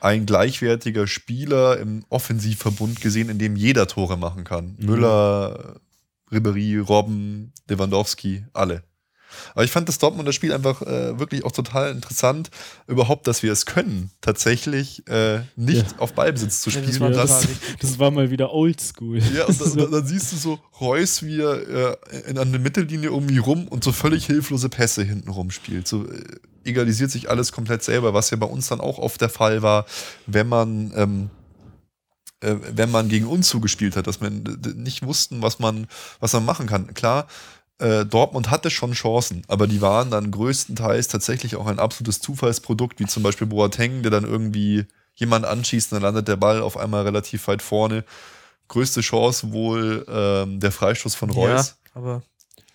ein 0.00 0.26
gleichwertiger 0.26 1.06
Spieler 1.06 1.78
im 1.78 2.04
Offensivverbund 2.08 3.00
gesehen, 3.00 3.28
in 3.28 3.38
dem 3.38 3.54
jeder 3.54 3.86
Tore 3.86 4.16
machen 4.16 4.44
kann. 4.44 4.74
Müller, 4.78 5.76
Ribery, 6.32 6.78
Robben, 6.78 7.52
Lewandowski, 7.68 8.44
alle. 8.52 8.82
Aber 9.54 9.64
ich 9.64 9.70
fand 9.70 9.88
das 9.88 9.98
Dortmunder 9.98 10.32
Spiel 10.32 10.52
einfach 10.52 10.82
äh, 10.82 11.18
wirklich 11.18 11.44
auch 11.44 11.52
total 11.52 11.92
interessant, 11.92 12.50
überhaupt, 12.86 13.26
dass 13.26 13.42
wir 13.42 13.52
es 13.52 13.66
können, 13.66 14.10
tatsächlich 14.20 15.06
äh, 15.08 15.40
nicht 15.56 15.92
Ja. 15.92 15.98
auf 15.98 16.12
Ballbesitz 16.14 16.60
zu 16.60 16.70
Ja, 16.70 16.74
spielen. 16.82 16.90
das 16.90 17.00
war 17.00 17.10
das. 17.10 17.46
Das 17.80 17.98
war 17.98 18.10
mal 18.10 18.30
wieder 18.30 18.52
oldschool. 18.52 19.18
ja, 19.34 19.44
und 19.46 19.60
dann, 19.60 19.74
dann, 19.76 19.90
dann 19.92 20.06
siehst 20.06 20.32
du 20.32 20.36
so 20.36 20.58
Reus, 20.80 21.22
wie 21.22 21.40
er 21.40 21.96
äh, 22.12 22.30
in, 22.30 22.38
an 22.38 22.50
der 22.52 22.60
Mittellinie 22.60 23.10
irgendwie 23.10 23.38
rum 23.38 23.68
und 23.68 23.84
so 23.84 23.92
völlig 23.92 24.26
hilflose 24.26 24.68
Pässe 24.68 25.02
hinten 25.02 25.30
rum 25.30 25.50
spielt. 25.50 25.86
So 25.88 26.06
äh, 26.06 26.22
egalisiert 26.64 27.10
sich 27.10 27.30
alles 27.30 27.52
komplett 27.52 27.82
selber, 27.82 28.12
was 28.14 28.30
ja 28.30 28.36
bei 28.36 28.46
uns 28.46 28.68
dann 28.68 28.80
auch 28.80 28.98
oft 28.98 29.20
der 29.20 29.28
Fall 29.30 29.62
war, 29.62 29.86
wenn 30.26 30.48
man 30.48 30.92
ähm, 30.94 31.30
äh, 32.40 32.54
wenn 32.74 32.90
man 32.90 33.08
gegen 33.08 33.26
uns 33.26 33.48
zugespielt 33.48 33.96
hat, 33.96 34.06
dass 34.06 34.20
man 34.20 34.44
d- 34.44 34.74
nicht 34.74 35.04
wussten, 35.04 35.42
was 35.42 35.58
man, 35.58 35.86
was 36.20 36.32
man 36.32 36.44
machen 36.44 36.66
kann. 36.66 36.94
Klar, 36.94 37.26
äh, 37.80 38.04
Dortmund 38.06 38.50
hatte 38.50 38.70
schon 38.70 38.92
Chancen, 38.92 39.42
aber 39.48 39.66
die 39.66 39.80
waren 39.80 40.10
dann 40.10 40.30
größtenteils 40.30 41.08
tatsächlich 41.08 41.56
auch 41.56 41.66
ein 41.66 41.78
absolutes 41.78 42.20
Zufallsprodukt, 42.20 43.00
wie 43.00 43.06
zum 43.06 43.22
Beispiel 43.22 43.46
Boateng, 43.46 44.02
der 44.02 44.10
dann 44.10 44.24
irgendwie 44.24 44.86
jemand 45.14 45.44
anschießt 45.44 45.92
und 45.92 45.96
dann 45.96 46.02
landet 46.14 46.28
der 46.28 46.36
Ball 46.36 46.62
auf 46.62 46.76
einmal 46.76 47.02
relativ 47.04 47.46
weit 47.48 47.62
vorne. 47.62 48.04
Größte 48.68 49.00
Chance 49.00 49.52
wohl 49.52 50.06
ähm, 50.08 50.60
der 50.60 50.70
Freistoß 50.72 51.14
von 51.14 51.30
Reus. 51.30 51.76
Ja, 51.94 52.00
aber 52.00 52.22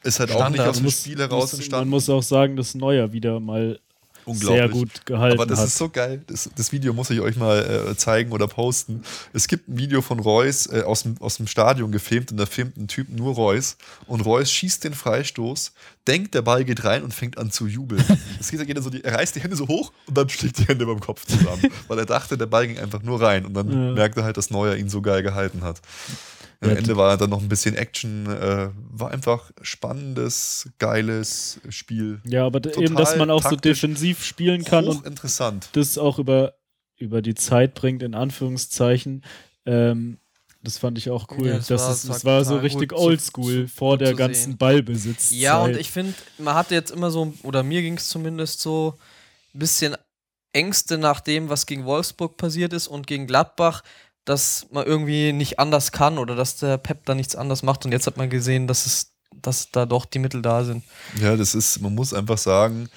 Ist 0.03 0.19
halt 0.19 0.32
auch 0.32 0.36
Standard. 0.36 0.52
nicht 0.52 0.68
aus 0.69 0.76
dem 0.77 0.84
Muss- 0.86 0.99
Spiel 1.02 1.18
heraus 1.19 1.44
muss, 1.44 1.52
Man 1.53 1.60
entstanden. 1.61 1.90
muss 1.90 2.10
auch 2.10 2.23
sagen, 2.23 2.56
dass 2.57 2.76
Neuer 2.76 3.14
wieder 3.14 3.40
mal 3.40 3.80
Unglaublich. 4.26 4.57
sehr 4.60 4.69
gut 4.69 5.06
gehalten 5.06 5.38
Aber 5.38 5.45
das 5.45 5.60
hat. 5.60 5.68
ist 5.68 5.77
so 5.77 5.89
geil. 5.89 6.22
Das, 6.27 6.49
das 6.56 6.72
Video 6.72 6.93
muss 6.93 7.10
ich 7.10 7.19
euch 7.22 7.35
mal 7.35 7.89
äh, 7.91 7.95
zeigen 7.95 8.31
oder 8.31 8.47
posten. 8.47 9.03
Es 9.34 9.47
gibt 9.47 9.68
ein 9.69 9.77
Video 9.77 10.02
von 10.02 10.19
Reus 10.19 10.68
äh, 10.68 10.81
aus, 10.81 11.03
dem, 11.03 11.15
aus 11.22 11.38
dem 11.38 11.47
Stadion 11.47 11.91
gefilmt 11.91 12.31
und 12.31 12.38
da 12.38 12.45
filmt 12.45 12.77
ein 12.77 12.88
Typ 12.88 13.10
nur 13.10 13.35
Reus 13.35 13.77
und 14.07 14.22
Reus 14.22 14.52
schießt 14.52 14.84
den 14.84 14.93
Freistoß, 14.93 15.73
denkt, 16.07 16.34
der 16.35 16.41
Ball 16.41 16.64
geht 16.65 16.84
rein 16.84 17.03
und 17.03 17.14
fängt 17.14 17.38
an 17.38 17.52
zu 17.52 17.68
jubeln. 17.68 18.03
Es 18.39 18.52
geht, 18.52 18.65
geht 18.68 18.81
so 18.84 18.89
die, 18.89 19.03
er 19.03 19.15
reißt 19.15 19.35
die 19.35 19.39
Hände 19.41 19.56
so 19.56 19.68
hoch 19.68 19.91
und 20.07 20.18
dann 20.18 20.27
schlägt 20.30 20.57
die 20.60 20.65
Hände 20.65 20.85
beim 20.85 20.99
Kopf 20.99 21.26
zusammen, 21.26 21.61
weil 21.88 21.99
er 21.99 22.06
dachte, 22.06 22.38
der 22.38 22.45
Ball 22.47 22.68
ging 22.68 22.77
einfach 22.80 23.02
nur 23.03 23.22
rein 23.22 23.45
und 23.45 23.53
dann 23.53 23.72
Ja. 23.72 23.91
merkte 23.93 24.22
er 24.22 24.26
halt, 24.26 24.38
dass 24.38 24.49
Neuer 24.49 24.76
ihn 24.76 24.89
so 24.89 25.02
geil 25.02 25.23
gehalten 25.23 25.64
hat. 25.64 25.81
Am 26.61 26.69
Ja, 26.69 26.76
Ende 26.76 26.95
war 26.98 27.18
dann 27.18 27.30
noch 27.30 27.41
ein 27.41 27.49
bisschen 27.49 27.76
Action, 27.76 28.26
äh, 28.27 28.69
war 28.91 29.11
einfach 29.11 29.52
spannendes, 29.61 30.69
geiles 30.80 31.60
Spiel. 31.69 32.22
ja, 32.26 32.45
aber 32.45 32.61
total 32.61 32.84
eben, 32.84 32.95
dass 32.95 33.15
man 33.18 33.30
auch 33.30 33.44
so 33.44 33.56
defensiv 33.56 34.23
spielen 34.23 34.64
kann 34.64 34.88
und 34.88 34.99
Hochinteressant. 34.99 35.69
das 35.73 35.98
auch 35.98 36.19
über, 36.19 36.56
über 36.98 37.22
die 37.22 37.36
Zeit 37.36 37.73
bringt, 37.73 38.02
in 38.03 38.15
Anführungszeichen. 38.15 39.23
Ähm, 39.65 40.18
das 40.64 40.77
fand 40.80 40.98
ich 40.98 41.10
auch 41.11 41.27
cool. 41.38 41.48
Ja, 41.49 41.57
das, 41.57 41.68
das 41.68 41.82
war- 41.82 41.91
ist, 41.94 42.10
das 42.10 42.26
war 42.26 42.44
so 42.45 42.57
richtig 42.57 42.91
oldschool 42.94 43.68
vor 43.68 43.98
der 43.98 44.15
ganzen 44.15 44.52
sehen. 44.52 44.57
Ballbesitz. 44.57 45.30
Ja, 45.32 45.61
und 45.61 45.76
ich 45.77 45.91
finde, 45.91 46.14
man 46.40 46.56
hatte 46.56 46.73
jetzt 46.73 46.90
immer 46.91 47.11
so, 47.11 47.34
oder 47.44 47.61
mir 47.64 47.82
ging 47.82 47.98
es 47.98 48.07
zumindest 48.10 48.61
so, 48.61 48.98
ein 49.53 49.60
bisschen 49.60 49.95
Ängste 50.53 50.98
nach 50.98 51.19
dem, 51.19 51.49
was 51.49 51.65
gegen 51.65 51.86
Wolfsburg 51.86 52.38
passiert 52.38 52.72
ist 52.73 52.88
und 52.88 53.07
gegen 53.07 53.27
Gladbach, 53.27 53.84
dass 54.26 54.68
man 54.72 54.85
irgendwie 54.85 55.31
nicht 55.31 55.60
anders 55.60 55.91
kann 55.91 56.18
oder 56.18 56.35
dass 56.35 56.57
der 56.57 56.77
Pep 56.77 57.06
da 57.06 57.15
nichts 57.15 57.35
anders 57.35 57.64
macht. 57.64 57.85
Und 57.85 57.91
jetzt 57.91 58.07
hat 58.07 58.18
man 58.18 58.30
gesehen, 58.30 58.68
dass 58.68 58.85
es, 58.85 59.14
dass 59.41 59.72
da 59.72 59.85
doch 59.85 60.06
die 60.06 60.19
Mittel 60.19 60.41
da 60.41 60.64
sind. 60.64 60.84
Ja, 61.22 61.38
das 61.38 61.56
ist, 61.56 61.80
man 61.81 61.93
muss 61.93 62.14
einfach 62.14 62.39
sagen, 62.39 62.89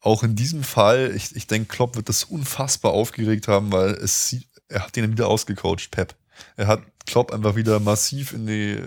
auch 0.00 0.22
in 0.22 0.34
diesem 0.34 0.62
Fall, 0.62 1.12
ich, 1.14 1.34
ich 1.36 1.46
denke, 1.46 1.68
Klopp 1.68 1.96
wird 1.96 2.08
das 2.08 2.24
unfassbar 2.24 2.92
aufgeregt 2.92 3.48
haben, 3.48 3.70
weil 3.72 3.90
es 3.90 4.28
sieht, 4.28 4.48
er 4.68 4.86
hat 4.86 4.96
ihn 4.96 5.10
wieder 5.10 5.28
ausgecoacht, 5.28 5.90
Pep. 5.90 6.14
Er 6.56 6.68
hat 6.68 6.82
Klopp 7.06 7.32
einfach 7.32 7.56
wieder 7.56 7.80
massiv 7.80 8.32
in 8.32 8.46
die, 8.46 8.78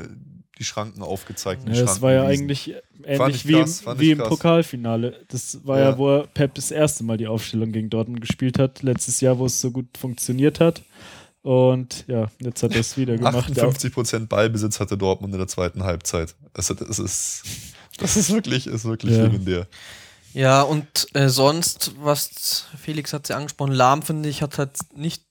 die 0.58 0.64
Schranken 0.64 1.04
aufgezeigt. 1.04 1.64
Ja, 1.68 1.70
das 1.70 1.80
Schranken 1.80 2.02
war 2.02 2.12
ja 2.14 2.24
gewiesen. 2.24 2.44
eigentlich 2.44 2.76
ähnlich 3.04 3.36
ich 3.36 3.48
wie, 3.48 3.54
krass, 3.54 3.82
im, 3.82 4.00
wie 4.00 4.12
im 4.12 4.18
krass. 4.20 4.30
Pokalfinale. 4.30 5.26
Das 5.28 5.60
war 5.66 5.80
ja. 5.80 5.90
Ja. 5.90 5.98
wo 5.98 6.18
er 6.18 6.28
Pep 6.28 6.56
das 6.56 6.72
erste 6.72 7.04
Mal 7.04 7.18
die 7.18 7.28
Aufstellung 7.28 7.72
gegen 7.72 7.90
Dortmund 7.90 8.22
gespielt 8.22 8.58
hat, 8.58 8.82
letztes 8.82 9.20
Jahr, 9.22 9.38
wo 9.38 9.46
es 9.46 9.60
so 9.60 9.72
gut 9.72 9.98
funktioniert 9.98 10.60
hat. 10.60 10.82
Und 11.44 12.06
ja, 12.08 12.32
jetzt 12.40 12.64
hat 12.64 12.74
er 12.74 12.80
es 12.80 12.98
wieder 12.98 13.18
gemacht. 13.18 13.50
58% 13.50 14.28
Ballbesitz 14.28 14.80
hatte 14.80 14.98
Dortmund 14.98 15.34
in 15.34 15.40
der 15.40 15.48
zweiten 15.48 15.84
Halbzeit. 15.84 16.36
Also 16.54 16.74
das 16.74 16.98
ist, 17.00 17.44
das 17.98 18.16
ist 18.18 18.32
wirklich, 18.32 18.66
ist 18.66 18.86
wirklich 18.86 19.16
Ja. 19.16 19.24
legendär. 19.24 19.68
Ja, 20.34 20.62
und 20.64 21.08
äh, 21.14 21.30
sonst, 21.30 21.92
was 22.00 22.66
Felix 22.82 23.14
hat 23.14 23.30
ja 23.30 23.36
angesprochen, 23.38 23.74
Lahm, 23.74 24.02
finde 24.02 24.30
ich, 24.30 24.42
hat 24.42 24.58
halt 24.58 24.72
nicht, 24.96 25.24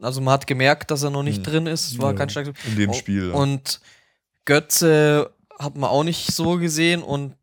also 0.00 0.20
man 0.22 0.32
hat 0.32 0.46
gemerkt, 0.46 0.90
dass 0.90 1.02
er 1.02 1.10
noch 1.10 1.22
nicht 1.24 1.38
Hm. 1.38 1.42
drin 1.44 1.66
ist. 1.66 1.88
Es 1.92 1.98
war 1.98 2.12
Ja. 2.12 2.16
kein 2.18 2.30
starkes 2.30 2.54
In 2.64 2.76
dem 2.76 2.90
Oh, 2.90 2.94
Spiel. 2.94 3.28
ja. 3.28 3.34
Und 3.34 3.80
Götze 4.44 5.30
hat 5.58 5.76
man 5.76 5.90
auch 5.90 6.04
nicht 6.04 6.32
so 6.32 6.56
gesehen 6.56 7.02
und 7.02 7.34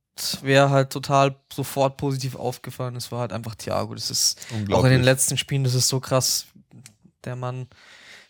wer 0.41 0.69
halt 0.69 0.89
total 0.89 1.35
sofort 1.53 1.97
positiv 1.97 2.35
aufgefallen 2.35 2.95
ist, 2.95 3.11
war 3.11 3.19
halt 3.21 3.33
einfach 3.33 3.55
Thiago. 3.55 3.93
Das 3.93 4.09
ist 4.09 4.39
auch 4.71 4.83
in 4.83 4.91
den 4.91 5.03
letzten 5.03 5.37
Spielen, 5.37 5.63
das 5.63 5.75
ist 5.75 5.87
so 5.89 5.99
krass. 5.99 6.45
Der 7.25 7.35
Mann, 7.35 7.67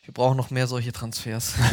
wir 0.10 0.14
brauchen 0.14 0.38
noch 0.38 0.50
mehr 0.50 0.66
solche 0.66 0.92
Transfers. 0.92 1.54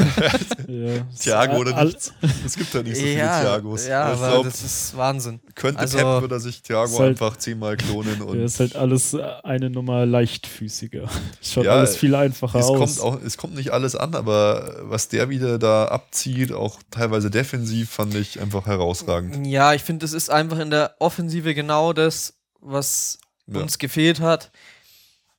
Ja, 0.69 1.03
Thiago 1.17 1.59
oder 1.59 1.85
nichts. 1.85 2.13
Es 2.45 2.57
gibt 2.57 2.75
ja 2.75 2.83
nicht 2.83 2.97
so 2.97 3.03
viele 3.03 3.19
ja, 3.19 3.41
Thiagos. 3.41 3.87
ja, 3.87 4.13
ich 4.13 4.19
aber 4.19 4.31
glaub, 4.33 4.45
das 4.47 4.63
ist 4.65 4.97
Wahnsinn. 4.97 5.41
könnte 5.55 5.79
also- 5.81 5.97
Pep, 5.99 6.07
würde 6.23 6.35
er 6.35 6.41
sich 6.41 6.61
Thiago 6.61 6.99
halt- 6.99 7.11
einfach 7.11 7.37
zehnmal 7.37 7.77
klonen 7.77 8.21
und 8.23 8.37
Ja, 8.39 8.45
ist 8.45 8.59
halt 8.59 8.75
alles 8.75 9.15
äh, 9.15 9.23
eine 9.45 9.71
Nummer 9.71 10.05
leichtfüßiger. 10.05 11.09
Schaut 11.41 11.65
Ja, 11.67 11.73
alles 11.77 11.97
viel 11.97 12.15
einfacher 12.17 12.59
es 12.59 12.67
aus. 12.67 12.79
kommt, 12.79 13.01
auch, 13.01 13.23
es 13.25 13.37
kommt 13.37 13.55
nicht 13.55 13.71
alles 13.71 13.95
an, 13.95 14.15
aber 14.17 14.75
was 14.83 15.07
der 15.09 15.31
wieder 15.31 15.59
da 15.61 15.87
abzieht, 15.87 16.53
auch 16.53 16.79
teilweise 16.91 17.31
defensiv, 17.31 17.91
fand 17.91 18.15
ich 18.17 18.41
einfach 18.41 18.67
herausragend. 18.67 19.47
Ja, 19.47 19.73
ich 19.73 19.83
finde, 19.85 20.05
es 20.05 20.13
ist 20.13 20.31
einfach 20.31 20.59
in 20.59 20.71
der 20.71 20.97
Offensive 20.99 21.55
genau 21.55 21.93
das, 21.93 22.35
was 22.61 23.19
Ja. 23.47 23.61
uns 23.61 23.79
gefehlt 23.79 24.19
hat. 24.21 24.51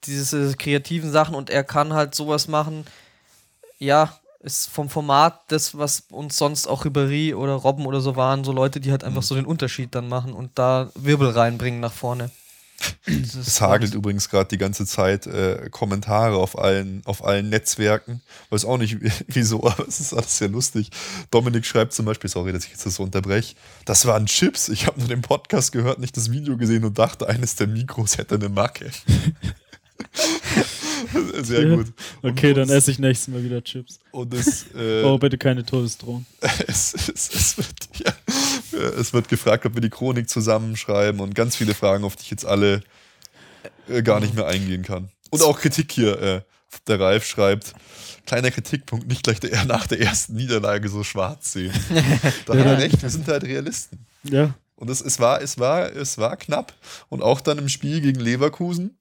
Diese 0.08 0.56
kreativen 0.56 1.12
Sachen 1.12 1.36
und 1.36 1.50
er 1.50 1.64
kann 1.64 1.94
halt 1.94 2.16
sowas 2.16 2.48
machen. 2.48 2.86
Ja, 3.80 4.18
ist 4.42 4.70
vom 4.70 4.90
Format 4.90 5.40
das, 5.50 5.78
was 5.78 6.04
uns 6.10 6.38
sonst 6.38 6.68
auch 6.68 6.86
Ribéry 6.86 7.36
oder 7.36 7.54
Robben 7.54 7.86
oder 7.86 8.02
so 8.02 8.16
waren, 8.16 8.44
so 8.44 8.52
Leute, 8.52 8.80
die 8.80 8.92
halt 8.92 9.04
einfach 9.04 9.22
Mhm. 9.22 9.26
so 9.26 9.36
den 9.36 9.46
Unterschied 9.46 9.94
dann 9.94 10.08
machen 10.08 10.34
und 10.34 10.52
da 10.56 10.90
Wirbel 10.96 11.30
reinbringen 11.30 11.80
nach 11.80 11.94
vorne. 11.94 12.32
Es 13.08 13.60
hagelt 13.60 13.96
übrigens 13.96 14.30
gerade 14.30 14.50
die 14.50 14.60
ganze 14.60 14.86
Zeit 14.86 15.26
äh, 15.26 15.68
Kommentare 15.72 16.38
auf 16.38 16.60
allen, 16.60 17.02
auf 17.06 17.26
allen 17.26 17.50
Netzwerken. 17.50 18.22
Weiß 18.52 18.66
auch 18.66 18.78
nicht 18.78 18.98
wieso, 19.28 19.66
aber 19.66 19.88
es 19.88 20.00
ist 20.00 20.14
alles 20.14 20.38
sehr 20.38 20.50
lustig. 20.50 20.92
Dominik 21.32 21.66
schreibt 21.66 21.94
zum 21.94 22.06
Beispiel, 22.06 22.30
sorry, 22.30 22.54
dass 22.54 22.66
ich 22.66 22.72
jetzt 22.72 22.86
das 22.86 22.96
so 22.96 23.04
unterbreche, 23.04 23.56
das 23.86 24.06
waren 24.06 24.28
Chips. 24.28 24.70
Ich 24.70 24.86
habe 24.86 25.00
nur 25.00 25.10
den 25.10 25.24
Podcast 25.24 25.72
gehört, 25.72 25.98
nicht 25.98 26.16
das 26.16 26.32
Video 26.32 26.56
gesehen 26.56 26.86
und 26.86 27.00
dachte, 27.00 27.28
eines 27.28 27.56
der 27.56 27.66
Mikros 27.66 28.20
hätte 28.20 28.36
eine 28.36 28.50
Macke. 28.50 28.92
sehr 31.44 31.68
Ja. 31.68 31.76
gut. 31.76 31.88
Und 32.22 32.32
okay, 32.32 32.54
dann 32.54 32.70
esse 32.70 32.92
ich 32.92 33.00
nächstes 33.00 33.28
Mal 33.34 33.44
wieder 33.44 33.64
Chips. 33.64 34.00
Und 34.12 34.34
es, 34.34 34.66
äh, 34.76 35.04
Oh, 35.04 35.18
bitte 35.18 35.38
keine 35.38 35.66
Todesdrohung. 35.66 36.26
es, 36.68 36.94
es, 36.94 37.08
es, 37.10 37.58
wird, 37.58 37.68
ja, 38.04 38.14
es 39.00 39.14
wird 39.14 39.28
gefragt, 39.30 39.66
ob 39.66 39.74
wir 39.76 39.82
die 39.82 39.90
Chronik 39.90 40.30
zusammenschreiben 40.30 41.22
und 41.22 41.36
ganz 41.36 41.56
viele 41.56 41.74
Fragen, 41.74 42.04
auf 42.04 42.16
die 42.16 42.24
ich 42.24 42.32
jetzt 42.32 42.46
alle 42.46 42.82
äh, 43.88 44.02
gar 44.02 44.20
nicht 44.20 44.36
mehr 44.36 44.48
eingehen 44.48 44.84
kann. 44.84 45.10
Und 45.30 45.42
auch 45.42 45.60
Kritik 45.60 45.92
hier. 45.92 46.22
Äh, 46.22 46.42
der 46.88 47.00
Ralf 47.00 47.26
schreibt, 47.26 47.74
kleiner 48.26 48.52
Kritikpunkt, 48.52 49.08
nicht 49.08 49.24
gleich 49.24 49.40
der, 49.40 49.64
nach 49.66 49.88
der 49.88 50.02
ersten 50.02 50.36
Niederlage 50.36 50.90
so 50.90 51.02
schwarz 51.04 51.54
sehen. 51.54 51.72
Da 52.46 52.54
hat 52.58 52.66
er 52.66 52.78
recht, 52.78 53.02
wir 53.02 53.10
sind 53.10 53.26
halt 53.28 53.46
Realisten. 53.46 54.06
Ja, 54.24 54.54
Und 54.76 54.90
es, 54.90 55.00
es, 55.02 55.18
war, 55.20 55.42
es, 55.42 55.58
war, 55.58 55.90
es 55.96 56.18
war 56.18 56.36
knapp. 56.36 56.74
Und 57.08 57.24
auch 57.24 57.40
dann 57.40 57.58
im 57.58 57.70
Spiel 57.70 58.02
gegen 58.02 58.20
Leverkusen 58.20 58.98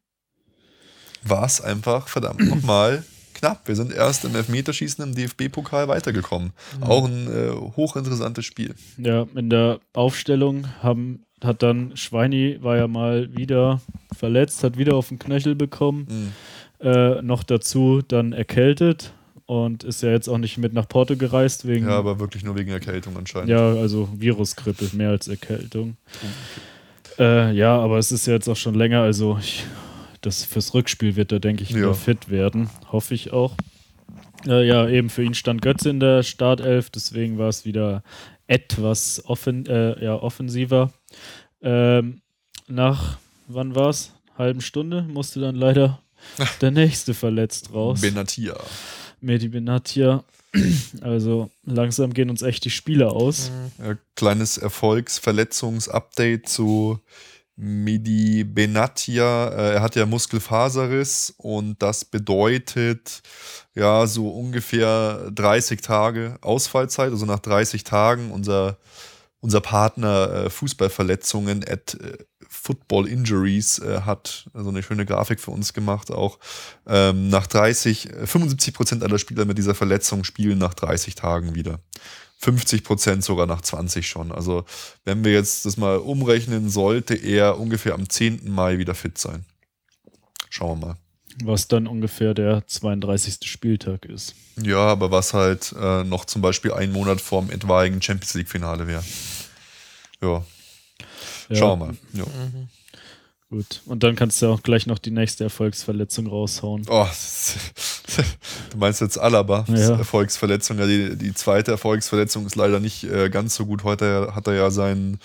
war 1.28 1.44
es 1.44 1.60
einfach 1.60 2.08
verdammt 2.08 2.40
nochmal 2.40 3.04
knapp. 3.34 3.68
Wir 3.68 3.76
sind 3.76 3.92
erst 3.92 4.24
im 4.24 4.34
Elfmeterschießen 4.34 5.04
im 5.04 5.14
DFB-Pokal 5.14 5.88
weitergekommen. 5.88 6.52
Auch 6.80 7.06
ein 7.06 7.26
äh, 7.26 7.50
hochinteressantes 7.76 8.44
Spiel. 8.44 8.74
ja, 8.96 9.26
in 9.34 9.50
der 9.50 9.80
Aufstellung 9.92 10.66
haben, 10.82 11.24
hat 11.42 11.62
dann 11.62 11.96
Schweini 11.96 12.58
war 12.62 12.76
ja 12.76 12.88
mal 12.88 13.34
wieder 13.36 13.80
verletzt, 14.16 14.64
hat 14.64 14.78
wieder 14.78 14.94
auf 14.94 15.08
den 15.08 15.18
Knöchel 15.18 15.54
bekommen. 15.54 16.06
Mhm. 16.08 16.32
Äh, 16.78 17.22
noch 17.22 17.42
dazu 17.42 18.02
dann 18.06 18.32
erkältet 18.32 19.14
und 19.46 19.84
ist 19.84 20.02
ja 20.02 20.10
jetzt 20.10 20.28
auch 20.28 20.38
nicht 20.38 20.58
mit 20.58 20.74
nach 20.74 20.88
Porto 20.88 21.16
gereist 21.16 21.66
wegen. 21.66 21.86
Ja, 21.86 21.98
aber 21.98 22.18
wirklich 22.18 22.44
nur 22.44 22.56
wegen 22.56 22.70
Erkältung 22.70 23.16
anscheinend. 23.16 23.48
Ja, 23.48 23.72
also 23.74 24.08
Virusgrippe, 24.14 24.90
mehr 24.94 25.10
als 25.10 25.28
Erkältung. 25.28 25.96
Äh, 27.18 27.52
ja, 27.52 27.78
aber 27.78 27.98
es 27.98 28.12
ist 28.12 28.26
ja 28.26 28.34
jetzt 28.34 28.48
auch 28.48 28.56
schon 28.56 28.74
länger, 28.74 29.00
also 29.00 29.38
ich, 29.40 29.64
das 30.26 30.44
fürs 30.44 30.74
Rückspiel 30.74 31.14
wird 31.16 31.30
er, 31.32 31.40
denke 31.40 31.62
ich, 31.62 31.70
wieder 31.74 31.86
Ja. 31.88 31.94
fit 31.94 32.28
werden. 32.30 32.68
Hoffe 32.90 33.14
ich 33.14 33.32
auch. 33.32 33.54
Äh, 34.46 34.66
ja, 34.66 34.88
eben 34.88 35.08
für 35.08 35.22
ihn 35.22 35.34
stand 35.34 35.62
Götze 35.62 35.88
in 35.90 36.00
der 36.00 36.22
Startelf, 36.22 36.90
deswegen 36.90 37.38
war 37.38 37.48
es 37.48 37.64
wieder 37.64 38.02
etwas 38.46 39.22
offen, 39.24 39.66
äh, 39.66 40.02
ja, 40.04 40.14
offensiver. 40.14 40.92
Ähm, 41.62 42.20
nach, 42.68 43.18
wann 43.48 43.74
war 43.74 43.88
es? 43.90 44.12
Halben 44.36 44.60
Stunde 44.60 45.02
musste 45.02 45.40
dann 45.40 45.54
leider 45.56 46.00
der 46.60 46.70
nächste 46.70 47.14
verletzt 47.14 47.72
raus. 47.72 48.00
Benatia. 48.00 48.56
Mehdi 49.20 49.48
Benatia. 49.48 50.24
Also 51.02 51.50
langsam 51.64 52.14
gehen 52.14 52.30
uns 52.30 52.40
echt 52.42 52.64
die 52.64 52.70
Spiele 52.70 53.10
aus. 53.10 53.50
Ja, 53.78 53.96
kleines 54.14 54.56
Erfolgsverletzungsupdate 54.58 56.48
zu 56.48 56.98
Medi 57.56 58.44
Benatia. 58.44 59.48
Äh, 59.48 59.74
er 59.74 59.82
hat 59.82 59.96
ja 59.96 60.06
Muskelfaserriss 60.06 61.34
und 61.38 61.82
das 61.82 62.04
bedeutet 62.04 63.22
ja 63.74 64.06
so 64.06 64.28
ungefähr 64.28 65.30
30 65.34 65.80
Tage 65.80 66.38
Ausfallzeit. 66.42 67.10
Also 67.10 67.24
nach 67.24 67.40
30 67.40 67.82
Tagen 67.84 68.30
unser, 68.30 68.76
unser 69.40 69.62
Partner 69.62 70.44
äh, 70.44 70.50
Fußballverletzungen 70.50 71.64
at 71.66 71.94
äh, 71.94 72.18
Football 72.48 73.08
Injuries 73.08 73.80
hat 73.84 74.48
so 74.54 74.68
eine 74.68 74.82
schöne 74.82 75.04
Grafik 75.04 75.40
für 75.40 75.50
uns 75.50 75.72
gemacht. 75.72 76.10
Auch 76.10 76.38
ähm, 76.86 77.28
nach 77.28 77.46
30, 77.46 78.10
äh, 78.10 78.26
75 78.26 78.74
Prozent 78.74 79.02
aller 79.02 79.18
Spieler 79.18 79.44
mit 79.44 79.58
dieser 79.58 79.74
Verletzung 79.74 80.24
spielen 80.24 80.58
nach 80.58 80.74
30 80.74 81.14
Tagen 81.16 81.54
wieder. 81.54 81.80
50 82.38 82.84
Prozent 82.84 83.24
sogar 83.24 83.46
nach 83.46 83.60
20 83.62 84.06
schon. 84.06 84.30
Also 84.32 84.64
wenn 85.04 85.24
wir 85.24 85.32
jetzt 85.32 85.64
das 85.64 85.76
mal 85.76 85.98
umrechnen, 85.98 86.68
sollte 86.68 87.14
er 87.14 87.58
ungefähr 87.58 87.94
am 87.94 88.08
10. 88.08 88.50
Mai 88.50 88.78
wieder 88.78 88.94
fit 88.94 89.18
sein. 89.18 89.44
Schauen 90.50 90.80
wir 90.80 90.86
mal. 90.86 90.96
Was 91.44 91.68
dann 91.68 91.86
ungefähr 91.86 92.32
der 92.34 92.66
32. 92.66 93.38
Spieltag 93.44 94.06
ist. 94.06 94.34
Ja, 94.60 94.78
aber 94.78 95.10
was 95.10 95.34
halt 95.34 95.74
äh, 95.78 96.02
noch 96.04 96.24
zum 96.24 96.40
Beispiel 96.40 96.72
einen 96.72 96.92
Monat 96.92 97.20
vorm 97.20 97.50
etwaigen 97.50 98.00
Champions 98.00 98.34
League-Finale 98.34 98.86
wäre. 98.86 99.04
Ja, 100.22 100.44
Ja, 101.48 101.56
schauen 101.56 101.78
wir 101.78 101.86
mal. 101.86 101.96
Ja. 102.14 102.24
Gut. 103.48 103.82
Und 103.86 104.02
dann 104.02 104.16
kannst 104.16 104.42
du 104.42 104.48
auch 104.48 104.62
gleich 104.62 104.86
noch 104.86 104.98
die 104.98 105.12
nächste 105.12 105.44
Erfolgsverletzung 105.44 106.26
raushauen. 106.26 106.84
Oh, 106.88 107.06
du 108.70 108.76
meinst 108.76 109.00
jetzt 109.00 109.18
Alaba, 109.18 109.64
Ja. 109.68 109.96
Erfolgsverletzung. 109.96 110.78
Ja, 110.78 110.86
die, 110.86 111.16
die 111.16 111.32
zweite 111.32 111.70
Erfolgsverletzung 111.70 112.44
ist 112.46 112.56
leider 112.56 112.80
nicht 112.80 113.04
äh, 113.04 113.30
ganz 113.30 113.54
so 113.54 113.66
gut. 113.66 113.84
Heute 113.84 114.34
hat 114.34 114.48
er 114.48 114.54
ja 114.54 114.70
seinen 114.72 115.20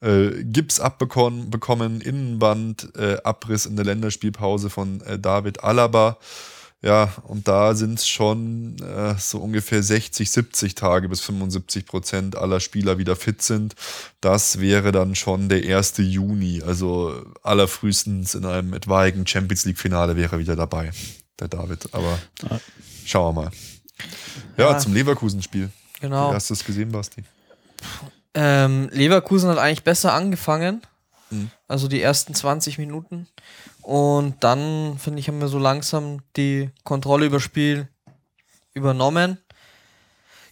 äh, 0.00 0.42
Gips 0.42 0.80
abbekommen, 0.80 1.50
bekommen, 1.50 2.00
Innenband, 2.00 2.96
äh, 2.96 3.18
Abriss 3.24 3.66
in 3.66 3.76
der 3.76 3.84
Länderspielpause 3.84 4.70
von 4.70 5.02
äh, 5.02 5.18
David 5.18 5.62
Alaba. 5.62 6.16
Ja, 6.86 7.12
und 7.24 7.48
da 7.48 7.74
sind 7.74 7.98
es 7.98 8.06
schon 8.06 8.76
äh, 8.80 9.16
so 9.18 9.38
ungefähr 9.38 9.82
60, 9.82 10.30
70 10.30 10.76
Tage 10.76 11.08
bis 11.08 11.20
75 11.20 11.84
Prozent 11.84 12.36
aller 12.36 12.60
Spieler 12.60 12.96
wieder 12.96 13.16
fit 13.16 13.42
sind. 13.42 13.74
Das 14.20 14.60
wäre 14.60 14.92
dann 14.92 15.16
schon 15.16 15.48
der 15.48 15.64
1. 15.78 15.94
Juni. 15.98 16.62
Also 16.64 17.24
allerfrühestens 17.42 18.36
in 18.36 18.44
einem 18.44 18.72
etwaigen 18.72 19.26
Champions 19.26 19.64
League-Finale 19.64 20.14
wäre 20.16 20.36
er 20.36 20.38
wieder 20.38 20.54
dabei, 20.54 20.92
der 21.40 21.48
David. 21.48 21.88
Aber 21.92 22.18
Ah. 22.48 22.58
schauen 23.04 23.34
wir 23.34 23.42
mal. 23.42 23.50
Ja, 24.56 24.70
Ja. 24.70 24.78
zum 24.78 24.94
Leverkusen-Spiel. 24.94 25.70
Genau. 26.00 26.30
Wie 26.30 26.34
hast 26.36 26.50
du 26.50 26.54
es 26.54 26.64
gesehen, 26.64 26.92
Basti? 26.92 27.24
Ähm, 28.34 28.90
Leverkusen 28.92 29.48
hat 29.50 29.58
eigentlich 29.58 29.82
besser 29.82 30.12
angefangen. 30.12 30.82
Mhm. 31.30 31.50
Also 31.66 31.88
die 31.88 32.00
ersten 32.00 32.34
20 32.34 32.78
Minuten. 32.78 33.26
Und 33.86 34.42
dann, 34.42 34.98
finde 34.98 35.20
ich, 35.20 35.28
haben 35.28 35.40
wir 35.40 35.46
so 35.46 35.60
langsam 35.60 36.18
die 36.36 36.70
Kontrolle 36.82 37.26
über 37.26 37.36
das 37.36 37.44
Spiel 37.44 37.88
übernommen. 38.74 39.38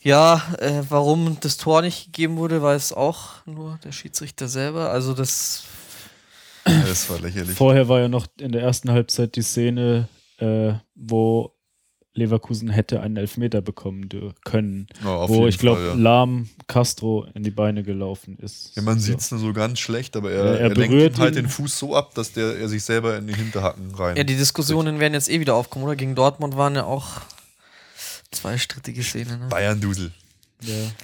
Ja, 0.00 0.40
äh, 0.60 0.82
warum 0.88 1.38
das 1.40 1.56
Tor 1.56 1.82
nicht 1.82 2.04
gegeben 2.04 2.36
wurde, 2.36 2.62
weiß 2.62 2.92
auch 2.92 3.44
nur 3.44 3.80
der 3.82 3.90
Schiedsrichter 3.90 4.46
selber. 4.46 4.90
Also 4.90 5.14
das, 5.14 5.64
Ja, 6.64 6.80
das 6.86 7.10
war 7.10 7.18
lächerlich. 7.18 7.56
Vorher 7.56 7.88
war 7.88 7.98
ja 7.98 8.08
noch 8.08 8.28
in 8.38 8.52
der 8.52 8.62
ersten 8.62 8.92
Halbzeit 8.92 9.34
die 9.34 9.42
Szene, 9.42 10.08
äh, 10.38 10.74
wo 10.94 11.53
Leverkusen 12.16 12.68
hätte 12.68 13.00
einen 13.00 13.16
Elfmeter 13.16 13.60
bekommen 13.60 14.08
können. 14.44 14.86
Ja, 15.02 15.28
wo 15.28 15.46
ich 15.48 15.58
glaube, 15.58 15.82
ja. 15.84 15.94
Lahm 15.94 16.48
Castro 16.68 17.26
in 17.34 17.42
die 17.42 17.50
Beine 17.50 17.82
gelaufen 17.82 18.38
ist. 18.40 18.76
Ja, 18.76 18.82
man 18.82 19.00
So. 19.00 19.06
sieht 19.06 19.18
es 19.20 19.30
nur 19.32 19.40
so 19.40 19.52
ganz 19.52 19.80
schlecht, 19.80 20.16
aber 20.16 20.30
er, 20.30 20.44
Ja, 20.44 20.50
er 20.52 20.60
er, 20.60 20.68
lenkt 20.74 20.90
berührt 20.90 21.18
halt 21.18 21.34
den 21.34 21.48
Fuß 21.48 21.76
so 21.78 21.96
ab, 21.96 22.14
dass 22.14 22.32
der, 22.32 22.56
er 22.56 22.68
sich 22.68 22.84
selber 22.84 23.16
in 23.18 23.26
die 23.26 23.34
Hinterhacken 23.34 23.92
rein. 23.94 24.16
ja, 24.16 24.22
die 24.24 24.36
Diskussionen 24.36 25.00
werden 25.00 25.14
jetzt 25.14 25.28
eh 25.28 25.40
wieder 25.40 25.54
aufkommen, 25.56 25.84
oder? 25.84 25.96
Gegen 25.96 26.14
Dortmund 26.14 26.56
waren 26.56 26.76
ja 26.76 26.84
auch 26.84 27.20
zwei 28.30 28.58
strittige 28.58 29.02
Szenen. 29.02 29.40
Ne? 29.40 29.46
Bayern-Dusel. 29.48 30.12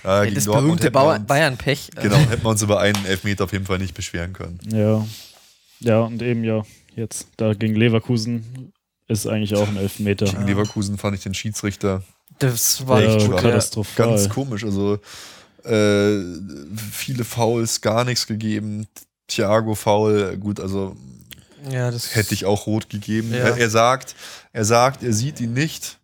Ja. 0.05 0.23
Gegen 0.25 0.35
das 0.37 0.45
Dortmund 0.45 0.81
berühmte 0.81 0.91
Bayern-Pech. 1.27 1.91
Genau, 2.01 2.17
hätten 2.31 2.43
wir 2.45 2.51
uns 2.51 2.63
über 2.63 2.81
einen 2.81 3.05
Elfmeter 3.05 3.45
auf 3.45 3.53
jeden 3.53 3.67
Fall 3.67 3.79
nicht 3.79 3.95
beschweren 3.95 4.33
können. 4.33 4.59
ja. 4.73 5.05
Ja, 5.83 6.01
und 6.03 6.21
eben 6.21 6.45
ja, 6.45 6.63
jetzt 6.95 7.29
da 7.39 7.55
gegen 7.55 7.75
Leverkusen 7.75 8.71
ist 9.11 9.27
eigentlich 9.27 9.55
auch 9.57 9.69
ein 9.69 9.77
Elfmeter. 9.77 10.25
Gegen 10.27 10.47
Leverkusen 10.47 10.99
fand 10.99 11.17
ich 11.17 11.23
den 11.23 11.35
Schiedsrichter 11.35 12.03
Das 12.39 12.87
war 12.87 13.03
Ja, 13.03 13.17
echt 13.17 13.31
katastrophal. 13.31 14.07
ganz 14.09 14.29
komisch. 14.29 14.65
Also 14.65 14.99
äh, 15.65 16.19
viele 16.93 17.25
Fouls, 17.25 17.81
gar 17.81 18.05
nichts 18.05 18.27
gegeben. 18.27 18.87
Thiago 19.29 19.75
Foul, 19.75 20.37
gut, 20.39 20.59
also 20.61 20.97
Ja, 21.71 21.91
das 21.91 22.15
hätte 22.15 22.35
ich 22.35 22.45
auch 22.47 22.67
rot 22.67 22.89
gegeben. 22.89 23.33
Ja. 23.33 23.57
Er, 23.57 23.71
sagt, 23.71 24.15
er 24.53 24.65
sagt, 24.65 25.03
er 25.03 25.13
sieht 25.13 25.41
ihn 25.41 25.53
nicht, 25.53 25.99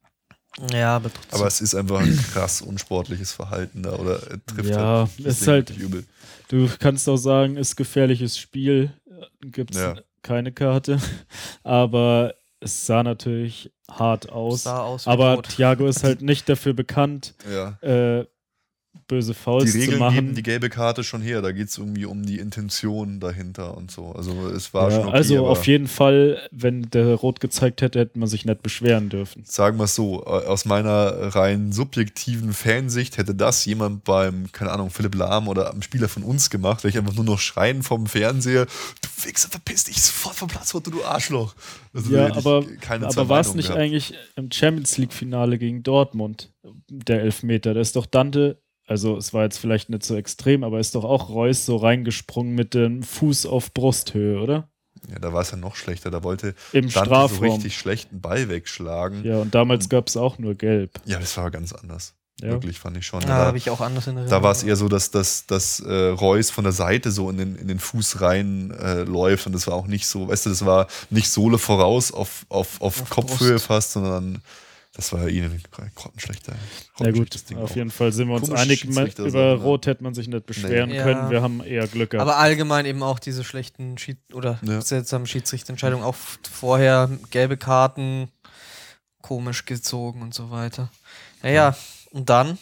Ja, 0.73 0.97
aber 0.97 1.13
trotzdem. 1.13 1.39
aber 1.39 1.47
es 1.49 1.61
ist 1.61 1.75
einfach 1.75 2.01
ein 2.01 2.17
krass 2.33 2.61
unsportliches 2.61 3.33
Verhalten 3.33 3.83
da 3.83 3.95
oder 3.95 4.21
er 4.31 4.45
trifft 4.47 4.71
Ja, 4.71 5.09
halt, 5.17 5.27
ist 5.27 5.47
halt- 5.49 5.71
übel. 5.71 6.05
Du 6.49 6.69
kannst 6.79 7.09
auch 7.09 7.17
sagen, 7.17 7.57
ist 7.57 7.75
gefährliches 7.77 8.39
Spiel, 8.39 8.93
gibt 9.41 9.75
es 9.75 9.81
Ja. 9.81 9.97
keine 10.23 10.53
Karte, 10.53 11.01
aber 11.65 12.35
es 12.61 12.87
sah 12.87 13.03
natürlich 13.03 13.73
hart 13.91 14.31
aus. 14.31 14.65
sah 14.65 14.81
aus 14.83 15.07
aber. 15.07 15.43
Thiago 15.43 15.87
ist 15.87 16.03
halt 16.05 16.23
nicht 16.23 16.49
dafür 16.49 16.75
bekannt, 16.75 17.35
Ja. 17.51 17.79
äh, 17.83 18.27
böse 19.07 19.33
Die 19.33 19.39
Fouls 19.39 19.73
zu 19.73 19.79
Regeln 19.79 19.99
machen. 19.99 20.15
geben 20.15 20.35
die 20.35 20.43
gelbe 20.43 20.69
Karte 20.69 21.05
schon 21.05 21.23
her. 21.23 21.43
Da 21.43 21.53
geht 21.53 21.69
es 21.69 21.79
irgendwie 21.79 22.05
um 22.05 22.25
die 22.25 22.39
Intention 22.39 23.21
dahinter 23.21 23.77
und 23.77 23.91
so. 23.91 24.13
Also 24.13 24.49
es 24.49 24.75
war 24.75 24.91
ja, 24.91 24.97
schon 24.97 25.09
okay, 25.09 25.17
also 25.17 25.47
auf 25.47 25.67
jeden 25.67 25.87
Fall, 25.87 26.49
wenn 26.51 26.83
der 26.91 27.15
rot 27.15 27.41
gezeigt 27.41 27.83
hätte, 27.83 27.99
hätte 27.99 28.19
man 28.19 28.29
sich 28.29 28.45
nicht 28.45 28.63
beschweren 28.63 29.09
dürfen. 29.09 29.45
sagen 29.45 29.79
wir 29.79 29.85
es 29.85 29.95
so, 29.95 30.23
äh, 30.25 30.47
aus 30.47 30.65
meiner 30.65 31.35
rein 31.35 31.73
subjektiven 31.73 32.53
Fansicht 32.53 33.17
hätte 33.19 33.35
das 33.35 33.65
jemand 33.65 34.05
beim, 34.05 34.51
keine 34.53 34.73
Ahnung, 34.73 34.91
Philipp 34.91 35.15
Lahm 35.15 35.49
oder 35.49 35.71
einem 35.71 35.83
Spieler 35.83 36.09
von 36.09 36.23
uns 36.23 36.51
gemacht, 36.51 36.83
wäre 36.85 36.91
ich 36.91 36.99
einfach 36.99 37.15
nur 37.15 37.25
noch 37.25 37.39
schreien 37.39 37.83
vom 37.83 38.07
Fernseher, 38.07 38.67
du 38.67 39.25
Wichser, 39.25 39.49
verpiss 39.49 39.85
dich 39.85 40.01
sofort 40.03 40.37
vom 40.37 40.49
Platz 40.49 40.73
du 40.73 41.05
Arschloch. 41.05 41.55
Also 41.95 42.15
Ja, 42.15 42.35
aber, 42.35 42.65
aber 42.89 43.29
war 43.29 43.41
es 43.41 43.55
nicht 43.55 43.69
gehabt. 43.69 43.81
eigentlich 43.81 44.15
im 44.37 44.51
Champions 44.51 44.99
League-Finale 44.99 45.59
gegen 45.59 45.83
Dortmund 45.83 46.53
der 46.89 47.23
Elfmeter? 47.23 47.75
Da 47.75 47.81
ist 47.81 47.97
doch 47.97 48.07
Dante, 48.07 48.61
also 48.87 49.17
es 49.17 49.33
war 49.35 49.45
jetzt 49.45 49.59
vielleicht 49.59 49.91
nicht 49.91 50.05
so 50.05 50.17
extrem, 50.17 50.65
aber 50.65 50.79
ist 50.81 50.95
doch 50.95 51.05
auch 51.05 51.29
Reus 51.29 51.67
so 51.67 51.77
reingesprungen 51.77 52.55
mit 52.55 52.75
dem 52.75 53.03
Fuß 53.03 53.47
auf 53.47 53.73
Brusthöhe, 53.75 54.41
oder? 54.41 54.69
Ja, 55.11 55.19
da 55.19 55.33
war 55.33 55.43
es 55.43 55.51
ja 55.51 55.57
noch 55.57 55.77
schlechter. 55.77 56.11
Da 56.11 56.25
wollte 56.25 56.55
Im 56.73 56.83
Dante 56.83 56.93
so 56.93 57.01
Strafraum. 57.05 57.51
richtig 57.53 57.77
schlechten 57.77 58.21
Ball 58.21 58.49
wegschlagen. 58.49 59.25
Ja, 59.25 59.35
Ja, 59.35 59.39
und 59.43 59.55
damals 59.55 59.89
gab 59.89 60.09
es 60.09 60.17
auch 60.17 60.39
nur 60.39 60.55
Gelb. 60.55 61.01
das 61.05 61.37
war 61.37 61.51
ganz 61.51 61.73
anders. 61.73 62.15
Ja. 62.41 62.49
Wirklich, 62.51 62.79
fand 62.79 62.97
ich 62.99 63.07
schon. 63.07 63.23
Ja, 63.23 63.29
da 63.29 63.35
habe 63.47 63.57
ich 63.57 63.71
auch 63.71 63.81
anders 63.81 64.07
in 64.09 64.17
Erinnerung. 64.17 64.31
Da 64.31 64.43
war 64.43 64.53
es 64.53 64.63
eher 64.63 64.77
so, 64.77 64.89
dass, 64.89 65.11
dass, 65.11 65.47
dass 65.47 65.81
äh, 65.81 65.91
Reus 66.09 66.51
von 66.51 66.65
der 66.65 66.73
Seite 66.75 67.11
so 67.11 67.31
in 67.31 67.39
den, 67.39 67.57
in 67.57 67.67
den 67.67 67.79
Fuß 67.79 68.21
rein 68.21 68.73
äh, 68.73 69.05
läuft 69.05 69.47
und 69.47 69.55
das 69.55 69.67
war 69.67 69.75
auch 69.75 69.87
nicht 69.87 70.07
so, 70.07 70.29
weißt 70.29 70.45
du, 70.47 70.51
das 70.51 70.67
war 70.67 70.87
nicht 71.09 71.31
Sohle 71.31 71.57
voraus 71.57 72.13
auf, 72.13 72.45
auf, 72.51 72.81
auf, 72.83 73.01
Auf 73.03 73.11
Kopfhöhe 73.11 73.53
Brust. 73.53 73.67
fast, 73.67 73.93
sondern 73.93 74.43
das 74.97 75.13
war 75.13 75.29
ihnen 75.29 75.63
grottenschlechter. 75.95 76.55
Ja 77.01 77.11
gut, 77.11 77.49
Ding 77.51 77.59
auf 77.59 77.71
auch. 77.71 77.77
jeden 77.77 77.91
Fall 77.91 78.13
sind 78.13 78.29
wir 78.29 78.35
uns 78.37 78.47
Komische 78.49 78.63
einig, 78.63 78.85
über 78.85 78.95
sein, 79.31 79.59
ja. 79.59 79.63
Rot 79.63 79.87
hätte 79.87 80.03
man 80.03 80.15
sich 80.15 80.27
nicht 80.27 80.47
beschweren 80.47 80.89
Nee. 80.89 80.97
können. 81.03 81.25
Ja. 81.25 81.31
Wir 81.31 81.43
haben 81.43 81.63
eher 81.63 81.87
Glück 81.87 82.11
gehabt. 82.11 82.23
aber 82.27 82.39
allgemein 82.39 82.87
eben 82.87 83.03
auch 83.03 83.19
diese 83.19 83.45
schlechten 83.45 83.99
Schied 83.99 84.17
oder 84.33 84.59
Ja. 84.63 84.81
seltsamen 84.81 85.27
Schiedsrichterentscheidungen, 85.27 86.03
auch 86.05 86.17
vorher 86.51 87.11
gelbe 87.31 87.59
Karten 87.59 88.31
komisch 89.21 89.67
gezogen 89.67 90.23
und 90.23 90.33
so 90.33 90.51
weiter. 90.51 90.91
Naja, 91.43 91.77
und 92.13 92.31
dann 92.31 92.57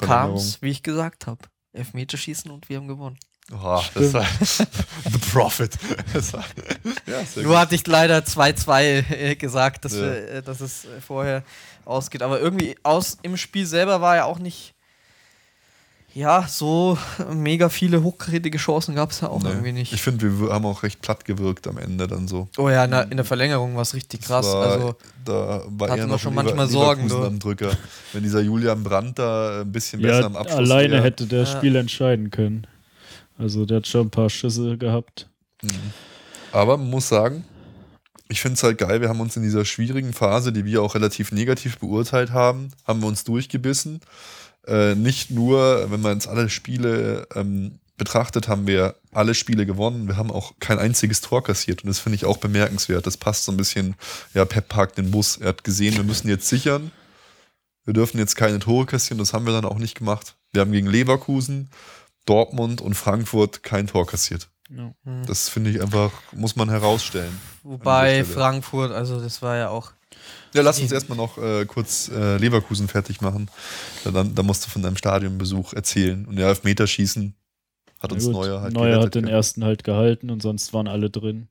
kam 0.00 0.34
es, 0.34 0.62
wie 0.62 0.70
ich 0.70 0.82
gesagt 0.82 1.26
habe. 1.26 1.40
Elfmeterschießen 1.74 2.50
und 2.50 2.68
wir 2.70 2.78
haben 2.78 2.88
gewonnen. 2.88 3.18
Oh, 3.52 3.80
das 3.94 4.12
war 4.12 4.26
The 4.42 5.18
Prophet. 5.32 5.76
War, 6.32 6.44
ja, 7.06 7.22
Nur 7.36 7.44
gut. 7.44 7.56
hatte 7.56 7.74
ich 7.76 7.86
leider 7.86 8.18
2-2 8.18 9.10
äh, 9.10 9.34
gesagt, 9.36 9.84
dass, 9.86 9.94
Ja. 9.94 10.02
wir, 10.02 10.28
äh, 10.28 10.42
dass 10.42 10.60
es 10.60 10.84
äh, 10.84 11.00
vorher 11.00 11.42
ausgeht. 11.86 12.22
Aber 12.22 12.40
irgendwie 12.40 12.76
aus 12.82 13.16
im 13.22 13.36
Spiel 13.38 13.64
selber 13.64 14.00
war 14.02 14.16
ja 14.16 14.24
auch 14.24 14.38
nicht. 14.38 14.74
Ja, 16.14 16.46
so 16.48 16.98
mega 17.32 17.68
viele 17.68 18.02
hochkarätige 18.02 18.58
Chancen 18.58 18.94
gab 18.94 19.12
es 19.12 19.20
ja 19.20 19.28
auch 19.28 19.40
Nee. 19.42 19.50
irgendwie 19.50 19.72
nicht. 19.72 19.92
Ich 19.92 20.02
finde, 20.02 20.40
wir 20.40 20.50
haben 20.52 20.64
auch 20.66 20.82
recht 20.82 21.00
platt 21.00 21.24
gewirkt 21.24 21.68
am 21.68 21.78
Ende 21.78 22.06
dann 22.08 22.26
so. 22.26 22.48
oh 22.56 22.68
ja, 22.68 22.84
in 22.86 22.90
der, 22.90 23.02
in 23.10 23.16
der 23.18 23.24
Verlängerung 23.24 23.74
war 23.76 23.82
es 23.82 23.94
richtig 23.94 24.22
krass. 24.22 24.46
War, 24.46 24.66
also, 24.72 24.96
da 25.24 25.62
war 25.68 25.90
hatten 25.90 26.08
wir 26.10 26.18
schon 26.18 26.32
Lever- 26.34 26.42
manchmal 26.44 26.66
Sorgen, 26.68 27.12
am 27.12 27.38
Drücker. 27.38 27.70
Wenn 28.12 28.22
dieser 28.24 28.40
Julian 28.40 28.82
Brandt 28.82 29.18
da 29.18 29.60
ein 29.60 29.70
bisschen 29.70 30.02
besser 30.02 30.20
Ja, 30.20 30.26
am 30.26 30.36
Abschluss 30.36 30.58
alleine 30.58 30.94
wäre. 30.94 31.04
hätte 31.04 31.26
der 31.26 31.40
Ja. 31.40 31.46
Spiel 31.46 31.76
entscheiden 31.76 32.30
können. 32.30 32.66
Also 33.38 33.64
der 33.64 33.78
hat 33.78 33.86
schon 33.86 34.08
ein 34.08 34.10
paar 34.10 34.28
Schüsse 34.28 34.76
gehabt. 34.76 35.28
Aber 36.52 36.76
man 36.76 36.90
muss 36.90 37.08
sagen, 37.08 37.44
ich 38.28 38.40
finde 38.40 38.54
es 38.54 38.62
halt 38.62 38.78
geil, 38.78 39.00
wir 39.00 39.08
haben 39.08 39.20
uns 39.20 39.36
in 39.36 39.42
dieser 39.42 39.64
schwierigen 39.64 40.12
Phase, 40.12 40.52
die 40.52 40.64
wir 40.64 40.82
auch 40.82 40.94
relativ 40.94 41.32
negativ 41.32 41.78
beurteilt 41.78 42.32
haben, 42.32 42.68
haben 42.86 43.00
wir 43.00 43.06
uns 43.06 43.24
durchgebissen. 43.24 44.00
Äh, 44.66 44.94
nicht 44.94 45.30
nur, 45.30 45.90
wenn 45.90 46.02
man 46.02 46.14
jetzt 46.14 46.28
alle 46.28 46.50
Spiele 46.50 47.26
ähm, 47.34 47.78
betrachtet, 47.96 48.48
haben 48.48 48.66
wir 48.66 48.96
alle 49.12 49.34
Spiele 49.34 49.66
gewonnen. 49.66 50.08
Wir 50.08 50.16
haben 50.16 50.30
auch 50.30 50.54
kein 50.60 50.78
einziges 50.78 51.20
Tor 51.20 51.42
kassiert 51.42 51.82
und 51.82 51.88
das 51.88 52.00
finde 52.00 52.16
ich 52.16 52.24
auch 52.24 52.36
bemerkenswert. 52.36 53.06
Das 53.06 53.16
passt 53.16 53.44
so 53.44 53.52
ein 53.52 53.56
bisschen, 53.56 53.94
ja, 54.34 54.44
Pep 54.44 54.68
parkt 54.68 54.98
den 54.98 55.10
Bus. 55.10 55.38
Er 55.38 55.48
hat 55.48 55.64
gesehen, 55.64 55.96
wir 55.96 56.04
müssen 56.04 56.28
jetzt 56.28 56.48
sichern. 56.48 56.90
Wir 57.84 57.94
dürfen 57.94 58.18
jetzt 58.18 58.36
keine 58.36 58.58
Tore 58.58 58.84
kassieren, 58.84 59.18
das 59.18 59.32
haben 59.32 59.46
wir 59.46 59.52
dann 59.54 59.64
auch 59.64 59.78
nicht 59.78 59.96
gemacht. 59.96 60.36
Wir 60.52 60.60
haben 60.60 60.72
gegen 60.72 60.88
Leverkusen, 60.88 61.70
Dortmund 62.28 62.80
und 62.80 62.94
Frankfurt 62.94 63.62
kein 63.62 63.86
Tor 63.86 64.06
kassiert. 64.06 64.48
Ja. 64.70 64.92
Das 65.26 65.48
finde 65.48 65.70
ich 65.70 65.80
einfach, 65.80 66.12
muss 66.32 66.54
man 66.56 66.68
herausstellen. 66.68 67.34
wobei. 67.62 68.22
Frankfurt, 68.24 68.92
also 68.92 69.20
das 69.20 69.40
war 69.40 69.56
ja 69.56 69.68
auch. 69.70 69.92
Ja, 70.54 70.62
lass 70.62 70.80
uns 70.80 70.92
erstmal 70.92 71.16
noch 71.16 71.38
äh, 71.38 71.64
kurz 71.66 72.08
äh, 72.08 72.36
Leverkusen 72.38 72.88
fertig 72.88 73.20
machen. 73.20 73.50
Da, 74.04 74.10
dann, 74.10 74.34
da 74.34 74.42
musst 74.42 74.66
du 74.66 74.70
von 74.70 74.82
deinem 74.82 74.96
Stadionbesuch 74.96 75.72
erzählen. 75.74 76.26
Und 76.26 76.38
ja, 76.38 76.48
Elfmeterschießen 76.48 77.34
hat 78.00 78.12
uns 78.12 78.24
gut, 78.24 78.32
Neuer 78.32 78.60
halt 78.60 78.74
Neuer 78.74 79.02
hat 79.02 79.14
den 79.14 79.24
gell? 79.24 79.34
ersten 79.34 79.64
halt 79.64 79.84
gehalten 79.84 80.30
und 80.30 80.40
sonst 80.42 80.72
waren 80.72 80.88
alle 80.88 81.10
drin. 81.10 81.48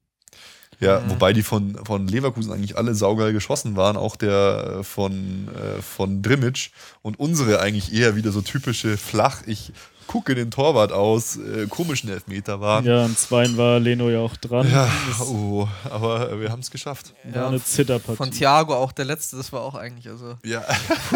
Ja, 0.80 1.00
Mhm. 1.00 1.10
wobei 1.12 1.34
die 1.34 1.44
von, 1.44 1.84
von 1.86 2.08
Leverkusen 2.08 2.52
eigentlich 2.54 2.78
alle 2.78 2.94
saugeil 2.94 3.34
geschossen 3.34 3.76
waren. 3.76 3.98
Auch 3.98 4.16
der 4.16 4.78
äh, 4.80 4.84
von, 4.84 5.48
äh, 5.56 5.82
von 5.82 6.22
Drimmitsch. 6.22 6.70
Und 7.02 7.20
unsere 7.20 7.60
eigentlich 7.62 7.94
eher 7.94 8.16
wieder 8.16 8.32
so 8.32 8.42
typische 8.42 8.98
flach, 8.98 9.42
ich 9.48 9.72
gucke 10.08 10.34
den 10.36 10.50
Torwart 10.52 10.92
aus, 10.92 11.38
äh, 11.38 11.68
komischen 11.68 12.10
Elfmeter 12.10 12.60
waren. 12.62 12.86
Ja, 12.86 13.06
am 13.06 13.16
zweiten 13.16 13.58
war 13.58 13.80
Leno 13.80 14.10
ja 14.10 14.20
auch 14.20 14.36
dran. 14.38 14.70
Ja, 14.72 14.90
oh, 15.22 15.68
aber 15.90 16.32
äh, 16.32 16.40
wir 16.42 16.50
haben 16.52 16.62
es 16.62 16.72
geschafft. 16.72 17.14
war 17.26 17.48
eine 17.50 17.64
Zitterpartie. 17.64 18.18
Von 18.18 18.32
Thiago 18.32 18.74
auch 18.76 18.92
der 18.92 19.06
letzte, 19.06 19.36
das 19.38 19.52
war 19.52 19.62
auch 19.62 19.76
eigentlich, 19.76 20.08
also. 20.10 20.36
Ja, 20.44 20.64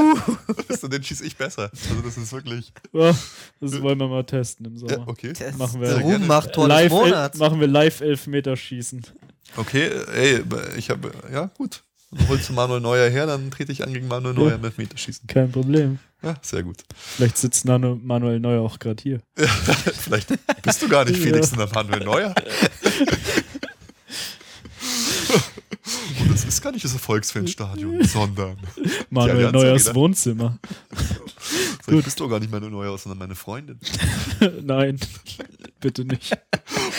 das, 0.68 0.82
den 0.82 1.04
schieße 1.04 1.26
ich 1.26 1.36
besser. 1.38 1.72
Also 1.72 2.02
das 2.04 2.18
ist 2.18 2.32
wirklich. 2.34 2.74
Ja, 2.94 3.16
das 3.60 3.82
wollen 3.82 4.00
wir 4.00 4.08
mal 4.08 4.24
testen 4.24 4.66
im 4.66 4.78
Sommer. 4.78 4.92
Ja, 4.92 5.04
okay. 5.08 5.34
Das 5.38 5.58
Machen 5.58 5.82
wir- 5.82 5.98
Ruhm 6.00 6.28
macht 6.28 6.54
Tor 6.54 6.68
des 6.68 6.78
live, 6.78 6.92
Monats. 6.92 7.38
machen 7.40 7.60
wir 7.60 7.68
live 7.68 8.02
Elfmeterschießen. 8.02 9.02
Okay, 9.58 9.90
ey, 10.14 10.44
ich 10.78 10.90
habe, 10.90 11.12
ja, 11.32 11.46
gut. 11.58 11.84
Dann 12.12 12.28
holst 12.28 12.50
du 12.50 12.54
Manuel 12.54 12.82
Neuer 12.82 13.10
her, 13.10 13.26
dann 13.26 13.50
trete 13.52 13.72
ich 13.72 13.84
an 13.84 13.94
gegen 13.94 14.08
Manuel 14.08 14.34
Neuer 14.36 14.50
Ja. 14.52 14.56
mit 14.58 14.66
Elfmeterschießen. 14.66 15.28
Kein 15.28 15.52
Problem. 15.52 16.00
Ja, 16.24 16.36
sehr 16.42 16.62
gut. 16.62 16.84
Vielleicht 16.96 17.38
sitzt 17.38 17.66
Nano 17.66 17.96
Manuel 18.02 18.40
Neuer 18.40 18.62
auch 18.62 18.78
gerade 18.80 19.02
hier. 19.02 19.22
Vielleicht 19.36 20.28
bist 20.62 20.82
du 20.82 20.88
gar 20.90 21.06
nicht. 21.06 21.18
Felix, 21.22 21.50
sondern 21.50 21.70
Manuel 21.72 22.04
Neuer. 22.04 22.36
Und 26.22 26.32
das 26.32 26.46
ist 26.46 26.62
gar 26.62 26.72
nicht 26.72 26.86
das 26.86 26.94
Erfolgsfanstadion, 26.94 28.04
sondern 28.08 28.58
Manuel 29.10 29.52
Neuers. 29.52 29.94
Wohnzimmer. 29.96 30.60
vielleicht 31.84 32.06
bist 32.06 32.20
du 32.20 32.30
gar 32.30 32.40
nicht 32.40 32.52
Manuel 32.52 32.72
Neuer, 32.72 32.98
sondern 32.98 33.18
meine 33.18 33.36
Freundin. 33.36 33.80
Nein, 34.62 35.00
bitte 35.80 36.06
nicht. 36.06 36.38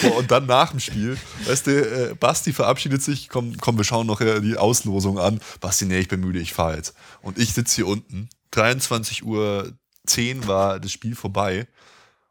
Boah, 0.03 0.17
und 0.17 0.31
dann 0.31 0.47
nach 0.47 0.71
dem 0.71 0.81
Spiel, 0.81 1.17
weißt 1.47 1.67
du, 1.69 2.11
äh, 2.11 2.15
Basti 2.15 2.53
verabschiedet 2.53 3.03
sich, 3.03 3.29
komm, 3.29 3.57
komm, 3.59 3.77
wir 3.77 3.85
schauen 3.85 4.07
noch 4.07 4.21
äh, 4.21 4.41
die 4.41 4.57
Auslosung 4.57 5.19
an. 5.19 5.41
Basti, 5.61 5.85
nee, 5.87 6.01
ich 6.01 6.09
bin 6.09 6.21
müde, 6.21 6.41
ich 6.41 6.53
fahre 6.53 6.77
jetzt. 6.77 6.95
Und 7.23 7.39
ich 7.39 7.53
sitze 7.53 7.77
hier 7.77 7.87
unten, 7.87 8.29
23 8.51 9.25
Uhr 9.25 9.73
10 10.07 10.49
war 10.49 10.81
das 10.81 10.91
Spiel 10.91 11.15
vorbei 11.15 11.69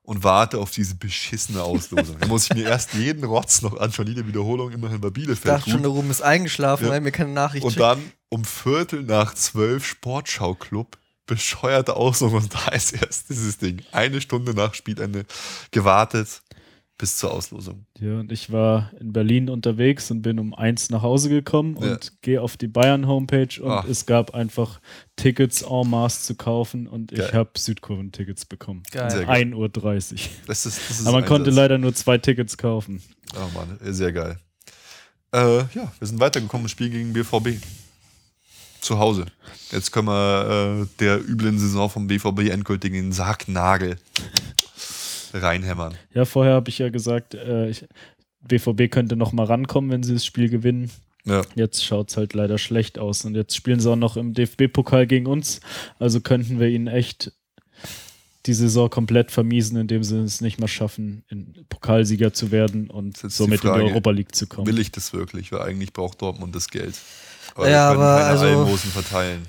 und 0.03 0.23
warte 0.23 0.57
auf 0.57 0.71
diese 0.71 0.95
beschissene 0.95 1.61
Auslosung. 1.63 2.17
Da 2.19 2.27
muss 2.27 2.45
ich 2.49 2.55
mir 2.55 2.67
erst 2.69 2.93
jeden 2.95 3.23
Rotz 3.23 3.61
noch 3.61 3.79
anschauen, 3.79 4.07
jede 4.07 4.27
Wiederholung 4.27 4.71
immerhin 4.71 4.99
bei 4.99 5.07
Ich 5.09 5.13
Bielefeld. 5.13 5.55
dachte 5.59 5.69
schon, 5.69 5.81
der 5.83 5.91
Ruhm 5.91 6.09
ist 6.11 6.21
eingeschlafen, 6.21 6.85
Ja. 6.85 6.91
weil 6.91 7.01
mir 7.01 7.11
keine 7.11 7.31
Nachricht 7.31 7.63
Und 7.63 7.71
schickt. 7.73 7.81
dann 7.83 8.01
um 8.29 8.43
Viertel 8.45 9.03
nach 9.03 9.33
zwölf 9.35 9.85
Sportschau-Club, 9.85 10.97
bescheuerte 11.27 11.95
Auslosung 11.95 12.39
und 12.41 12.53
da 12.53 12.69
ist 12.71 12.93
erst 12.93 13.29
dieses 13.29 13.57
Ding. 13.57 13.83
Eine 13.91 14.21
Stunde 14.21 14.53
nach 14.53 14.73
Spielende 14.73 15.25
gewartet 15.71 16.41
bis 17.01 17.17
zur 17.17 17.31
Auslosung. 17.33 17.85
Ja, 17.99 18.19
und 18.19 18.31
ich 18.31 18.51
war 18.51 18.91
in 18.99 19.11
Berlin 19.11 19.49
unterwegs 19.49 20.11
und 20.11 20.21
bin 20.21 20.37
um 20.37 20.53
eins 20.53 20.91
nach 20.91 21.01
Hause 21.01 21.29
gekommen 21.29 21.75
Ja. 21.81 21.93
und 21.93 22.21
gehe 22.21 22.39
auf 22.39 22.57
die 22.57 22.67
Bayern-Homepage 22.67 23.59
und 23.59 23.71
Ach. 23.71 23.85
es 23.85 24.05
gab 24.05 24.35
einfach 24.35 24.79
Tickets 25.15 25.63
en 25.63 25.89
masse 25.89 26.21
zu 26.27 26.35
kaufen 26.35 26.85
und 26.87 27.11
ich 27.11 27.17
Geil. 27.17 27.33
habe 27.33 27.49
Südkurven-Tickets 27.57 28.45
bekommen. 28.45 28.83
Geil. 28.91 29.09
Sehr 29.09 29.25
gut. 29.25 29.29
1.30 29.35 29.55
Uhr. 29.55 30.19
Das 30.45 30.65
ist, 30.67 30.79
das 30.89 30.99
ist 30.99 31.07
Aber 31.07 31.19
man 31.21 31.27
konnte 31.27 31.49
leider 31.49 31.79
nur 31.79 31.93
zwei 31.95 32.19
Tickets 32.19 32.55
kaufen. 32.55 33.01
Oh 33.35 33.49
Mann, 33.57 33.79
sehr 33.93 34.13
geil. 34.13 34.37
Äh, 35.33 35.57
ja, 35.73 35.91
wir 35.97 36.07
sind 36.07 36.19
weitergekommen 36.19 36.65
im 36.65 36.69
Spiel 36.69 36.91
gegen 36.91 37.13
BVB. 37.13 37.59
Zu 38.79 38.99
Hause. 38.99 39.25
Jetzt 39.71 39.91
können 39.91 40.07
wir 40.07 40.81
äh, 40.83 40.87
der 40.99 41.19
üblen 41.19 41.57
Saison 41.57 41.89
vom 41.89 42.05
BVB 42.07 42.49
endgültig 42.51 42.93
in 42.93 43.05
den 43.05 43.11
Sargnagel 43.11 43.97
reinhämmern. 45.33 45.95
Ja, 46.13 46.25
vorher 46.25 46.53
habe 46.55 46.69
ich 46.69 46.79
ja 46.79 46.89
gesagt, 46.89 47.33
äh, 47.35 47.69
ich, 47.69 47.85
BVB 48.41 48.89
könnte 48.91 49.15
noch 49.15 49.31
mal 49.33 49.45
rankommen, 49.45 49.91
wenn 49.91 50.03
sie 50.03 50.13
das 50.13 50.25
Spiel 50.25 50.49
gewinnen. 50.49 50.89
Ja, 51.25 51.43
Jetzt 51.55 51.85
schaut 51.85 52.09
es 52.09 52.17
halt 52.17 52.33
leider 52.33 52.57
schlecht 52.57 52.97
aus 52.97 53.25
und 53.25 53.35
jetzt 53.35 53.55
spielen 53.55 53.79
sie 53.79 53.89
auch 53.91 53.95
noch 53.95 54.17
im 54.17 54.33
DFB-Pokal 54.33 55.05
gegen 55.05 55.27
uns. 55.27 55.59
Also 55.99 56.19
könnten 56.21 56.59
wir 56.59 56.67
ihnen 56.67 56.87
echt 56.87 57.31
die 58.47 58.53
Saison 58.55 58.89
komplett 58.89 59.29
vermiesen, 59.29 59.77
indem 59.77 60.03
sie 60.03 60.17
es 60.23 60.41
nicht 60.41 60.59
mal 60.59 60.67
schaffen, 60.67 61.23
in 61.29 61.63
Pokalsieger 61.69 62.33
zu 62.33 62.49
werden 62.49 62.89
und 62.89 63.17
somit 63.17 63.61
die 63.63 63.67
in 63.67 63.73
die 63.73 63.79
Frage. 63.79 63.83
Europa 63.91 64.09
League 64.09 64.33
zu 64.33 64.47
kommen. 64.47 64.65
will 64.65 64.79
ich 64.79 64.91
das 64.91 65.13
wirklich? 65.13 65.51
Weil 65.51 65.61
eigentlich 65.61 65.93
braucht 65.93 66.23
Dortmund 66.23 66.55
das 66.55 66.67
Geld. 66.69 66.95
Aber 67.53 67.69
Ja, 67.69 67.91
wir 67.91 67.95
können 67.97 68.01
aber 68.07 68.17
keine 68.17 68.29
also- 68.31 68.45
Almosen 68.45 68.91
verteilen. 68.91 69.41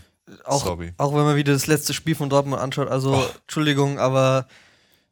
Auch, 0.45 0.65
Sorry. 0.65 0.93
auch 0.99 1.13
wenn 1.15 1.23
man 1.25 1.37
wieder 1.37 1.53
das 1.55 1.67
letzte 1.67 1.95
Spiel 1.95 2.15
von 2.15 2.29
Dortmund 2.31 2.61
anschaut, 2.61 2.89
also 2.89 3.15
Oh. 3.17 3.25
Entschuldigung, 3.43 3.99
aber 3.99 4.47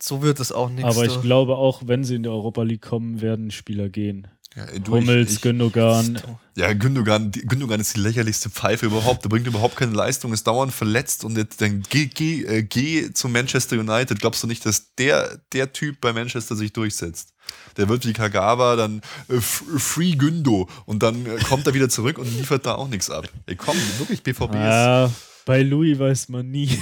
so 0.03 0.23
wird 0.23 0.41
es 0.41 0.53
auch 0.53 0.71
nichts. 0.71 0.97
Aber 0.97 1.05
ich 1.05 1.21
glaube 1.21 1.57
auch, 1.57 1.83
wenn 1.87 2.05
sie 2.05 2.17
in 2.17 2.23
die 2.23 2.29
Europa 2.29 2.63
League 2.63 2.83
kommen, 2.83 3.21
werden 3.21 3.51
Spieler 3.51 3.89
gehen. 3.89 4.29
Ja, 4.57 4.67
du, 4.67 4.97
Hummels, 4.97 5.31
ich, 5.31 5.37
ich, 5.37 5.43
Gündogan. 5.43 6.21
ja 6.57 6.73
Gündogan, 6.73 7.31
Gündogan 7.31 7.79
ist 7.79 7.95
die 7.95 8.01
lächerlichste 8.01 8.51
Pfeife 8.51 8.87
überhaupt. 8.87 9.23
Der 9.23 9.29
bringt 9.29 9.47
überhaupt 9.47 9.77
keine 9.77 9.93
Leistung, 9.93 10.33
ist 10.33 10.45
dauernd 10.45 10.73
verletzt 10.73 11.25
und 11.25 11.37
jetzt 11.37 11.61
dann 11.61 11.85
geh, 11.89 12.07
geh, 12.07 12.43
äh, 12.45 12.63
geh 12.65 13.13
zu 13.13 13.29
Manchester 13.29 13.79
United. 13.79 14.19
Glaubst 14.19 14.43
du 14.43 14.49
nicht, 14.49 14.67
dass 14.67 14.93
der, 14.97 15.41
der 15.53 15.73
Typ 15.73 16.01
bei 16.01 16.13
Manchester 16.13 16.57
sich 16.57 16.73
durchsetzt? 16.73 17.33
Der 17.77 17.89
wird 17.89 18.05
wie 18.07 18.13
Kagawa 18.13 18.75
dann 18.75 19.03
äh, 19.29 19.41
Free 19.41 20.17
Gündo 20.17 20.69
und 20.85 21.05
dann 21.05 21.27
äh, 21.27 21.37
kommt 21.49 21.69
er 21.69 21.75
wieder 21.75 21.89
zurück 21.89 22.19
und 22.19 22.27
liefert 22.37 22.67
da 22.67 22.75
auch 22.75 22.89
nichts 22.89 23.09
ab. 23.09 23.29
Ey, 23.47 23.55
komm, 23.55 23.77
wirklich 23.99 24.25
BVB 24.25 24.51
ist. 24.51 24.55
Ja, 24.55 25.13
bei 25.45 25.63
Louis 25.63 25.97
weiß 25.97 26.29
man 26.29 26.51
nie. 26.51 26.77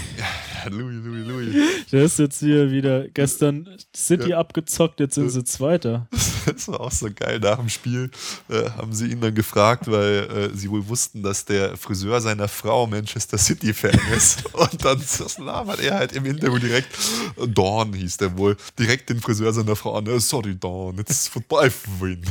Louis, 0.70 0.96
Louis, 1.04 1.26
Louis. 1.26 1.54
Der 1.92 2.04
ist 2.04 2.18
jetzt 2.18 2.40
hier 2.40 2.70
wieder 2.70 3.08
gestern 3.08 3.68
City 3.96 4.30
Ja. 4.30 4.38
abgezockt, 4.38 5.00
jetzt 5.00 5.14
sind 5.14 5.30
sie 5.30 5.44
Zweiter. 5.44 6.08
Das 6.46 6.66
war 6.68 6.80
auch 6.80 6.90
so 6.92 7.08
geil. 7.14 7.40
Nach 7.40 7.58
dem 7.58 7.68
Spiel 7.68 8.10
äh, 8.48 8.70
haben 8.70 8.94
sie 8.94 9.08
ihn 9.08 9.20
dann 9.20 9.34
gefragt, 9.34 9.86
weil 9.90 10.48
äh, 10.50 10.56
sie 10.56 10.70
wohl 10.70 10.88
wussten, 10.88 11.22
dass 11.22 11.44
der 11.44 11.76
Friseur 11.76 12.22
seiner 12.22 12.48
Frau 12.48 12.86
Manchester 12.86 13.36
City-Fan 13.36 14.00
ist. 14.16 14.46
Und 14.54 14.82
dann 14.82 14.98
das 14.98 15.36
labert 15.36 15.80
er 15.80 15.96
halt 15.98 16.12
im 16.12 16.24
Interview 16.24 16.58
direkt, 16.58 16.88
Dawn 17.48 17.92
hieß 17.92 18.16
der 18.16 18.38
wohl, 18.38 18.56
direkt 18.78 19.10
den 19.10 19.20
Friseur 19.20 19.52
seiner 19.52 19.76
Frau 19.76 19.98
an. 19.98 20.08
"Uh, 20.08 20.18
Sorry, 20.18 20.54
Dawn, 20.56 20.98
it's 20.98 21.28
football 21.28 21.70
win. 22.00 22.22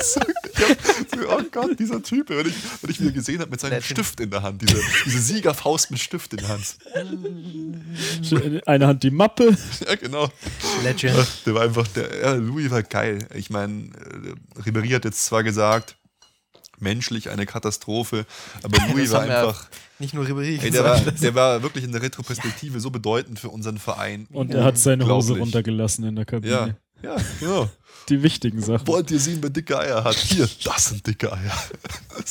So, 0.00 0.20
ich 0.20 0.34
hab 0.34 0.37
so, 1.14 1.28
oh 1.30 1.42
Gott, 1.50 1.78
dieser 1.78 2.02
Typ, 2.02 2.30
wenn 2.30 2.46
ich, 2.46 2.54
wenn 2.80 2.90
ich 2.90 3.00
wieder 3.00 3.12
gesehen 3.12 3.40
habe 3.40 3.50
mit 3.50 3.60
seinem 3.60 3.72
Legend. 3.72 3.90
Stift 3.90 4.20
in 4.20 4.30
der 4.30 4.42
Hand, 4.42 4.62
diese, 4.62 4.80
diese 5.04 5.20
Siegerfaust 5.20 5.90
mit 5.90 6.00
Stift 6.00 6.32
in 6.32 6.38
der 6.38 6.48
Hand. 6.48 6.76
Eine 8.66 8.86
Hand 8.86 9.02
die 9.02 9.10
Mappe. 9.10 9.56
Ja, 9.86 9.94
genau. 9.94 10.28
Legend. 10.82 11.26
Der 11.46 11.54
war 11.54 11.62
einfach, 11.62 11.86
der 11.88 12.20
ja, 12.20 12.32
Louis 12.34 12.70
war 12.70 12.82
geil. 12.82 13.26
Ich 13.34 13.50
meine, 13.50 13.90
äh, 14.56 14.60
Ribéry 14.60 14.94
hat 14.94 15.04
jetzt 15.04 15.24
zwar 15.24 15.42
gesagt, 15.42 15.96
menschlich 16.80 17.30
eine 17.30 17.46
Katastrophe, 17.46 18.26
aber 18.62 18.78
Louis 18.92 19.10
Das 19.10 19.12
war 19.12 19.22
einfach, 19.22 19.68
Nicht 19.98 20.14
nur 20.14 20.24
Ribéry. 20.24 20.60
Ey, 20.62 20.70
der, 20.70 20.84
war, 20.84 21.00
der 21.00 21.34
war 21.34 21.62
wirklich 21.62 21.84
in 21.84 21.92
der 21.92 22.02
Retroperspektive 22.02 22.80
so 22.80 22.90
bedeutend 22.90 23.38
für 23.38 23.50
unseren 23.50 23.78
Verein. 23.78 24.26
Und 24.32 24.54
er 24.54 24.64
hat 24.64 24.78
seine 24.78 25.06
Hose 25.06 25.38
runtergelassen 25.38 26.04
in 26.04 26.16
der 26.16 26.24
Kabine. 26.24 26.76
Ja, 27.02 27.16
ja, 27.16 27.16
genau. 27.40 27.70
Die 28.08 28.22
wichtigen 28.22 28.62
Sachen. 28.62 28.86
Wollt 28.86 29.10
ihr 29.10 29.20
sehen, 29.20 29.38
wer 29.42 29.50
dicke 29.50 29.78
Eier 29.78 30.02
hat? 30.04 30.14
Hier, 30.16 30.48
das 30.64 30.86
sind 30.86 31.06
dicke 31.06 31.32
Eier. 31.32 31.52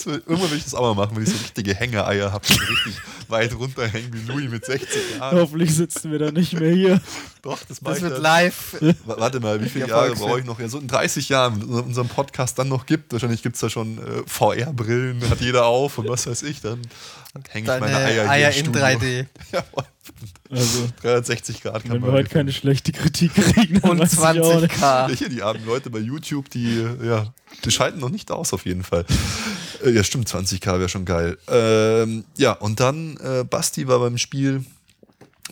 Will, 0.05 0.23
irgendwann 0.25 0.51
will 0.51 0.57
ich 0.57 0.63
das 0.63 0.73
auch 0.73 0.81
mal 0.95 1.05
machen, 1.05 1.15
wenn 1.15 1.23
ich 1.23 1.29
so 1.29 1.37
richtige 1.37 1.73
Hängeeier 1.75 2.31
habe, 2.31 2.45
die 2.47 2.53
so 2.53 2.59
richtig 2.59 2.93
weit 3.29 3.53
runterhängen 3.55 4.11
wie 4.13 4.31
Louis 4.31 4.49
mit 4.49 4.65
60 4.65 4.89
Jahren. 5.19 5.37
Hoffentlich 5.39 5.73
sitzen 5.75 6.11
wir 6.11 6.19
da 6.19 6.31
nicht 6.31 6.53
mehr 6.59 6.71
hier. 6.73 7.01
Doch, 7.41 7.59
das 7.67 7.79
das 7.79 8.01
wird 8.01 8.13
dann. 8.13 8.21
live. 8.21 8.77
W- 8.79 8.93
Warte 9.05 9.39
mal, 9.39 9.61
wie 9.63 9.69
viele 9.69 9.87
Jahre 9.87 10.13
brauche 10.15 10.39
ich 10.39 10.45
noch? 10.45 10.59
Ja, 10.59 10.67
so 10.67 10.79
in 10.79 10.87
30 10.87 11.29
Jahren, 11.29 11.61
wenn 11.61 11.75
es 11.77 11.81
unseren 11.85 12.07
Podcast 12.09 12.57
dann 12.59 12.67
noch 12.69 12.85
gibt. 12.85 13.13
Wahrscheinlich 13.13 13.41
gibt 13.43 13.55
es 13.55 13.61
da 13.61 13.69
schon 13.69 13.97
äh, 13.99 14.23
VR-Brillen, 14.25 15.29
hat 15.29 15.41
jeder 15.41 15.65
auf 15.65 15.97
und 15.97 16.07
was 16.09 16.27
weiß 16.27 16.43
ich. 16.43 16.61
Dann 16.61 16.81
hänge 17.49 17.63
ich 17.63 17.67
Deine 17.67 17.79
meine 17.81 17.97
Eier, 17.97 18.29
Eier, 18.29 18.49
in 18.49 18.65
Studio. 18.65 18.81
3D. 18.81 19.25
Jawohl. 19.51 19.85
Also, 20.49 20.89
360 21.01 21.61
Grad 21.61 21.89
wenn 21.89 22.01
wir 22.01 22.11
heute 22.11 22.29
keine 22.29 22.53
schlechte 22.53 22.91
Kritik 22.91 23.33
kriegen, 23.33 23.79
Und 23.79 23.99
weiß 23.99 24.13
ich 24.13 24.41
auch 24.41 24.61
nicht. 24.61 24.73
20k. 24.75 25.15
Hier, 25.15 25.29
die 25.29 25.43
armen 25.43 25.65
Leute 25.65 25.89
bei 25.89 25.99
YouTube, 25.99 26.49
die, 26.49 26.87
ja, 27.03 27.33
die 27.65 27.71
schalten 27.71 27.99
noch 27.99 28.09
nicht 28.09 28.31
aus 28.31 28.53
auf 28.53 28.65
jeden 28.65 28.83
Fall. 28.83 29.05
Äh, 29.83 29.91
ja, 29.91 30.03
stimmt, 30.03 30.29
20k 30.29 30.79
wäre 30.79 30.89
schon 30.89 31.05
geil. 31.05 31.37
Ähm, 31.47 32.23
ja, 32.37 32.53
und 32.53 32.79
dann, 32.79 33.17
äh, 33.17 33.43
Basti 33.43 33.87
war 33.87 33.99
beim 33.99 34.17
Spiel 34.17 34.63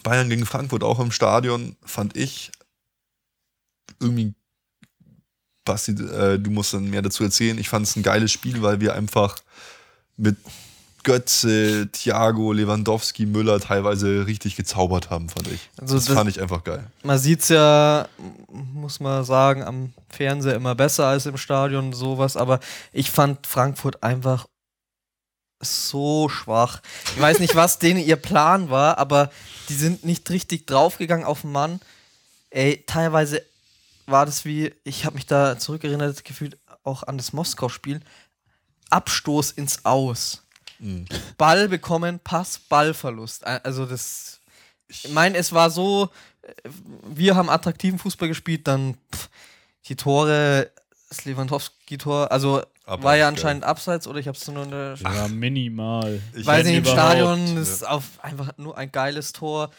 Bayern 0.03 0.29
gegen 0.29 0.45
Frankfurt 0.45 0.83
auch 0.83 0.99
im 0.99 1.11
Stadion, 1.11 1.75
fand 1.83 2.15
ich 2.15 2.51
irgendwie, 3.99 4.33
Basti, 5.65 5.91
äh, 5.91 6.37
du 6.37 6.51
musst 6.51 6.73
dann 6.73 6.89
mehr 6.89 7.01
dazu 7.01 7.23
erzählen. 7.23 7.57
Ich 7.57 7.69
fand 7.69 7.87
es 7.87 7.95
ein 7.95 8.03
geiles 8.03 8.31
Spiel, 8.31 8.61
weil 8.61 8.79
wir 8.81 8.93
einfach 8.93 9.37
mit 10.15 10.37
Götze, 11.05 11.87
Thiago, 11.91 12.51
Lewandowski, 12.51 13.25
Müller 13.25 13.59
teilweise 13.61 14.25
richtig 14.27 14.57
gezaubert 14.57 15.09
haben, 15.09 15.29
fand 15.29 15.47
ich. 15.47 15.69
Also 15.79 15.95
das, 15.95 16.05
das- 16.05 16.15
fand 16.15 16.29
ich 16.29 16.41
einfach 16.41 16.63
geil. 16.65 16.85
Man 17.03 17.17
sieht 17.17 17.41
es 17.43 17.49
ja, 17.49 18.09
muss 18.51 18.99
man 18.99 19.23
sagen, 19.23 19.63
am 19.63 19.93
Fernseher 20.09 20.55
immer 20.55 20.75
besser 20.75 21.05
als 21.07 21.25
im 21.25 21.37
Stadion 21.37 21.93
sowas, 21.93 22.35
aber 22.35 22.59
ich 22.91 23.11
fand 23.11 23.47
Frankfurt 23.47 24.03
einfach 24.03 24.47
so 25.61 26.27
schwach. 26.29 26.81
Ich 27.15 27.21
weiß 27.21 27.39
nicht, 27.39 27.55
was 27.55 27.79
denen 27.79 27.99
ihr 28.03 28.17
Plan 28.17 28.69
war, 28.69 28.97
aber 28.97 29.31
die 29.69 29.73
sind 29.75 30.03
nicht 30.03 30.29
richtig 30.29 30.67
draufgegangen 30.67 31.25
auf 31.25 31.41
den 31.41 31.51
Mann. 31.51 31.79
Ey, 32.49 32.83
teilweise 32.87 33.41
war 34.05 34.25
das 34.25 34.45
wie, 34.45 34.73
ich 34.83 35.05
habe 35.05 35.15
mich 35.15 35.25
da 35.25 35.57
zurückerinnert, 35.57 36.23
gefühlt 36.25 36.57
auch 36.83 37.03
an 37.03 37.17
das 37.17 37.33
Moskau-Spiel. 37.33 38.01
Abstoß 38.89 39.51
ins 39.51 39.83
Aus. 39.85 40.43
Mhm. 40.79 41.05
Ball 41.37 41.67
bekommen, 41.67 42.19
Pass, 42.23 42.59
Ballverlust. 42.59 43.45
Also 43.45 43.85
das. 43.85 44.39
Ich 44.87 45.09
meine, 45.09 45.37
es 45.37 45.51
war 45.51 45.71
so, 45.71 46.09
äh, 46.43 46.69
wir 47.07 47.35
haben 47.35 47.49
attraktiven 47.49 47.97
Fußball 47.97 48.27
gespielt, 48.27 48.67
dann 48.67 48.95
pff, 49.13 49.29
die 49.87 49.95
Tore, 49.95 50.71
das 51.09 51.25
Lewandowski-Tor, 51.25 52.31
also 52.31 52.61
Abseits, 52.85 53.03
war 53.03 53.15
ja 53.15 53.27
anscheinend 53.27 53.63
abseits 53.63 54.07
oder 54.07 54.19
ich 54.19 54.27
habe 54.27 54.37
es 54.37 54.47
nur 54.47 54.63
in 54.63 54.69
der. 54.69 54.95
Ja, 55.01 55.27
minimal. 55.27 56.21
Ich 56.35 56.45
weiß 56.45 56.65
nicht, 56.67 56.77
im 56.77 56.85
Stadion 56.85 57.57
ist 57.57 57.85
auf 57.85 58.03
einfach 58.21 58.51
nur 58.57 58.77
ein 58.77 58.91
geiles 58.91 59.33
Tor. 59.33 59.71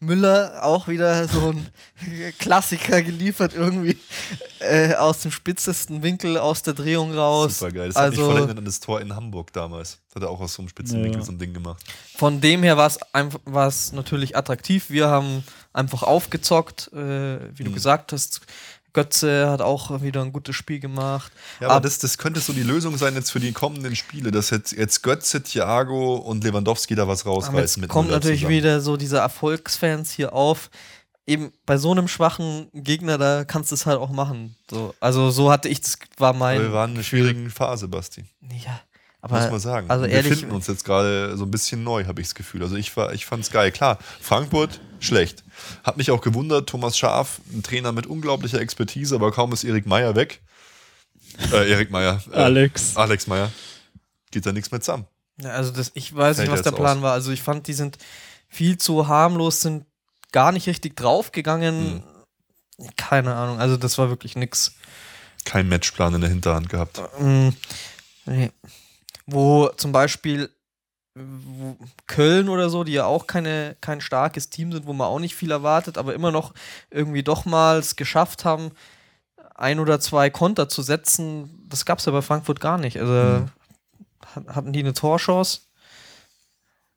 Müller 0.00 0.60
auch 0.64 0.86
wieder 0.88 1.26
so 1.28 1.50
ein 1.50 1.66
Klassiker 2.38 3.02
geliefert, 3.02 3.54
irgendwie 3.54 3.96
äh, 4.60 4.94
aus 4.94 5.20
dem 5.20 5.30
spitzesten 5.30 6.02
Winkel, 6.02 6.38
aus 6.38 6.62
der 6.62 6.74
Drehung 6.74 7.12
raus. 7.14 7.58
Super 7.58 7.72
geil. 7.72 7.88
Das 7.88 7.96
hat 7.96 8.10
mich 8.10 8.18
voll 8.20 8.28
also 8.28 8.38
erinnert 8.38 8.58
an 8.58 8.64
das 8.64 8.80
Tor 8.80 9.00
in 9.00 9.14
Hamburg 9.16 9.52
damals. 9.52 9.98
Das 10.08 10.16
hat 10.16 10.22
er 10.22 10.30
auch 10.30 10.40
aus 10.40 10.54
so 10.54 10.62
einem 10.62 10.68
Spitzenwinkel 10.68 11.20
Ja. 11.20 11.24
so 11.26 11.32
ein 11.32 11.38
Ding 11.38 11.52
gemacht. 11.52 11.82
von 12.16 12.40
dem 12.40 12.62
her 12.62 12.76
war 12.76 13.66
es 13.68 13.92
natürlich 13.92 14.36
attraktiv. 14.36 14.90
Wir 14.90 15.08
haben 15.08 15.42
einfach 15.72 16.02
aufgezockt, 16.02 16.90
äh, 16.92 17.38
wie 17.56 17.64
du 17.64 17.70
Mhm. 17.70 17.74
gesagt 17.74 18.12
hast. 18.12 18.40
Götze 18.98 19.48
hat 19.48 19.60
auch 19.62 20.02
wieder 20.02 20.22
ein 20.22 20.32
gutes 20.32 20.56
Spiel 20.56 20.80
gemacht. 20.80 21.30
Ja, 21.60 21.68
aber 21.68 21.76
Ab- 21.76 21.82
das, 21.84 21.98
das 22.00 22.18
könnte 22.18 22.40
so 22.40 22.52
die 22.52 22.62
Lösung 22.64 22.96
sein 22.98 23.14
jetzt 23.14 23.30
für 23.30 23.38
die 23.40 23.52
kommenden 23.52 23.94
Spiele, 23.94 24.30
dass 24.32 24.50
jetzt, 24.50 24.72
jetzt 24.72 25.02
Götze, 25.02 25.42
Thiago 25.42 26.16
und 26.16 26.42
Lewandowski 26.42 26.94
da 26.96 27.06
was 27.06 27.22
Aber 27.22 27.30
rausreißen 27.36 27.82
jetzt 27.82 27.90
kommt 27.92 28.10
natürlich 28.10 28.40
zusammen. 28.40 28.56
wieder 28.56 28.80
so 28.80 28.96
diese 28.96 29.18
Erfolgsfans 29.18 30.10
hier 30.10 30.32
auf. 30.32 30.70
Eben 31.26 31.52
bei 31.66 31.76
so 31.76 31.90
einem 31.92 32.08
schwachen 32.08 32.68
Gegner, 32.72 33.18
da 33.18 33.44
kannst 33.44 33.70
du 33.70 33.74
es 33.74 33.84
halt 33.84 33.98
auch 33.98 34.10
machen. 34.10 34.56
So, 34.70 34.94
also 34.98 35.30
so 35.30 35.50
hatte 35.52 35.68
ich 35.68 35.80
das, 35.82 35.98
war 36.16 36.30
Aber 36.30 36.38
mein. 36.38 36.60
wir 36.62 36.72
waren 36.72 36.90
in 36.90 36.96
einer 36.96 37.04
schwierigen 37.04 37.50
Phase, 37.50 37.86
Basti. 37.86 38.24
Ja, 38.64 38.80
aber 39.20 39.40
muss 39.40 39.50
man 39.50 39.60
sagen. 39.60 39.90
Also 39.90 40.04
ehrlich, 40.04 40.30
wir 40.30 40.36
finden 40.36 40.54
uns 40.54 40.66
jetzt 40.68 40.84
gerade 40.84 41.36
so 41.36 41.44
ein 41.44 41.50
bisschen 41.50 41.82
neu, 41.82 42.04
habe 42.04 42.20
ich 42.20 42.28
das 42.28 42.34
Gefühl. 42.34 42.62
Also 42.62 42.76
ich, 42.76 42.96
war, 42.96 43.12
ich 43.12 43.26
fand 43.26 43.42
es 43.42 43.50
geil. 43.50 43.72
Klar, 43.72 43.98
Frankfurt, 44.20 44.80
schlecht. 45.00 45.44
Hat 45.82 45.96
mich 45.96 46.10
auch 46.10 46.20
gewundert, 46.20 46.68
Thomas 46.68 46.96
Schaaf, 46.96 47.40
ein 47.52 47.62
Trainer 47.62 47.92
mit 47.92 48.06
unglaublicher 48.06 48.60
Expertise, 48.60 49.14
aber 49.14 49.32
kaum 49.32 49.52
ist 49.52 49.64
Erik 49.64 49.86
Meyer 49.86 50.14
weg. 50.14 50.40
Äh, 51.52 51.70
Erik 51.70 51.90
Meyer. 51.90 52.22
Äh, 52.32 52.36
Alex. 52.36 52.96
Alex 52.96 53.26
Meyer. 53.26 53.50
Geht 54.30 54.46
da 54.46 54.52
nichts 54.52 54.70
mehr 54.70 54.80
zusammen. 54.80 55.06
Ja, 55.40 55.50
also 55.50 55.72
das, 55.72 55.90
ich 55.94 56.14
weiß 56.14 56.36
Fällt 56.36 56.48
nicht, 56.48 56.58
was 56.58 56.62
der 56.62 56.72
Plan 56.72 56.98
aus. 56.98 57.02
war. 57.02 57.12
Also 57.12 57.32
ich 57.32 57.42
fand, 57.42 57.66
die 57.66 57.72
sind 57.72 57.98
viel 58.48 58.78
zu 58.78 59.08
harmlos, 59.08 59.62
sind 59.62 59.84
gar 60.32 60.52
nicht 60.52 60.66
richtig 60.66 60.96
draufgegangen. 60.96 62.02
Hm. 62.78 62.88
Keine 62.96 63.34
Ahnung, 63.34 63.58
also 63.58 63.76
das 63.76 63.98
war 63.98 64.08
wirklich 64.08 64.36
nix. 64.36 64.74
Kein 65.44 65.68
Matchplan 65.68 66.14
in 66.14 66.20
der 66.20 66.30
Hinterhand 66.30 66.68
gehabt. 66.68 67.00
Ähm, 67.18 67.54
nee. 68.26 68.52
Wo 69.30 69.68
zum 69.76 69.92
Beispiel 69.92 70.50
wo 71.14 71.76
Köln 72.06 72.48
oder 72.48 72.70
so, 72.70 72.84
die 72.84 72.92
ja 72.92 73.04
auch 73.04 73.26
keine, 73.26 73.76
kein 73.80 74.00
starkes 74.00 74.50
Team 74.50 74.70
sind, 74.72 74.86
wo 74.86 74.92
man 74.92 75.08
auch 75.08 75.18
nicht 75.18 75.34
viel 75.34 75.50
erwartet, 75.50 75.98
aber 75.98 76.14
immer 76.14 76.30
noch 76.30 76.54
irgendwie 76.90 77.22
doch 77.24 77.44
mal 77.44 77.78
es 77.78 77.96
geschafft 77.96 78.44
haben, 78.44 78.70
ein 79.56 79.80
oder 79.80 79.98
zwei 79.98 80.30
Konter 80.30 80.68
zu 80.68 80.80
setzen, 80.82 81.66
das 81.68 81.84
gab 81.84 81.98
es 81.98 82.04
ja 82.04 82.12
bei 82.12 82.22
Frankfurt 82.22 82.60
gar 82.60 82.78
nicht. 82.78 82.98
Also 83.00 83.12
Mhm. 83.12 83.50
hat- 84.26 84.54
hatten 84.54 84.72
die 84.72 84.78
eine 84.78 84.94
Torchance? 84.94 85.62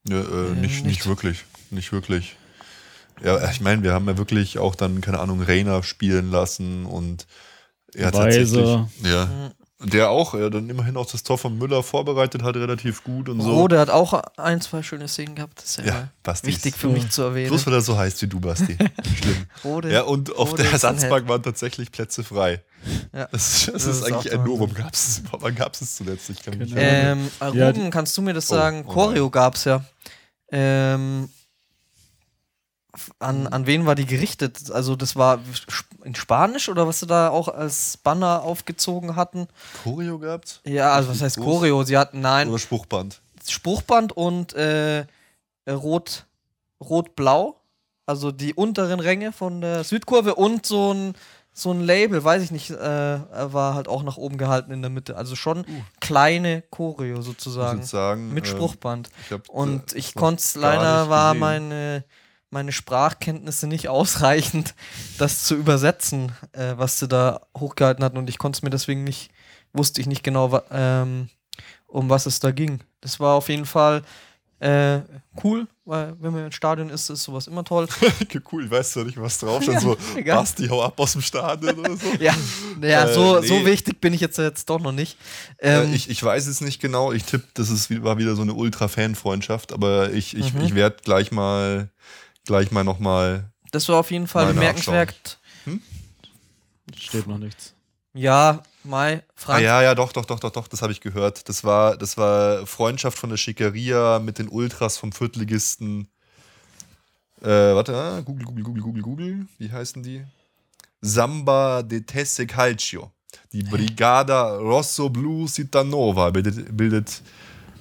Ja, 0.07 0.19
äh, 0.21 0.49
nicht, 0.51 0.61
nicht. 0.61 0.85
nicht 0.85 1.07
wirklich. 1.07 1.45
Nicht 1.71 1.91
wirklich. 1.91 2.35
Ja, 3.23 3.49
ich 3.49 3.59
meine, 3.61 3.81
wir 3.83 3.93
haben 3.93 4.07
ja 4.07 4.17
wirklich 4.17 4.59
auch 4.59 4.75
dann, 4.75 5.01
keine 5.01 5.19
Ahnung, 5.19 5.41
Reiner 5.41 5.81
spielen 5.83 6.29
lassen 6.31 6.85
und 6.85 7.25
er 7.93 8.11
tatsächlich. 8.11 8.51
Weiser. 8.51 8.89
Ja. 9.03 9.51
Der 9.83 10.09
auch, 10.09 10.33
ja, 10.33 10.49
dann 10.49 10.69
immerhin 10.69 10.95
auch 10.97 11.05
das 11.09 11.23
Tor 11.23 11.37
von 11.37 11.57
Müller 11.57 11.81
vorbereitet 11.81 12.43
hat, 12.43 12.55
relativ 12.55 13.03
gut 13.03 13.29
und 13.29 13.41
so. 13.41 13.51
Rode 13.53 13.79
hat 13.79 13.89
auch 13.89 14.13
ein, 14.37 14.61
zwei 14.61 14.83
schöne 14.83 15.07
Szenen 15.07 15.35
gehabt. 15.35 15.57
Das 15.59 15.77
ist 15.77 15.85
ja, 15.85 16.09
Ja, 16.25 16.35
wichtig 16.43 16.75
für 16.75 16.87
mich 16.89 17.09
zu 17.09 17.23
erwähnen. 17.23 17.49
Bloß 17.49 17.65
weil 17.65 17.73
er 17.73 17.81
so 17.81 17.97
heißt 17.97 18.21
wie 18.21 18.27
du, 18.27 18.39
Basti. 18.39 18.77
Schlimm. 19.19 19.45
Rode, 19.63 19.91
Ja, 19.91 20.03
und 20.03 20.35
auf 20.35 20.51
Rode 20.51 20.63
der 20.63 20.71
Ersatzbank 20.73 21.27
waren 21.27 21.41
tatsächlich 21.41 21.91
Plätze 21.91 22.23
frei. 22.23 22.61
Ja. 23.13 23.27
Das, 23.31 23.65
das, 23.65 23.73
Das 23.73 23.85
ist, 23.85 23.97
ist 23.97 24.03
eigentlich 24.03 24.31
ein 24.33 24.43
Novum. 24.43 24.73
Gab's 24.73 25.07
es, 25.07 25.23
wann 25.31 25.55
gab 25.55 25.73
es 25.73 25.81
es 25.81 25.95
zuletzt? 25.95 26.29
Ich 26.29 26.41
kann 26.43 26.57
mich 26.57 26.69
nicht 26.69 26.75
Keine 26.75 26.87
erinnern. 26.87 27.29
Ähm, 27.41 27.53
Ja, 27.57 27.67
Ruben, 27.69 27.89
kannst 27.91 28.17
du 28.17 28.21
mir 28.21 28.33
das 28.33 28.51
Oh, 28.51 28.55
sagen? 28.55 28.83
oh 28.87 28.91
Choreo 28.91 29.29
gab's 29.29 29.65
ja. 29.65 29.83
Ähm, 30.51 31.29
an, 33.19 33.47
an 33.47 33.65
wen 33.67 33.85
war 33.85 33.95
die 33.95 34.05
gerichtet? 34.05 34.71
Also 34.71 34.95
das 34.95 35.15
war 35.15 35.39
in 36.03 36.15
Spanisch 36.15 36.69
oder 36.69 36.87
was 36.87 36.99
sie 36.99 37.07
da 37.07 37.29
auch 37.29 37.47
als 37.47 37.97
Banner 37.97 38.43
aufgezogen 38.43 39.15
hatten? 39.15 39.47
Choreo 39.83 40.19
gehabt? 40.19 40.61
Ja, 40.65 40.93
also 40.93 41.09
was 41.09 41.21
heißt 41.21 41.37
Groß? 41.37 41.45
Choreo? 41.45 41.83
Sie 41.83 41.97
hatten 41.97 42.21
nein, 42.21 42.49
Oder 42.49 42.59
Spruchband? 42.59 43.21
Spruchband 43.47 44.11
und 44.13 44.53
äh, 44.53 45.05
rot 45.69 46.25
rot-blau, 46.83 47.61
also 48.07 48.31
die 48.31 48.53
unteren 48.55 48.99
Ränge 48.99 49.31
von 49.31 49.61
der 49.61 49.83
Südkurve 49.83 50.35
und 50.35 50.65
so 50.65 50.93
ein 50.93 51.13
so 51.53 51.69
ein 51.71 51.81
Label, 51.81 52.23
weiß 52.23 52.41
ich 52.43 52.51
nicht, 52.51 52.69
äh, 52.71 52.75
war 52.77 53.75
halt 53.75 53.89
auch 53.89 54.03
nach 54.03 54.15
oben 54.15 54.37
gehalten 54.37 54.71
in 54.71 54.81
der 54.81 54.89
Mitte. 54.89 55.17
Also 55.17 55.35
schon 55.35 55.65
kleine 55.99 56.63
Choreo 56.71 57.09
Uh. 57.09 57.09
Ich 57.11 57.15
muss 57.17 57.25
sozusagen. 57.25 57.83
sagen, 57.83 58.33
Mit 58.33 58.45
ähm, 58.47 58.51
Spruchband. 58.51 59.09
ich 59.25 59.33
hab, 59.33 59.49
Und 59.49 59.93
äh, 59.93 59.97
ich 59.97 60.15
konnte 60.15 60.39
es 60.41 60.55
leider, 60.55 61.09
war 61.09 61.33
gesehen. 61.33 61.39
meine, 61.41 62.05
meine 62.51 62.71
Sprachkenntnisse 62.71 63.65
nicht 63.67 63.87
ausreichend, 63.89 64.75
das 65.17 65.43
zu 65.45 65.55
übersetzen, 65.55 66.31
äh, 66.51 66.73
was 66.77 66.99
sie 66.99 67.07
da 67.07 67.41
hochgehalten 67.57 68.03
hatten. 68.03 68.17
Und 68.17 68.29
ich 68.29 68.37
konnte 68.37 68.57
es 68.57 68.61
mir 68.61 68.69
deswegen 68.69 69.03
nicht, 69.03 69.31
wusste 69.73 70.01
ich 70.01 70.07
nicht 70.07 70.23
genau, 70.23 70.61
ähm, 70.69 71.29
um 71.87 72.09
was 72.09 72.25
es 72.25 72.39
da 72.39 72.51
ging. 72.51 72.81
Das 73.01 73.19
war 73.19 73.35
auf 73.35 73.49
jeden 73.49 73.65
Fall 73.65 74.03
äh, 74.59 74.99
cool, 75.43 75.65
weil 75.85 76.15
wenn 76.19 76.33
man 76.33 76.45
im 76.45 76.51
Stadion 76.51 76.89
ist, 76.91 77.09
ist 77.09 77.23
sowas 77.23 77.47
immer 77.47 77.63
toll. 77.63 77.87
cool, 78.51 78.65
ich 78.65 78.69
weiß 78.69 78.93
ja 78.95 79.03
nicht, 79.05 79.19
was 79.19 79.39
drauf 79.39 79.63
stand. 79.63 79.79
so, 79.81 79.97
egal. 80.15 80.37
Basti, 80.37 80.67
hau 80.67 80.83
ab 80.83 80.99
aus 80.99 81.13
dem 81.13 81.21
Stadion 81.21 81.79
oder 81.79 81.95
so. 81.97 82.05
ja, 82.19 82.35
ja 82.81 83.05
Äh, 83.09 83.13
so, 83.13 83.39
nee. 83.39 83.47
so 83.47 83.65
wichtig 83.65 83.99
bin 84.01 84.13
ich 84.13 84.21
jetzt, 84.21 84.37
jetzt 84.37 84.69
doch 84.69 84.79
noch 84.79 84.91
nicht. 84.91 85.17
Äh, 85.57 85.81
Ähm, 85.83 85.93
ich, 85.93 86.09
ich 86.11 86.21
weiß 86.21 86.45
es 86.47 86.61
nicht 86.61 86.79
genau. 86.79 87.11
Ich 87.11 87.23
tippe, 87.23 87.47
das 87.55 87.69
ist, 87.71 88.03
war 88.03 88.17
wieder 88.19 88.35
so 88.35 88.43
eine 88.43 88.53
Ultra-Fan-Freundschaft, 88.53 89.71
aber 89.73 90.11
ich, 90.11 90.35
ich, 90.37 90.53
Mhm. 90.53 90.61
ich 90.61 90.75
werde 90.75 90.97
gleich 91.03 91.31
mal 91.31 91.89
gleich 92.45 92.71
mal 92.71 92.83
nochmal. 92.83 93.51
das 93.71 93.87
war 93.89 93.97
auf 93.99 94.11
jeden 94.11 94.27
Fall 94.27 94.47
bemerkenswert. 94.53 95.39
Steht 96.97 97.27
noch 97.27 97.37
nichts. 97.37 97.73
Ja, 98.13 98.61
Mai, 98.83 99.17
Ah, 99.19 99.31
Frank. 99.35 99.63
ja, 99.63 99.81
ja, 99.81 99.95
doch, 99.95 100.11
doch, 100.11 100.25
doch, 100.25 100.39
doch, 100.39 100.51
doch, 100.51 100.67
das 100.67 100.81
habe 100.81 100.91
ich 100.91 100.99
gehört. 101.01 101.47
Das 101.47 101.63
war, 101.63 101.95
das 101.95 102.17
war 102.17 102.65
Freundschaft 102.67 103.17
von 103.17 103.29
der 103.29 103.37
Schickeria 103.37 104.19
mit 104.19 104.39
den 104.39 104.49
Ultras 104.49 104.97
vom 104.97 105.11
Viertligisten. 105.13 106.07
Äh, 107.41 107.47
warte, 107.47 107.95
ah, 107.95 108.19
Google, 108.21 108.45
Google, 108.45 108.63
Google, 108.63 108.81
Google, 108.83 109.01
Google. 109.03 109.45
Wie 109.59 109.71
heißen 109.71 110.03
die? 110.03 110.23
Samba 110.99 111.83
de 111.83 112.01
Tesse 112.01 112.45
Calcio. 112.47 113.11
Die 113.53 113.63
Brigada 113.63 114.55
Rosso 114.57 115.09
Blu 115.09 115.47
Citanova 115.47 116.31
bildet, 116.31 116.75
bildet 116.75 117.21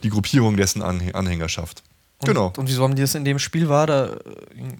die 0.02 0.10
Gruppierung 0.10 0.56
dessen 0.56 0.82
Anhä- 0.82 1.12
Anhängerschaft. 1.12 1.82
Und, 2.20 2.26
genau. 2.26 2.52
Und 2.56 2.68
wieso 2.68 2.82
haben 2.84 2.94
die 2.94 3.02
das 3.02 3.14
in 3.14 3.24
dem 3.24 3.38
Spiel 3.38 3.68
war? 3.68 3.86
Da, 3.86 4.06
äh, 4.08 4.18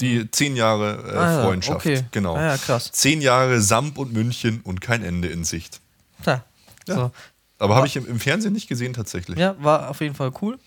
Die 0.01 0.31
zehn 0.31 0.57
Jahre 0.57 1.11
äh, 1.13 1.17
Ah 1.17 1.43
Freundschaft. 1.45 1.77
okay. 1.77 2.05
Genau. 2.11 2.37
Ah 2.37 2.49
ja, 2.49 2.57
krass. 2.59 2.91
Zehn 2.93 3.21
Jahre 3.23 3.61
Samp 3.63 3.97
und 3.99 4.13
München 4.13 4.61
und 4.63 4.81
kein 4.81 5.03
Ende 5.03 5.29
in 5.29 5.45
Sicht. 5.45 5.81
ja, 6.27 6.45
Ja. 6.87 6.95
So. 6.95 7.11
Aber 7.59 7.77
habe 7.77 7.87
ich 7.87 7.97
im, 7.97 8.07
im 8.07 8.21
Fernsehen 8.21 8.53
nicht 8.55 8.69
gesehen 8.69 8.93
tatsächlich. 8.95 9.39
ja, 9.39 9.55
war 9.63 9.91
auf 9.91 10.01
jeden 10.01 10.15
Fall 10.15 10.33
cool. 10.41 10.59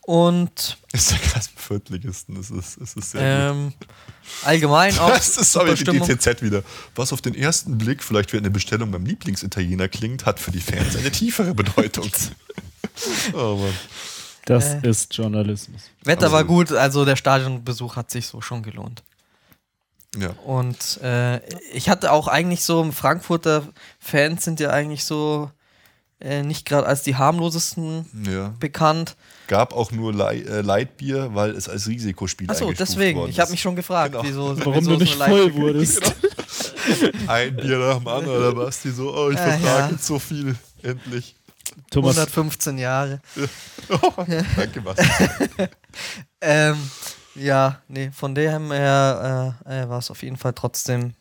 Und 0.00 0.78
Ist 0.92 1.10
ja 1.12 1.18
krass 1.18 1.50
Viertligisten. 1.54 2.34
Das 2.36 2.50
ist, 2.50 2.80
das 2.80 2.94
ist 2.94 3.10
sehr 3.10 3.50
gut. 3.52 3.56
ähm, 3.58 3.72
allgemein 4.42 4.96
auch. 4.98 5.08
Das 5.14 5.36
ist 5.36 5.52
sorry, 5.52 5.76
super 5.76 5.92
die. 5.92 6.00
TZ 6.16 6.40
wieder. 6.42 6.62
Was 6.94 7.12
auf 7.12 7.20
den 7.20 7.34
ersten 7.34 7.76
Blick 7.76 8.02
vielleicht 8.02 8.32
wie 8.32 8.38
eine 8.38 8.50
Bestellung 8.50 8.90
beim 8.90 9.04
Lieblingsitaliener 9.04 9.88
klingt, 9.88 10.24
hat 10.26 10.40
für 10.40 10.50
die 10.50 10.60
Fans 10.60 10.96
eine 10.96 11.10
tiefere 11.10 11.54
Bedeutung. 11.54 12.10
oh 13.34 13.56
Mann. 13.56 13.74
Das 14.48 14.74
Äh. 14.74 14.88
ist 14.88 15.14
Journalismus. 15.14 15.82
Wetter 16.04 16.30
war 16.32 16.38
Also- 16.40 16.48
gut, 16.48 16.72
also 16.72 17.04
der 17.04 17.16
Stadionbesuch 17.16 17.96
hat 17.96 18.10
sich 18.10 18.26
so 18.26 18.40
schon 18.40 18.62
gelohnt. 18.62 19.02
Ja. 20.18 20.30
Und 20.46 21.00
äh, 21.02 21.38
ich 21.72 21.88
hatte 21.90 22.12
auch 22.12 22.28
eigentlich 22.28 22.64
so, 22.64 22.90
Frankfurter 22.92 23.62
Fans 23.98 24.42
sind 24.44 24.58
ja 24.58 24.70
eigentlich 24.70 25.04
so 25.04 25.50
äh, 26.20 26.42
nicht 26.42 26.64
gerade 26.66 26.86
als 26.86 27.02
die 27.02 27.14
harmlosesten 27.14 28.06
ja. 28.28 28.52
bekannt. 28.58 29.14
Gab 29.46 29.72
auch 29.72 29.92
nur 29.92 30.12
Lei 30.12 30.38
äh, 30.40 30.62
Leitbier, 30.62 31.30
weil 31.34 31.50
es 31.50 31.68
als 31.68 31.86
Risikospiel 31.86 32.50
Achso, 32.50 32.64
eingestuft 32.64 32.90
deswegen. 32.90 33.20
worden 33.20 33.30
Ich 33.30 33.38
habe 33.38 33.50
mich 33.52 33.60
schon 33.60 33.76
gefragt, 33.76 34.12
Genau. 34.12 34.24
wieso, 34.24 34.58
Warum 34.58 34.74
wieso 34.74 34.92
du 34.92 34.96
nicht 35.04 35.16
leicht- 35.18 35.30
voll 35.30 35.54
wurdest. 35.54 36.02
Ein 37.28 37.54
Bier 37.56 37.78
nach 37.78 37.98
dem 37.98 38.08
anderen, 38.08 38.38
oder 38.38 38.52
Basti 38.54 38.90
so, 38.90 39.14
oh, 39.14 39.30
ich 39.30 39.38
Äh, 39.38 39.42
vertrage 39.58 39.64
ja. 39.66 39.90
jetzt 39.92 40.06
so 40.06 40.18
viel. 40.18 40.56
Endlich. 40.82 41.36
Thomas, 41.90 42.16
115 42.16 42.78
Jahre. 42.78 43.20
Oh, 43.90 44.24
danke, 44.56 44.80
Basti. 44.80 45.04
Ähm, 46.40 46.76
ja, 47.34 47.82
nee, 47.88 48.10
von 48.12 48.32
dem 48.34 48.70
her 48.70 49.56
äh, 49.64 49.88
war 49.88 49.98
es 49.98 50.10
auf 50.10 50.22
jeden 50.22 50.36
Fall 50.36 50.52
trotzdem, 50.52 51.14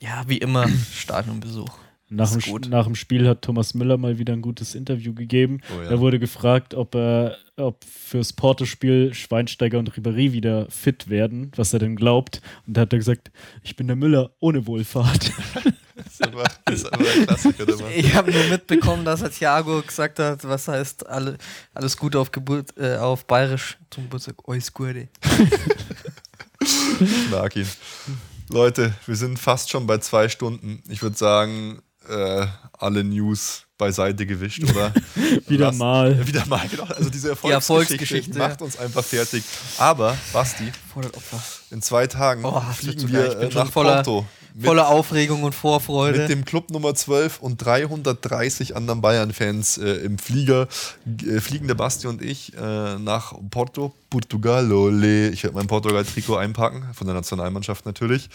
ja, 0.00 0.24
wie 0.26 0.38
immer, 0.38 0.66
Stadionbesuch. 0.92 1.70
nach 2.08 2.30
dem, 2.32 2.40
gut. 2.40 2.68
nach 2.68 2.86
dem 2.86 2.96
Spiel 2.96 3.28
hat 3.28 3.42
Thomas 3.42 3.74
Müller 3.74 3.98
mal 3.98 4.18
wieder 4.18 4.32
ein 4.32 4.42
gutes 4.42 4.74
Interview 4.74 5.14
gegeben. 5.14 5.60
Oh 5.72 5.82
ja. 5.82 5.90
Er 5.90 6.00
wurde 6.00 6.18
gefragt, 6.18 6.74
ob 6.74 6.96
er 6.96 7.36
ob 7.56 7.84
fürs 7.84 8.32
Porto-Spiel 8.32 9.14
Schweinsteiger 9.14 9.78
und 9.78 9.92
Ribéry 9.92 10.32
wieder 10.32 10.66
fit 10.70 11.08
werden, 11.08 11.52
was 11.54 11.72
er 11.72 11.78
denn 11.78 11.96
glaubt. 11.96 12.40
Und 12.66 12.76
da 12.76 12.82
hat 12.82 12.92
er 12.92 12.98
gesagt, 12.98 13.30
ich 13.62 13.76
bin 13.76 13.86
der 13.86 13.96
Müller 13.96 14.32
ohne 14.40 14.66
Wohlfahrt. 14.66 15.30
Das 16.18 16.28
ist 16.28 16.34
einfach, 16.36 16.60
ist 16.70 16.92
einfach 16.92 17.14
ein 17.16 17.26
Klassiker. 17.26 17.66
Der 17.66 17.76
Mann. 17.76 17.90
Ich 17.94 18.14
habe 18.14 18.32
nur 18.32 18.44
mitbekommen, 18.44 19.04
dass 19.04 19.22
er 19.22 19.30
Thiago 19.30 19.82
gesagt 19.82 20.18
hat, 20.18 20.44
was 20.44 20.68
heißt 20.68 21.06
alle, 21.06 21.38
alles 21.74 21.96
Gute 21.96 22.18
auf, 22.20 22.30
Geburt, 22.30 22.76
äh, 22.76 22.96
auf 22.96 23.24
Bayerisch 23.26 23.78
zum 23.90 24.04
Geburtstag. 24.04 24.34
Alles 24.46 24.72
Gute. 24.72 25.08
Mag 27.30 27.56
ihn. 27.56 27.68
Leute, 28.48 28.92
wir 29.06 29.16
sind 29.16 29.38
fast 29.38 29.70
schon 29.70 29.86
bei 29.86 29.98
zwei 29.98 30.28
Stunden. 30.28 30.82
Ich 30.88 31.02
würde 31.02 31.16
sagen, 31.16 31.80
äh, 32.08 32.46
alle 32.78 33.02
News 33.04 33.64
beiseite 33.78 34.26
gewischt, 34.26 34.62
oder? 34.64 34.92
Wieder 35.48 35.66
Lass- 35.66 35.76
mal. 35.76 36.26
Wieder 36.26 36.44
mal, 36.46 36.66
genau. 36.68 36.84
Also 36.84 37.08
diese 37.10 37.30
Erfolgsgeschichte, 37.30 37.52
Erfolgsgeschichte. 37.54 38.38
macht 38.38 38.62
uns 38.62 38.78
einfach 38.78 39.02
fertig. 39.04 39.42
Aber, 39.78 40.16
Basti, 40.32 40.70
in 41.70 41.80
zwei 41.82 42.06
Tagen 42.06 42.44
Oh, 42.44 42.60
fliegen 42.76 43.10
wir 43.10 43.20
geil. 43.20 43.28
Ich 43.32 43.38
bin 43.48 43.50
äh, 43.50 43.54
nach 43.64 43.70
voller- 43.72 43.94
Porto. 44.02 44.26
Mit, 44.54 44.66
Voller 44.66 44.88
Aufregung 44.88 45.42
und 45.44 45.54
Vorfreude. 45.54 46.18
mit 46.20 46.28
dem 46.28 46.44
Club 46.44 46.70
Nummer 46.70 46.94
12 46.94 47.38
und 47.40 47.56
330 47.64 48.76
anderen 48.76 49.00
Bayern-Fans 49.00 49.78
äh, 49.78 49.88
im 50.04 50.18
Flieger. 50.18 50.68
Äh, 51.26 51.40
fliegen 51.40 51.66
der 51.68 51.74
Basti 51.74 52.06
und 52.06 52.20
ich 52.22 52.52
äh, 52.56 52.98
nach 52.98 53.34
Porto, 53.50 53.94
Portugal. 54.10 54.70
Ole. 54.72 55.30
Ich 55.30 55.42
werde 55.44 55.56
mein 55.56 55.66
Portugal-Trikot 55.66 56.36
einpacken, 56.36 56.84
von 56.92 57.06
der 57.06 57.14
Nationalmannschaft 57.14 57.86
natürlich. 57.86 58.28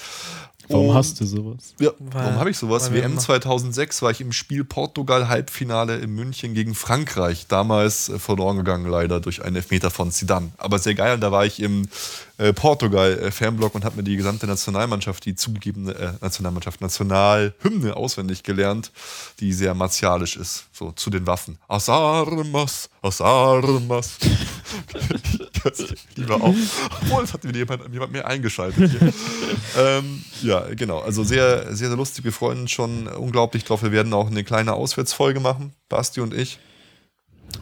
Warum 0.70 0.90
Und- 0.90 0.96
hast 0.96 1.20
du 1.22 1.26
sowas? 1.26 1.74
Ja, 1.80 1.92
Weil- 2.00 2.24
warum 2.24 2.36
habe 2.40 2.50
ich 2.50 2.58
sowas? 2.58 2.92
WM 2.92 3.12
immer- 3.14 3.22
2006 3.22 4.02
war 4.02 4.12
ich 4.12 4.20
im 4.20 4.32
Spiel 4.34 4.64
Portugal-Halbfinale 4.66 5.98
in 5.98 6.14
München 6.16 6.54
gegen 6.54 6.76
Frankreich. 6.76 7.48
Damals 7.48 8.10
äh, 8.10 8.20
verloren 8.20 8.58
gegangen, 8.58 8.86
leider 8.90 9.20
durch 9.20 9.44
einen 9.46 9.56
Elfmeter 9.56 9.92
von 9.92 10.12
Zidane. 10.12 10.52
Aber 10.58 10.80
sehr 10.80 10.96
geil. 10.96 11.14
Und 11.14 11.22
da 11.22 11.32
war 11.32 11.46
ich 11.46 11.62
im 11.62 11.88
äh, 12.38 12.54
Portugal-Fanblock 12.54 13.74
und 13.76 13.84
habe 13.84 13.98
mir 13.98 14.04
die 14.04 14.16
gesamte 14.16 14.48
Nationalmannschaft, 14.48 15.26
die 15.26 15.36
zugegebene 15.36 15.94
äh, 15.94 16.14
Nationalmannschaft, 16.22 16.82
Nationalhymne 16.82 17.96
auswendig 17.96 18.44
gelernt, 18.44 18.92
die 19.40 19.54
sehr 19.54 19.74
martialisch 19.74 20.38
ist. 20.38 20.66
So 20.72 20.92
zu 20.92 21.10
den 21.10 21.26
Waffen. 21.26 21.58
As 21.68 21.90
armas, 21.90 22.90
as 23.02 23.22
armas. 23.22 24.18
Lieber 26.16 26.36
auch. 26.36 26.56
Obwohl, 27.02 27.24
es 27.24 27.34
hat 27.34 27.44
wieder 27.44 27.58
jemand, 27.58 27.92
jemand 27.92 28.12
mehr 28.12 28.28
eingeschaltet 28.28 28.92
hier. 28.92 29.14
ähm, 29.78 30.24
ja, 30.42 30.60
genau. 30.76 31.00
Also 31.00 31.24
sehr, 31.24 31.76
sehr, 31.76 31.90
sehr 31.90 31.98
lustig. 31.98 32.24
Wir 32.24 32.32
freuen 32.32 32.62
uns 32.62 32.72
schon 32.72 33.08
unglaublich 33.08 33.64
drauf. 33.64 33.84
Wir 33.84 33.92
werden 33.92 34.14
auch 34.14 34.28
eine 34.28 34.44
kleine 34.44 34.74
Auswärtsfolge 34.74 35.40
machen, 35.40 35.74
Basti 35.90 36.22
und 36.22 36.34
ich. 36.34 36.60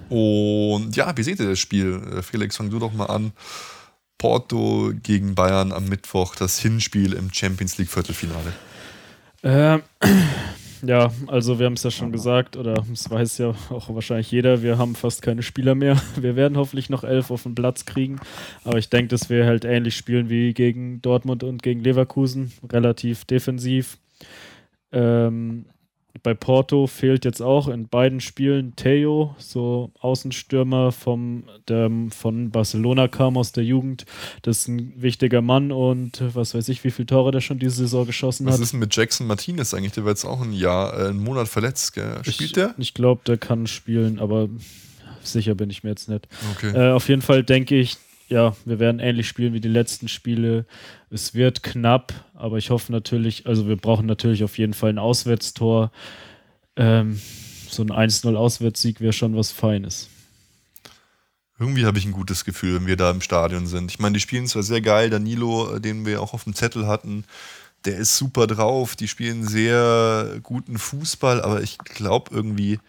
Und 0.10 0.96
ja, 0.96 1.16
wie 1.16 1.24
seht 1.24 1.40
ihr 1.40 1.50
das 1.50 1.60
Spiel? 1.60 2.02
Äh, 2.18 2.22
Felix, 2.22 2.58
fang 2.58 2.70
du 2.70 2.80
doch 2.80 2.94
mal 2.94 3.06
an. 3.06 3.32
Porto 4.18 4.92
gegen 5.04 5.36
Bayern 5.36 5.72
am 5.72 5.86
Mittwoch, 5.86 6.36
das 6.36 6.60
Hinspiel 6.60 7.14
im 7.14 7.34
Champions 7.34 7.78
League 7.78 7.90
Viertelfinale. 7.90 8.54
Ähm, 9.44 9.84
ja, 10.82 11.12
also 11.28 11.60
wir 11.60 11.66
haben 11.66 11.74
es 11.74 11.84
ja 11.84 11.92
schon 11.92 12.12
gesagt, 12.12 12.58
oder 12.58 12.84
es 12.92 13.10
weiß 13.10 13.38
ja 13.40 13.54
auch 13.70 13.94
wahrscheinlich 13.94 14.32
jeder, 14.32 14.62
wir 14.62 14.78
haben 14.78 14.96
fast 14.96 15.22
keine 15.22 15.44
Spieler 15.44 15.76
mehr. 15.76 16.02
Wir 16.16 16.36
werden 16.36 16.58
hoffentlich 16.58 16.90
noch 16.90 17.04
elf 17.04 17.32
auf 17.32 17.44
den 17.44 17.56
Platz 17.56 17.86
kriegen, 17.86 18.20
aber 18.64 18.78
ich 18.78 18.90
denke, 18.90 19.10
dass 19.10 19.30
wir 19.30 19.46
halt 19.46 19.66
ähnlich 19.66 19.96
spielen 19.96 20.30
wie 20.30 20.54
gegen 20.54 21.02
Dortmund 21.02 21.44
und 21.44 21.62
gegen 21.62 21.82
Leverkusen, 21.82 22.52
relativ 22.72 23.26
defensiv. 23.26 23.98
Ähm, 24.92 25.66
bei 26.26 26.34
Porto 26.34 26.88
fehlt 26.88 27.24
jetzt 27.24 27.40
auch 27.40 27.68
in 27.68 27.88
beiden 27.88 28.20
Spielen 28.20 28.76
Theo, 28.76 29.36
so 29.38 29.92
Außenstürmer 30.00 30.92
vom, 30.92 31.44
der 31.68 31.92
von 32.10 32.50
Barcelona 32.50 33.08
kam 33.08 33.38
aus 33.38 33.52
der 33.52 33.64
Jugend. 33.64 34.08
Das 34.42 34.62
ist 34.62 34.68
ein 34.70 34.94
wichtiger 35.00 35.44
Mann 35.44 35.72
und 35.72 36.24
was 36.34 36.56
weiß 36.56 36.68
ich, 36.70 36.84
wie 36.84 36.90
viele 36.90 37.06
Tore 37.06 37.30
der 37.30 37.42
schon 37.42 37.60
diese 37.60 37.76
Saison 37.76 38.08
geschossen 38.08 38.48
Was 38.48 38.56
hat. 38.56 38.62
ist 38.62 38.72
denn 38.74 38.80
mit 38.80 38.96
Jackson 38.96 39.28
Martinez 39.28 39.76
eigentlich? 39.76 39.92
Der 39.92 40.04
war 40.04 40.14
jetzt 40.14 40.26
auch 40.26 40.42
ein 40.42 40.52
Jahr, 40.52 41.00
äh, 41.00 41.10
einen 41.10 41.24
Monat 41.24 41.48
verletzt. 41.48 41.94
Gell? 41.94 42.18
Spielt 42.24 42.42
ich, 42.42 42.52
der? 42.54 42.74
Ich 42.80 42.96
glaube, 42.96 43.22
der 43.28 43.38
kann 43.38 43.68
spielen, 43.68 44.18
aber 44.18 44.50
sicher 45.22 45.54
bin 45.54 45.70
ich 45.70 45.84
mir 45.84 45.92
jetzt 45.92 46.10
nicht. 46.10 46.28
Okay. 46.56 46.72
Äh, 46.76 46.92
auf 46.92 47.08
jeden 47.08 47.22
Fall 47.22 47.44
denke 47.44 47.76
ich, 47.76 47.98
ja, 48.30 48.56
wir 48.66 48.80
werden 48.80 49.00
ähnlich 49.00 49.28
spielen 49.28 49.54
wie 49.54 49.62
die 49.62 49.68
letzten 49.68 50.08
Spiele. 50.08 50.66
Es 51.12 51.36
wird 51.36 51.62
knapp, 51.62 52.25
aber 52.36 52.58
ich 52.58 52.70
hoffe 52.70 52.92
natürlich, 52.92 53.48
also 53.48 53.68
wir 53.68 53.78
brauchen 53.78 54.06
natürlich 54.06 54.44
auf 54.44 54.58
jeden 54.58 54.74
Fall 54.74 54.90
ein 54.90 55.00
Auswärtstor. 55.00 55.92
Ähm, 56.76 57.20
so 57.70 57.84
ein 57.84 57.90
1-0 57.90 58.36
Auswärtssieg 58.36 59.02
wäre 59.02 59.14
schon 59.14 59.36
was 59.36 59.52
Feines. 59.52 60.10
Irgendwie 61.58 61.86
habe 61.86 61.98
ich 61.98 62.06
ein 62.06 62.12
gutes 62.12 62.44
Gefühl, 62.44 62.76
wenn 62.76 62.88
wir 62.88 62.98
da 62.98 63.12
im 63.12 63.22
Stadion 63.22 63.66
sind. 63.66 63.90
Ich 63.90 64.00
meine, 64.00 64.14
die 64.14 64.20
spielen 64.20 64.48
zwar 64.48 64.64
sehr 64.64 64.82
geil, 64.82 65.10
Danilo, 65.10 65.76
äh, 65.76 65.82
den 65.82 66.06
wir 66.06 66.22
auch 66.22 66.34
auf 66.34 66.44
dem 66.44 66.54
Zettel 66.54 66.88
hatten, 66.88 67.24
der 67.86 67.98
ist 67.98 68.18
super 68.18 68.48
drauf, 68.48 68.96
die 68.96 69.08
spielen 69.08 69.48
sehr 69.48 70.40
guten 70.42 70.78
Fußball, 70.78 71.42
aber 71.42 71.62
ich 71.62 71.78
glaube 71.78 72.32
irgendwie, 72.34 72.80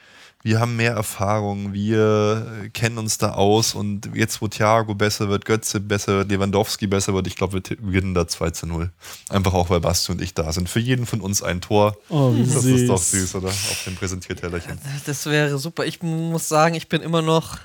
wir 0.47 0.60
haben 0.60 0.77
mehr 0.77 0.93
Erfahrung, 0.93 1.73
wir 1.73 2.60
äh, 2.62 2.68
kennen 2.68 2.98
uns 2.98 3.18
da 3.18 3.32
aus 3.32 3.74
und 3.74 4.09
jetzt, 4.14 4.40
wo 4.40 4.47
Thiago 4.47 4.94
besser 4.94 5.28
wird, 5.28 5.44
Götze 5.44 5.81
besser 5.81 6.18
wird, 6.18 6.31
Lewandowski 6.31 6.86
besser 6.86 7.14
wird, 7.14 7.27
ich 7.27 7.35
glaube, 7.35 7.55
wir 7.55 7.60
gewinnen 7.62 8.14
da 8.14 8.28
2 8.28 8.51
zu 8.51 8.66
0. 8.68 8.93
Einfach 9.28 9.55
auch, 9.55 9.70
weil 9.70 9.81
Basti 9.81 10.12
und 10.12 10.20
ich 10.23 10.35
da 10.35 10.52
sind. 10.52 10.68
Für 10.68 10.78
jeden 10.78 11.05
von 11.05 11.20
uns 11.20 11.43
ein 11.43 11.60
Tor. 11.60 11.97
Oh, 12.10 12.32
wie 12.32 12.44
Das 12.44 12.62
süß. 12.62 12.81
ist 12.82 12.89
doch 12.89 12.98
süß, 13.02 13.35
oder? 13.35 13.48
Auf 13.48 13.82
dem 13.86 13.97
Präsentiertellerchen. 13.97 14.78
Das 15.05 15.27
wäre 15.27 15.59
super. 15.59 15.85
Ich 15.85 16.01
muss 16.02 16.48
sagen, 16.48 16.77
ich 16.77 16.89
bin 16.89 17.02
immer 17.02 17.23
noch 17.23 17.59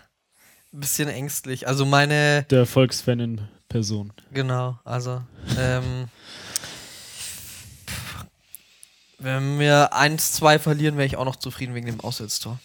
ein 0.73 0.79
bisschen 0.79 1.07
ängstlich. 1.07 1.67
Also 1.67 1.85
meine, 1.85 2.47
Der 2.49 2.65
Volksfan 2.65 3.19
in 3.19 3.41
Person. 3.69 4.11
genau, 4.33 4.79
also 4.83 5.21
ähm, 5.55 6.07
wenn 9.19 9.59
wir 9.59 9.93
1-2 9.93 10.57
verlieren, 10.57 10.97
wäre 10.97 11.05
ich 11.05 11.15
auch 11.17 11.25
noch 11.25 11.35
zufrieden 11.35 11.75
wegen 11.75 11.85
dem 11.85 11.99
Auswärtstor. 11.99 12.59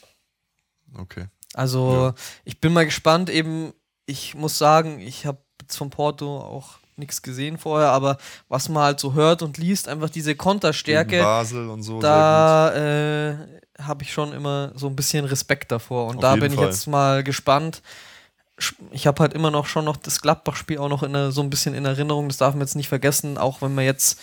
Okay. 0.99 1.27
Also 1.55 2.13
ich 2.45 2.61
bin 2.61 2.73
mal 2.73 2.85
gespannt. 2.85 3.31
Eben, 3.31 3.73
ich 4.07 4.35
muss 4.35 4.59
sagen, 4.59 5.01
ich 5.01 5.27
habe 5.27 5.39
jetzt 5.63 5.77
von 5.77 5.91
Porto 5.91 6.39
auch 6.39 6.79
nichts 6.97 7.23
gesehen 7.23 7.59
vorher, 7.59 7.91
aber 7.91 8.17
was 8.49 8.69
man 8.69 8.83
halt 8.83 9.01
so 9.01 9.15
hört 9.15 9.43
und 9.43 9.59
liest, 9.59 9.89
einfach 9.89 10.11
diese 10.11 10.35
Konterstärke, 10.35 11.21
Basel 11.23 11.69
und 11.69 11.83
so. 11.83 12.01
da 12.01 12.75
äh, 12.75 13.37
habe 13.81 14.03
ich 14.03 14.13
schon 14.13 14.33
immer 14.33 14.73
so 14.75 14.87
ein 14.87 14.97
bisschen 14.97 15.25
Respekt 15.25 15.71
davor. 15.73 16.07
Und 16.07 16.17
Auf 16.17 16.23
da 16.23 16.37
bin 16.37 16.53
ich 16.53 16.59
Fall. 16.59 16.67
jetzt 16.67 16.87
mal 16.87 17.23
gespannt. 17.23 17.83
Ich 18.91 19.07
habe 19.07 19.21
halt 19.21 19.35
immer 19.35 19.51
noch 19.51 19.67
schon 19.67 19.85
noch 19.85 19.99
das 19.99 20.23
Gladbach-Spiel 20.23 20.79
auch 20.79 20.89
noch 20.89 21.03
in 21.03 21.13
der, 21.13 21.31
so 21.31 21.43
ein 21.43 21.51
bisschen 21.51 21.75
in 21.75 21.85
Erinnerung. 21.85 22.29
Das 22.29 22.39
darf 22.39 22.55
man 22.55 22.63
jetzt 22.63 22.77
nicht 22.77 22.89
vergessen, 22.89 23.37
auch 23.37 23.61
wenn 23.61 23.75
wir 23.75 23.85
jetzt 23.85 24.19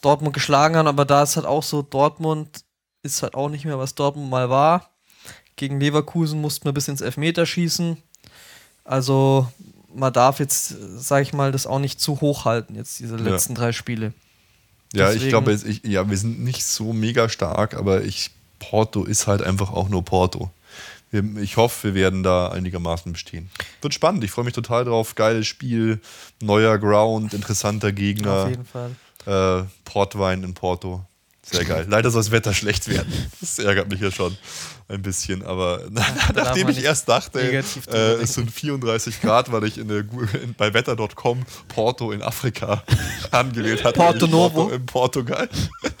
Dortmund 0.00 0.32
geschlagen 0.32 0.76
haben. 0.76 0.88
Aber 0.88 1.04
da 1.04 1.22
ist 1.22 1.36
halt 1.36 1.44
auch 1.44 1.62
so, 1.62 1.82
Dortmund 1.82 2.64
ist 3.02 3.22
halt 3.22 3.34
auch 3.34 3.50
nicht 3.50 3.66
mehr, 3.66 3.78
was 3.78 3.94
Dortmund 3.94 4.30
mal 4.30 4.48
war. 4.48 4.90
Gegen 5.58 5.78
Leverkusen 5.80 6.40
mussten 6.40 6.64
wir 6.66 6.72
bis 6.72 6.88
ins 6.88 7.00
Elfmeter 7.02 7.44
schießen. 7.44 7.98
Also 8.84 9.46
man 9.94 10.12
darf 10.12 10.38
jetzt, 10.38 10.74
sag 10.96 11.22
ich 11.22 11.32
mal, 11.32 11.52
das 11.52 11.66
auch 11.66 11.80
nicht 11.80 12.00
zu 12.00 12.20
hoch 12.20 12.44
halten, 12.44 12.74
jetzt 12.76 12.98
diese 13.00 13.16
Ja. 13.16 13.22
letzten 13.22 13.54
drei 13.54 13.72
Spiele. 13.72 14.12
Ja, 14.94 15.08
ich 15.08 15.14
Deswegen- 15.14 15.28
glaube, 15.30 15.52
es- 15.52 15.64
ich, 15.64 15.82
ja, 15.84 16.08
wir 16.08 16.16
sind 16.16 16.40
nicht 16.42 16.64
so 16.64 16.92
mega 16.92 17.28
stark, 17.28 17.74
aber 17.74 18.02
ich, 18.04 18.30
Porto 18.60 19.04
ist 19.04 19.26
halt 19.26 19.42
einfach 19.42 19.70
auch 19.72 19.88
nur 19.88 20.04
Porto. 20.04 20.50
Ich 21.40 21.56
hoffe, 21.56 21.88
wir 21.88 21.94
werden 21.94 22.22
da 22.22 22.48
einigermaßen 22.50 23.12
bestehen. 23.12 23.50
Wird 23.80 23.94
spannend, 23.94 24.22
ich 24.24 24.30
freue 24.30 24.44
mich 24.44 24.54
total 24.54 24.84
drauf. 24.84 25.14
Geiles 25.14 25.46
Spiel, 25.46 26.00
neuer 26.42 26.78
Ground, 26.78 27.32
interessanter 27.34 27.88
Auf 27.88 27.94
Gegner, 27.94 28.48
jeden 28.50 28.64
Fall. 28.66 28.90
äh, 29.26 29.64
Portwein 29.84 30.44
in 30.44 30.54
Porto. 30.54 31.04
Sehr 31.42 31.64
geil. 31.64 31.86
Leider 31.88 32.10
soll 32.10 32.20
das 32.20 32.30
Wetter 32.30 32.52
schlecht 32.52 32.88
werden. 32.88 33.10
Das 33.40 33.58
ärgert 33.58 33.88
mich 33.90 34.00
ja 34.00 34.10
schon 34.10 34.36
ein 34.88 35.02
bisschen. 35.02 35.44
Aber 35.44 35.82
darf 35.90 36.34
nachdem 36.34 36.68
ich 36.68 36.82
erst 36.82 37.08
dachte, 37.08 37.40
äh, 37.40 38.14
es 38.22 38.34
sind 38.34 38.50
34 38.50 39.20
Grad, 39.20 39.52
weil 39.52 39.64
ich 39.64 39.78
in 39.78 39.88
der, 39.88 40.04
in, 40.42 40.54
bei 40.56 40.72
wetter.com 40.72 41.44
Porto 41.68 42.10
in 42.12 42.22
Afrika 42.22 42.82
angewählt 43.30 43.84
hatte. 43.84 43.98
Porto 43.98 44.26
Novo. 44.26 44.62
Porto 44.62 44.74
in 44.74 44.86
Portugal. 44.86 45.48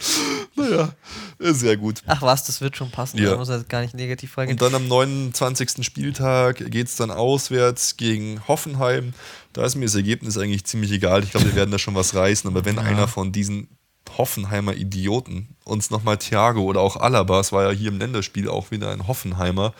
naja, 0.56 0.92
sehr 1.38 1.76
gut. 1.76 2.02
Ach 2.06 2.22
was, 2.22 2.44
das 2.44 2.60
wird 2.60 2.76
schon 2.76 2.90
passen. 2.90 3.18
Ja. 3.18 3.30
Da 3.30 3.36
muss 3.36 3.48
er 3.48 3.58
jetzt 3.58 3.68
gar 3.68 3.82
nicht 3.82 3.94
negativ 3.94 4.36
reingehen. 4.36 4.58
Und 4.58 4.62
dann 4.62 4.74
am 4.74 4.88
29. 4.88 5.84
Spieltag 5.84 6.70
geht 6.70 6.88
es 6.88 6.96
dann 6.96 7.10
auswärts 7.10 7.96
gegen 7.96 8.46
Hoffenheim. 8.48 9.12
Da 9.52 9.64
ist 9.64 9.76
mir 9.76 9.86
das 9.86 9.94
Ergebnis 9.94 10.38
eigentlich 10.38 10.64
ziemlich 10.64 10.92
egal. 10.92 11.24
Ich 11.24 11.30
glaube, 11.30 11.46
wir 11.46 11.54
werden 11.54 11.70
da 11.70 11.78
schon 11.78 11.94
was 11.94 12.14
reißen. 12.14 12.48
Aber 12.48 12.64
wenn 12.64 12.78
einer 12.78 13.08
von 13.08 13.32
diesen 13.32 13.68
Hoffenheimer 14.16 14.74
Idioten 14.74 15.48
uns 15.64 15.90
nochmal 15.90 16.16
Thiago 16.16 16.62
oder 16.62 16.80
auch 16.80 16.96
Alaba, 16.96 17.40
es 17.40 17.52
war 17.52 17.64
ja 17.64 17.70
hier 17.70 17.88
im 17.88 17.98
Länderspiel 17.98 18.48
auch 18.48 18.70
wieder 18.70 18.90
ein 18.90 19.06
Hoffenheimer, 19.06 19.74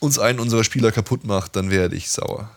uns 0.00 0.18
einen 0.18 0.40
unserer 0.40 0.64
Spieler 0.64 0.92
kaputt 0.92 1.24
macht, 1.24 1.56
dann 1.56 1.70
werde 1.70 1.96
ich 1.96 2.10
sauer. 2.10 2.50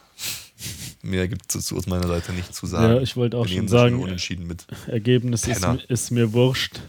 Mehr 1.01 1.27
gibt 1.27 1.53
es 1.53 1.71
aus 1.71 1.87
meiner 1.87 2.07
Seite 2.07 2.33
nicht 2.33 2.53
zu 2.53 2.65
sagen. 2.65 2.95
Ja, 2.95 3.01
ich 3.01 3.15
wollte 3.15 3.37
auch 3.37 3.47
schon 3.47 3.67
sagen, 3.67 3.99
Unentschieden 3.99 4.47
mit. 4.47 4.65
Ergebnis 4.87 5.47
ist, 5.47 5.65
ist 5.87 6.11
mir 6.11 6.33
wurscht. 6.33 6.79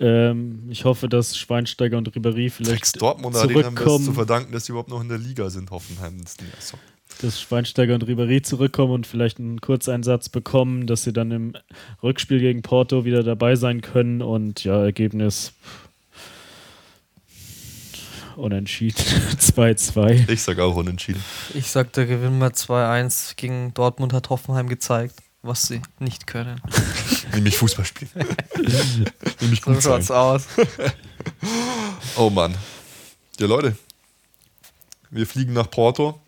Ähm, 0.00 0.64
ich 0.68 0.84
hoffe, 0.84 1.08
dass 1.08 1.36
Schweinsteiger 1.38 1.96
und 1.96 2.08
Ribéry 2.08 2.50
vielleicht 2.50 3.00
denen 3.46 3.64
haben 3.64 3.76
wir 3.76 3.82
es 3.82 3.86
zu 3.86 3.98
zurückkommen, 4.02 4.14
verdanken, 4.14 4.52
dass 4.52 4.64
die 4.64 4.72
überhaupt 4.72 4.88
noch 4.88 5.00
in 5.00 5.08
der 5.08 5.18
Liga 5.18 5.48
sind, 5.48 5.70
Hoffenheim. 5.70 6.20
Das 6.22 6.36
ist. 6.58 6.74
Dass 7.18 7.40
Schweinsteiger 7.40 7.94
und 7.94 8.04
Ribéry 8.04 8.42
zurückkommen 8.42 8.92
und 8.92 9.06
vielleicht 9.06 9.38
einen 9.38 9.60
Kurzeinsatz 9.60 10.28
bekommen, 10.28 10.86
dass 10.86 11.04
sie 11.04 11.12
dann 11.12 11.30
im 11.30 11.52
Rückspiel 12.02 12.40
gegen 12.40 12.62
Porto 12.62 13.04
wieder 13.04 13.22
dabei 13.22 13.56
sein 13.56 13.80
können 13.80 14.22
und 14.22 14.64
ja, 14.64 14.82
Ergebnis 14.82 15.52
unentschieden 18.36 18.96
2-2. 19.38 20.28
Ich 20.30 20.42
sag 20.42 20.58
auch 20.58 20.74
unentschieden. 20.76 21.22
Ich 21.54 21.70
sag, 21.70 21.92
da 21.92 22.04
gewinnen 22.04 22.38
wir 22.38 22.50
2-1 22.52 23.36
gegen 23.36 23.74
Dortmund, 23.74 24.12
hat 24.12 24.30
Hoffenheim 24.30 24.68
gezeigt, 24.68 25.16
was 25.42 25.62
sie 25.68 25.82
nicht 25.98 26.26
können. 26.26 26.60
Nämlich 27.34 27.56
Fußball 27.58 27.84
spielen. 27.84 28.10
Nämlich 29.40 29.60
So 29.62 29.72
gut 29.72 29.82
sein. 29.82 30.02
schaut's 30.02 30.10
aus. 30.10 30.46
Oh 32.16 32.30
Mann. 32.30 32.54
Ja, 33.38 33.46
Leute. 33.46 33.76
Wir 35.10 35.26
fliegen 35.26 35.52
nach 35.52 35.70
Porto. 35.70 36.18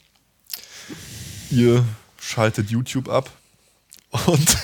Ihr 1.54 1.84
schaltet 2.20 2.70
YouTube 2.70 3.08
ab. 3.08 3.30
Und 4.26 4.56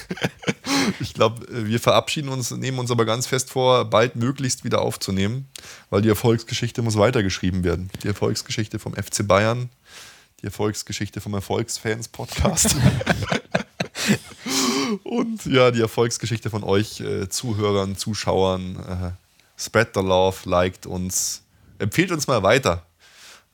ich 1.01 1.15
glaube, 1.15 1.47
wir 1.49 1.79
verabschieden 1.79 2.29
uns, 2.29 2.51
nehmen 2.51 2.81
uns 2.81 2.91
aber 2.91 3.05
ganz 3.05 3.29
fest 3.29 3.51
vor, 3.51 3.85
bald 3.85 4.17
möglichst 4.17 4.65
wieder 4.65 4.81
aufzunehmen, 4.83 5.49
weil 5.91 6.03
die 6.03 6.09
Erfolgsgeschichte 6.09 6.83
muss 6.83 6.97
weitergeschrieben 6.97 7.63
werden. 7.63 7.91
Die 8.03 8.09
Erfolgsgeschichte 8.09 8.81
vom 8.81 8.95
FC 8.95 9.25
Bayern, 9.27 9.71
die 10.43 10.47
Erfolgsgeschichte 10.47 11.21
vom 11.21 11.35
Erfolgsfans-Podcast. 11.35 12.75
Und 15.05 15.47
ja, 15.47 15.71
die 15.71 15.81
Erfolgsgeschichte 15.81 16.51
von 16.51 16.65
euch 16.65 17.01
äh, 17.01 17.29
Zuhörern, 17.29 17.97
Zuschauern. 17.97 18.77
Äh, 18.77 19.63
spread 19.63 19.91
the 19.95 20.01
love, 20.01 20.39
liked 20.49 20.87
uns, 20.87 21.43
empfehlt 21.79 22.11
uns 22.11 22.27
mal 22.27 22.43
weiter. 22.43 22.85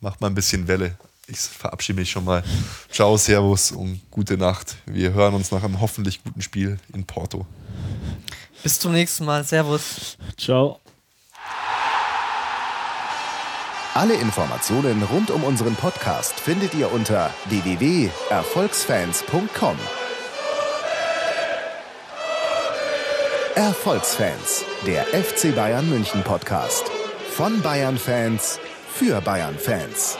Macht 0.01 0.21
mal 0.21 0.27
ein 0.27 0.35
bisschen 0.35 0.67
Welle. 0.67 0.97
Ich 1.27 1.39
verabschiede 1.39 1.99
mich 1.99 2.09
schon 2.09 2.23
mal. 2.23 2.41
Ciao, 2.89 3.17
Servus 3.17 3.71
und 3.71 3.99
gute 4.09 4.37
Nacht. 4.37 4.77
Wir 4.85 5.11
hören 5.13 5.33
uns 5.33 5.51
nach 5.51 5.63
einem 5.63 5.81
hoffentlich 5.81 6.23
guten 6.23 6.41
Spiel 6.41 6.79
in 6.93 7.05
Porto. 7.05 7.45
Bis 8.63 8.79
zum 8.79 8.93
nächsten 8.93 9.25
Mal. 9.25 9.43
Servus. 9.43 10.17
Ciao. 10.37 10.79
Alle 13.93 14.13
Informationen 14.13 15.03
rund 15.03 15.29
um 15.31 15.43
unseren 15.43 15.75
Podcast 15.75 16.39
findet 16.39 16.73
ihr 16.75 16.89
unter 16.91 17.33
www.erfolgsfans.com. 17.45 19.77
Erfolgsfans, 23.55 24.63
der 24.85 25.05
FC 25.07 25.55
Bayern 25.55 25.89
München 25.89 26.21
Podcast. 26.23 26.83
Von 27.31 27.61
Bayern 27.63 27.97
Fans 27.97 28.59
für 28.93 29.19
Bayern 29.19 29.57
Fans. 29.57 30.19